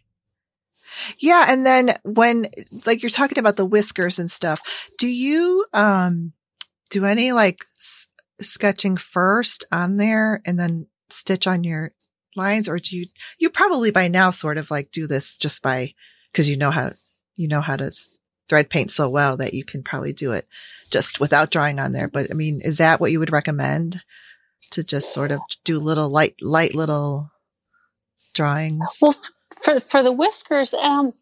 Yeah. 1.19 1.47
And 1.49 1.65
then 1.65 1.97
when, 2.03 2.49
like, 2.87 3.03
you're 3.03 3.11
talking 3.11 3.39
about 3.39 3.57
the 3.57 3.65
whiskers 3.65 4.19
and 4.19 4.31
stuff, 4.31 4.61
do 4.99 5.07
you, 5.07 5.65
um, 5.73 6.33
do 6.91 7.05
any 7.05 7.33
like 7.33 7.65
sketching 8.41 8.97
first 8.97 9.65
on 9.73 9.97
there 9.97 10.43
and 10.45 10.59
then 10.59 10.87
stitch 11.11 11.47
on 11.47 11.65
your 11.65 11.93
lines? 12.37 12.69
Or 12.69 12.79
do 12.79 12.97
you, 12.97 13.07
you 13.39 13.51
probably 13.51 13.91
by 13.91 14.09
now 14.09 14.31
sort 14.31 14.59
of 14.59 14.71
like 14.71 14.91
do 14.91 15.07
this 15.07 15.39
just 15.39 15.63
by, 15.63 15.95
cause 16.35 16.49
you 16.49 16.57
know 16.57 16.71
how, 16.71 16.93
you 17.37 17.49
know 17.49 17.61
how 17.61 17.77
to 17.77 17.91
thread 18.49 18.71
paint 18.71 18.91
so 18.91 19.09
well 19.09 19.37
that 19.37 19.55
you 19.55 19.65
can 19.65 19.83
probably 19.83 20.13
do 20.13 20.33
it 20.33 20.47
just 20.91 21.21
without 21.21 21.51
drawing 21.51 21.79
on 21.79 21.93
there. 21.93 22.09
But 22.09 22.31
I 22.31 22.35
mean, 22.35 22.61
is 22.63 22.79
that 22.79 23.01
what 23.01 23.13
you 23.13 23.19
would 23.21 23.33
recommend 23.33 24.03
to 24.71 24.83
just 24.83 25.13
sort 25.13 25.31
of 25.31 25.41
do 25.65 25.79
little 25.79 26.09
light, 26.09 26.37
light 26.41 26.75
little 26.75 27.31
drawings? 28.35 28.99
Well, 29.01 29.15
for 29.61 29.81
for 29.81 30.03
the 30.03 30.13
whiskers, 30.13 30.75
um, 30.75 31.13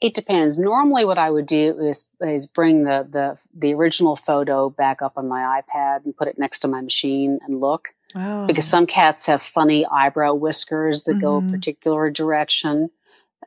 it 0.00 0.14
depends. 0.14 0.58
Normally, 0.58 1.04
what 1.04 1.18
I 1.18 1.30
would 1.30 1.46
do 1.46 1.78
is 1.80 2.06
is 2.20 2.46
bring 2.46 2.84
the 2.84 3.06
the 3.08 3.38
the 3.54 3.74
original 3.74 4.16
photo 4.16 4.70
back 4.70 5.02
up 5.02 5.14
on 5.16 5.28
my 5.28 5.60
iPad 5.62 6.04
and 6.04 6.16
put 6.16 6.28
it 6.28 6.38
next 6.38 6.60
to 6.60 6.68
my 6.68 6.80
machine 6.80 7.38
and 7.46 7.60
look 7.60 7.94
Oh, 8.14 8.46
because 8.46 8.66
some 8.68 8.86
cats 8.86 9.26
have 9.26 9.40
funny 9.42 9.86
eyebrow 9.86 10.34
whiskers 10.34 11.04
that 11.04 11.18
go 11.20 11.38
a 11.38 11.42
Mhm. 11.42 11.50
particular 11.50 12.10
direction. 12.10 12.90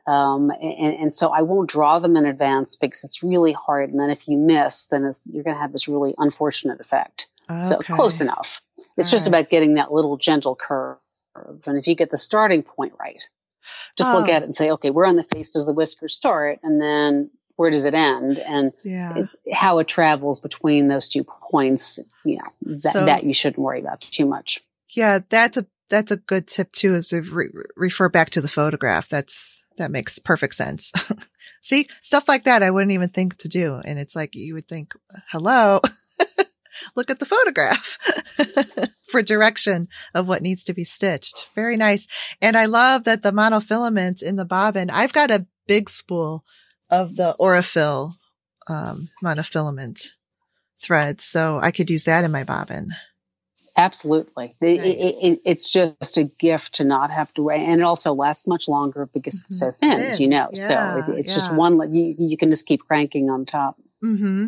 Um, 0.06 0.50
and, 0.50 0.94
and 0.94 1.14
so 1.14 1.30
I 1.32 1.42
won't 1.42 1.68
draw 1.68 1.98
them 1.98 2.16
in 2.16 2.26
advance 2.26 2.76
because 2.76 3.02
it's 3.04 3.22
really 3.22 3.52
hard. 3.52 3.90
And 3.90 3.98
then 3.98 4.10
if 4.10 4.28
you 4.28 4.36
miss, 4.38 4.86
then 4.86 5.04
it's, 5.04 5.26
you're 5.26 5.42
going 5.42 5.56
to 5.56 5.60
have 5.60 5.72
this 5.72 5.88
really 5.88 6.14
unfortunate 6.18 6.80
effect. 6.80 7.26
So 7.60 7.78
close 7.78 8.20
enough. 8.20 8.60
It's 8.96 9.08
All 9.08 9.12
just 9.12 9.26
right. 9.26 9.40
about 9.40 9.50
getting 9.50 9.74
that 9.74 9.92
little 9.92 10.16
gentle 10.16 10.54
curve. 10.56 10.98
And 11.66 11.78
if 11.78 11.86
you 11.86 11.94
get 11.94 12.10
the 12.10 12.16
starting 12.16 12.62
point 12.62 12.94
right, 13.00 13.22
just 13.96 14.12
look 14.12 14.28
Oh. 14.28 14.32
at 14.32 14.36
um, 14.38 14.42
it 14.42 14.44
and 14.46 14.54
say, 14.54 14.70
okay, 14.72 14.90
where 14.90 15.06
on 15.06 15.16
the 15.16 15.22
face 15.22 15.50
does 15.52 15.66
the 15.66 15.72
whisker 15.72 16.08
start? 16.08 16.60
And 16.62 16.80
then 16.80 17.30
where 17.56 17.70
does 17.70 17.84
it 17.84 17.94
end? 17.94 18.38
And 18.38 18.70
yeah. 18.84 19.24
it, 19.44 19.54
how 19.54 19.78
it 19.78 19.88
travels 19.88 20.40
between 20.40 20.88
those 20.88 21.08
two 21.08 21.24
points, 21.24 21.98
you 22.24 22.36
know, 22.36 22.74
that, 22.82 22.92
So- 22.92 23.06
that 23.06 23.24
you 23.24 23.32
shouldn't 23.34 23.58
worry 23.58 23.80
about 23.80 24.00
too 24.02 24.26
much. 24.26 24.62
Yeah, 24.90 25.20
that's 25.28 25.56
a 25.56 25.66
that's 25.88 26.10
a 26.10 26.16
good 26.16 26.46
tip 26.48 26.72
too. 26.72 26.94
Is 26.94 27.08
to 27.08 27.20
re- 27.22 27.50
refer 27.76 28.08
back 28.08 28.30
to 28.30 28.40
the 28.40 28.48
photograph. 28.48 29.08
That's 29.08 29.64
that 29.76 29.90
makes 29.90 30.18
perfect 30.18 30.54
sense. 30.54 30.92
See 31.60 31.88
stuff 32.00 32.28
like 32.28 32.44
that, 32.44 32.62
I 32.62 32.70
wouldn't 32.70 32.92
even 32.92 33.08
think 33.08 33.36
to 33.38 33.48
do, 33.48 33.74
and 33.84 33.98
it's 33.98 34.14
like 34.16 34.34
you 34.36 34.54
would 34.54 34.68
think, 34.68 34.94
"Hello, 35.30 35.80
look 36.94 37.10
at 37.10 37.18
the 37.18 37.26
photograph 37.26 37.98
for 39.10 39.22
direction 39.22 39.88
of 40.14 40.28
what 40.28 40.42
needs 40.42 40.64
to 40.64 40.74
be 40.74 40.84
stitched." 40.84 41.48
Very 41.54 41.76
nice, 41.76 42.06
and 42.40 42.56
I 42.56 42.66
love 42.66 43.04
that 43.04 43.22
the 43.22 43.30
monofilament 43.32 44.22
in 44.22 44.36
the 44.36 44.44
bobbin. 44.44 44.90
I've 44.90 45.12
got 45.12 45.30
a 45.30 45.46
big 45.66 45.88
spool 45.90 46.44
of 46.90 47.16
the 47.16 47.34
Aurifil 47.40 48.14
um, 48.68 49.08
monofilament 49.24 50.08
thread, 50.78 51.20
so 51.20 51.58
I 51.60 51.70
could 51.70 51.90
use 51.90 52.04
that 52.04 52.24
in 52.24 52.30
my 52.32 52.44
bobbin. 52.44 52.90
Absolutely. 53.78 54.56
It- 54.60 54.80
it- 54.80 55.14
it- 55.22 55.40
it's 55.44 55.68
just 55.70 56.16
a 56.16 56.24
gift 56.24 56.76
to 56.76 56.84
not 56.84 57.10
have 57.10 57.32
to 57.34 57.42
wear. 57.42 57.56
And 57.58 57.80
it 57.80 57.84
also 57.84 58.14
lasts 58.14 58.46
much 58.46 58.68
longer 58.68 59.06
because 59.12 59.44
it's 59.44 59.58
so 59.58 59.70
thin, 59.70 59.92
as 59.92 60.18
you 60.18 60.28
know. 60.28 60.48
so 60.54 60.74
it, 61.08 61.18
it's 61.18 61.34
just 61.34 61.52
one, 61.58 61.94
you, 61.94 62.14
you 62.18 62.36
can 62.38 62.50
just 62.50 62.66
keep 62.66 62.86
cranking 62.86 63.28
on 63.28 63.44
top. 63.44 63.76
Mm-hmm. 64.02 64.46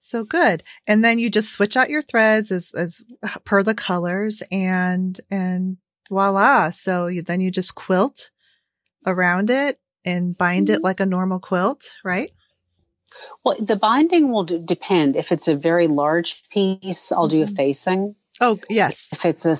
So 0.00 0.24
good. 0.24 0.62
And 0.86 1.04
then 1.04 1.18
you 1.18 1.30
just 1.30 1.52
switch 1.52 1.76
out 1.76 1.90
your 1.90 2.02
threads 2.02 2.50
as, 2.50 2.72
as 2.74 3.02
per 3.44 3.62
the 3.62 3.74
colors 3.74 4.42
and, 4.50 5.20
and 5.30 5.76
voila. 6.08 6.70
So 6.70 7.06
you, 7.06 7.22
then 7.22 7.40
you 7.40 7.50
just 7.50 7.74
quilt 7.74 8.30
around 9.06 9.50
it 9.50 9.78
and 10.04 10.36
bind 10.36 10.70
it 10.70 10.82
like 10.82 11.00
a 11.00 11.06
normal 11.06 11.40
quilt, 11.40 11.90
right? 12.04 12.30
Well, 13.44 13.56
the 13.60 13.76
binding 13.76 14.30
will 14.30 14.44
d- 14.44 14.62
depend. 14.64 15.16
If 15.16 15.32
it's 15.32 15.48
a 15.48 15.54
very 15.54 15.88
large 15.88 16.48
piece, 16.50 17.12
I'll 17.12 17.28
do 17.28 17.42
a 17.42 17.46
Mhm. 17.46 17.56
facing. 17.56 18.14
Oh, 18.40 18.58
yes. 18.68 19.08
If 19.12 19.24
it's 19.24 19.46
a 19.46 19.56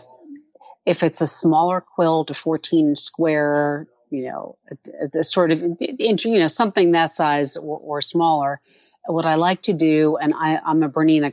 if 0.86 1.02
it's 1.02 1.20
a 1.20 1.26
smaller 1.26 1.82
quilt, 1.82 2.30
a 2.30 2.34
14 2.34 2.96
square, 2.96 3.86
you 4.08 4.26
know, 4.28 4.56
a, 4.70 5.18
a 5.18 5.24
sort 5.24 5.52
of, 5.52 5.60
you 5.80 6.38
know, 6.38 6.46
something 6.48 6.92
that 6.92 7.12
size 7.12 7.58
or, 7.58 7.78
or 7.78 8.00
smaller, 8.00 8.60
what 9.12 9.26
I 9.26 9.36
like 9.36 9.62
to 9.62 9.72
do, 9.72 10.16
and 10.16 10.34
I, 10.34 10.58
I'm 10.64 10.82
a 10.82 10.88
Bernina 10.88 11.32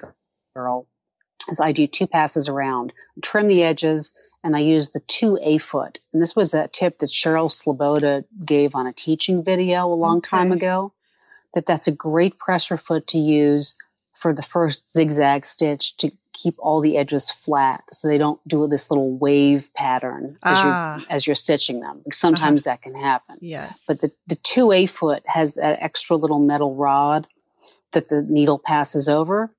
girl, 0.56 0.88
is 1.50 1.60
I 1.60 1.72
do 1.74 1.88
two 1.88 2.08
passes 2.08 2.50
around, 2.50 2.94
trim 3.22 3.48
the 3.48 3.64
edges, 3.64 4.14
and 4.44 4.56
I 4.56 4.60
use 4.60 4.92
the 4.92 5.02
two 5.02 5.38
A 5.42 5.58
foot. 5.58 6.00
And 6.14 6.22
this 6.22 6.36
was 6.36 6.54
a 6.54 6.68
tip 6.68 7.00
that 7.00 7.10
Cheryl 7.10 7.50
Sleboda 7.52 8.24
gave 8.44 8.76
on 8.76 8.88
a 8.88 8.94
teaching 8.94 9.44
video 9.44 9.88
a 9.88 9.96
long 9.96 10.22
time 10.22 10.52
ago. 10.52 10.94
That 11.54 11.66
that's 11.66 11.88
a 11.88 11.92
great 11.94 12.38
pressure 12.38 12.78
foot 12.78 13.08
to 13.08 13.18
use 13.18 13.78
for 14.14 14.34
the 14.34 14.42
first 14.42 14.92
zigzag 14.92 15.46
stitch 15.46 15.96
to 15.98 16.12
keep 16.34 16.56
all 16.60 16.82
the 16.82 16.98
edges 16.98 17.32
flat, 17.32 17.84
so 17.94 18.08
they 18.10 18.18
don't 18.18 18.46
do 18.46 18.68
this 18.68 18.92
little 18.92 19.18
wave 19.18 19.74
pattern 19.74 20.38
as 20.44 20.58
Ah. 20.58 20.98
you're 20.98 21.06
as 21.10 21.28
you're 21.28 21.36
stitching 21.36 21.80
them. 21.80 22.02
Sometimes 22.12 22.64
that 22.64 22.82
can 22.82 22.94
happen. 22.94 23.38
Yes. 23.42 23.82
But 23.88 24.02
the, 24.02 24.12
the 24.28 24.36
2A 24.36 24.90
foot 24.90 25.24
has 25.26 25.54
that 25.54 25.78
extra 25.82 26.18
little 26.18 26.40
metal 26.40 26.76
rod 26.76 27.26
that 27.94 28.10
the 28.10 28.22
needle 28.22 28.60
passes 28.60 29.10
over 29.10 29.54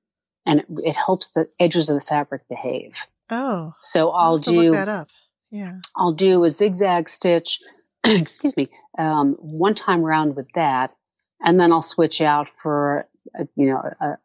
and 0.45 0.61
it, 0.61 0.65
it 0.69 0.95
helps 0.95 1.29
the 1.29 1.47
edges 1.59 1.89
of 1.89 1.99
the 1.99 2.05
fabric 2.05 2.47
behave. 2.49 3.05
oh, 3.29 3.73
So 3.81 4.11
I'll 4.11 4.25
I'll 4.25 4.37
have 4.39 4.51
look 4.51 4.65
do, 4.65 4.71
that 4.71 4.89
up. 4.89 5.07
Yeah. 5.51 5.79
I'll 5.95 6.13
do 6.13 6.43
a 6.43 6.49
zigzag 6.49 7.09
stitch, 7.09 7.59
excuse 8.03 8.55
me, 8.55 8.67
um, 8.97 9.35
one 9.39 9.75
time 9.75 10.01
round 10.01 10.35
with 10.35 10.47
that. 10.55 10.93
And 11.39 11.59
then 11.59 11.71
I'll 11.71 11.81
switch 11.81 12.21
out 12.21 12.49
for, 12.49 13.07
a, 13.37 13.47
you 13.55 13.67
know, 13.67 13.77
a, 13.77 14.05
a, 14.05 14.17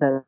the, 0.00 0.24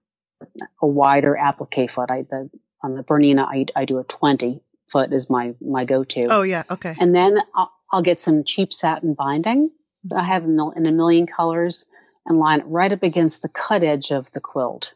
a 0.83 0.87
wider 0.87 1.37
applique 1.37 1.91
foot. 1.91 2.11
I, 2.11 2.23
the, 2.23 2.51
on 2.83 2.95
the 2.95 3.03
Bernina, 3.03 3.45
I, 3.45 3.67
I 3.75 3.85
do 3.87 3.99
a 3.99 4.05
20 4.05 4.61
foot 4.91 5.13
is 5.13 5.31
my, 5.31 5.55
my 5.61 5.85
go-to. 5.85 6.27
Oh, 6.31 6.43
yeah. 6.43 6.65
Okay. 6.71 6.95
And 6.99 7.15
then 7.15 7.39
I'll, 7.55 7.73
I'll 7.91 8.03
get 8.03 8.21
some 8.21 8.45
cheap 8.45 8.73
satin 8.73 9.15
binding 9.15 9.71
I 10.15 10.25
have 10.25 10.45
in 10.45 10.87
a 10.87 10.93
million 10.93 11.27
colors 11.27 11.87
and 12.27 12.39
line 12.39 12.61
it 12.61 12.67
right 12.67 12.93
up 12.93 13.03
against 13.03 13.43
the 13.43 13.49
cut 13.49 13.83
edge 13.83 14.11
of 14.11 14.31
the 14.33 14.41
quilt 14.41 14.95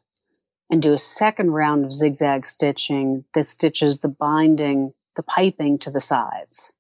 and 0.69 0.83
do 0.83 0.93
a 0.93 0.99
second 0.99 1.51
round 1.51 1.85
of 1.85 1.93
zigzag 1.93 2.45
stitching 2.47 3.25
that 3.35 3.49
stitches 3.49 4.01
the 4.01 4.09
binding, 4.09 4.93
the 5.17 5.23
piping 5.23 5.79
to 5.79 5.91
the 5.91 6.01
sides. 6.01 6.73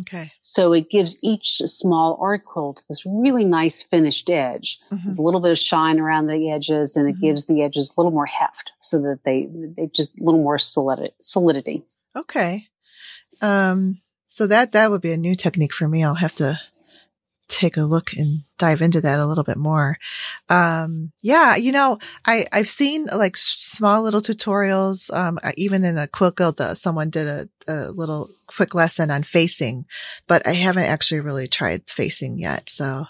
Okay. 0.00 0.32
So 0.40 0.72
it 0.72 0.90
gives 0.90 1.22
each 1.22 1.58
small 1.66 2.18
art 2.20 2.44
quilt 2.44 2.82
this 2.88 3.06
really 3.06 3.44
nice 3.44 3.82
finished 3.84 4.28
edge. 4.28 4.80
Mhm. 4.90 5.04
There's 5.04 5.18
a 5.18 5.22
little 5.22 5.40
bit 5.40 5.52
of 5.52 5.58
shine 5.58 6.00
around 6.00 6.26
the 6.26 6.50
edges 6.50 6.96
and 6.96 7.08
it 7.08 7.16
Mhm. 7.16 7.20
gives 7.20 7.44
the 7.44 7.62
edges 7.62 7.94
a 7.96 8.00
little 8.00 8.10
more 8.10 8.26
heft 8.26 8.72
so 8.80 9.02
that 9.02 9.20
they, 9.24 9.46
they 9.48 9.86
just 9.86 10.18
a 10.18 10.24
little 10.24 10.42
more 10.42 10.58
solidity. 10.58 11.84
Okay. 12.16 12.66
Um, 13.40 14.00
so 14.30 14.48
that, 14.48 14.72
that 14.72 14.90
would 14.90 15.00
be 15.00 15.12
a 15.12 15.16
new 15.16 15.36
technique 15.36 15.72
for 15.72 15.86
me. 15.86 16.02
I'll 16.02 16.14
have 16.14 16.34
to 16.36 16.58
take 17.48 17.76
a 17.76 17.82
look 17.82 18.12
and 18.14 18.42
dive 18.58 18.80
into 18.80 19.00
that 19.00 19.20
a 19.20 19.26
little 19.26 19.44
bit 19.44 19.56
more. 19.56 19.98
Um, 20.48 21.12
yeah, 21.22 21.56
you 21.56 21.72
know, 21.72 21.98
I, 22.24 22.46
I've 22.52 22.70
seen 22.70 23.06
like 23.14 23.36
small 23.36 24.02
little 24.02 24.20
tutorials. 24.20 25.14
Um, 25.14 25.38
even 25.56 25.84
in 25.84 25.98
a 25.98 26.08
quilt 26.08 26.36
guild, 26.36 26.60
uh, 26.60 26.74
someone 26.74 27.10
did 27.10 27.26
a, 27.26 27.48
a 27.68 27.90
little 27.90 28.30
quick 28.46 28.74
lesson 28.74 29.10
on 29.10 29.22
facing, 29.22 29.86
but 30.26 30.46
I 30.46 30.52
haven't 30.52 30.84
actually 30.84 31.20
really 31.20 31.48
tried 31.48 31.88
facing 31.88 32.38
yet. 32.38 32.70
So 32.70 33.06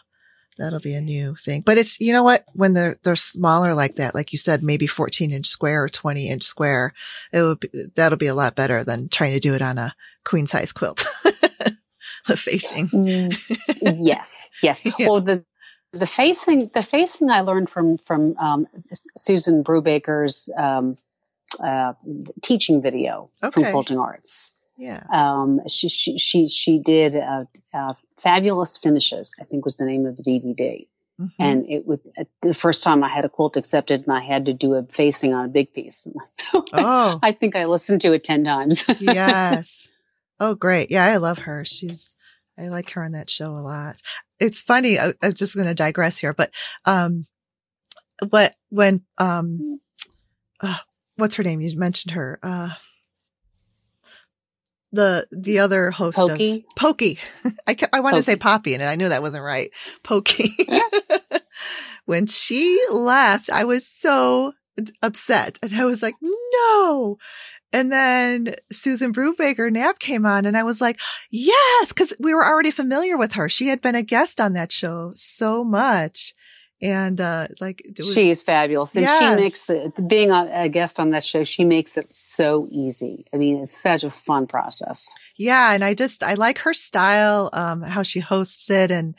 that'll 0.58 0.80
be 0.80 0.94
a 0.94 1.00
new 1.00 1.34
thing, 1.36 1.62
but 1.62 1.78
it's, 1.78 1.98
you 2.00 2.12
know 2.12 2.22
what? 2.22 2.44
When 2.52 2.74
they're, 2.74 2.96
they're 3.02 3.16
smaller 3.16 3.74
like 3.74 3.96
that, 3.96 4.14
like 4.14 4.32
you 4.32 4.38
said, 4.38 4.62
maybe 4.62 4.86
14 4.86 5.32
inch 5.32 5.46
square 5.46 5.84
or 5.84 5.88
20 5.88 6.28
inch 6.28 6.42
square, 6.44 6.92
it 7.32 7.42
would 7.42 7.60
be, 7.60 7.68
that'll 7.96 8.18
be 8.18 8.26
a 8.26 8.34
lot 8.34 8.54
better 8.54 8.84
than 8.84 9.08
trying 9.08 9.32
to 9.32 9.40
do 9.40 9.54
it 9.54 9.62
on 9.62 9.78
a 9.78 9.94
queen 10.24 10.46
size 10.46 10.72
quilt. 10.72 11.06
the 12.26 12.36
facing. 12.48 13.32
yes, 13.82 14.50
yes. 14.62 14.84
Yeah. 14.98 15.08
Well, 15.08 15.20
the 15.20 15.44
the 15.92 16.06
facing 16.06 16.68
the 16.74 16.82
facing 16.82 17.30
I 17.30 17.42
learned 17.42 17.70
from 17.70 17.98
from 17.98 18.36
um, 18.38 18.66
Susan 19.16 19.62
Brubaker's 19.64 20.50
um, 20.56 20.96
uh, 21.62 21.92
teaching 22.42 22.82
video 22.82 23.30
from 23.40 23.62
Okay. 23.62 23.70
Quilting 23.70 23.98
Arts. 23.98 24.52
Yeah. 24.76 25.02
Um, 25.12 25.60
she, 25.68 25.88
she 25.88 26.18
she 26.18 26.46
she 26.48 26.78
did 26.80 27.14
uh, 27.14 27.44
uh, 27.72 27.94
fabulous 28.16 28.78
finishes. 28.78 29.36
I 29.40 29.44
think 29.44 29.64
was 29.64 29.76
the 29.76 29.84
name 29.86 30.06
of 30.06 30.16
the 30.16 30.22
DVD. 30.24 30.88
Mhm. 31.20 31.30
And 31.38 31.70
it 31.70 31.86
would 31.86 32.00
uh, 32.18 32.24
the 32.42 32.54
first 32.54 32.82
time 32.82 33.04
I 33.04 33.08
had 33.08 33.24
a 33.24 33.28
quilt 33.28 33.56
accepted, 33.56 34.02
and 34.02 34.12
I 34.12 34.20
had 34.20 34.46
to 34.46 34.52
do 34.52 34.74
a 34.74 34.82
facing 34.82 35.32
on 35.32 35.44
a 35.44 35.48
big 35.48 35.72
piece. 35.72 36.08
So 36.26 36.64
oh, 36.72 37.20
I 37.22 37.30
think 37.30 37.54
I 37.54 37.66
listened 37.66 38.00
to 38.00 38.12
it 38.14 38.24
ten 38.24 38.42
times. 38.42 38.84
yes. 39.00 39.86
Oh, 40.40 40.54
great. 40.54 40.90
Yeah, 40.90 41.04
I 41.04 41.16
love 41.16 41.38
her. 41.40 41.64
She's, 41.64 42.16
I 42.58 42.68
like 42.68 42.90
her 42.90 43.02
on 43.04 43.12
that 43.12 43.30
show 43.30 43.52
a 43.52 43.58
lot. 43.58 43.96
It's 44.40 44.60
funny. 44.60 44.98
I, 44.98 45.14
I'm 45.22 45.32
just 45.32 45.54
going 45.54 45.68
to 45.68 45.74
digress 45.74 46.18
here, 46.18 46.34
but, 46.34 46.52
um, 46.84 47.26
what, 48.28 48.54
when, 48.70 49.02
um, 49.18 49.80
uh, 50.60 50.78
what's 51.16 51.36
her 51.36 51.42
name? 51.42 51.60
You 51.60 51.76
mentioned 51.78 52.12
her. 52.12 52.38
Uh, 52.42 52.70
the 54.94 55.26
the 55.32 55.58
other 55.58 55.90
host 55.90 56.16
Pokey? 56.16 56.64
of 56.68 56.76
Pokey. 56.76 57.18
I 57.66 57.74
kept, 57.74 57.94
I 57.94 58.00
wanted 58.00 58.18
to 58.18 58.22
say 58.22 58.36
Poppy, 58.36 58.74
and 58.74 58.82
I 58.82 58.94
knew 58.94 59.08
that 59.08 59.22
wasn't 59.22 59.42
right. 59.42 59.70
Pokey. 60.04 60.52
when 62.04 62.26
she 62.26 62.80
left, 62.90 63.50
I 63.50 63.64
was 63.64 63.86
so 63.86 64.52
upset, 65.02 65.58
and 65.62 65.74
I 65.74 65.84
was 65.84 66.02
like, 66.02 66.14
no. 66.22 67.18
And 67.72 67.90
then 67.90 68.54
Susan 68.72 69.12
Brubaker 69.12 69.70
Knapp 69.70 69.98
came 69.98 70.24
on, 70.24 70.46
and 70.46 70.56
I 70.56 70.62
was 70.62 70.80
like, 70.80 71.00
yes, 71.30 71.88
because 71.88 72.12
we 72.20 72.34
were 72.34 72.44
already 72.44 72.70
familiar 72.70 73.16
with 73.16 73.32
her. 73.32 73.48
She 73.48 73.68
had 73.68 73.80
been 73.80 73.94
a 73.94 74.02
guest 74.02 74.40
on 74.40 74.52
that 74.52 74.72
show 74.72 75.12
so 75.14 75.64
much, 75.64 76.34
and 76.84 77.18
uh 77.20 77.48
like 77.60 77.82
was- 77.96 78.12
She 78.12 78.28
is 78.30 78.42
fabulous, 78.42 78.94
and 78.94 79.02
Yes. 79.06 79.18
she 79.18 79.42
makes 79.42 79.64
the 79.64 79.90
being 80.06 80.30
a 80.30 80.68
guest 80.68 81.00
on 81.00 81.10
that 81.10 81.24
show. 81.24 81.42
She 81.42 81.64
makes 81.64 81.96
it 81.96 82.12
so 82.12 82.68
easy. 82.70 83.24
I 83.32 83.38
mean, 83.38 83.64
it's 83.64 83.80
such 83.80 84.04
a 84.04 84.10
fun 84.10 84.46
process. 84.46 85.14
Yeah, 85.36 85.72
and 85.72 85.82
I 85.82 85.94
just 85.94 86.22
I 86.22 86.34
like 86.34 86.58
her 86.58 86.74
style, 86.74 87.48
um, 87.54 87.82
how 87.82 88.02
she 88.02 88.20
hosts 88.20 88.68
it, 88.70 88.90
and 88.90 89.14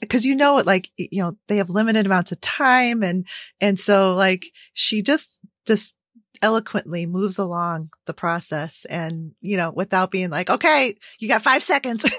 because 0.00 0.24
you 0.24 0.34
know, 0.34 0.58
it, 0.58 0.66
like 0.66 0.90
you 0.96 1.22
know, 1.22 1.36
they 1.48 1.58
have 1.58 1.70
limited 1.70 2.06
amounts 2.06 2.32
of 2.32 2.40
time, 2.40 3.02
and 3.02 3.26
and 3.60 3.78
so 3.78 4.14
like 4.14 4.46
she 4.72 5.02
just 5.02 5.30
just 5.66 5.94
eloquently 6.42 7.06
moves 7.06 7.38
along 7.38 7.90
the 8.06 8.14
process, 8.14 8.86
and 8.86 9.32
you 9.42 9.56
know, 9.58 9.70
without 9.70 10.10
being 10.10 10.30
like, 10.30 10.48
okay, 10.48 10.96
you 11.18 11.28
got 11.28 11.42
five 11.42 11.62
seconds. 11.62 12.04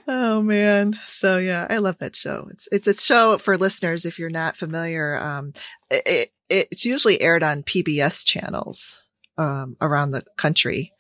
oh 0.09 0.43
man. 0.43 0.99
So 1.07 1.39
yeah 1.39 1.67
i 1.71 1.79
love 1.79 1.99
that 1.99 2.17
show. 2.17 2.49
It's 2.51 2.69
it's 2.73 2.87
a 2.87 2.95
show 2.95 3.39
for 3.39 3.57
listeners 3.57 4.05
if 4.05 4.19
you're 4.19 4.31
not 4.31 4.57
familiar 4.57 5.17
um 5.19 5.53
it, 5.91 6.31
it 6.49 6.69
it's 6.71 6.85
usually 6.85 7.21
aired 7.21 7.43
on 7.43 7.63
pbs 7.63 8.25
channels 8.25 9.03
um 9.37 9.77
around 9.81 10.11
the 10.11 10.25
country 10.37 10.93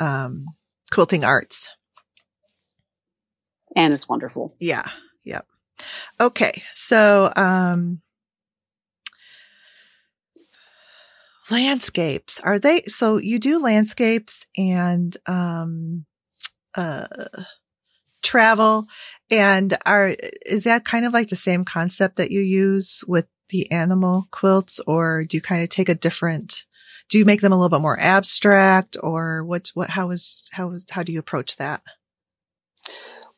um 0.00 0.46
quilting 0.90 1.24
arts. 1.24 1.70
And 3.76 3.92
it's 3.94 4.08
wonderful. 4.08 4.54
yeah 4.60 4.88
yep. 5.24 5.46
Okay 6.20 6.62
so 6.72 7.32
um 7.36 8.00
landscapes. 11.50 12.40
Are 12.40 12.58
they 12.58 12.82
so 12.82 13.18
you 13.18 13.38
do 13.38 13.58
landscapes 13.58 14.46
and 14.56 15.16
um 15.26 16.06
uh 16.74 17.06
travel 18.24 18.86
and 19.30 19.76
are 19.86 20.16
is 20.44 20.64
that 20.64 20.84
kind 20.84 21.04
of 21.04 21.12
like 21.12 21.28
the 21.28 21.36
same 21.36 21.64
concept 21.64 22.16
that 22.16 22.30
you 22.30 22.40
use 22.40 23.04
with 23.06 23.26
the 23.50 23.70
animal 23.70 24.26
quilts 24.30 24.80
or 24.86 25.24
do 25.24 25.36
you 25.36 25.40
kind 25.40 25.62
of 25.62 25.68
take 25.68 25.88
a 25.88 25.94
different 25.94 26.64
do 27.08 27.18
you 27.18 27.24
make 27.24 27.40
them 27.40 27.52
a 27.52 27.56
little 27.56 27.68
bit 27.68 27.82
more 27.82 28.00
abstract 28.00 28.96
or 29.02 29.44
what's 29.44 29.76
what 29.76 29.90
how 29.90 30.10
is 30.10 30.48
how 30.52 30.70
is 30.72 30.86
how 30.90 31.02
do 31.02 31.12
you 31.12 31.18
approach 31.18 31.56
that 31.56 31.82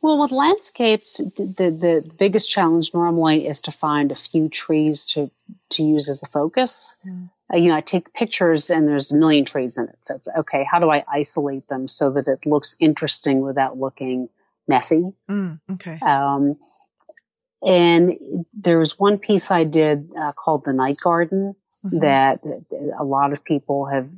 Well, 0.03 0.21
with 0.21 0.31
landscapes, 0.31 1.17
the, 1.17 1.45
the 1.47 1.71
the 1.71 2.11
biggest 2.19 2.51
challenge 2.51 2.93
normally 2.95 3.47
is 3.47 3.63
to 3.63 3.73
find 3.73 4.13
a 4.13 4.15
few 4.15 4.49
trees 4.49 5.07
to 5.07 5.31
to 5.71 5.83
use 5.83 6.09
as 6.09 6.23
a 6.23 6.27
focus. 6.27 6.97
Mm. 7.05 7.31
Uh, 7.53 7.57
you 7.57 7.69
know, 7.69 7.77
I 7.77 7.81
take 7.81 8.13
pictures 8.13 8.71
and 8.71 8.87
there's 8.87 9.11
a 9.11 9.17
million 9.17 9.45
trees 9.45 9.79
in 9.79 9.89
it. 9.89 9.99
So 10.03 10.15
it's 10.15 10.29
okay. 10.29 10.65
How 10.65 10.81
do 10.81 10.91
I 10.91 11.05
isolate 11.09 11.67
them 11.69 11.89
so 11.89 12.11
that 12.11 12.29
it 12.29 12.47
looks 12.47 12.77
interesting 12.79 13.41
without 13.41 13.79
looking 13.79 14.29
messy? 14.69 15.03
mm, 15.29 15.61
okay 15.73 15.99
Um, 16.03 16.57
and 17.63 18.45
there 18.53 18.79
was 18.79 18.99
one 18.99 19.19
piece 19.19 19.51
I 19.51 19.65
did 19.65 20.11
uh, 20.19 20.33
called 20.33 20.65
the 20.65 20.73
Night 20.73 20.99
Garden 21.03 21.55
Mhm. 21.85 22.01
that 22.01 22.41
a 22.99 23.05
lot 23.05 23.33
of 23.33 23.45
people 23.45 23.85
have, 23.87 24.09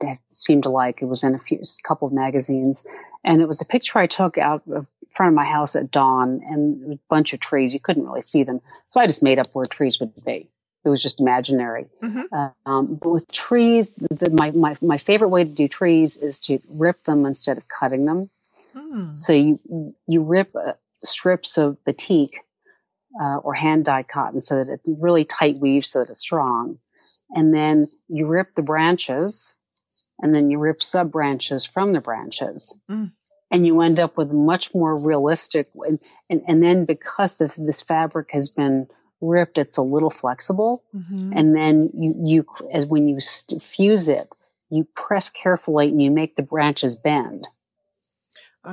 that 0.00 0.18
seemed 0.28 0.64
to 0.64 0.68
like. 0.68 1.00
It 1.00 1.06
was 1.06 1.24
in 1.24 1.34
a 1.34 1.38
few, 1.38 1.58
a 1.58 1.82
couple 1.88 2.06
of 2.08 2.12
magazines, 2.12 2.86
and 3.24 3.40
it 3.40 3.46
was 3.46 3.62
a 3.62 3.66
picture 3.66 3.98
I 3.98 4.06
took 4.06 4.36
out 4.36 4.62
of 4.70 4.86
front 5.10 5.30
of 5.30 5.34
my 5.34 5.46
house 5.46 5.74
at 5.74 5.90
dawn, 5.90 6.42
and 6.44 6.92
a 6.94 6.98
bunch 7.08 7.32
of 7.32 7.40
trees. 7.40 7.72
You 7.72 7.80
couldn't 7.80 8.04
really 8.04 8.20
see 8.20 8.42
them, 8.42 8.60
so 8.88 9.00
I 9.00 9.06
just 9.06 9.22
made 9.22 9.38
up 9.38 9.46
where 9.54 9.64
trees 9.64 9.98
would 10.00 10.12
be. 10.22 10.50
It 10.84 10.88
was 10.88 11.02
just 11.02 11.18
imaginary. 11.20 11.86
Mhm. 12.02 12.24
Uh, 12.30 12.50
um, 12.66 12.94
but 12.96 13.08
with 13.10 13.32
trees, 13.32 13.90
the, 13.90 14.30
my, 14.30 14.50
my 14.50 14.76
my 14.82 14.98
favorite 14.98 15.28
way 15.30 15.44
to 15.44 15.50
do 15.50 15.66
trees 15.66 16.18
is 16.18 16.40
to 16.40 16.60
rip 16.68 17.02
them 17.04 17.24
instead 17.26 17.56
of 17.56 17.66
cutting 17.68 18.04
them. 18.04 18.28
Mm. 18.74 19.16
So 19.16 19.32
you 19.32 19.94
you 20.06 20.22
rip 20.24 20.54
uh, 20.54 20.72
strips 20.98 21.58
of 21.58 21.82
batik 21.84 22.44
uh, 23.20 23.36
or 23.38 23.54
hand 23.54 23.84
dyed 23.84 24.08
cotton 24.08 24.40
so 24.40 24.56
that 24.62 24.68
it 24.68 24.80
really 24.86 25.24
tight 25.24 25.58
weaves 25.58 25.90
so 25.90 26.00
that 26.00 26.10
it's 26.10 26.20
strong, 26.20 26.78
and 27.30 27.52
then 27.54 27.86
you 28.08 28.26
rip 28.26 28.54
the 28.54 28.62
branches, 28.62 29.56
and 30.18 30.34
then 30.34 30.50
you 30.50 30.58
rip 30.58 30.82
sub 30.82 31.10
branches 31.12 31.64
from 31.64 31.92
the 31.92 32.00
branches, 32.00 32.78
Mm. 32.88 33.12
and 33.50 33.66
you 33.66 33.80
end 33.80 33.98
up 34.00 34.16
with 34.16 34.30
much 34.32 34.74
more 34.74 34.96
realistic. 35.00 35.66
And 35.74 36.00
and, 36.28 36.42
and 36.46 36.62
then 36.62 36.84
because 36.84 37.34
this 37.36 37.56
this 37.56 37.82
fabric 37.82 38.28
has 38.32 38.50
been 38.50 38.88
ripped, 39.20 39.58
it's 39.58 39.78
a 39.78 39.82
little 39.82 40.10
flexible, 40.10 40.84
Mhm. 40.94 41.32
and 41.34 41.54
then 41.56 41.90
you 41.94 42.14
you 42.22 42.46
as 42.72 42.86
when 42.86 43.08
you 43.08 43.20
st- 43.20 43.62
fuse 43.62 44.08
it, 44.08 44.28
you 44.70 44.84
press 44.94 45.30
carefully 45.30 45.88
and 45.88 46.00
you 46.00 46.10
make 46.10 46.36
the 46.36 46.42
branches 46.42 46.94
bend 46.94 47.48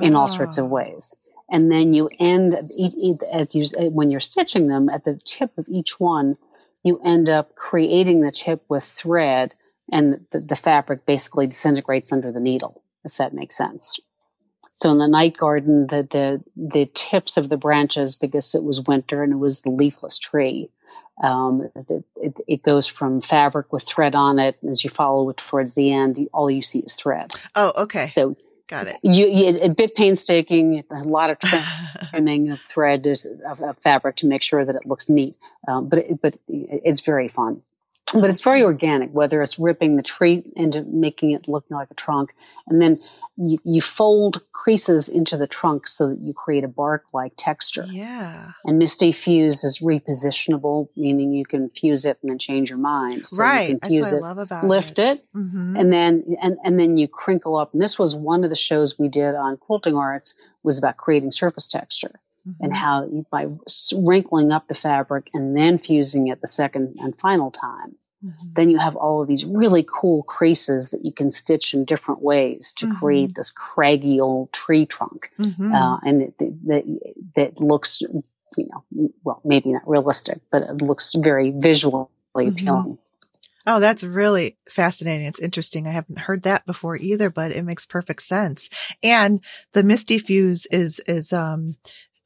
in 0.00 0.14
all 0.14 0.28
sorts 0.28 0.58
of 0.58 0.64
Oh. 0.66 0.68
ways. 0.68 1.14
And 1.48 1.70
then 1.70 1.92
you 1.92 2.10
end 2.18 2.54
as 2.54 3.54
you 3.54 3.64
when 3.90 4.10
you're 4.10 4.20
stitching 4.20 4.66
them 4.66 4.88
at 4.88 5.04
the 5.04 5.14
tip 5.24 5.56
of 5.58 5.68
each 5.68 6.00
one, 6.00 6.36
you 6.82 7.00
end 7.04 7.30
up 7.30 7.54
creating 7.54 8.20
the 8.20 8.32
tip 8.32 8.64
with 8.68 8.82
thread, 8.84 9.54
and 9.92 10.26
the, 10.32 10.40
the 10.40 10.56
fabric 10.56 11.06
basically 11.06 11.46
disintegrates 11.46 12.12
under 12.12 12.32
the 12.32 12.40
needle, 12.40 12.82
if 13.04 13.18
that 13.18 13.32
makes 13.32 13.56
sense. 13.56 14.00
So 14.72 14.90
in 14.90 14.98
the 14.98 15.06
night 15.08 15.36
garden, 15.36 15.86
the 15.86 16.02
the 16.02 16.44
the 16.56 16.86
tips 16.92 17.36
of 17.36 17.48
the 17.48 17.56
branches, 17.56 18.16
because 18.16 18.54
it 18.56 18.62
was 18.64 18.80
winter 18.80 19.22
and 19.22 19.32
it 19.32 19.36
was 19.36 19.62
the 19.62 19.70
leafless 19.70 20.18
tree, 20.18 20.68
um, 21.22 21.70
it, 21.88 22.04
it, 22.16 22.36
it 22.46 22.62
goes 22.62 22.86
from 22.86 23.20
fabric 23.20 23.72
with 23.72 23.84
thread 23.84 24.14
on 24.14 24.38
it. 24.38 24.56
And 24.62 24.70
as 24.70 24.82
you 24.84 24.90
follow 24.90 25.30
it 25.30 25.38
towards 25.38 25.74
the 25.74 25.92
end, 25.92 26.18
all 26.32 26.50
you 26.50 26.62
see 26.62 26.80
is 26.80 26.94
thread. 26.96 27.34
oh 27.54 27.72
okay 27.84 28.06
So 28.08 28.36
got 28.68 28.86
it 28.86 28.98
you, 29.02 29.26
you 29.28 29.60
a 29.60 29.68
bit 29.68 29.94
painstaking, 29.94 30.84
a 30.90 31.02
lot 31.02 31.30
of 31.30 31.38
trimming 32.10 32.50
of 32.50 32.60
thread 32.60 33.06
of, 33.06 33.60
of 33.60 33.78
fabric 33.78 34.16
to 34.16 34.26
make 34.26 34.42
sure 34.42 34.64
that 34.64 34.74
it 34.74 34.86
looks 34.86 35.08
neat. 35.08 35.36
Um, 35.68 35.88
but 35.88 35.98
it, 36.00 36.20
but 36.20 36.34
it's 36.48 37.00
very 37.00 37.28
fun. 37.28 37.62
But 38.12 38.30
it's 38.30 38.42
very 38.42 38.62
organic, 38.62 39.10
whether 39.10 39.42
it's 39.42 39.58
ripping 39.58 39.96
the 39.96 40.02
tree 40.02 40.44
into 40.54 40.82
making 40.82 41.32
it 41.32 41.48
look 41.48 41.64
like 41.70 41.90
a 41.90 41.94
trunk, 41.94 42.34
and 42.68 42.80
then 42.80 42.98
you, 43.36 43.58
you 43.64 43.80
fold 43.80 44.42
creases 44.52 45.08
into 45.08 45.36
the 45.36 45.48
trunk 45.48 45.88
so 45.88 46.08
that 46.08 46.20
you 46.20 46.32
create 46.32 46.62
a 46.62 46.68
bark-like 46.68 47.32
texture. 47.36 47.84
yeah. 47.88 48.52
And 48.64 48.78
Misty 48.78 49.10
Fuse 49.10 49.64
is 49.64 49.78
repositionable, 49.78 50.88
meaning 50.96 51.32
you 51.32 51.44
can 51.44 51.68
fuse 51.70 52.04
it 52.04 52.18
and 52.22 52.30
then 52.30 52.38
change 52.38 52.70
your 52.70 52.78
mind. 52.78 53.26
So 53.26 53.42
right. 53.42 53.62
you 53.62 53.66
can 53.74 53.78
that's 53.78 53.88
fuse 53.88 54.12
what 54.12 54.14
i 54.14 54.16
it, 54.18 54.22
love 54.22 54.38
about 54.38 54.64
lift 54.64 54.98
it, 55.00 55.24
hmm 55.32 55.76
and 55.76 55.92
then 55.92 56.36
and, 56.40 56.58
and 56.64 56.78
then 56.78 56.96
you 56.96 57.08
crinkle 57.08 57.56
up. 57.56 57.72
And 57.72 57.82
this 57.82 57.98
was 57.98 58.14
one 58.14 58.44
of 58.44 58.50
the 58.50 58.56
shows 58.56 58.98
we 58.98 59.08
did 59.08 59.34
on 59.34 59.56
quilting 59.56 59.96
arts 59.96 60.36
was 60.62 60.78
about 60.78 60.96
creating 60.96 61.32
surface 61.32 61.66
texture 61.66 62.20
and 62.60 62.74
how 62.74 63.04
you, 63.04 63.26
by 63.30 63.46
wrinkling 63.96 64.52
up 64.52 64.66
the 64.68 64.74
fabric 64.74 65.30
and 65.34 65.56
then 65.56 65.78
fusing 65.78 66.28
it 66.28 66.40
the 66.40 66.48
second 66.48 66.96
and 67.00 67.16
final 67.18 67.50
time 67.50 67.96
Mm-hmm. 68.24 68.48
then 68.54 68.70
you 68.70 68.78
have 68.78 68.96
all 68.96 69.20
of 69.20 69.28
these 69.28 69.44
really 69.44 69.86
cool 69.86 70.22
creases 70.22 70.90
that 70.90 71.04
you 71.04 71.12
can 71.12 71.30
stitch 71.30 71.74
in 71.74 71.84
different 71.84 72.22
ways 72.22 72.72
to 72.78 72.86
Mhm. 72.86 72.98
create 72.98 73.34
this 73.34 73.50
craggy 73.50 74.20
old 74.20 74.50
tree 74.52 74.86
trunk 74.86 75.30
hmm 75.36 75.72
uh, 75.74 75.98
and 76.02 76.32
that 76.38 77.00
that 77.36 77.60
looks 77.60 78.00
you 78.00 78.22
know 78.70 79.10
well 79.22 79.42
maybe 79.44 79.70
not 79.70 79.86
realistic 79.86 80.40
but 80.50 80.62
it 80.62 80.80
looks 80.80 81.12
very 81.14 81.50
visually 81.50 82.08
Mhm. 82.38 82.48
appealing 82.48 82.98
Oh, 83.68 83.80
that's 83.80 84.04
really 84.04 84.56
fascinating. 84.70 85.26
It's 85.26 85.40
interesting. 85.40 85.88
I 85.88 85.90
haven't 85.90 86.20
heard 86.20 86.44
that 86.44 86.64
before 86.66 86.94
either, 86.96 87.30
but 87.30 87.50
it 87.50 87.64
makes 87.64 87.84
perfect 87.84 88.22
sense. 88.22 88.70
And 89.02 89.42
the 89.72 89.82
Misty 89.82 90.18
Fuse 90.20 90.66
is, 90.66 91.00
is, 91.08 91.32
um, 91.32 91.74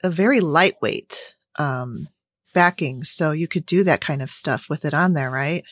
a 0.02 0.10
very 0.10 0.40
lightweight, 0.40 1.34
um, 1.58 2.08
backing. 2.54 3.04
So 3.04 3.32
you 3.32 3.48
could 3.48 3.66
do 3.66 3.84
that 3.84 4.00
kind 4.00 4.22
of 4.22 4.30
stuff 4.30 4.66
with 4.68 4.84
it 4.84 4.94
on 4.94 5.12
there, 5.12 5.30
right? 5.30 5.64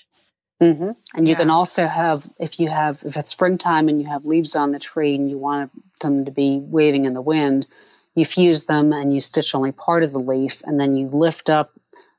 hmm 0.60 0.90
And 1.14 1.28
you 1.28 1.36
can 1.36 1.50
also 1.50 1.86
have, 1.86 2.28
if 2.38 2.58
you 2.58 2.68
have, 2.68 3.02
if 3.04 3.16
it's 3.16 3.30
springtime 3.30 3.88
and 3.88 4.00
you 4.00 4.08
have 4.08 4.24
leaves 4.24 4.56
on 4.56 4.72
the 4.72 4.78
tree 4.78 5.14
and 5.14 5.30
you 5.30 5.38
want 5.38 5.70
them 6.00 6.24
to 6.24 6.30
be 6.30 6.58
waving 6.60 7.04
in 7.04 7.14
the 7.14 7.22
wind, 7.22 7.66
you 8.14 8.24
fuse 8.24 8.64
them 8.64 8.92
and 8.92 9.14
you 9.14 9.20
stitch 9.20 9.54
only 9.54 9.72
part 9.72 10.02
of 10.02 10.12
the 10.12 10.18
leaf 10.18 10.62
and 10.64 10.78
then 10.78 10.96
you 10.96 11.08
lift 11.08 11.48
up 11.48 11.72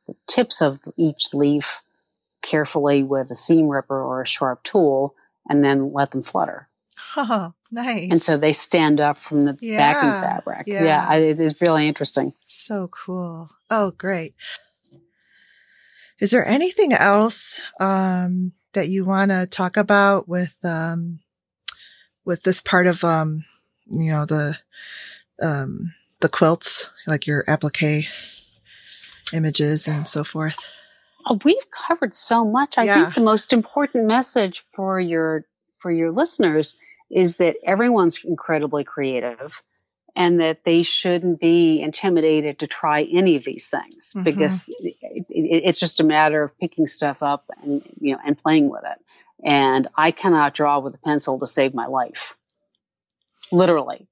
the 0.07 0.15
tips 0.27 0.61
of 0.61 0.79
each 0.97 1.33
leaf 1.33 1.83
carefully 2.41 3.03
with 3.03 3.29
a 3.31 3.35
seam 3.35 3.67
ripper 3.67 4.01
or 4.01 4.21
a 4.21 4.27
sharp 4.27 4.63
tool 4.63 5.15
and 5.49 5.63
then 5.63 5.91
let 5.91 6.11
them 6.11 6.23
flutter. 6.23 6.69
nice. 7.71 8.11
And 8.11 8.21
so 8.21 8.37
they 8.37 8.51
stand 8.51 8.99
up 9.01 9.17
from 9.19 9.45
the 9.45 9.57
Yeah, 9.61 9.77
backing 9.77 10.21
fabric. 10.21 10.67
yeah. 10.67 10.83
Yeah, 10.83 11.13
it 11.15 11.39
is 11.39 11.59
really 11.61 11.87
interesting. 11.87 12.33
So 12.45 12.87
cool. 12.87 13.49
Oh, 13.69 13.91
great. 13.91 14.35
Is 16.19 16.31
there 16.31 16.45
anything 16.45 16.93
else 16.93 17.61
um, 17.79 18.51
that 18.73 18.89
you 18.89 19.05
want 19.05 19.31
to 19.31 19.47
talk 19.47 19.77
about 19.77 20.27
with 20.27 20.55
um, 20.63 21.19
with 22.25 22.43
this 22.43 22.61
part 22.61 22.87
of 22.87 23.03
um, 23.03 23.45
you 23.89 24.11
know 24.11 24.25
the 24.25 24.57
um, 25.41 25.93
the 26.19 26.29
quilts, 26.29 26.89
like 27.07 27.25
your 27.25 27.43
applique 27.47 28.07
images 29.33 29.87
and 29.87 30.07
so 30.07 30.23
forth? 30.23 30.57
Oh, 31.25 31.39
we've 31.43 31.69
covered 31.71 32.13
so 32.13 32.43
much. 32.43 32.77
I 32.77 32.83
yeah. 32.83 33.03
think 33.03 33.15
the 33.15 33.21
most 33.21 33.53
important 33.53 34.05
message 34.05 34.63
for 34.73 34.99
your 34.99 35.45
for 35.79 35.89
your 35.91 36.11
listeners 36.11 36.75
is 37.09 37.37
that 37.37 37.57
everyone's 37.63 38.23
incredibly 38.23 38.83
creative 38.83 39.61
and 40.15 40.39
that 40.39 40.63
they 40.63 40.83
shouldn't 40.83 41.39
be 41.39 41.81
intimidated 41.81 42.59
to 42.59 42.67
try 42.67 43.03
any 43.03 43.35
of 43.35 43.43
these 43.43 43.67
things 43.67 44.13
mm-hmm. 44.15 44.23
because 44.23 44.69
it, 44.79 44.95
it, 45.01 45.63
it's 45.65 45.79
just 45.79 45.99
a 45.99 46.03
matter 46.03 46.43
of 46.43 46.57
picking 46.59 46.87
stuff 46.87 47.23
up 47.23 47.45
and 47.61 47.81
you 47.99 48.13
know 48.13 48.19
and 48.25 48.37
playing 48.37 48.69
with 48.69 48.83
it. 48.83 49.05
And 49.43 49.87
I 49.95 50.11
cannot 50.11 50.53
draw 50.53 50.79
with 50.79 50.95
a 50.95 50.99
pencil 50.99 51.39
to 51.39 51.47
save 51.47 51.73
my 51.73 51.85
life. 51.85 52.35
Literally 53.51 54.07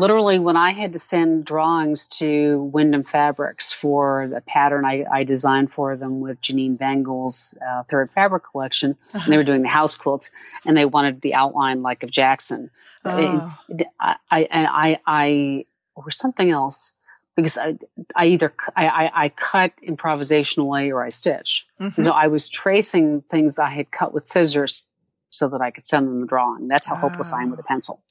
literally 0.00 0.38
when 0.38 0.56
I 0.56 0.72
had 0.72 0.94
to 0.94 0.98
send 0.98 1.44
drawings 1.44 2.08
to 2.18 2.70
Windham 2.72 3.04
Fabrics 3.04 3.70
for 3.70 4.28
the 4.28 4.40
pattern 4.40 4.84
I, 4.84 5.04
I 5.10 5.24
designed 5.24 5.72
for 5.72 5.96
them 5.96 6.20
with 6.20 6.40
Janine 6.40 6.78
Bengal's 6.78 7.56
uh, 7.64 7.82
third 7.84 8.10
fabric 8.12 8.44
collection, 8.50 8.96
uh-huh. 9.12 9.20
and 9.22 9.32
they 9.32 9.36
were 9.36 9.44
doing 9.44 9.62
the 9.62 9.68
house 9.68 9.96
quilts, 9.96 10.30
and 10.66 10.76
they 10.76 10.86
wanted 10.86 11.20
the 11.20 11.34
outline 11.34 11.82
like 11.82 12.02
of 12.02 12.10
Jackson. 12.10 12.70
Oh. 13.04 13.56
I, 14.00 14.16
I, 14.30 14.46
I, 14.52 14.98
I, 15.06 15.64
or 15.94 16.10
something 16.10 16.50
else 16.50 16.92
because 17.36 17.58
I, 17.58 17.76
I 18.16 18.26
either 18.26 18.52
I, 18.74 18.86
I, 18.86 19.24
I, 19.24 19.28
cut 19.30 19.72
improvisationally 19.86 20.92
or 20.92 21.04
I 21.04 21.08
stitch. 21.08 21.66
Mm-hmm. 21.80 22.00
So 22.02 22.12
I 22.12 22.26
was 22.26 22.48
tracing 22.48 23.22
things 23.22 23.58
I 23.58 23.70
had 23.70 23.90
cut 23.90 24.12
with 24.12 24.26
scissors 24.26 24.84
so 25.30 25.48
that 25.48 25.60
I 25.60 25.70
could 25.70 25.84
send 25.84 26.08
them 26.08 26.20
the 26.20 26.26
drawing. 26.26 26.66
That's 26.66 26.86
how 26.86 26.96
oh. 26.96 26.98
hopeless 26.98 27.32
I 27.32 27.42
am 27.42 27.50
with 27.50 27.60
a 27.60 27.64
pencil. 27.64 28.02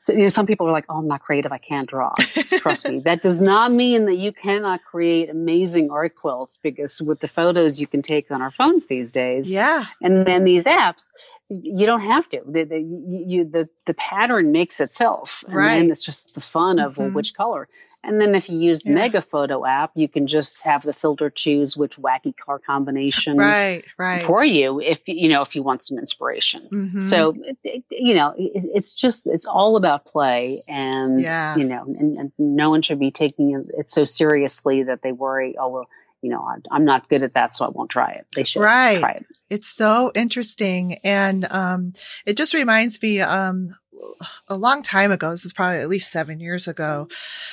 So, 0.00 0.12
you 0.12 0.20
know, 0.20 0.28
some 0.28 0.46
people 0.46 0.66
are 0.68 0.72
like, 0.72 0.86
oh, 0.88 0.98
I'm 0.98 1.06
not 1.06 1.20
creative. 1.20 1.52
I 1.52 1.58
can't 1.58 1.88
draw. 1.88 2.14
Trust 2.58 2.88
me. 2.88 3.00
That 3.00 3.22
does 3.22 3.40
not 3.40 3.72
mean 3.72 4.06
that 4.06 4.16
you 4.16 4.32
cannot 4.32 4.84
create 4.84 5.30
amazing 5.30 5.90
art 5.90 6.14
quilts 6.14 6.58
because 6.58 7.00
with 7.00 7.20
the 7.20 7.28
photos 7.28 7.80
you 7.80 7.86
can 7.86 8.02
take 8.02 8.30
on 8.30 8.42
our 8.42 8.50
phones 8.50 8.86
these 8.86 9.12
days. 9.12 9.52
Yeah. 9.52 9.84
And 10.00 10.26
then 10.26 10.44
these 10.44 10.66
apps, 10.66 11.10
you 11.48 11.86
don't 11.86 12.02
have 12.02 12.28
to. 12.30 12.42
The, 12.46 12.64
the, 12.64 12.80
you, 12.80 13.44
the, 13.44 13.68
the 13.86 13.94
pattern 13.94 14.52
makes 14.52 14.80
itself. 14.80 15.44
And 15.46 15.56
right. 15.56 15.78
then 15.78 15.90
it's 15.90 16.04
just 16.04 16.34
the 16.34 16.40
fun 16.40 16.78
of 16.78 16.92
mm-hmm. 16.92 17.02
well, 17.04 17.12
which 17.12 17.34
color. 17.34 17.68
And 18.04 18.20
then 18.20 18.34
if 18.36 18.48
you 18.48 18.58
use 18.58 18.82
the 18.82 18.90
yeah. 18.90 18.96
Mega 18.96 19.20
Photo 19.20 19.66
app, 19.66 19.90
you 19.94 20.08
can 20.08 20.28
just 20.28 20.62
have 20.62 20.82
the 20.82 20.92
filter 20.92 21.30
choose 21.30 21.76
which 21.76 21.96
wacky 21.96 22.34
color 22.36 22.60
combination 22.60 23.36
right, 23.36 23.84
right. 23.98 24.22
for 24.22 24.44
you 24.44 24.80
if 24.80 25.08
you 25.08 25.28
know 25.28 25.42
if 25.42 25.56
you 25.56 25.62
want 25.62 25.82
some 25.82 25.98
inspiration. 25.98 26.68
Mm-hmm. 26.72 27.00
So 27.00 27.34
it, 27.36 27.58
it, 27.64 27.84
you 27.90 28.14
know 28.14 28.34
it, 28.38 28.70
it's 28.74 28.92
just 28.92 29.26
it's 29.26 29.46
all 29.46 29.76
about 29.76 30.06
play, 30.06 30.60
and 30.68 31.20
yeah. 31.20 31.56
you 31.56 31.64
know, 31.64 31.84
and, 31.86 32.16
and, 32.16 32.32
no 32.38 32.70
one 32.70 32.82
should 32.82 33.00
be 33.00 33.10
taking 33.10 33.64
it 33.76 33.88
so 33.88 34.04
seriously 34.04 34.84
that 34.84 35.02
they 35.02 35.10
worry. 35.10 35.56
Oh 35.58 35.68
well, 35.68 35.88
you 36.22 36.30
know, 36.30 36.48
I'm 36.70 36.84
not 36.84 37.08
good 37.08 37.22
at 37.22 37.34
that, 37.34 37.54
so 37.54 37.64
I 37.64 37.68
won't 37.70 37.90
try 37.90 38.12
it. 38.12 38.26
They 38.34 38.44
should 38.44 38.62
right. 38.62 38.98
try 38.98 39.10
it. 39.12 39.26
It's 39.50 39.68
so 39.68 40.12
interesting, 40.14 40.94
and 41.04 41.46
um, 41.50 41.94
it 42.26 42.36
just 42.36 42.54
reminds 42.54 43.02
me. 43.02 43.20
Um, 43.20 43.74
a 44.48 44.56
long 44.56 44.82
time 44.82 45.10
ago, 45.10 45.30
this 45.30 45.44
is 45.44 45.52
probably 45.52 45.78
at 45.78 45.88
least 45.88 46.10
seven 46.10 46.40
years 46.40 46.68
ago, 46.68 47.08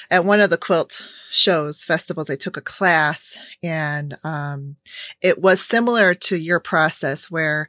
at 0.10 0.26
one 0.26 0.40
of 0.40 0.50
the 0.50 0.58
quilt 0.58 1.02
shows, 1.30 1.84
festivals, 1.84 2.30
I 2.30 2.36
took 2.36 2.58
a 2.58 2.62
class 2.62 3.38
and, 3.62 4.18
um, 4.24 4.78
it 5.22 5.42
was 5.42 5.62
similar 5.62 6.14
to 6.14 6.38
your 6.38 6.60
process 6.60 7.30
where, 7.30 7.68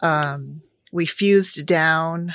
um, 0.00 0.62
we 0.92 1.06
fused 1.06 1.66
down, 1.66 2.34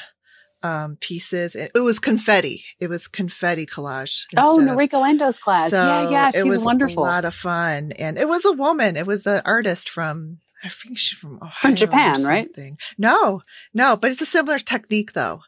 um, 0.63 0.97
pieces. 0.99 1.55
It, 1.55 1.71
it, 1.73 1.79
was 1.79 1.99
confetti. 1.99 2.63
It 2.79 2.87
was 2.87 3.07
confetti 3.07 3.65
collage. 3.65 4.25
Oh, 4.37 4.59
Noriko 4.59 5.01
Endo's 5.01 5.39
class. 5.39 5.71
So 5.71 5.83
yeah, 5.83 6.09
yeah. 6.09 6.31
She's 6.31 6.41
it 6.41 6.47
was 6.47 6.63
wonderful. 6.63 7.03
A 7.03 7.05
lot 7.05 7.25
of 7.25 7.33
fun. 7.33 7.93
And 7.93 8.17
it 8.17 8.27
was 8.27 8.45
a 8.45 8.53
woman. 8.53 8.95
It 8.95 9.07
was 9.07 9.25
an 9.25 9.41
artist 9.43 9.89
from, 9.89 10.37
I 10.63 10.69
think 10.69 10.99
she's 10.99 11.17
from 11.17 11.37
Ohio 11.37 11.51
From 11.59 11.75
Japan, 11.75 12.23
right? 12.23 12.49
No, 12.97 13.41
no, 13.73 13.95
but 13.95 14.11
it's 14.11 14.21
a 14.21 14.25
similar 14.27 14.59
technique 14.59 15.13
though 15.13 15.41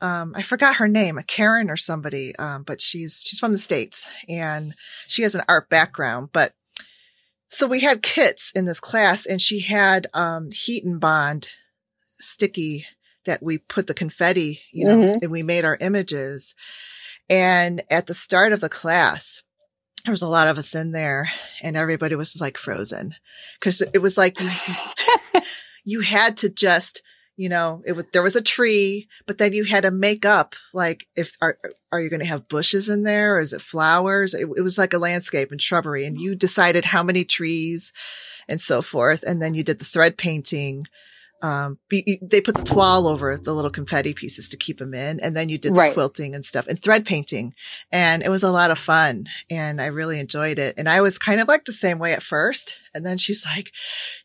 um, 0.00 0.32
I 0.34 0.42
forgot 0.42 0.76
her 0.76 0.88
name, 0.88 1.18
Karen 1.26 1.70
or 1.70 1.76
somebody, 1.76 2.34
um, 2.36 2.62
but 2.62 2.80
she's, 2.80 3.22
she's 3.26 3.38
from 3.38 3.52
the 3.52 3.58
States 3.58 4.08
and 4.28 4.74
she 5.06 5.22
has 5.22 5.34
an 5.34 5.42
art 5.48 5.68
background, 5.68 6.30
but 6.32 6.54
so 7.48 7.66
we 7.66 7.80
had 7.80 8.02
kits 8.02 8.52
in 8.54 8.64
this 8.64 8.80
class 8.80 9.26
and 9.26 9.42
she 9.42 9.60
had, 9.60 10.06
um, 10.14 10.50
heat 10.52 10.84
and 10.84 11.00
bond 11.00 11.48
sticky 12.18 12.86
that 13.24 13.42
we 13.42 13.58
put 13.58 13.86
the 13.86 13.94
confetti, 13.94 14.60
you 14.72 14.84
know, 14.84 14.96
mm-hmm. 14.96 15.18
and 15.22 15.30
we 15.30 15.42
made 15.42 15.64
our 15.64 15.76
images. 15.80 16.54
And 17.28 17.82
at 17.90 18.06
the 18.06 18.14
start 18.14 18.52
of 18.52 18.60
the 18.60 18.68
class, 18.68 19.42
there 20.04 20.12
was 20.12 20.22
a 20.22 20.28
lot 20.28 20.48
of 20.48 20.58
us 20.58 20.74
in 20.74 20.92
there 20.92 21.30
and 21.60 21.76
everybody 21.76 22.14
was 22.14 22.40
like 22.40 22.56
frozen 22.56 23.14
because 23.58 23.82
it 23.82 23.98
was 23.98 24.16
like 24.16 24.38
you 25.84 26.00
had 26.04 26.38
to 26.38 26.48
just 26.48 27.02
you 27.40 27.48
know, 27.48 27.80
it 27.86 27.92
was, 27.92 28.04
there 28.12 28.22
was 28.22 28.36
a 28.36 28.42
tree, 28.42 29.08
but 29.26 29.38
then 29.38 29.54
you 29.54 29.64
had 29.64 29.84
to 29.84 29.90
make 29.90 30.26
up, 30.26 30.54
like, 30.74 31.06
if, 31.16 31.38
are, 31.40 31.56
are 31.90 31.98
you 31.98 32.10
going 32.10 32.20
to 32.20 32.26
have 32.26 32.48
bushes 32.48 32.90
in 32.90 33.02
there 33.02 33.36
or 33.36 33.40
is 33.40 33.54
it 33.54 33.62
flowers? 33.62 34.34
It, 34.34 34.42
it 34.42 34.60
was 34.60 34.76
like 34.76 34.92
a 34.92 34.98
landscape 34.98 35.50
and 35.50 35.60
shrubbery 35.60 36.04
and 36.04 36.20
you 36.20 36.34
decided 36.34 36.84
how 36.84 37.02
many 37.02 37.24
trees 37.24 37.94
and 38.46 38.60
so 38.60 38.82
forth. 38.82 39.22
And 39.22 39.40
then 39.40 39.54
you 39.54 39.64
did 39.64 39.78
the 39.78 39.86
thread 39.86 40.18
painting. 40.18 40.84
Um, 41.42 41.78
they 41.90 42.40
put 42.40 42.56
the 42.56 42.62
toile 42.62 43.06
over 43.06 43.36
the 43.36 43.54
little 43.54 43.70
confetti 43.70 44.12
pieces 44.12 44.48
to 44.50 44.56
keep 44.56 44.78
them 44.78 44.94
in. 44.94 45.20
And 45.20 45.36
then 45.36 45.48
you 45.48 45.58
did 45.58 45.74
the 45.74 45.78
right. 45.78 45.94
quilting 45.94 46.34
and 46.34 46.44
stuff 46.44 46.66
and 46.66 46.80
thread 46.80 47.06
painting. 47.06 47.54
And 47.90 48.22
it 48.22 48.28
was 48.28 48.42
a 48.42 48.50
lot 48.50 48.70
of 48.70 48.78
fun 48.78 49.26
and 49.48 49.80
I 49.80 49.86
really 49.86 50.20
enjoyed 50.20 50.58
it. 50.58 50.74
And 50.76 50.88
I 50.88 51.00
was 51.00 51.18
kind 51.18 51.40
of 51.40 51.48
like 51.48 51.64
the 51.64 51.72
same 51.72 51.98
way 51.98 52.12
at 52.12 52.22
first. 52.22 52.76
And 52.94 53.06
then 53.06 53.18
she's 53.18 53.44
like, 53.46 53.72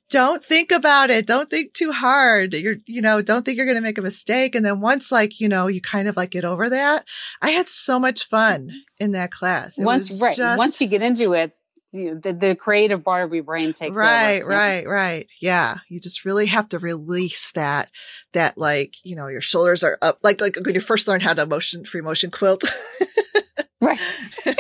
don't 0.09 0.43
think 0.43 0.71
about 0.71 1.09
it. 1.09 1.25
Don't 1.25 1.49
think 1.49 1.73
too 1.73 1.91
hard. 1.91 2.53
You're, 2.53 2.77
you 2.85 3.01
know, 3.01 3.21
don't 3.21 3.43
think 3.43 3.57
you're 3.57 3.65
going 3.65 3.75
to 3.75 3.81
make 3.81 3.97
a 3.97 4.03
mistake. 4.03 4.55
And 4.55 4.65
then 4.65 4.81
once 4.81 5.11
like, 5.11 5.39
you 5.39 5.49
know, 5.49 5.67
you 5.67 5.81
kind 5.81 6.07
of 6.07 6.17
like 6.17 6.31
get 6.31 6.45
over 6.45 6.69
that, 6.69 7.05
I 7.41 7.51
had 7.51 7.67
so 7.69 7.99
much 7.99 8.27
fun 8.27 8.71
in 8.99 9.11
that 9.11 9.31
class. 9.31 9.77
It 9.77 9.85
once, 9.85 10.21
right. 10.21 10.35
Just, 10.35 10.57
once 10.57 10.81
you 10.81 10.87
get 10.87 11.01
into 11.01 11.33
it, 11.33 11.53
you 11.95 12.13
know, 12.13 12.19
the, 12.21 12.33
the 12.33 12.55
creative 12.55 13.03
part 13.03 13.23
of 13.23 13.33
your 13.33 13.43
brain 13.43 13.73
takes 13.73 13.97
right, 13.97 14.41
over. 14.41 14.49
Right, 14.49 14.85
right, 14.85 14.87
right. 14.87 15.27
Yeah. 15.39 15.77
You 15.89 15.99
just 15.99 16.25
really 16.25 16.47
have 16.47 16.69
to 16.69 16.79
release 16.79 17.51
that, 17.53 17.89
that 18.33 18.57
like, 18.57 18.95
you 19.03 19.15
know, 19.15 19.27
your 19.27 19.41
shoulders 19.41 19.83
are 19.83 19.97
up, 20.01 20.19
like, 20.23 20.41
like 20.41 20.57
when 20.63 20.75
you 20.75 20.81
first 20.81 21.07
learn 21.07 21.21
how 21.21 21.33
to 21.33 21.45
motion, 21.45 21.85
free 21.85 22.01
motion 22.01 22.31
quilt. 22.31 22.63
right. 23.81 23.99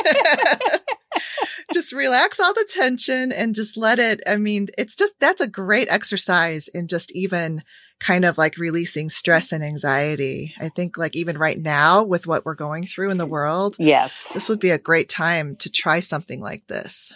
just 1.73 1.91
relax 1.91 2.39
all 2.39 2.53
the 2.53 2.67
tension 2.73 3.31
and 3.31 3.53
just 3.53 3.75
let 3.75 3.99
it. 3.99 4.21
I 4.25 4.37
mean, 4.37 4.69
it's 4.77 4.95
just, 4.95 5.13
that's 5.19 5.41
a 5.41 5.47
great 5.47 5.89
exercise 5.89 6.69
in 6.69 6.87
just 6.87 7.11
even 7.11 7.63
kind 7.99 8.25
of 8.25 8.37
like 8.37 8.57
releasing 8.57 9.09
stress 9.09 9.51
and 9.51 9.63
anxiety. 9.63 10.53
I 10.59 10.69
think 10.69 10.97
like 10.97 11.15
even 11.15 11.37
right 11.37 11.59
now 11.59 12.03
with 12.03 12.27
what 12.27 12.45
we're 12.45 12.55
going 12.55 12.85
through 12.85 13.09
in 13.09 13.17
the 13.17 13.25
world. 13.25 13.75
Yes. 13.79 14.33
This 14.33 14.47
would 14.49 14.59
be 14.59 14.71
a 14.71 14.77
great 14.77 15.09
time 15.09 15.55
to 15.57 15.69
try 15.69 15.99
something 15.99 16.39
like 16.39 16.67
this 16.67 17.13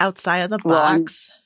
outside 0.00 0.38
of 0.38 0.50
the 0.50 0.58
box. 0.58 1.30
Well, 1.30 1.40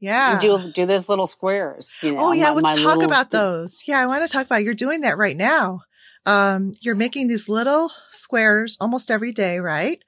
yeah. 0.00 0.38
Do 0.40 0.70
do 0.72 0.86
those 0.86 1.08
little 1.08 1.26
squares. 1.26 1.96
You 2.02 2.12
know, 2.12 2.28
oh 2.28 2.32
yeah, 2.32 2.50
my, 2.50 2.60
let's 2.60 2.78
my 2.78 2.84
talk 2.84 3.02
about 3.02 3.30
those. 3.30 3.82
Yeah, 3.86 4.00
I 4.00 4.06
want 4.06 4.26
to 4.26 4.32
talk 4.32 4.46
about 4.46 4.62
you're 4.62 4.74
doing 4.74 5.00
that 5.00 5.16
right 5.16 5.36
now. 5.36 5.82
Um, 6.26 6.74
you're 6.80 6.94
making 6.94 7.28
these 7.28 7.48
little 7.48 7.90
squares 8.10 8.76
almost 8.80 9.10
every 9.10 9.32
day, 9.32 9.58
right? 9.60 10.02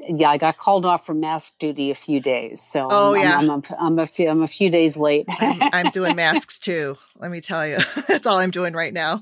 yeah, 0.00 0.28
I 0.28 0.38
got 0.38 0.58
called 0.58 0.84
off 0.84 1.06
from 1.06 1.20
mask 1.20 1.54
duty 1.58 1.90
a 1.90 1.94
few 1.94 2.20
days. 2.20 2.62
So 2.62 2.88
oh, 2.90 3.14
I'm, 3.14 3.20
yeah. 3.20 3.38
I'm, 3.38 3.50
I'm, 3.50 3.62
a, 3.70 3.76
I'm, 3.78 3.98
a 3.98 4.06
few, 4.06 4.28
I'm 4.28 4.42
a 4.42 4.46
few 4.46 4.70
days 4.70 4.96
late. 4.96 5.26
I'm, 5.28 5.60
I'm, 5.72 5.90
doing 5.90 6.16
masks 6.16 6.58
too. 6.58 6.96
Let 7.16 7.30
me 7.30 7.40
tell 7.40 7.66
you, 7.66 7.78
that's 8.08 8.26
all 8.26 8.38
I'm 8.38 8.50
doing 8.50 8.74
right 8.74 8.92
now. 8.92 9.20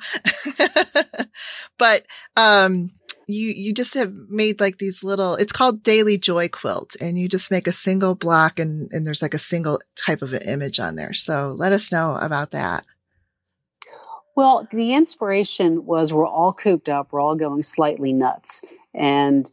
but, 1.78 2.06
um, 2.36 2.90
you, 3.26 3.50
you 3.50 3.72
just 3.72 3.94
have 3.94 4.12
made 4.28 4.60
like 4.60 4.78
these 4.78 5.02
little, 5.02 5.34
it's 5.34 5.52
called 5.52 5.82
daily 5.82 6.18
joy 6.18 6.48
quilt 6.48 6.96
and 7.00 7.18
you 7.18 7.28
just 7.28 7.50
make 7.50 7.66
a 7.66 7.72
single 7.72 8.14
block 8.14 8.58
and, 8.58 8.90
and 8.92 9.06
there's 9.06 9.22
like 9.22 9.34
a 9.34 9.38
single 9.38 9.80
type 9.96 10.22
of 10.22 10.32
an 10.32 10.42
image 10.42 10.78
on 10.80 10.96
there. 10.96 11.12
So 11.12 11.54
let 11.56 11.72
us 11.72 11.90
know 11.90 12.16
about 12.16 12.50
that. 12.52 12.84
Well, 14.36 14.66
the 14.70 14.94
inspiration 14.94 15.86
was 15.86 16.12
we're 16.12 16.26
all 16.26 16.52
cooped 16.52 16.88
up. 16.88 17.12
We're 17.12 17.20
all 17.20 17.36
going 17.36 17.62
slightly 17.62 18.12
nuts. 18.12 18.64
And 18.92 19.48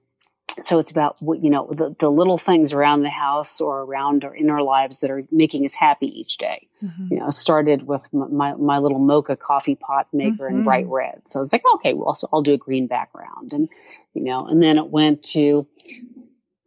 so 0.59 0.79
it's 0.79 0.91
about 0.91 1.21
what 1.21 1.43
you 1.43 1.49
know 1.49 1.67
the, 1.71 1.95
the 1.99 2.09
little 2.09 2.37
things 2.37 2.73
around 2.73 3.01
the 3.01 3.09
house 3.09 3.61
or 3.61 3.81
around 3.81 4.23
or 4.23 4.33
in 4.33 4.49
our 4.49 4.61
lives 4.61 4.99
that 4.99 5.11
are 5.11 5.23
making 5.31 5.63
us 5.63 5.73
happy 5.73 6.07
each 6.07 6.37
day 6.37 6.67
mm-hmm. 6.83 7.07
you 7.09 7.19
know 7.19 7.29
started 7.29 7.85
with 7.87 8.07
my, 8.13 8.53
my 8.53 8.77
little 8.79 8.99
mocha 8.99 9.35
coffee 9.35 9.75
pot 9.75 10.07
maker 10.13 10.45
mm-hmm. 10.45 10.59
in 10.59 10.63
bright 10.63 10.87
red 10.87 11.21
so 11.25 11.39
i 11.39 11.41
was 11.41 11.53
like 11.53 11.63
okay 11.75 11.93
well 11.93 12.13
so 12.13 12.27
i'll 12.33 12.41
do 12.41 12.53
a 12.53 12.57
green 12.57 12.87
background 12.87 13.53
and 13.53 13.69
you 14.13 14.23
know 14.23 14.45
and 14.47 14.61
then 14.61 14.77
it 14.77 14.87
went 14.87 15.23
to 15.23 15.67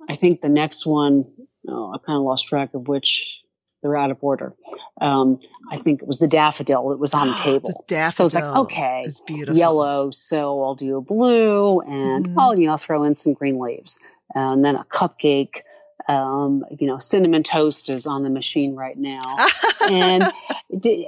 i 0.08 0.16
think 0.16 0.40
the 0.40 0.48
next 0.48 0.86
one 0.86 1.24
oh 1.68 1.92
i 1.92 1.98
kind 1.98 2.16
of 2.16 2.22
lost 2.22 2.48
track 2.48 2.74
of 2.74 2.88
which 2.88 3.43
they're 3.84 3.96
out 3.96 4.10
of 4.10 4.16
order. 4.22 4.54
Um, 5.00 5.38
I 5.70 5.76
think 5.78 6.00
it 6.02 6.08
was 6.08 6.18
the 6.18 6.26
daffodil 6.26 6.88
that 6.88 6.96
was 6.98 7.12
on 7.14 7.28
the 7.28 7.34
table. 7.38 7.68
the 7.68 7.74
daffodil. 7.86 8.10
So 8.12 8.24
it's 8.24 8.34
like, 8.34 8.56
okay, 8.64 9.02
it's 9.04 9.20
beautiful. 9.20 9.56
yellow. 9.56 10.10
So 10.10 10.62
I'll 10.64 10.74
do 10.74 10.96
a 10.96 11.00
blue 11.02 11.80
and 11.82 12.26
Mhm. 12.26 12.34
I'll, 12.38 12.58
you 12.58 12.66
know, 12.66 12.76
throw 12.78 13.04
in 13.04 13.14
some 13.14 13.34
green 13.34 13.58
leaves 13.60 14.00
and 14.34 14.64
then 14.64 14.74
a 14.76 14.84
cupcake. 14.84 15.58
Um, 16.06 16.64
you 16.78 16.86
know, 16.86 16.98
cinnamon 16.98 17.42
toast 17.42 17.88
is 17.88 18.06
on 18.06 18.22
the 18.22 18.30
machine 18.30 18.74
right 18.74 18.96
now. 18.96 19.22
and, 19.88 20.32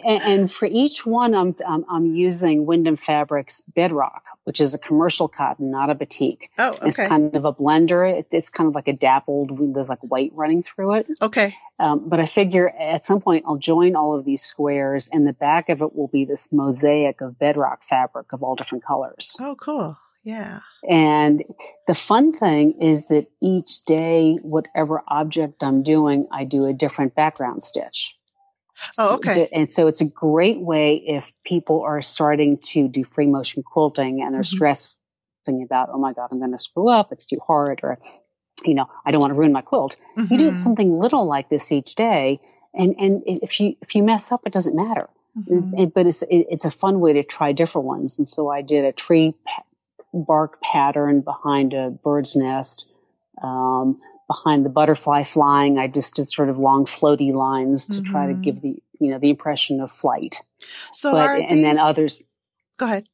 and 0.07 0.51
for 0.51 0.67
each 0.67 1.05
one, 1.05 1.35
I'm, 1.35 1.55
I'm, 1.67 1.85
I'm 1.91 2.07
using 2.15 2.67
Windham 2.67 2.97
Fabrics 2.97 3.61
Bedrock, 3.61 4.25
which 4.45 4.61
is 4.61 4.75
a 4.75 4.79
commercial 4.79 5.29
cotton, 5.29 5.71
not 5.71 5.91
a 5.91 5.95
batik. 5.95 6.51
oh, 6.59 6.75
It's 6.83 6.99
kind 6.99 7.35
of 7.35 7.45
a 7.45 7.53
blender. 7.53 8.19
It's, 8.19 8.35
it's 8.35 8.51
kind 8.51 8.69
of 8.69 8.75
like 8.75 8.89
a 8.89 8.93
dappled, 8.93 9.53
there's 9.75 9.89
like 9.89 10.01
white 10.01 10.33
running 10.35 10.63
through 10.63 10.95
it. 10.95 11.09
okay. 11.21 11.55
Um, 11.79 12.09
but 12.09 12.21
I 12.21 12.27
figure 12.27 12.69
at 12.69 13.05
some 13.05 13.21
point 13.21 13.45
I'll 13.47 13.59
join 13.59 13.97
all 13.97 14.19
of 14.19 14.25
these 14.25 14.43
squares, 14.43 15.11
and 15.13 15.27
the 15.27 15.35
back 15.35 15.69
of 15.69 15.83
it 15.83 15.95
will 15.95 16.09
be 16.09 16.25
this 16.25 16.51
mosaic 16.53 17.21
of 17.21 17.39
bedrock 17.39 17.83
fabric 17.83 18.33
of 18.33 18.43
all 18.43 18.55
different 18.55 18.85
colors. 18.85 19.37
Oh, 19.41 19.57
cool. 19.57 19.99
Yeah. 20.25 20.61
And 20.89 21.43
the 21.87 21.95
fun 21.95 22.33
thing 22.33 22.81
is 22.81 23.09
that 23.09 23.27
each 23.41 23.85
day, 23.85 24.37
whatever 24.43 25.03
object 25.09 25.63
I'm 25.63 25.83
doing, 25.83 26.29
I 26.31 26.45
do 26.45 26.67
a 26.67 26.73
different 26.73 27.15
background 27.15 27.63
stitch. 27.63 28.19
Oh, 28.99 29.15
okay. 29.17 29.49
And 29.53 29.71
so 29.71 29.89
it's 29.89 30.01
a 30.01 30.09
great 30.09 30.61
way 30.61 30.97
if 31.07 31.33
people 31.45 31.83
are 31.83 32.03
starting 32.03 32.59
to 32.73 32.89
do 32.89 33.05
free 33.05 33.27
motion 33.27 33.63
quilting 33.63 34.23
and 34.23 34.35
they're 34.35 34.43
Mhm. 34.43 34.47
stressing 34.57 35.63
about, 35.65 35.89
oh 35.93 35.99
my 35.99 36.13
God, 36.13 36.29
I'm 36.33 36.39
going 36.39 36.53
to 36.53 36.59
screw 36.59 36.89
up. 36.89 37.11
It's 37.11 37.25
too 37.27 37.41
hard. 37.45 37.81
Or, 37.83 37.99
you 38.65 38.75
know, 38.75 38.87
I 39.05 39.11
don't 39.11 39.21
want 39.21 39.33
to 39.33 39.39
ruin 39.39 39.53
my 39.53 39.63
quilt 39.63 39.97
you 40.31 40.39
do 40.39 40.51
Mhm. 40.51 40.57
something 40.57 40.93
little 40.93 41.27
like 41.27 41.49
this 41.49 41.71
each 41.73 41.95
day 41.95 42.41
and 42.75 42.95
and 42.99 43.23
if 43.27 43.61
you 43.61 43.77
if 43.83 43.95
you 43.95 44.03
mess 44.03 44.33
up 44.33 44.41
it 44.47 44.53
doesn't 44.53 44.75
matter 44.75 45.09
Mhm. 45.37 45.79
It- 45.79 45.95
but 45.95 46.07
it's 46.07 46.23
it, 46.23 46.47
it's 46.51 46.65
a 46.65 46.71
fun 46.71 47.01
way 47.01 47.13
to 47.15 47.23
try 47.23 47.53
different 47.53 47.87
ones 47.87 48.19
and 48.19 48.27
so 48.27 48.49
i 48.51 48.63
did 48.63 48.85
a 48.87 48.93
tree 48.93 49.35
bark 50.13 50.61
pattern 50.63 51.21
behind 51.21 51.73
a 51.75 51.91
bird's 51.91 52.37
nest 52.37 52.91
um, 53.43 53.99
behind 54.29 54.65
the 54.65 54.71
butterfly 54.71 55.23
flying 55.23 55.79
i 55.79 55.87
just 55.87 56.17
did 56.17 56.29
sort 56.29 56.49
of 56.49 56.59
long 56.59 56.85
floaty 56.87 57.33
lines 57.33 57.87
to 57.89 58.03
try 58.03 58.27
to 58.29 58.35
give 58.35 58.61
the 58.63 58.77
you 58.99 59.11
know 59.11 59.19
the 59.19 59.31
impression 59.31 59.81
of 59.81 59.91
flight 59.93 60.41
So 60.93 61.13
but 61.13 61.39
and 61.51 61.63
then 61.65 61.79
others 61.79 62.23
Go 62.79 62.87
ahead. 62.87 63.09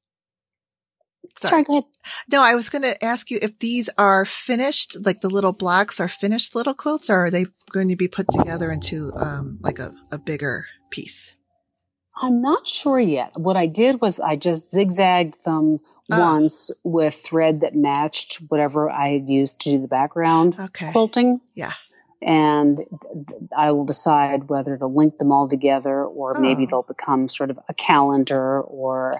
sorry, 1.38 1.64
go 1.64 1.72
ahead 1.74 1.84
No, 2.30 2.42
I 2.42 2.54
was 2.54 2.68
going 2.70 2.82
to 2.82 3.04
ask 3.04 3.30
you 3.30 3.38
if 3.40 3.58
these 3.58 3.88
are 3.96 4.24
finished, 4.24 4.96
like 5.04 5.20
the 5.20 5.30
little 5.30 5.52
blocks 5.52 6.00
are 6.00 6.08
finished 6.08 6.54
little 6.54 6.74
quilts, 6.74 7.08
or 7.08 7.26
are 7.26 7.30
they 7.30 7.46
going 7.70 7.88
to 7.88 7.96
be 7.96 8.08
put 8.08 8.26
together 8.30 8.70
into 8.72 9.12
um, 9.16 9.58
like 9.60 9.78
a, 9.78 9.94
a 10.10 10.18
bigger 10.18 10.66
piece? 10.90 11.32
I'm 12.20 12.42
not 12.42 12.66
sure 12.68 12.98
yet. 13.00 13.32
What 13.36 13.56
I 13.56 13.66
did 13.66 14.00
was 14.00 14.20
I 14.20 14.36
just 14.36 14.70
zigzagged 14.70 15.44
them 15.44 15.80
Ah. 16.10 16.18
once 16.32 16.70
with 16.82 17.14
thread 17.14 17.60
that 17.60 17.74
matched 17.74 18.36
whatever 18.48 18.90
I 18.90 19.12
had 19.12 19.28
used 19.28 19.60
to 19.62 19.70
do 19.70 19.80
the 19.80 19.88
background 19.88 20.56
Okay. 20.58 20.90
quilting. 20.92 21.40
Yeah. 21.54 21.72
And 22.20 22.78
I 23.56 23.72
will 23.72 23.84
decide 23.84 24.48
whether 24.48 24.76
to 24.76 24.86
link 24.86 25.18
them 25.18 25.32
all 25.32 25.48
together 25.48 26.04
or 26.04 26.34
maybe 26.38 26.64
Oh. 26.64 26.66
they'll 26.70 26.82
become 26.82 27.28
sort 27.28 27.50
of 27.50 27.58
a 27.68 27.74
calendar 27.74 28.60
or 28.60 29.14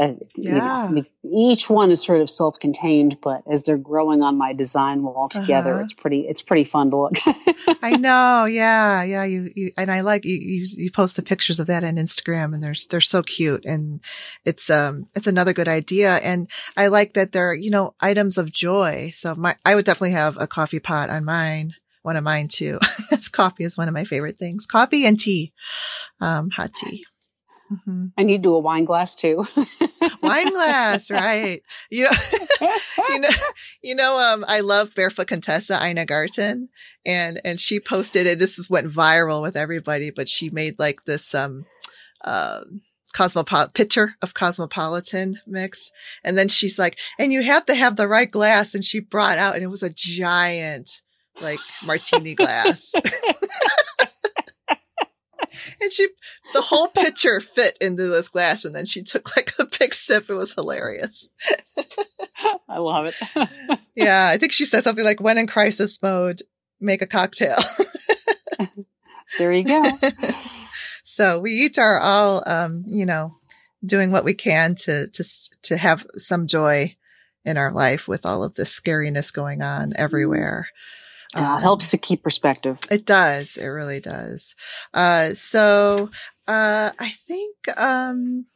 you 0.00 0.18
Yeah. 0.36 0.88
know, 0.90 1.02
each 1.22 1.70
one 1.70 1.90
is 1.92 2.02
sort 2.02 2.20
of 2.20 2.28
self-contained, 2.28 3.18
but 3.22 3.42
as 3.50 3.62
they're 3.62 3.76
growing 3.78 4.22
on 4.22 4.36
my 4.36 4.52
design 4.52 5.02
wall 5.02 5.28
together, 5.28 5.74
Uh-huh. 5.74 5.82
it's 5.82 5.92
pretty, 5.92 6.20
it's 6.28 6.42
pretty 6.42 6.64
fun 6.64 6.90
to 6.90 6.96
look. 6.96 7.12
I 7.82 7.96
know. 7.96 8.44
Yeah. 8.44 9.04
Yeah. 9.04 9.24
You, 9.24 9.50
you, 9.54 9.70
and 9.78 9.90
I 9.92 10.00
like 10.00 10.24
you, 10.24 10.34
you, 10.34 10.66
you 10.76 10.90
post 10.90 11.14
the 11.16 11.22
pictures 11.22 11.60
of 11.60 11.68
that 11.68 11.84
on 11.84 11.94
Instagram 11.94 12.54
and 12.54 12.62
they're, 12.62 12.74
they're 12.90 13.00
so 13.00 13.22
cute. 13.22 13.64
And 13.64 14.00
it's, 14.44 14.68
um, 14.68 15.06
it's 15.14 15.28
another 15.28 15.52
good 15.52 15.68
idea. 15.68 16.16
And 16.16 16.50
I 16.76 16.88
like 16.88 17.12
that 17.14 17.30
they're, 17.32 17.54
you 17.54 17.70
know, 17.70 17.94
items 18.00 18.36
of 18.36 18.50
joy. 18.52 19.10
So 19.14 19.34
my, 19.36 19.56
I 19.64 19.76
would 19.76 19.84
definitely 19.84 20.12
have 20.12 20.36
a 20.40 20.46
coffee 20.48 20.80
pot 20.80 21.08
on 21.10 21.24
mine. 21.24 21.74
One 22.02 22.16
of 22.16 22.24
mine 22.24 22.48
too. 22.48 22.80
coffee 23.32 23.64
is 23.64 23.78
one 23.78 23.88
of 23.88 23.94
my 23.94 24.04
favorite 24.04 24.38
things. 24.38 24.66
Coffee 24.66 25.06
and 25.06 25.18
tea. 25.18 25.52
Um, 26.20 26.50
hot 26.50 26.74
tea. 26.74 27.06
Hmm 27.68 28.06
and 28.16 28.30
you 28.30 28.38
do 28.38 28.54
a 28.54 28.58
wine 28.58 28.84
glass 28.84 29.14
too. 29.14 29.44
Wine 30.22 30.52
glass, 30.52 31.10
right. 31.10 31.62
You 31.90 32.04
know, 32.04 32.10
you 33.08 33.18
know, 33.20 33.28
you 33.82 33.94
know, 33.94 34.18
um, 34.18 34.44
I 34.46 34.60
love 34.60 34.94
Barefoot 34.94 35.28
Contessa 35.28 35.84
Ina 35.84 36.06
Garten 36.06 36.68
and, 37.04 37.40
and 37.44 37.58
she 37.58 37.80
posted 37.80 38.26
it. 38.26 38.38
This 38.38 38.58
is 38.58 38.70
went 38.70 38.90
viral 38.90 39.42
with 39.42 39.56
everybody, 39.56 40.10
but 40.10 40.28
she 40.28 40.50
made 40.50 40.78
like 40.78 41.04
this, 41.04 41.34
um, 41.34 41.66
uh, 42.22 42.60
cosmopolitan 43.12 43.72
picture 43.72 44.16
of 44.22 44.34
cosmopolitan 44.34 45.40
mix. 45.46 45.90
And 46.22 46.36
then 46.36 46.48
she's 46.48 46.78
like, 46.78 46.98
and 47.18 47.32
you 47.32 47.42
have 47.42 47.64
to 47.66 47.74
have 47.74 47.96
the 47.96 48.08
right 48.08 48.30
glass. 48.30 48.74
And 48.74 48.84
she 48.84 49.00
brought 49.00 49.38
out, 49.38 49.54
and 49.54 49.62
it 49.62 49.68
was 49.68 49.82
a 49.82 49.90
giant, 49.90 50.90
like 51.40 51.60
martini 51.84 52.34
glass. 52.34 52.92
and 55.80 55.92
she, 55.92 56.08
the 56.52 56.60
whole 56.60 56.88
pitcher 56.88 57.40
fit 57.40 57.76
into 57.80 58.08
this 58.08 58.28
glass. 58.28 58.64
And 58.64 58.74
then 58.74 58.86
she 58.86 59.02
took 59.02 59.36
like 59.36 59.52
a 59.58 59.66
big 59.78 59.94
sip. 59.94 60.28
It 60.28 60.34
was 60.34 60.54
hilarious. 60.54 61.28
I 62.68 62.78
love 62.78 63.06
it. 63.06 63.14
Yeah. 63.96 64.28
I 64.28 64.38
think 64.38 64.50
she 64.50 64.64
said 64.64 64.82
something 64.82 65.04
like, 65.04 65.20
when 65.20 65.38
in 65.38 65.46
crisis 65.46 66.02
mode, 66.02 66.42
make 66.80 67.00
a 67.00 67.06
cocktail. 67.06 67.58
there 69.38 69.52
you 69.52 69.62
go. 69.62 69.84
so 71.04 71.38
we 71.38 71.52
each 71.52 71.78
are 71.78 72.00
all, 72.00 72.42
um, 72.44 72.82
you 72.88 73.06
know, 73.06 73.36
doing 73.86 74.10
what 74.10 74.24
we 74.24 74.34
can 74.34 74.74
to, 74.74 75.06
to, 75.10 75.24
to 75.62 75.76
have 75.76 76.04
some 76.16 76.48
joy 76.48 76.96
in 77.44 77.56
our 77.56 77.70
life 77.70 78.08
with 78.08 78.26
all 78.26 78.42
of 78.42 78.56
this 78.56 78.78
scariness 78.78 79.32
going 79.32 79.62
on 79.62 79.92
everywhere. 79.96 80.66
Uh, 81.34 81.58
helps 81.58 81.90
to 81.90 81.98
keep 81.98 82.22
perspective. 82.22 82.78
It 82.90 83.04
does. 83.04 83.56
It 83.56 83.66
really 83.66 84.00
does. 84.00 84.54
Uh, 84.92 85.34
so, 85.34 86.10
uh, 86.46 86.90
I 86.98 87.10
think, 87.10 87.56
um, 87.76 88.46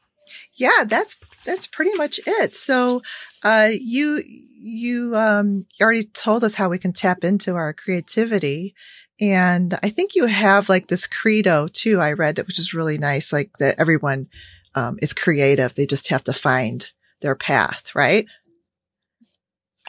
yeah, 0.55 0.85
that's, 0.87 1.17
that's 1.45 1.67
pretty 1.67 1.95
much 1.95 2.21
it. 2.27 2.55
So, 2.55 3.03
uh, 3.43 3.71
you, 3.73 4.23
you, 4.27 5.17
um, 5.17 5.67
already 5.81 6.05
told 6.05 6.45
us 6.45 6.55
how 6.55 6.69
we 6.69 6.79
can 6.79 6.93
tap 6.93 7.25
into 7.25 7.55
our 7.55 7.73
creativity. 7.73 8.75
And 9.21 9.77
I 9.83 9.89
think 9.89 10.15
you 10.15 10.27
have 10.27 10.69
like 10.69 10.87
this 10.87 11.07
credo 11.07 11.67
too. 11.67 12.01
I 12.01 12.13
read 12.13 12.39
it, 12.39 12.47
which 12.47 12.59
is 12.59 12.75
really 12.75 12.99
nice. 12.99 13.33
Like 13.33 13.51
that 13.59 13.81
everyone, 13.81 14.29
um, 14.75 14.99
is 15.03 15.13
creative. 15.13 15.75
They 15.75 15.87
just 15.87 16.11
have 16.11 16.25
to 16.25 16.33
find 16.33 16.87
their 17.21 17.35
path, 17.35 17.91
right? 17.95 18.27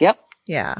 Yep. 0.00 0.18
Yeah. 0.46 0.74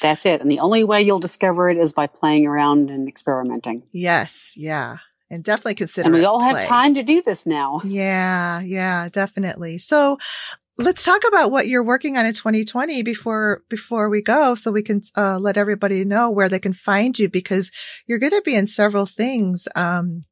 That's 0.00 0.26
it. 0.26 0.40
And 0.40 0.50
the 0.50 0.60
only 0.60 0.84
way 0.84 1.02
you'll 1.02 1.18
discover 1.18 1.68
it 1.70 1.78
is 1.78 1.92
by 1.92 2.06
playing 2.06 2.46
around 2.46 2.90
and 2.90 3.08
experimenting. 3.08 3.82
Yes. 3.92 4.54
Yeah. 4.56 4.96
And 5.30 5.42
definitely 5.42 5.74
consider 5.76 6.06
And 6.06 6.14
we 6.14 6.24
all 6.24 6.40
have 6.40 6.52
play. 6.52 6.62
time 6.62 6.94
to 6.96 7.02
do 7.02 7.22
this 7.22 7.46
now. 7.46 7.80
Yeah, 7.84 8.60
yeah, 8.60 9.08
definitely. 9.10 9.78
So 9.78 10.18
let's 10.76 11.04
talk 11.04 11.22
about 11.26 11.50
what 11.50 11.66
you're 11.68 11.82
working 11.82 12.16
on 12.18 12.26
in 12.26 12.34
2020 12.34 13.02
before 13.02 13.62
before 13.70 14.08
we 14.10 14.20
go 14.22 14.54
so 14.54 14.70
we 14.70 14.82
can 14.82 15.00
uh, 15.16 15.38
let 15.38 15.56
everybody 15.56 16.04
know 16.04 16.30
where 16.30 16.48
they 16.48 16.58
can 16.58 16.72
find 16.74 17.18
you 17.18 17.28
because 17.30 17.70
you're 18.06 18.18
going 18.18 18.32
to 18.32 18.42
be 18.44 18.54
in 18.54 18.66
several 18.66 19.06
things 19.06 19.68
um 19.74 20.24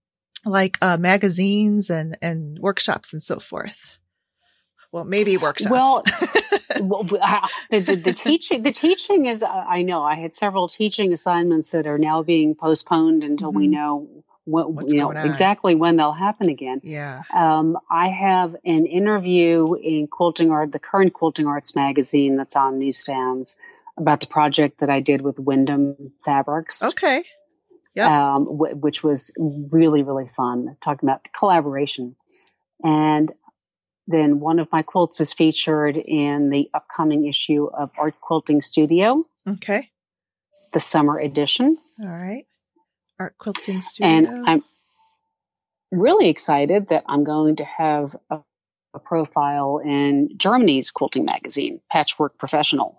like 0.47 0.79
uh 0.83 0.97
magazines 0.99 1.91
and 1.91 2.17
and 2.23 2.59
workshops 2.59 3.13
and 3.13 3.23
so 3.23 3.39
forth. 3.39 3.91
Well, 4.93 5.05
maybe 5.05 5.37
workshops. 5.37 5.71
Well, 5.71 6.03
Well, 6.81 7.03
the, 7.03 7.81
the, 7.81 7.97
the 7.97 8.13
teaching, 8.13 8.63
the 8.63 8.73
teaching 8.73 9.27
is, 9.27 9.43
I 9.43 9.65
I 9.79 9.83
know 9.83 10.03
I 10.03 10.15
had 10.15 10.33
several 10.33 10.69
teaching 10.69 11.13
assignments 11.13 11.73
that 11.73 11.87
are 11.87 11.99
now 11.99 12.23
being 12.23 12.55
postponed 12.55 13.25
until 13.25 13.51
we 13.53 13.67
Mhm. 13.67 13.71
know 13.71 14.09
what, 14.45 14.73
What's 14.73 14.93
you 14.93 14.99
know, 15.01 15.11
exactly 15.11 15.75
when 15.75 15.97
they'll 15.97 16.13
happen 16.13 16.49
again. 16.49 16.81
yeah. 16.83 17.23
Um, 17.33 17.77
I 17.91 18.09
have 18.09 18.57
an 18.65 18.87
interview 18.87 19.75
in 19.75 20.07
Quilting 20.07 20.51
Art, 20.51 20.73
the 20.73 20.79
current 20.79 21.13
Quilting 21.13 21.47
Arts 21.47 21.75
magazine 21.77 22.37
that's 22.37 22.57
on 22.57 22.79
newsstands 22.79 23.57
about 23.97 24.21
the 24.21 24.27
project 24.29 24.81
that 24.81 24.91
I 24.91 25.01
did 25.01 25.21
with 25.21 25.39
Windham 25.39 26.13
Fabrics. 26.25 26.83
Okay. 26.89 27.23
Yep. 27.95 28.09
Um, 28.11 28.45
w- 28.45 28.77
which 28.77 29.03
was 29.05 29.33
really, 29.73 30.03
really 30.05 30.29
fun, 30.29 30.77
talking 30.81 31.09
about 31.09 31.29
collaboration. 31.37 32.15
And 32.83 33.31
then 34.11 34.41
one 34.41 34.59
of 34.59 34.71
my 34.73 34.83
quilts 34.83 35.21
is 35.21 35.33
featured 35.33 35.97
in 35.97 36.51
the 36.51 36.71
upcoming 36.75 37.27
issue 37.27 37.67
of 37.67 37.91
Art 37.97 38.21
Quilting 38.21 38.61
Studio, 38.61 39.25
Okay. 39.49 39.91
the 40.73 40.81
summer 40.81 41.19
edition. 41.19 41.79
All 42.01 42.09
right. 42.09 42.47
Art 43.19 43.37
quilting 43.39 43.83
studio. 43.83 44.09
And 44.11 44.49
I'm 44.49 44.65
really 45.91 46.29
excited 46.29 46.89
that 46.89 47.05
I'm 47.09 47.25
going 47.25 47.57
to 47.57 47.65
have 47.65 48.17
a, 48.31 48.41
a 48.95 48.99
profile 48.99 49.79
in 49.85 50.31
Germany's 50.37 50.91
quilting 50.91 51.25
magazine, 51.25 51.81
Patchwork 51.91 52.39
Professional. 52.39 52.97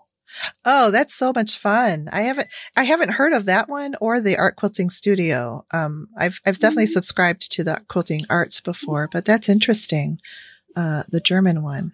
Oh, 0.64 0.90
that's 0.90 1.14
so 1.14 1.32
much 1.34 1.58
fun. 1.58 2.08
I 2.10 2.22
haven't, 2.22 2.48
I 2.76 2.84
haven't 2.84 3.10
heard 3.10 3.32
of 3.32 3.46
that 3.46 3.68
one 3.68 3.94
or 4.00 4.20
the 4.20 4.38
art 4.38 4.56
quilting 4.56 4.88
studio. 4.90 5.66
Um, 5.72 6.08
I've, 6.16 6.40
I've 6.46 6.58
definitely 6.58 6.84
mm-hmm. 6.84 6.92
subscribed 6.92 7.52
to 7.52 7.64
the 7.64 7.82
quilting 7.88 8.22
arts 8.30 8.60
before, 8.60 9.08
but 9.12 9.24
that's 9.24 9.48
interesting. 9.48 10.20
Uh, 10.74 11.02
the 11.08 11.20
German 11.20 11.62
one. 11.62 11.92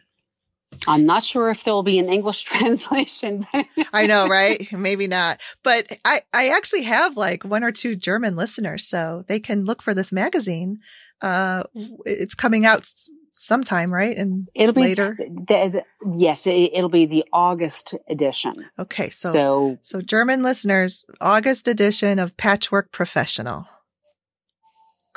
I'm 0.86 1.04
not 1.04 1.24
sure 1.24 1.50
if 1.50 1.64
there'll 1.64 1.82
be 1.82 1.98
an 1.98 2.08
English 2.08 2.42
translation. 2.44 3.46
I 3.92 4.06
know, 4.06 4.28
right? 4.28 4.70
Maybe 4.72 5.06
not. 5.06 5.40
But 5.62 5.98
I, 6.04 6.22
I 6.32 6.48
actually 6.50 6.82
have 6.82 7.16
like 7.16 7.44
one 7.44 7.64
or 7.64 7.72
two 7.72 7.96
German 7.96 8.36
listeners, 8.36 8.86
so 8.86 9.24
they 9.28 9.40
can 9.40 9.64
look 9.64 9.82
for 9.82 9.94
this 9.94 10.12
magazine. 10.12 10.80
Uh, 11.20 11.64
it's 12.04 12.34
coming 12.34 12.64
out 12.64 12.88
sometime, 13.32 13.92
right? 13.92 14.16
And 14.16 14.48
it'll 14.54 14.74
be 14.74 14.82
later. 14.82 15.16
The, 15.18 15.84
the, 16.04 16.10
yes, 16.16 16.46
it, 16.46 16.70
will 16.74 16.88
be 16.88 17.06
the 17.06 17.24
August 17.32 17.94
edition. 18.08 18.66
Okay, 18.78 19.10
so, 19.10 19.28
so 19.28 19.78
so 19.82 20.00
German 20.00 20.42
listeners, 20.42 21.04
August 21.20 21.66
edition 21.66 22.18
of 22.18 22.36
Patchwork 22.36 22.92
Professional. 22.92 23.66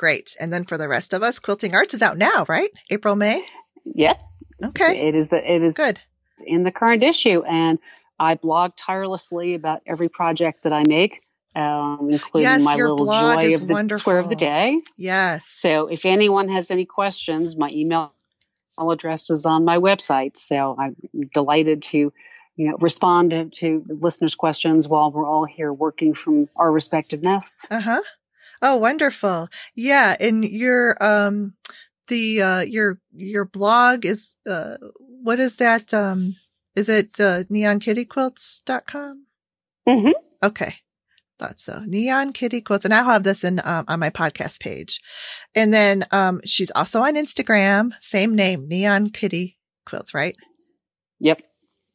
Great, 0.02 0.34
and 0.40 0.52
then 0.52 0.64
for 0.64 0.76
the 0.76 0.88
rest 0.88 1.12
of 1.12 1.22
us, 1.22 1.38
Quilting 1.38 1.76
Arts 1.76 1.94
is 1.94 2.02
out 2.02 2.18
now, 2.18 2.44
right? 2.48 2.70
April, 2.90 3.14
May. 3.14 3.40
Yes. 3.84 4.20
Okay. 4.60 5.06
It 5.06 5.14
is 5.14 5.28
the 5.28 5.38
it 5.38 5.62
is 5.62 5.74
good 5.74 6.00
in 6.44 6.64
the 6.64 6.72
current 6.72 7.04
issue, 7.04 7.42
and 7.42 7.78
I 8.18 8.34
blog 8.34 8.72
tirelessly 8.74 9.54
about 9.54 9.82
every 9.86 10.08
project 10.08 10.64
that 10.64 10.72
I 10.72 10.82
make 10.88 11.22
um, 11.54 12.08
including 12.10 12.50
yes, 12.50 12.64
my 12.64 12.74
little 12.74 13.06
joy 13.06 13.54
of 13.54 13.66
the 13.66 13.72
wonderful. 13.72 14.00
square 14.00 14.18
of 14.18 14.28
the 14.28 14.36
day. 14.36 14.80
Yes. 14.96 15.44
So 15.48 15.88
if 15.88 16.06
anyone 16.06 16.48
has 16.48 16.70
any 16.70 16.86
questions, 16.86 17.56
my 17.56 17.70
email 17.70 18.12
address 18.78 19.30
is 19.30 19.46
on 19.46 19.64
my 19.64 19.78
website. 19.78 20.36
So 20.36 20.74
I'm 20.78 20.96
delighted 21.34 21.82
to, 21.84 22.12
you 22.56 22.70
know, 22.70 22.76
respond 22.80 23.32
to, 23.32 23.50
to 23.50 23.84
listeners' 23.86 24.34
questions 24.34 24.88
while 24.88 25.12
we're 25.12 25.28
all 25.28 25.44
here 25.44 25.72
working 25.72 26.14
from 26.14 26.48
our 26.56 26.72
respective 26.72 27.22
nests. 27.22 27.70
Uh 27.70 27.80
huh. 27.80 28.02
Oh, 28.62 28.76
wonderful. 28.76 29.48
Yeah. 29.74 30.16
And 30.18 30.44
your, 30.44 30.96
um, 31.02 31.54
the, 32.08 32.42
uh, 32.42 32.60
your, 32.60 32.98
your 33.12 33.44
blog 33.44 34.06
is, 34.06 34.36
uh, 34.48 34.76
what 34.98 35.40
is 35.40 35.56
that? 35.56 35.92
Um, 35.92 36.36
is 36.76 36.88
it, 36.88 37.20
uh, 37.20 37.44
neonkittyquilts.com? 37.44 39.26
Mm-hmm. 39.88 40.10
Okay 40.44 40.76
thought 41.42 41.60
so. 41.60 41.82
Neon 41.84 42.32
Kitty 42.32 42.60
Quilts, 42.60 42.84
and 42.84 42.94
I'll 42.94 43.04
have 43.04 43.24
this 43.24 43.44
in 43.44 43.60
um, 43.64 43.84
on 43.88 43.98
my 44.00 44.10
podcast 44.10 44.60
page. 44.60 45.00
And 45.54 45.74
then 45.74 46.04
um, 46.10 46.40
she's 46.44 46.70
also 46.70 47.02
on 47.02 47.16
Instagram, 47.16 47.92
same 47.98 48.34
name, 48.34 48.68
Neon 48.68 49.10
Kitty 49.10 49.58
Quilts, 49.84 50.14
right? 50.14 50.36
Yep. 51.20 51.40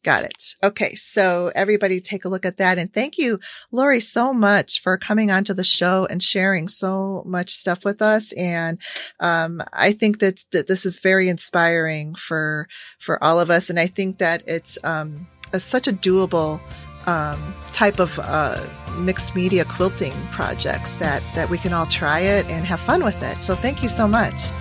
Got 0.07 0.23
it. 0.23 0.55
Okay. 0.63 0.95
So 0.95 1.51
everybody 1.53 1.99
take 1.99 2.23
a 2.23 2.29
look 2.29 2.45
at 2.45 2.55
that. 2.59 2.77
And 2.77 2.93
thank 2.93 3.17
you, 3.17 3.41
Lori, 3.73 3.99
so 3.99 4.33
much 4.33 4.81
for 4.81 4.97
coming 4.97 5.31
onto 5.31 5.53
the 5.53 5.65
show 5.65 6.07
and 6.09 6.23
sharing 6.23 6.69
so 6.69 7.23
much 7.25 7.49
stuff 7.49 7.83
with 7.83 8.01
us. 8.01 8.31
And, 8.31 8.79
um, 9.19 9.61
I 9.73 9.91
think 9.91 10.19
that, 10.19 10.45
that 10.53 10.67
this 10.67 10.85
is 10.85 10.99
very 10.99 11.27
inspiring 11.27 12.15
for, 12.15 12.69
for 12.99 13.21
all 13.21 13.37
of 13.37 13.51
us. 13.51 13.69
And 13.69 13.77
I 13.77 13.87
think 13.87 14.19
that 14.19 14.43
it's, 14.47 14.77
um, 14.85 15.27
a, 15.51 15.59
such 15.59 15.89
a 15.89 15.91
doable 15.91 16.61
um, 17.05 17.53
type 17.73 17.99
of 17.99 18.17
uh, 18.19 18.65
mixed 18.97 19.35
media 19.35 19.65
quilting 19.65 20.13
projects 20.31 20.95
that 20.95 21.21
that 21.35 21.49
we 21.49 21.57
can 21.57 21.73
all 21.73 21.85
try 21.85 22.19
it 22.19 22.45
and 22.47 22.65
have 22.65 22.79
fun 22.79 23.03
with 23.03 23.21
it. 23.21 23.43
So 23.43 23.55
thank 23.55 23.83
you 23.83 23.89
so 23.89 24.07
much. 24.07 24.51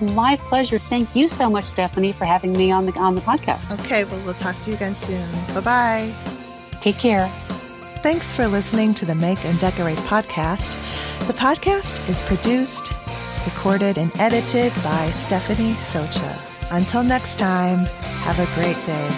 My 0.00 0.36
pleasure. 0.36 0.78
Thank 0.78 1.16
you 1.16 1.28
so 1.28 1.48
much, 1.48 1.64
Stephanie, 1.66 2.12
for 2.12 2.24
having 2.24 2.52
me 2.52 2.70
on 2.70 2.86
the 2.86 2.92
on 2.98 3.14
the 3.14 3.20
podcast. 3.20 3.78
Okay, 3.80 4.04
well 4.04 4.20
we'll 4.24 4.34
talk 4.34 4.60
to 4.62 4.70
you 4.70 4.76
again 4.76 4.94
soon. 4.94 5.28
Bye 5.54 5.60
bye. 5.60 6.14
Take 6.80 6.98
care. 6.98 7.28
Thanks 8.02 8.32
for 8.32 8.46
listening 8.46 8.94
to 8.94 9.04
the 9.04 9.14
Make 9.14 9.44
and 9.44 9.58
Decorate 9.58 9.98
podcast. 9.98 10.70
The 11.26 11.32
podcast 11.32 12.08
is 12.08 12.22
produced, 12.22 12.92
recorded, 13.44 13.98
and 13.98 14.12
edited 14.20 14.72
by 14.84 15.10
Stephanie 15.10 15.72
Socha. 15.74 16.38
Until 16.70 17.02
next 17.02 17.38
time, 17.38 17.86
have 18.26 18.38
a 18.38 18.54
great 18.54 18.76
day. 18.86 19.08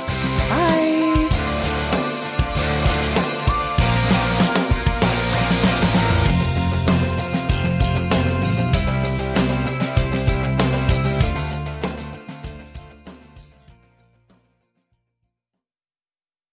Bye. 0.48 0.97